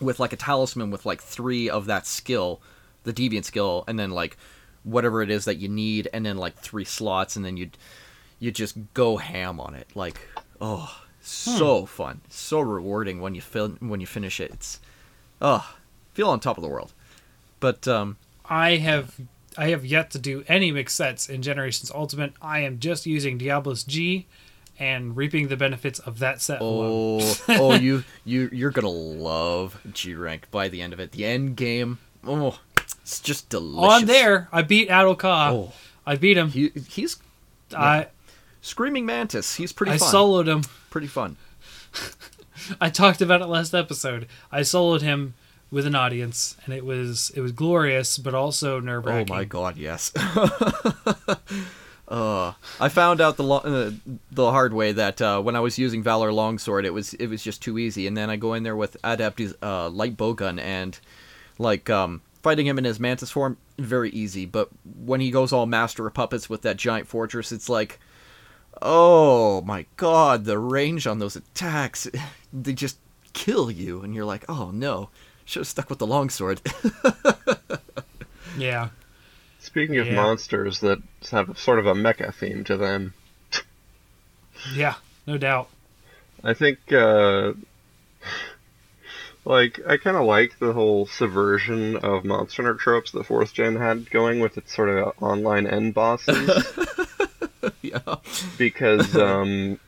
with 0.00 0.20
like 0.20 0.32
a 0.32 0.36
talisman 0.36 0.90
with 0.90 1.04
like 1.04 1.20
three 1.20 1.68
of 1.68 1.86
that 1.86 2.06
skill 2.06 2.60
the 3.04 3.12
deviant 3.12 3.44
skill 3.44 3.84
and 3.88 3.98
then 3.98 4.10
like 4.10 4.36
whatever 4.84 5.22
it 5.22 5.30
is 5.30 5.44
that 5.44 5.56
you 5.56 5.68
need 5.68 6.08
and 6.12 6.24
then 6.24 6.36
like 6.36 6.56
three 6.56 6.84
slots 6.84 7.36
and 7.36 7.44
then 7.44 7.56
you'd 7.56 7.76
you 8.38 8.52
just 8.52 8.76
go 8.94 9.16
ham 9.16 9.58
on 9.58 9.74
it. 9.74 9.88
Like 9.94 10.20
oh 10.60 11.04
so 11.20 11.86
fun. 11.86 12.20
So 12.28 12.60
rewarding 12.60 13.20
when 13.20 13.34
you 13.34 13.40
fin- 13.40 13.78
when 13.80 14.00
you 14.00 14.06
finish 14.06 14.40
it. 14.40 14.50
It's 14.52 14.80
oh 15.42 15.74
feel 16.14 16.28
on 16.30 16.40
top 16.40 16.56
of 16.56 16.62
the 16.62 16.68
world. 16.68 16.92
But 17.60 17.88
um 17.88 18.16
I 18.44 18.76
have 18.76 19.14
I 19.56 19.68
have 19.68 19.84
yet 19.84 20.10
to 20.12 20.18
do 20.18 20.44
any 20.46 20.70
mix 20.70 20.94
sets 20.94 21.28
in 21.28 21.42
Generations 21.42 21.90
Ultimate. 21.92 22.32
I 22.40 22.60
am 22.60 22.78
just 22.78 23.06
using 23.06 23.38
Diablos 23.38 23.82
G 23.82 24.26
and 24.78 25.16
reaping 25.16 25.48
the 25.48 25.56
benefits 25.56 25.98
of 25.98 26.18
that 26.20 26.40
set 26.40 26.60
oh, 26.60 26.66
alone. 26.66 27.20
Oh, 27.22 27.36
oh, 27.48 27.74
you 27.74 28.04
you 28.24 28.48
you're 28.52 28.70
gonna 28.70 28.88
love 28.88 29.80
G 29.92 30.14
rank 30.14 30.50
by 30.50 30.68
the 30.68 30.80
end 30.80 30.92
of 30.92 31.00
it. 31.00 31.12
The 31.12 31.24
end 31.24 31.56
game, 31.56 31.98
oh, 32.24 32.58
it's 33.00 33.20
just 33.20 33.48
delicious. 33.48 34.02
On 34.02 34.06
there, 34.06 34.48
I 34.52 34.62
beat 34.62 34.88
Ahtal-Ka. 34.88 35.52
Oh. 35.52 35.72
I 36.06 36.16
beat 36.16 36.36
him. 36.36 36.48
he 36.48 36.70
he's 36.88 37.18
I 37.74 38.08
screaming 38.62 39.04
mantis. 39.04 39.56
He's 39.56 39.72
pretty 39.72 39.92
I 39.92 39.98
fun. 39.98 40.14
soloed 40.14 40.46
him. 40.46 40.62
pretty 40.90 41.06
fun. 41.06 41.36
I 42.80 42.90
talked 42.90 43.20
about 43.20 43.40
it 43.40 43.46
last 43.46 43.74
episode. 43.74 44.26
I 44.50 44.60
soloed 44.60 45.02
him 45.02 45.34
with 45.70 45.86
an 45.86 45.94
audience, 45.94 46.56
and 46.64 46.74
it 46.74 46.84
was 46.84 47.30
it 47.34 47.40
was 47.40 47.52
glorious, 47.52 48.18
but 48.18 48.34
also 48.34 48.80
nerve 48.80 49.04
wracking. 49.06 49.32
Oh 49.32 49.36
my 49.36 49.44
god, 49.44 49.76
yes. 49.76 50.12
uh, 52.08 52.52
I 52.80 52.88
found 52.88 53.20
out 53.20 53.36
the 53.36 53.44
lo- 53.44 53.58
uh, 53.58 53.90
the 54.30 54.50
hard 54.50 54.72
way 54.72 54.92
that 54.92 55.20
uh, 55.20 55.40
when 55.40 55.54
I 55.54 55.60
was 55.60 55.78
using 55.78 56.02
Valor 56.02 56.32
Longsword, 56.32 56.84
it 56.84 56.94
was 56.94 57.14
it 57.14 57.26
was 57.26 57.42
just 57.42 57.62
too 57.62 57.78
easy, 57.78 58.06
and 58.06 58.16
then 58.16 58.30
I 58.30 58.36
go 58.36 58.54
in 58.54 58.62
there 58.62 58.76
with 58.76 58.96
Adept's 59.04 59.54
uh, 59.62 59.88
light 59.90 60.16
bowgun 60.16 60.60
and 60.60 60.98
like 61.58 61.90
um, 61.90 62.22
fighting 62.42 62.66
him 62.66 62.78
in 62.78 62.84
his 62.84 62.98
mantis 62.98 63.30
form, 63.30 63.58
very 63.78 64.10
easy. 64.10 64.46
But 64.46 64.70
when 65.04 65.20
he 65.20 65.30
goes 65.30 65.52
all 65.52 65.66
master 65.66 66.06
of 66.06 66.14
puppets 66.14 66.48
with 66.48 66.62
that 66.62 66.76
giant 66.76 67.08
fortress, 67.08 67.52
it's 67.52 67.68
like, 67.68 68.00
oh 68.80 69.60
my 69.62 69.84
god, 69.96 70.44
the 70.44 70.58
range 70.58 71.06
on 71.06 71.18
those 71.18 71.36
attacks, 71.36 72.08
they 72.52 72.72
just 72.72 72.98
kill 73.34 73.70
you, 73.70 74.02
and 74.02 74.14
you're 74.14 74.24
like, 74.24 74.44
oh 74.48 74.70
no, 74.70 75.10
should 75.44 75.60
have 75.60 75.66
stuck 75.68 75.90
with 75.90 75.98
the 75.98 76.06
longsword. 76.06 76.60
Yeah. 78.58 78.88
Speaking 79.68 79.98
of 79.98 80.06
Yeah. 80.06 80.14
monsters 80.14 80.80
that 80.80 80.98
have 81.30 81.58
sort 81.58 81.78
of 81.78 81.86
a 81.86 81.92
mecha 81.92 82.32
theme 82.34 82.64
to 82.64 82.78
them, 82.78 83.12
Yeah. 84.74 84.94
No 85.26 85.36
doubt. 85.36 85.68
I 86.42 86.54
think, 86.54 86.78
uh, 86.90 87.52
like, 89.44 89.78
I 89.86 89.98
kind 89.98 90.16
of 90.16 90.24
like 90.24 90.58
the 90.58 90.72
whole 90.72 91.06
subversion 91.06 91.96
of 91.96 92.24
Monster 92.24 92.62
Hunter 92.62 92.78
tropes 92.78 93.10
that 93.12 93.26
Fourth 93.26 93.52
Gen 93.52 93.76
had 93.76 94.10
going 94.10 94.40
with 94.40 94.56
its 94.56 94.74
sort 94.74 94.88
of 94.88 95.12
online 95.22 95.66
end 95.66 95.92
bosses, 95.92 96.48
yeah. 97.82 97.98
because 98.56 99.14
um, 99.28 99.78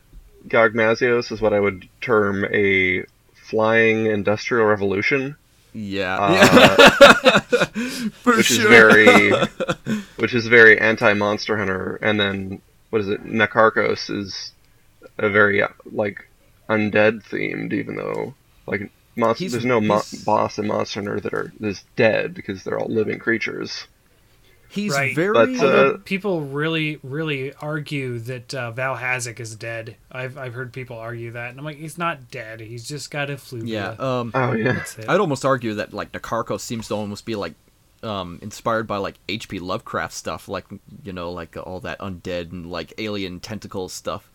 Gogmazios 0.47 1.33
is 1.33 1.41
what 1.41 1.55
I 1.55 1.61
would 1.61 1.89
term 2.03 2.45
a 2.53 3.05
flying 3.35 4.07
industrial 4.07 4.66
revolution, 4.66 5.37
Yeah. 5.73 6.18
uh, 6.18 7.66
which 8.25 8.51
is 8.51 8.59
very, 8.59 9.31
which 10.16 10.35
is 10.35 10.47
very 10.47 10.79
anti-Monster 10.79 11.57
Hunter, 11.57 11.97
and 12.03 12.18
then 12.18 12.61
what 12.91 13.01
is 13.01 13.09
it? 13.09 13.25
Nakarkos 13.25 14.11
is 14.11 14.53
a 15.18 15.29
very 15.29 15.62
uh, 15.62 15.68
like 15.93 16.29
undead 16.68 17.25
themed, 17.25 17.73
even 17.73 17.97
though 17.97 18.35
like 18.66 18.91
monster, 19.16 19.49
there's 19.49 19.64
no 19.64 19.81
mo- 19.81 20.03
boss 20.25 20.59
in 20.59 20.66
Monster 20.66 21.01
Hunter 21.01 21.21
that 21.21 21.35
are 21.35 21.53
that's 21.61 21.85
dead 21.97 22.35
because 22.35 22.64
they're 22.64 22.79
all 22.79 22.89
living 22.89 23.18
creatures. 23.18 23.87
He's 24.71 24.93
Right. 24.93 25.14
very. 25.16 25.33
But, 25.33 25.64
uh, 25.64 25.97
people 26.05 26.43
really, 26.43 27.01
really 27.03 27.53
argue 27.55 28.21
that 28.21 28.55
uh, 28.55 28.70
Vaal 28.73 28.97
Hazak 28.99 29.40
is 29.40 29.57
dead. 29.57 29.97
I've 30.12 30.39
I've 30.39 30.55
heard 30.55 30.73
people 30.73 30.97
argue 30.97 31.32
that, 31.32 31.51
and 31.51 31.59
I'm 31.59 31.65
like, 31.65 31.78
he's 31.78 31.99
not 31.99 32.31
dead. 32.31 32.61
He's 32.61 32.86
just 32.86 33.11
got 33.11 33.31
a 33.31 33.36
flu. 33.36 33.62
yeah. 33.65 33.97
Um, 33.99 34.31
Oh 34.32 34.53
yeah, 34.53 34.85
I'd 35.09 35.19
almost 35.20 35.44
argue 35.44 35.74
that 35.74 35.93
like 35.93 36.12
Nakarko 36.12 36.61
seems 36.61 36.86
to 36.89 36.94
almost 36.94 37.27
be 37.27 37.35
like 37.35 37.55
um, 38.05 38.39
inspired 38.43 38.86
by 38.86 38.99
like 38.99 39.16
H.P. 39.28 39.59
Lovecraft 39.59 40.15
stuff, 40.15 40.49
like 40.49 40.66
you 41.05 41.12
know, 41.12 41.32
like 41.32 41.57
all 41.57 41.81
that 41.81 41.99
undead 41.99 42.53
and 42.53 42.70
like 42.70 42.93
alien 42.99 43.40
tentacle 43.40 43.89
stuff 43.89 44.31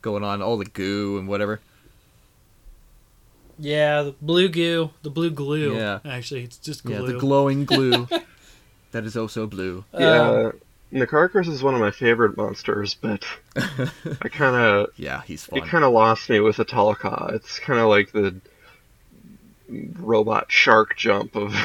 going 0.00 0.22
on, 0.22 0.42
all 0.42 0.56
the 0.56 0.64
goo 0.64 1.18
and 1.18 1.26
whatever. 1.26 1.58
Yeah, 3.58 4.02
the 4.02 4.12
blue 4.20 4.48
goo, 4.48 4.90
the 5.02 5.10
blue 5.10 5.30
glue. 5.30 5.76
Yeah. 5.76 5.98
actually, 6.04 6.44
it's 6.44 6.58
just 6.58 6.84
glue. 6.84 6.94
Yeah, 7.06 7.12
the 7.12 7.18
glowing 7.18 7.64
glue 7.64 8.06
that 8.96 9.04
is 9.04 9.16
also 9.16 9.46
blue. 9.46 9.84
yeah. 9.92 10.50
Nakarkos 10.92 11.48
is 11.48 11.62
one 11.64 11.74
of 11.74 11.80
my 11.80 11.90
favorite 11.90 12.36
monsters, 12.36 12.94
but 12.94 13.24
I 13.56 14.28
kind 14.28 14.54
of 14.56 14.90
Yeah, 14.96 15.20
he's 15.22 15.46
it 15.48 15.60
fun. 15.60 15.68
kind 15.68 15.84
of 15.84 15.92
lost 15.92 16.30
me 16.30 16.38
with 16.40 16.56
Ahtal-Ka. 16.58 17.30
It's 17.34 17.58
kind 17.58 17.78
of 17.80 17.88
like 17.88 18.12
the 18.12 18.36
robot 19.98 20.46
shark 20.50 20.96
jump 20.96 21.34
of 21.34 21.52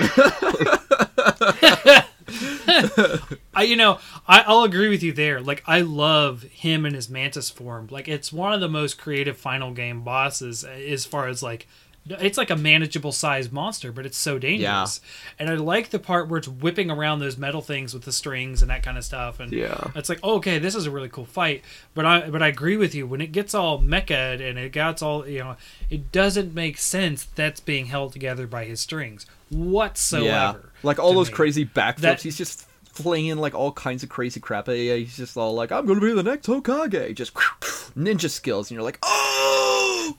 I, 3.54 3.64
you 3.64 3.76
know, 3.76 4.00
I, 4.28 4.42
I'll 4.48 4.64
agree 4.64 4.90
with 4.90 5.04
you 5.04 5.12
there. 5.14 5.40
Like, 5.42 5.64
I 5.68 5.82
love 5.82 6.44
him 6.44 6.86
in 6.86 6.94
his 6.94 7.10
mantis 7.10 7.50
form. 7.50 7.88
Like, 7.92 8.08
it's 8.08 8.32
one 8.34 8.54
of 8.54 8.60
the 8.62 8.70
most 8.70 8.98
creative 8.98 9.38
final 9.38 9.72
game 9.72 10.02
bosses 10.02 10.64
uh, 10.66 10.70
as 10.70 11.06
far 11.06 11.28
as 11.28 11.44
like, 11.44 11.68
it's 12.06 12.38
like 12.38 12.50
a 12.50 12.56
manageable 12.56 13.12
sized 13.12 13.52
monster, 13.52 13.92
but 13.92 14.06
it's 14.06 14.18
so 14.18 14.40
dangerous. 14.40 15.02
And 15.38 15.50
I 15.50 15.56
like 15.56 15.90
the 15.90 16.00
part 16.00 16.28
where 16.28 16.40
it's 16.40 16.48
whipping 16.48 16.90
around 16.90 17.20
those 17.20 17.38
metal 17.38 17.62
things 17.62 17.94
with 17.94 18.04
the 18.04 18.12
strings 18.12 18.62
and 18.62 18.72
that 18.72 18.84
kind 18.84 18.98
of 18.98 19.06
stuff. 19.06 19.40
And 19.40 19.52
yeah. 19.52 19.92
it's 19.96 20.10
like, 20.10 20.20
oh, 20.24 20.36
okay, 20.36 20.58
this 20.58 20.74
is 20.74 20.88
a 20.88 20.92
really 20.92 21.10
cool 21.10 21.26
fight. 21.26 21.64
But 21.94 22.06
I, 22.06 22.30
but 22.30 22.42
I 22.42 22.48
agree 22.48 22.78
with 22.78 22.96
you. 22.96 23.06
When 23.06 23.22
it 23.22 23.32
gets 23.32 23.54
all 23.54 23.80
mecha 23.80 24.42
and 24.42 24.58
it 24.58 24.72
gets 24.72 25.02
all, 25.02 25.28
you 25.28 25.40
know, 25.40 25.58
it 25.90 26.12
doesn't 26.12 26.54
make 26.54 26.78
sense 26.78 27.26
that's 27.36 27.60
being 27.60 27.86
held 27.86 28.14
together 28.14 28.48
by 28.48 28.66
his 28.66 28.80
strings 28.80 29.26
whatsoever. 29.52 30.26
yeah, 30.26 30.70
like 30.84 30.98
all 30.98 31.14
those 31.14 31.30
me. 31.30 31.36
crazy 31.36 31.66
backflips. 31.66 31.98
That- 31.98 32.22
he's 32.22 32.38
just 32.38 32.68
flinging 32.86 33.38
like 33.38 33.54
all 33.54 33.72
kinds 33.72 34.04
of 34.04 34.10
crazy 34.10 34.40
crap. 34.40 34.68
Yeah, 34.68 34.96
he's 34.96 35.18
just 35.18 35.38
all 35.38 35.54
like, 35.54 35.72
"I'm 35.72 35.86
gonna 35.86 36.02
be 36.02 36.14
the 36.14 36.24
next 36.24 36.48
Hokage." 36.48 37.16
Just 37.16 37.34
ninja 37.96 38.30
skills, 38.30 38.70
and 38.70 38.76
you're 38.76 38.84
like, 38.84 39.00
"Oh, 39.04 40.18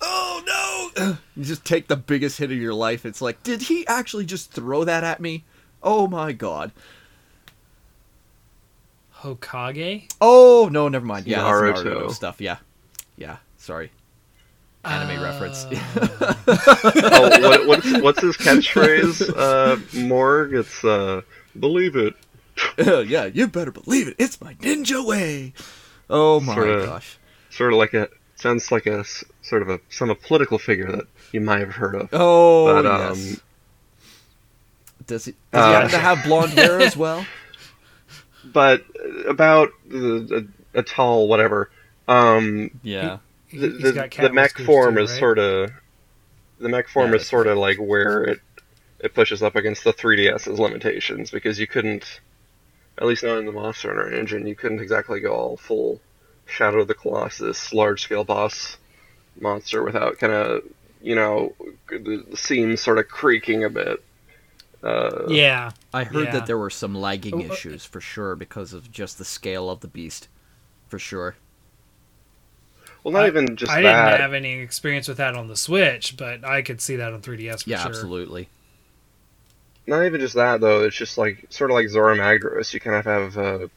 oh 0.00 0.92
no!" 0.96 1.18
You 1.36 1.44
just 1.44 1.64
take 1.64 1.88
the 1.88 1.96
biggest 1.96 2.38
hit 2.38 2.50
of 2.50 2.58
your 2.58 2.74
life. 2.74 3.04
It's 3.04 3.20
like, 3.20 3.42
did 3.42 3.62
he 3.62 3.86
actually 3.86 4.24
just 4.24 4.52
throw 4.52 4.84
that 4.84 5.04
at 5.04 5.20
me? 5.20 5.44
Oh 5.82 6.06
my 6.06 6.32
god. 6.32 6.72
Hokage. 9.20 10.10
Oh 10.20 10.68
no, 10.70 10.88
never 10.88 11.04
mind. 11.04 11.26
Yeah, 11.26 11.42
that's 11.42 11.80
Naruto. 11.80 11.84
Naruto 11.84 12.10
stuff. 12.10 12.40
Yeah, 12.40 12.58
yeah. 13.16 13.36
Sorry. 13.56 13.90
Anime 14.84 15.20
reference. 15.20 15.66
oh, 15.72 17.40
what, 17.40 17.66
what's 17.66 17.92
what's 18.02 18.20
his 18.20 18.36
catchphrase? 18.36 19.32
Uh, 19.36 19.76
Morg. 20.06 20.54
It's 20.54 20.84
uh, 20.84 21.22
believe 21.58 21.96
it. 21.96 22.14
yeah, 23.08 23.24
you 23.24 23.48
better 23.48 23.72
believe 23.72 24.08
it. 24.08 24.16
It's 24.18 24.40
my 24.40 24.54
ninja 24.54 25.04
way. 25.04 25.52
Oh 26.08 26.40
my 26.40 26.54
Sorta- 26.54 26.86
gosh. 26.86 27.18
Sort 27.50 27.72
of 27.72 27.78
like 27.78 27.94
a 27.94 28.08
sounds 28.36 28.70
like 28.70 28.86
a 28.86 29.04
sort 29.42 29.62
of 29.62 29.68
a 29.68 29.80
some 29.90 30.10
a 30.10 30.14
political 30.14 30.58
figure 30.58 30.90
that 30.92 31.06
you 31.32 31.40
might 31.40 31.60
have 31.60 31.74
heard 31.74 31.94
of. 31.94 32.08
Oh 32.12 32.66
But, 32.72 32.86
um, 32.86 33.18
yes. 33.18 33.40
Does 35.06 35.24
he, 35.26 35.32
does 35.32 35.38
he 35.52 35.58
Uh, 35.58 35.72
happen 35.72 35.90
to 35.90 35.98
have 35.98 36.24
blonde 36.24 36.52
hair 36.52 36.80
as 36.80 36.96
well? 37.04 37.26
But 38.44 38.84
about 39.28 39.70
the, 39.88 40.46
a, 40.74 40.78
a 40.80 40.82
tall 40.82 41.28
whatever. 41.28 41.70
Um, 42.08 42.70
Yeah. 42.82 43.18
He- 43.48 43.58
the, 43.58 43.68
he's 43.68 43.82
the, 43.94 44.08
the 44.22 44.32
mech 44.32 44.58
form 44.58 44.96
too, 44.96 45.02
is 45.02 45.16
sort 45.16 45.38
of 45.38 45.70
the 46.58 46.68
mech 46.68 46.88
form 46.88 47.10
Yeah, 47.10 47.16
is 47.16 47.26
sort 47.26 47.46
of 47.46 47.56
like 47.58 47.76
where 47.78 48.24
it 48.24 48.40
it 48.98 49.14
pushes 49.14 49.42
up 49.42 49.54
against 49.56 49.84
the 49.84 49.92
3DS's 49.92 50.58
limitations 50.58 51.30
because 51.30 51.58
you 51.60 51.66
couldn't, 51.66 52.20
at 52.98 53.06
least 53.06 53.22
not 53.22 53.36
in 53.38 53.44
the 53.46 53.52
Monster 53.52 53.88
Hunter 53.88 54.10
engine, 54.12 54.46
you 54.46 54.54
couldn't 54.56 54.80
exactly 54.80 55.20
go 55.20 55.32
all 55.34 55.56
full 55.58 56.00
Shadow 56.46 56.80
of 56.80 56.88
the 56.88 56.94
Colossus 56.94 57.72
large 57.72 58.02
scale 58.02 58.24
boss 58.24 58.76
monster 59.40 59.82
without 59.82 60.18
kind 60.18 60.32
of 60.32 60.62
you 61.02 61.14
know 61.14 61.54
the, 61.88 62.24
the 62.30 62.36
seams 62.36 62.80
sort 62.80 62.98
of 62.98 63.08
creaking 63.08 63.64
a 63.64 63.70
bit. 63.70 64.02
Uh, 64.82 65.26
Yeah, 65.28 65.72
I 65.92 66.04
heard 66.04 66.26
Yeah. 66.26 66.32
that 66.32 66.46
there 66.46 66.58
were 66.58 66.70
some 66.70 66.94
lagging 66.94 67.34
Oh, 67.34 67.40
uh, 67.50 67.54
issues 67.54 67.84
for 67.84 68.00
sure 68.00 68.36
because 68.36 68.72
of 68.72 68.90
just 68.92 69.18
the 69.18 69.24
scale 69.24 69.68
of 69.70 69.80
the 69.80 69.88
beast. 69.88 70.28
For 70.88 70.98
sure. 70.98 71.36
Well, 73.02 73.12
not 73.12 73.24
I- 73.24 73.28
even 73.28 73.56
just 73.56 73.72
I 73.72 73.82
that. 73.82 74.10
didn't 74.10 74.20
have 74.20 74.34
any 74.34 74.54
experience 74.60 75.08
with 75.08 75.16
that 75.18 75.34
on 75.34 75.48
the 75.48 75.56
Switch, 75.56 76.16
but 76.16 76.44
I 76.44 76.62
could 76.62 76.80
see 76.80 76.96
that 76.96 77.12
on 77.12 77.22
3DS 77.22 77.62
for 77.62 77.70
Yeah, 77.70 77.78
sure. 77.78 77.86
absolutely. 77.88 78.48
Not 79.86 80.04
even 80.04 80.20
just 80.20 80.34
that 80.34 80.60
though. 80.60 80.84
It's 80.84 80.96
just 80.96 81.16
like 81.18 81.46
sort 81.50 81.70
of 81.70 81.74
like 81.76 81.88
Zora 81.88 82.16
Magdaros. 82.16 82.72
You 82.74 82.80
kind 82.80 82.96
of 82.96 83.04
have 83.04 83.38
uh, 83.38 83.68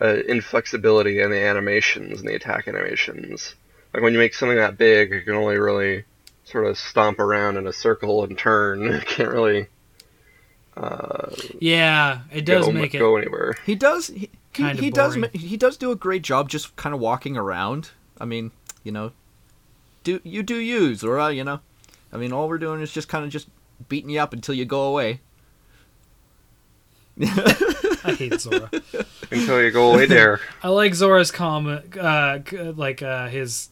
uh, 0.00 0.16
inflexibility 0.28 1.20
in 1.20 1.30
the 1.30 1.40
animations 1.40 2.20
and 2.20 2.28
the 2.28 2.34
attack 2.34 2.68
animations. 2.68 3.54
Like 3.94 4.02
when 4.02 4.12
you 4.12 4.18
make 4.18 4.34
something 4.34 4.58
that 4.58 4.76
big, 4.76 5.10
you 5.10 5.22
can 5.22 5.34
only 5.34 5.58
really 5.58 6.04
sort 6.44 6.66
of 6.66 6.76
stomp 6.78 7.18
around 7.18 7.56
in 7.56 7.66
a 7.66 7.72
circle 7.72 8.24
and 8.24 8.36
turn. 8.38 8.82
You 8.92 9.00
can't 9.00 9.30
really 9.30 9.68
uh, 10.76 11.30
Yeah, 11.60 12.20
it 12.32 12.44
does 12.44 12.66
go, 12.66 12.72
make 12.72 12.94
it. 12.94 12.98
go 12.98 13.16
anywhere. 13.16 13.54
He 13.64 13.74
does. 13.74 14.08
He, 14.08 14.18
he, 14.18 14.30
Kinda 14.52 14.82
he 14.82 14.90
does. 14.90 15.16
He 15.32 15.56
does 15.56 15.76
do 15.76 15.90
a 15.90 15.96
great 15.96 16.22
job 16.22 16.48
just 16.48 16.76
kind 16.76 16.94
of 16.94 17.00
walking 17.00 17.36
around. 17.36 17.90
I 18.20 18.24
mean, 18.24 18.52
you 18.84 18.92
know, 18.92 19.12
do 20.04 20.20
you 20.24 20.42
do 20.42 20.56
use 20.56 21.02
or 21.04 21.18
uh, 21.18 21.28
you 21.28 21.44
know, 21.44 21.60
I 22.12 22.16
mean, 22.16 22.32
all 22.32 22.48
we're 22.48 22.58
doing 22.58 22.80
is 22.80 22.92
just 22.92 23.08
kind 23.08 23.24
of 23.24 23.30
just 23.30 23.48
beating 23.88 24.10
you 24.10 24.20
up 24.20 24.32
until 24.32 24.54
you 24.54 24.64
go 24.64 24.82
away. 24.82 25.20
I 27.22 28.14
hate 28.18 28.40
Zora. 28.40 28.70
Until 29.30 29.62
you 29.62 29.70
go 29.70 29.92
away 29.92 30.06
there. 30.16 30.40
I 30.62 30.68
like 30.68 30.94
Zora's 30.94 31.30
comic, 31.30 31.96
uh, 31.96 32.38
like 32.76 33.02
uh, 33.02 33.28
his 33.28 33.68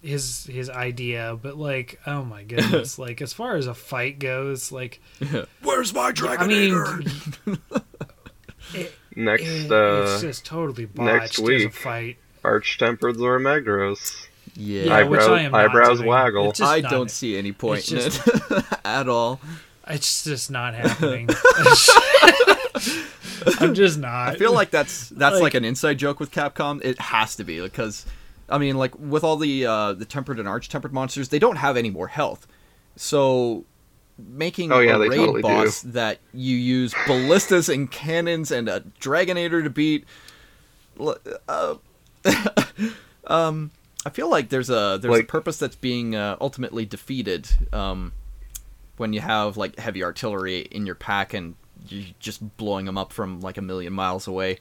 his 0.00 0.44
his 0.46 0.68
idea, 0.70 1.38
but 1.40 1.56
like, 1.56 2.00
oh 2.06 2.24
my 2.24 2.42
goodness, 2.42 2.98
like 3.00 3.20
as 3.22 3.32
far 3.32 3.56
as 3.56 3.66
a 3.66 3.74
fight 3.74 4.18
goes, 4.18 4.70
like, 4.72 5.00
Where's 5.62 5.92
my 5.94 6.12
dragon? 6.12 6.44
I 6.44 6.46
mean, 6.46 7.56
it, 8.74 8.92
Next, 9.14 9.42
it- 9.44 9.70
uh, 9.72 10.04
it's 10.08 10.22
just 10.22 10.44
totally 10.46 10.86
botched 10.86 11.04
next 11.06 11.38
as 11.38 11.38
a 11.40 11.42
week. 11.42 11.72
fight. 11.74 12.16
arch-tempered 12.44 13.16
Zora 13.16 13.40
Magdaros. 13.40 14.26
Yeah, 14.54 14.82
Yeah, 14.84 15.02
which 15.04 15.20
I 15.20 15.42
am 15.42 15.54
eyebrows 15.54 15.98
doing. 15.98 16.08
waggle. 16.10 16.52
I 16.60 16.80
not- 16.80 16.90
don't 16.90 17.10
see 17.10 17.36
any 17.36 17.52
point 17.52 17.90
in 17.92 17.98
it 17.98 18.20
at 18.84 19.08
all. 19.08 19.40
It's 19.88 20.24
just 20.24 20.50
not 20.50 20.74
happening. 20.74 21.28
I'm 23.60 23.74
just 23.74 23.98
not. 23.98 24.28
I 24.30 24.36
feel 24.36 24.52
like 24.52 24.70
that's 24.70 25.08
that's 25.10 25.34
like, 25.34 25.42
Like- 25.42 25.54
an 25.54 25.64
inside 25.64 25.98
joke 25.98 26.20
with 26.20 26.30
Capcom. 26.30 26.84
It 26.84 27.00
has 27.00 27.36
to 27.36 27.44
be 27.44 27.60
because, 27.60 28.06
I 28.48 28.58
mean, 28.58 28.76
like 28.76 28.98
with 28.98 29.24
all 29.24 29.36
the 29.36 29.66
uh, 29.66 29.92
the 29.94 30.04
tempered 30.04 30.38
and 30.38 30.48
arch 30.48 30.68
tempered 30.68 30.92
monsters, 30.92 31.28
they 31.28 31.38
don't 31.38 31.56
have 31.56 31.76
any 31.76 31.90
more 31.90 32.08
health. 32.08 32.46
So 32.96 33.64
making 34.18 34.70
Oh, 34.72 34.80
yeah, 34.80 34.96
a 34.96 34.98
they 34.98 35.08
raid 35.08 35.16
totally 35.16 35.42
do. 35.42 35.48
boss 35.48 35.80
that 35.82 36.18
you 36.34 36.56
use 36.56 36.94
ballistas 37.06 37.68
and 37.68 37.90
cannons 37.90 38.50
and 38.50 38.68
a 38.68 38.80
Dragonator 39.00 39.62
to 39.64 39.70
beat. 39.70 40.04
Uh, 41.48 41.74
um, 43.26 43.70
I 44.04 44.10
feel 44.10 44.28
like 44.30 44.48
there's 44.48 44.70
a 44.70 44.98
there's 45.00 45.18
a 45.20 45.24
purpose 45.24 45.56
that's 45.58 45.76
being 45.76 46.14
uh, 46.14 46.36
ultimately 46.40 46.84
defeated. 46.84 47.48
Um, 47.72 48.12
when 48.98 49.12
you 49.14 49.20
have 49.20 49.56
like 49.56 49.78
heavy 49.78 50.04
artillery 50.04 50.60
in 50.60 50.84
your 50.86 50.94
pack 50.94 51.32
and 51.34 51.54
you're 51.54 51.61
just 52.20 52.56
blowing 52.56 52.86
them 52.86 52.96
up 52.98 53.12
from 53.12 53.40
like 53.40 53.58
a 53.58 53.62
million 53.62 53.92
miles 53.92 54.26
away. 54.26 54.58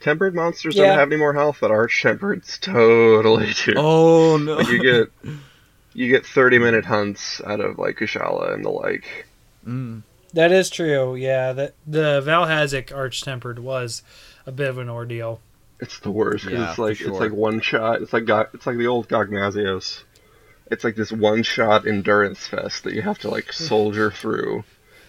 Tempered 0.00 0.34
monsters 0.34 0.76
Yeah. 0.76 0.88
don't 0.88 0.98
have 0.98 1.08
any 1.12 1.16
more 1.18 1.32
health, 1.32 1.58
but 1.60 1.70
arch-tempereds 1.70 2.60
totally 2.60 3.52
do. 3.64 3.74
Oh 3.76 4.36
no! 4.36 4.56
Like 4.56 4.68
you 4.68 4.82
get 4.82 5.10
you 5.94 6.08
get 6.08 6.26
30 6.26 6.58
minute 6.58 6.84
hunts 6.84 7.40
out 7.46 7.60
of 7.60 7.78
like 7.78 7.96
Kushala 7.96 8.52
and 8.52 8.64
the 8.64 8.70
like. 8.70 9.26
Mm. 9.66 10.02
that 10.34 10.52
is 10.52 10.68
true. 10.68 11.14
Yeah, 11.14 11.52
that 11.54 11.74
the 11.86 12.20
Vaal 12.20 12.46
Hazak 12.46 12.94
Arch 12.94 13.22
Tempered 13.22 13.58
was 13.58 14.02
a 14.46 14.52
bit 14.52 14.68
of 14.68 14.76
an 14.76 14.90
ordeal. 14.90 15.40
It's 15.80 15.98
the 16.00 16.10
worst 16.10 16.44
'cause 16.44 16.52
Yeah, 16.52 16.68
it's 16.70 16.78
like 16.78 16.96
sure. 16.98 17.10
it's 17.10 17.20
like 17.20 17.32
one 17.32 17.60
shot. 17.60 18.02
It's 18.02 18.12
like 18.12 18.26
Go- 18.26 18.46
it's 18.52 18.66
like 18.66 18.76
the 18.76 18.86
old 18.88 19.08
Gogmazios. 19.08 20.02
It's 20.70 20.84
like 20.84 20.96
this 20.96 21.12
one 21.12 21.42
shot 21.44 21.86
endurance 21.86 22.46
fest 22.46 22.84
that 22.84 22.92
you 22.94 23.00
have 23.02 23.18
to 23.20 23.30
like 23.30 23.52
soldier 23.54 24.10
through, 24.10 24.64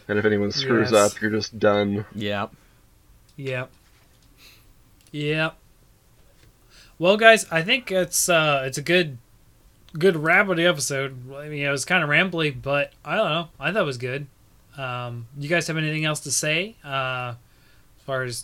and 0.08 0.18
if 0.20 0.26
anyone 0.26 0.52
screws 0.52 0.92
Yes. 0.92 1.14
up, 1.16 1.22
you're 1.22 1.32
just 1.32 1.58
done. 1.60 2.06
Yeah. 2.14 2.48
Yep. 3.38 3.70
Yep. 5.12 5.56
Well, 7.00 7.18
guys, 7.18 7.46
I 7.52 7.62
think 7.62 7.92
it's 7.92 8.30
uh 8.30 8.64
it's 8.66 8.78
a 8.78 8.82
good 8.82 9.18
good 9.98 10.16
wrap 10.18 10.50
of 10.50 10.58
the 10.58 10.66
episode. 10.66 11.34
I 11.36 11.48
mean, 11.50 11.66
it 11.66 11.70
was 11.70 11.86
kind 11.86 12.04
of 12.04 12.10
rambly, 12.10 12.56
but 12.62 12.92
I 13.04 13.16
don't 13.16 13.30
know. 13.30 13.48
I 13.60 13.72
thought 13.72 13.82
it 13.84 13.86
was 13.86 13.98
good. 13.98 14.28
Um, 14.78 15.28
you 15.38 15.48
guys 15.48 15.68
have 15.68 15.78
anything 15.78 16.04
else 16.04 16.20
to 16.22 16.32
say 16.32 16.76
uh, 16.84 17.36
as 17.98 18.04
far 18.06 18.24
as 18.24 18.44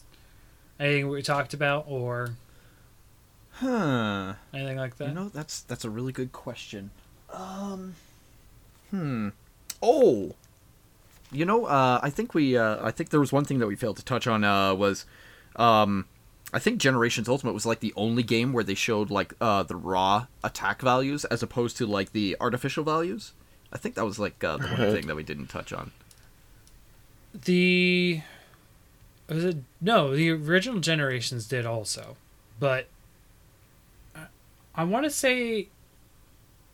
anything 0.80 1.10
we 1.10 1.22
talked 1.22 1.54
about 1.54 1.86
or 1.90 2.30
Huh. 3.54 4.34
anything 4.54 4.78
like 4.78 4.98
that? 4.98 5.10
You 5.10 5.14
know, 5.14 5.30
that's 5.30 5.62
that's 5.62 5.84
a 5.86 5.90
really 5.90 6.14
good 6.14 6.32
question. 6.32 6.92
Um. 7.32 7.96
Hmm. 8.92 9.30
Oh. 9.82 10.36
You 11.32 11.45
know, 11.45 11.66
uh, 11.66 11.99
I 12.03 12.10
think 12.10 12.34
we, 12.34 12.58
uh, 12.58 12.86
I 12.86 12.91
think 12.91 13.10
there 13.10 13.20
was 13.20 13.32
one 13.32 13.45
thing 13.45 13.60
that 13.60 13.68
we 13.68 13.76
failed 13.76 13.98
to 13.98 14.06
touch 14.06 14.28
on, 14.28 14.44
uh, 14.44 14.74
was, 14.74 15.06
um, 15.56 16.06
I 16.53 16.60
think 16.60 16.80
Generations 16.80 17.30
Ultimate 17.30 17.53
was 17.53 17.66
like 17.66 17.80
the 17.80 17.94
only 17.95 18.24
game 18.24 18.52
where 18.52 18.64
they 18.64 18.74
showed 18.74 19.10
like 19.10 19.34
uh, 19.40 19.64
the 19.64 19.76
raw 19.76 20.26
attack 20.44 20.82
values 20.82 21.24
as 21.26 21.41
opposed 21.41 21.78
to 21.78 21.86
like 21.86 22.12
the 22.12 22.36
artificial 22.41 22.84
values. 22.84 23.32
I 23.72 23.78
think 23.78 23.95
that 23.95 24.06
was 24.06 24.20
like 24.20 24.44
uh, 24.44 24.58
the 24.58 24.68
one 24.68 24.91
thing 24.91 25.08
that 25.08 25.16
we 25.16 25.24
didn't 25.24 25.48
touch 25.48 25.72
on. 25.72 25.91
The 27.34 28.22
was 29.30 29.45
it 29.45 29.58
no 29.80 30.14
the 30.14 30.30
original 30.32 30.82
generations 30.82 31.48
did 31.48 31.66
also, 31.66 32.18
but 32.60 32.88
I, 34.14 34.26
I 34.76 34.84
want 34.84 35.06
to 35.06 35.10
say 35.10 35.70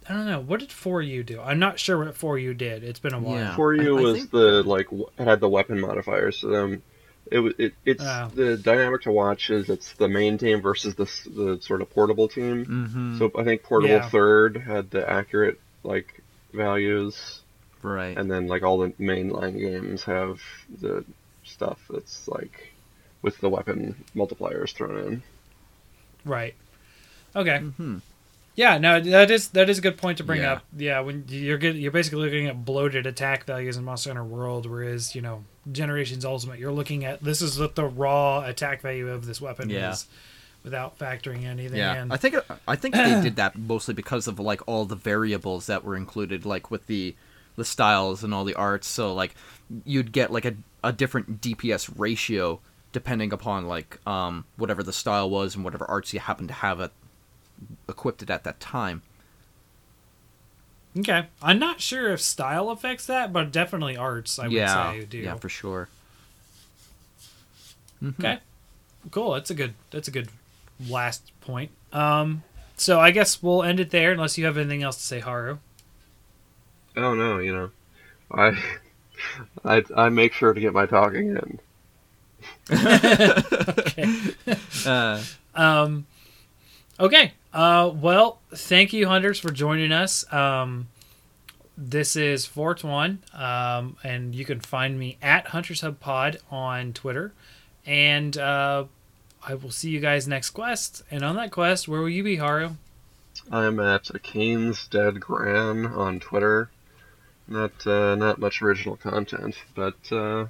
I 0.09 0.13
don't 0.13 0.25
know 0.25 0.39
what 0.39 0.59
did 0.61 0.69
4U 0.69 1.25
do. 1.25 1.41
I'm 1.41 1.59
not 1.59 1.79
sure 1.79 1.97
what 1.97 2.15
4U 2.15 2.57
did. 2.57 2.83
It's 2.83 2.99
been 2.99 3.13
a 3.13 3.19
while. 3.19 3.35
Yeah. 3.35 3.55
4U 3.55 3.81
I- 3.97 3.99
I 3.99 4.01
was 4.01 4.17
think- 4.19 4.31
the 4.31 4.63
like 4.63 4.87
it 4.91 5.23
had 5.23 5.39
the 5.39 5.49
weapon 5.49 5.79
modifiers, 5.81 6.37
so 6.37 6.55
um, 6.55 6.81
it 7.29 7.39
was 7.39 7.53
it, 7.57 7.73
it's 7.85 8.03
Oh. 8.03 8.31
the 8.33 8.57
dynamic 8.57 9.01
to 9.03 9.11
watch 9.11 9.49
is 9.49 9.69
it's 9.69 9.91
the 9.93 10.07
main 10.07 10.37
team 10.37 10.61
versus 10.61 10.95
the 10.95 11.05
the 11.29 11.59
sort 11.61 11.81
of 11.81 11.89
portable 11.89 12.27
team. 12.29 12.65
Mm-hmm. 12.65 13.17
So 13.17 13.31
I 13.37 13.43
think 13.43 13.63
portable 13.63 13.95
Yeah. 13.95 14.09
third 14.09 14.57
had 14.57 14.91
the 14.91 15.07
accurate 15.09 15.59
like 15.83 16.21
values, 16.53 17.41
right. 17.81 18.17
and 18.17 18.31
then 18.31 18.47
like 18.47 18.63
all 18.63 18.77
the 18.77 18.89
mainline 18.91 19.59
games 19.59 20.03
have 20.03 20.39
the 20.79 21.03
stuff 21.43 21.79
that's 21.89 22.27
like 22.29 22.71
with 23.21 23.37
the 23.39 23.49
weapon 23.49 23.95
multipliers 24.15 24.71
thrown 24.73 24.97
in. 24.97 25.23
Right. 26.23 26.55
Okay. 27.35 27.59
hmm 27.59 27.97
Yeah. 28.57 28.77
No, 28.79 28.99
that 28.99 29.31
is 29.31 29.47
that 29.49 29.69
is 29.69 29.77
a 29.77 29.81
good 29.81 29.95
point 29.97 30.17
to 30.17 30.25
bring 30.25 30.41
Yeah. 30.41 30.53
up. 30.53 30.63
Yeah. 30.75 30.99
When 30.99 31.23
you're 31.29 31.57
get, 31.57 31.75
you're 31.75 31.91
basically 31.91 32.19
looking 32.25 32.47
at 32.47 32.65
bloated 32.65 33.05
attack 33.05 33.45
values 33.45 33.77
in 33.77 33.85
Monster 33.85 34.09
Hunter 34.09 34.25
World, 34.25 34.65
whereas 34.69 35.15
you 35.15 35.21
know 35.21 35.45
Generations 35.71 36.25
Ultimate, 36.25 36.59
you're 36.59 36.71
looking 36.73 37.05
at 37.05 37.23
this 37.23 37.41
is 37.41 37.57
what 37.59 37.75
the 37.75 37.85
raw 37.85 38.43
attack 38.43 38.81
value 38.81 39.09
of 39.09 39.25
this 39.25 39.39
weapon 39.39 39.69
Yeah. 39.69 39.91
is, 39.91 40.07
without 40.63 40.97
factoring 40.99 41.45
anything 41.45 41.77
Yeah, 41.77 42.01
in. 42.01 42.11
I 42.11 42.17
think 42.17 42.35
I 42.67 42.75
think 42.75 42.95
they 42.95 43.21
did 43.23 43.35
that 43.37 43.57
mostly 43.57 43.93
because 43.93 44.27
of 44.27 44.39
like 44.39 44.61
all 44.67 44.85
the 44.85 44.95
variables 44.95 45.67
that 45.67 45.83
were 45.85 45.95
included, 45.95 46.45
like 46.45 46.69
with 46.71 46.87
the 46.87 47.15
the 47.57 47.65
styles 47.65 48.23
and 48.23 48.33
all 48.33 48.43
the 48.43 48.55
arts. 48.55 48.87
So 48.87 49.13
like 49.13 49.35
you'd 49.85 50.11
get 50.11 50.31
like 50.31 50.45
a 50.45 50.55
a 50.83 50.91
different 50.91 51.41
DPS 51.41 51.91
ratio 51.97 52.59
depending 52.91 53.31
upon 53.33 53.67
like 53.67 53.99
um 54.07 54.45
whatever 54.55 54.81
the 54.81 54.93
style 54.93 55.29
was 55.29 55.53
and 55.55 55.63
whatever 55.63 55.85
arts 55.85 56.13
you 56.13 56.19
happen 56.19 56.47
to 56.47 56.53
have 56.53 56.79
it 56.79 56.91
equipped 57.89 58.21
it 58.23 58.29
at 58.29 58.43
that 58.43 58.59
time. 58.59 59.03
Okay. 60.97 61.27
I'm 61.41 61.59
not 61.59 61.79
sure 61.81 62.11
if 62.11 62.21
style 62.21 62.69
affects 62.69 63.05
that, 63.05 63.31
but 63.31 63.51
definitely 63.51 63.95
arts, 63.97 64.39
I 64.39 64.47
yeah, 64.47 64.91
would 64.97 65.01
say 65.01 65.05
do. 65.05 65.17
yeah, 65.17 65.35
for 65.35 65.49
sure. 65.49 65.89
Okay. 68.03 68.39
Cool. 69.11 69.33
That's 69.33 69.49
a 69.51 69.55
good 69.55 69.75
that's 69.91 70.07
a 70.07 70.11
good 70.11 70.29
last 70.87 71.31
point. 71.41 71.71
Um 71.93 72.43
so 72.77 72.99
I 72.99 73.11
guess 73.11 73.41
we'll 73.43 73.63
end 73.63 73.79
it 73.79 73.91
there 73.91 74.11
unless 74.11 74.37
you 74.37 74.45
have 74.45 74.57
anything 74.57 74.83
else 74.83 74.97
to 74.97 75.03
say, 75.03 75.19
Haru. 75.19 75.59
Oh 76.97 77.13
no, 77.15 77.37
you 77.37 77.53
know, 77.53 77.71
I 78.31 78.57
I 79.65 79.83
I 79.95 80.09
make 80.09 80.33
sure 80.33 80.53
to 80.53 80.61
get 80.61 80.73
my 80.73 80.85
talking 80.85 81.29
in. 81.29 81.59
Uh, 84.85 85.25
Um, 85.55 86.05
okay. 86.99 87.33
Uh, 87.57 87.89
well, 87.89 88.37
thank 88.53 88.93
you, 88.93 89.07
hunters, 89.07 89.39
for 89.39 89.49
joining 89.49 89.91
us. 89.91 90.31
Um, 90.31 90.89
this 91.75 92.15
is 92.15 92.45
Fort 92.45 92.83
One, 92.83 93.23
um, 93.33 93.97
and 94.03 94.35
you 94.35 94.45
can 94.45 94.59
find 94.59 94.99
me 94.99 95.17
at 95.23 95.47
Hunters 95.47 95.81
Hub 95.81 95.99
Pod 95.99 96.37
on 96.51 96.93
Twitter. 96.93 97.33
And 97.83 98.37
uh, 98.37 98.85
I 99.41 99.55
will 99.55 99.71
see 99.71 99.89
you 99.89 99.99
guys 99.99 100.27
next 100.27 100.51
quest. 100.51 101.01
And 101.09 101.23
on 101.23 101.35
that 101.37 101.49
quest, 101.49 101.87
where 101.87 101.99
will 101.99 102.09
you 102.09 102.23
be, 102.23 102.35
Haru? 102.35 102.75
I'm 103.51 103.79
at 103.79 104.07
Kane's 104.21 104.85
Dead 104.85 105.19
Gran 105.19 105.87
on 105.87 106.19
Twitter. 106.19 106.69
Not 107.47 107.87
uh, 107.87 108.13
not 108.13 108.37
much 108.37 108.61
original 108.61 108.97
content, 108.97 109.55
but 109.73 109.97
uh, 110.11 110.45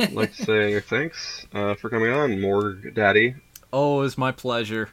I'd 0.00 0.14
like 0.14 0.34
to 0.36 0.44
say 0.46 0.80
thanks 0.80 1.46
uh, 1.52 1.74
for 1.74 1.90
coming 1.90 2.12
on, 2.12 2.40
Morg 2.40 2.94
Daddy. 2.94 3.34
oh, 3.74 4.00
it's 4.00 4.16
my 4.16 4.32
pleasure. 4.32 4.88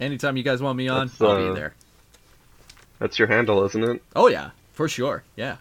Anytime 0.00 0.36
you 0.36 0.42
guys 0.42 0.60
want 0.62 0.76
me 0.76 0.88
on, 0.88 1.08
That's, 1.08 1.20
I'll 1.20 1.36
be 1.38 1.48
uh, 1.50 1.54
there. 1.54 1.74
That's 2.98 3.18
your 3.18 3.28
handle, 3.28 3.64
isn't 3.64 3.82
it? 3.82 4.02
Oh 4.14 4.28
yeah, 4.28 4.50
for 4.72 4.88
sure. 4.88 5.24
Yeah. 5.36 5.56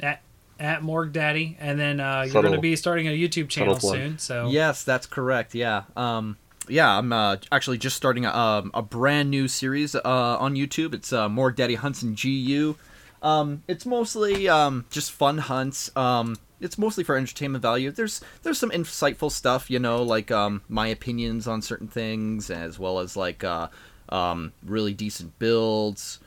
At 0.00 0.22
at 0.58 0.82
Morg 0.82 1.12
Daddy, 1.12 1.56
and 1.60 1.78
then 1.78 2.00
uh, 2.00 2.22
you're 2.22 2.42
going 2.42 2.54
to 2.54 2.60
be 2.60 2.76
starting 2.76 3.08
a 3.08 3.10
YouTube 3.10 3.48
channel 3.48 3.78
soon. 3.78 4.18
So 4.18 4.48
Yes, 4.50 4.84
that's 4.84 5.06
correct. 5.06 5.54
Yeah. 5.54 5.84
Um, 5.96 6.36
yeah, 6.68 6.96
I'm 6.96 7.12
uh, 7.12 7.36
actually 7.52 7.78
just 7.78 7.96
starting 7.96 8.24
a, 8.24 8.34
um, 8.34 8.70
a 8.74 8.82
brand 8.82 9.30
new 9.30 9.48
series 9.48 9.94
uh, 9.94 10.00
on 10.04 10.54
YouTube. 10.54 10.94
It's 10.94 11.12
uh, 11.12 11.28
Morg 11.28 11.56
Daddy 11.56 11.74
Hunts 11.74 12.02
and 12.02 12.20
GU. 12.20 12.76
Um, 13.22 13.62
it's 13.68 13.86
mostly 13.86 14.48
um, 14.48 14.84
just 14.90 15.12
fun 15.12 15.38
hunts. 15.38 15.94
Um, 15.96 16.36
it's 16.60 16.78
mostly 16.78 17.04
for 17.04 17.16
entertainment 17.16 17.62
value. 17.62 17.90
There's 17.90 18.20
there's 18.42 18.58
some 18.58 18.70
insightful 18.70 19.30
stuff, 19.30 19.70
you 19.70 19.78
know, 19.78 20.02
like 20.02 20.30
um, 20.30 20.62
my 20.68 20.86
opinions 20.88 21.46
on 21.46 21.62
certain 21.62 21.88
things, 21.88 22.50
as 22.50 22.78
well 22.78 22.98
as 22.98 23.16
like 23.16 23.44
uh, 23.44 23.68
um, 24.08 24.52
really 24.64 24.94
decent 24.94 25.38
builds. 25.38 26.20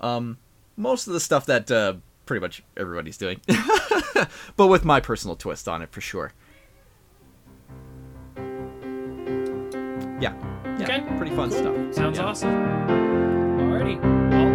Um, 0.00 0.38
most 0.76 1.06
of 1.06 1.12
the 1.12 1.20
stuff 1.20 1.46
that 1.46 1.70
uh, 1.70 1.94
pretty 2.26 2.40
much 2.40 2.62
everybody's 2.76 3.16
doing, 3.16 3.40
but 4.56 4.66
with 4.68 4.84
my 4.84 5.00
personal 5.00 5.36
twist 5.36 5.68
on 5.68 5.82
it 5.82 5.90
for 5.90 6.00
sure. 6.00 6.32
Yeah. 10.18 10.32
Yeah. 10.78 10.82
Okay. 10.82 11.00
Pretty 11.18 11.34
fun 11.36 11.50
Cool. 11.50 11.58
stuff. 11.58 11.94
Sounds 11.94 12.18
Yeah. 12.18 12.24
awesome. 12.24 12.50
Alrighty. 13.58 14.45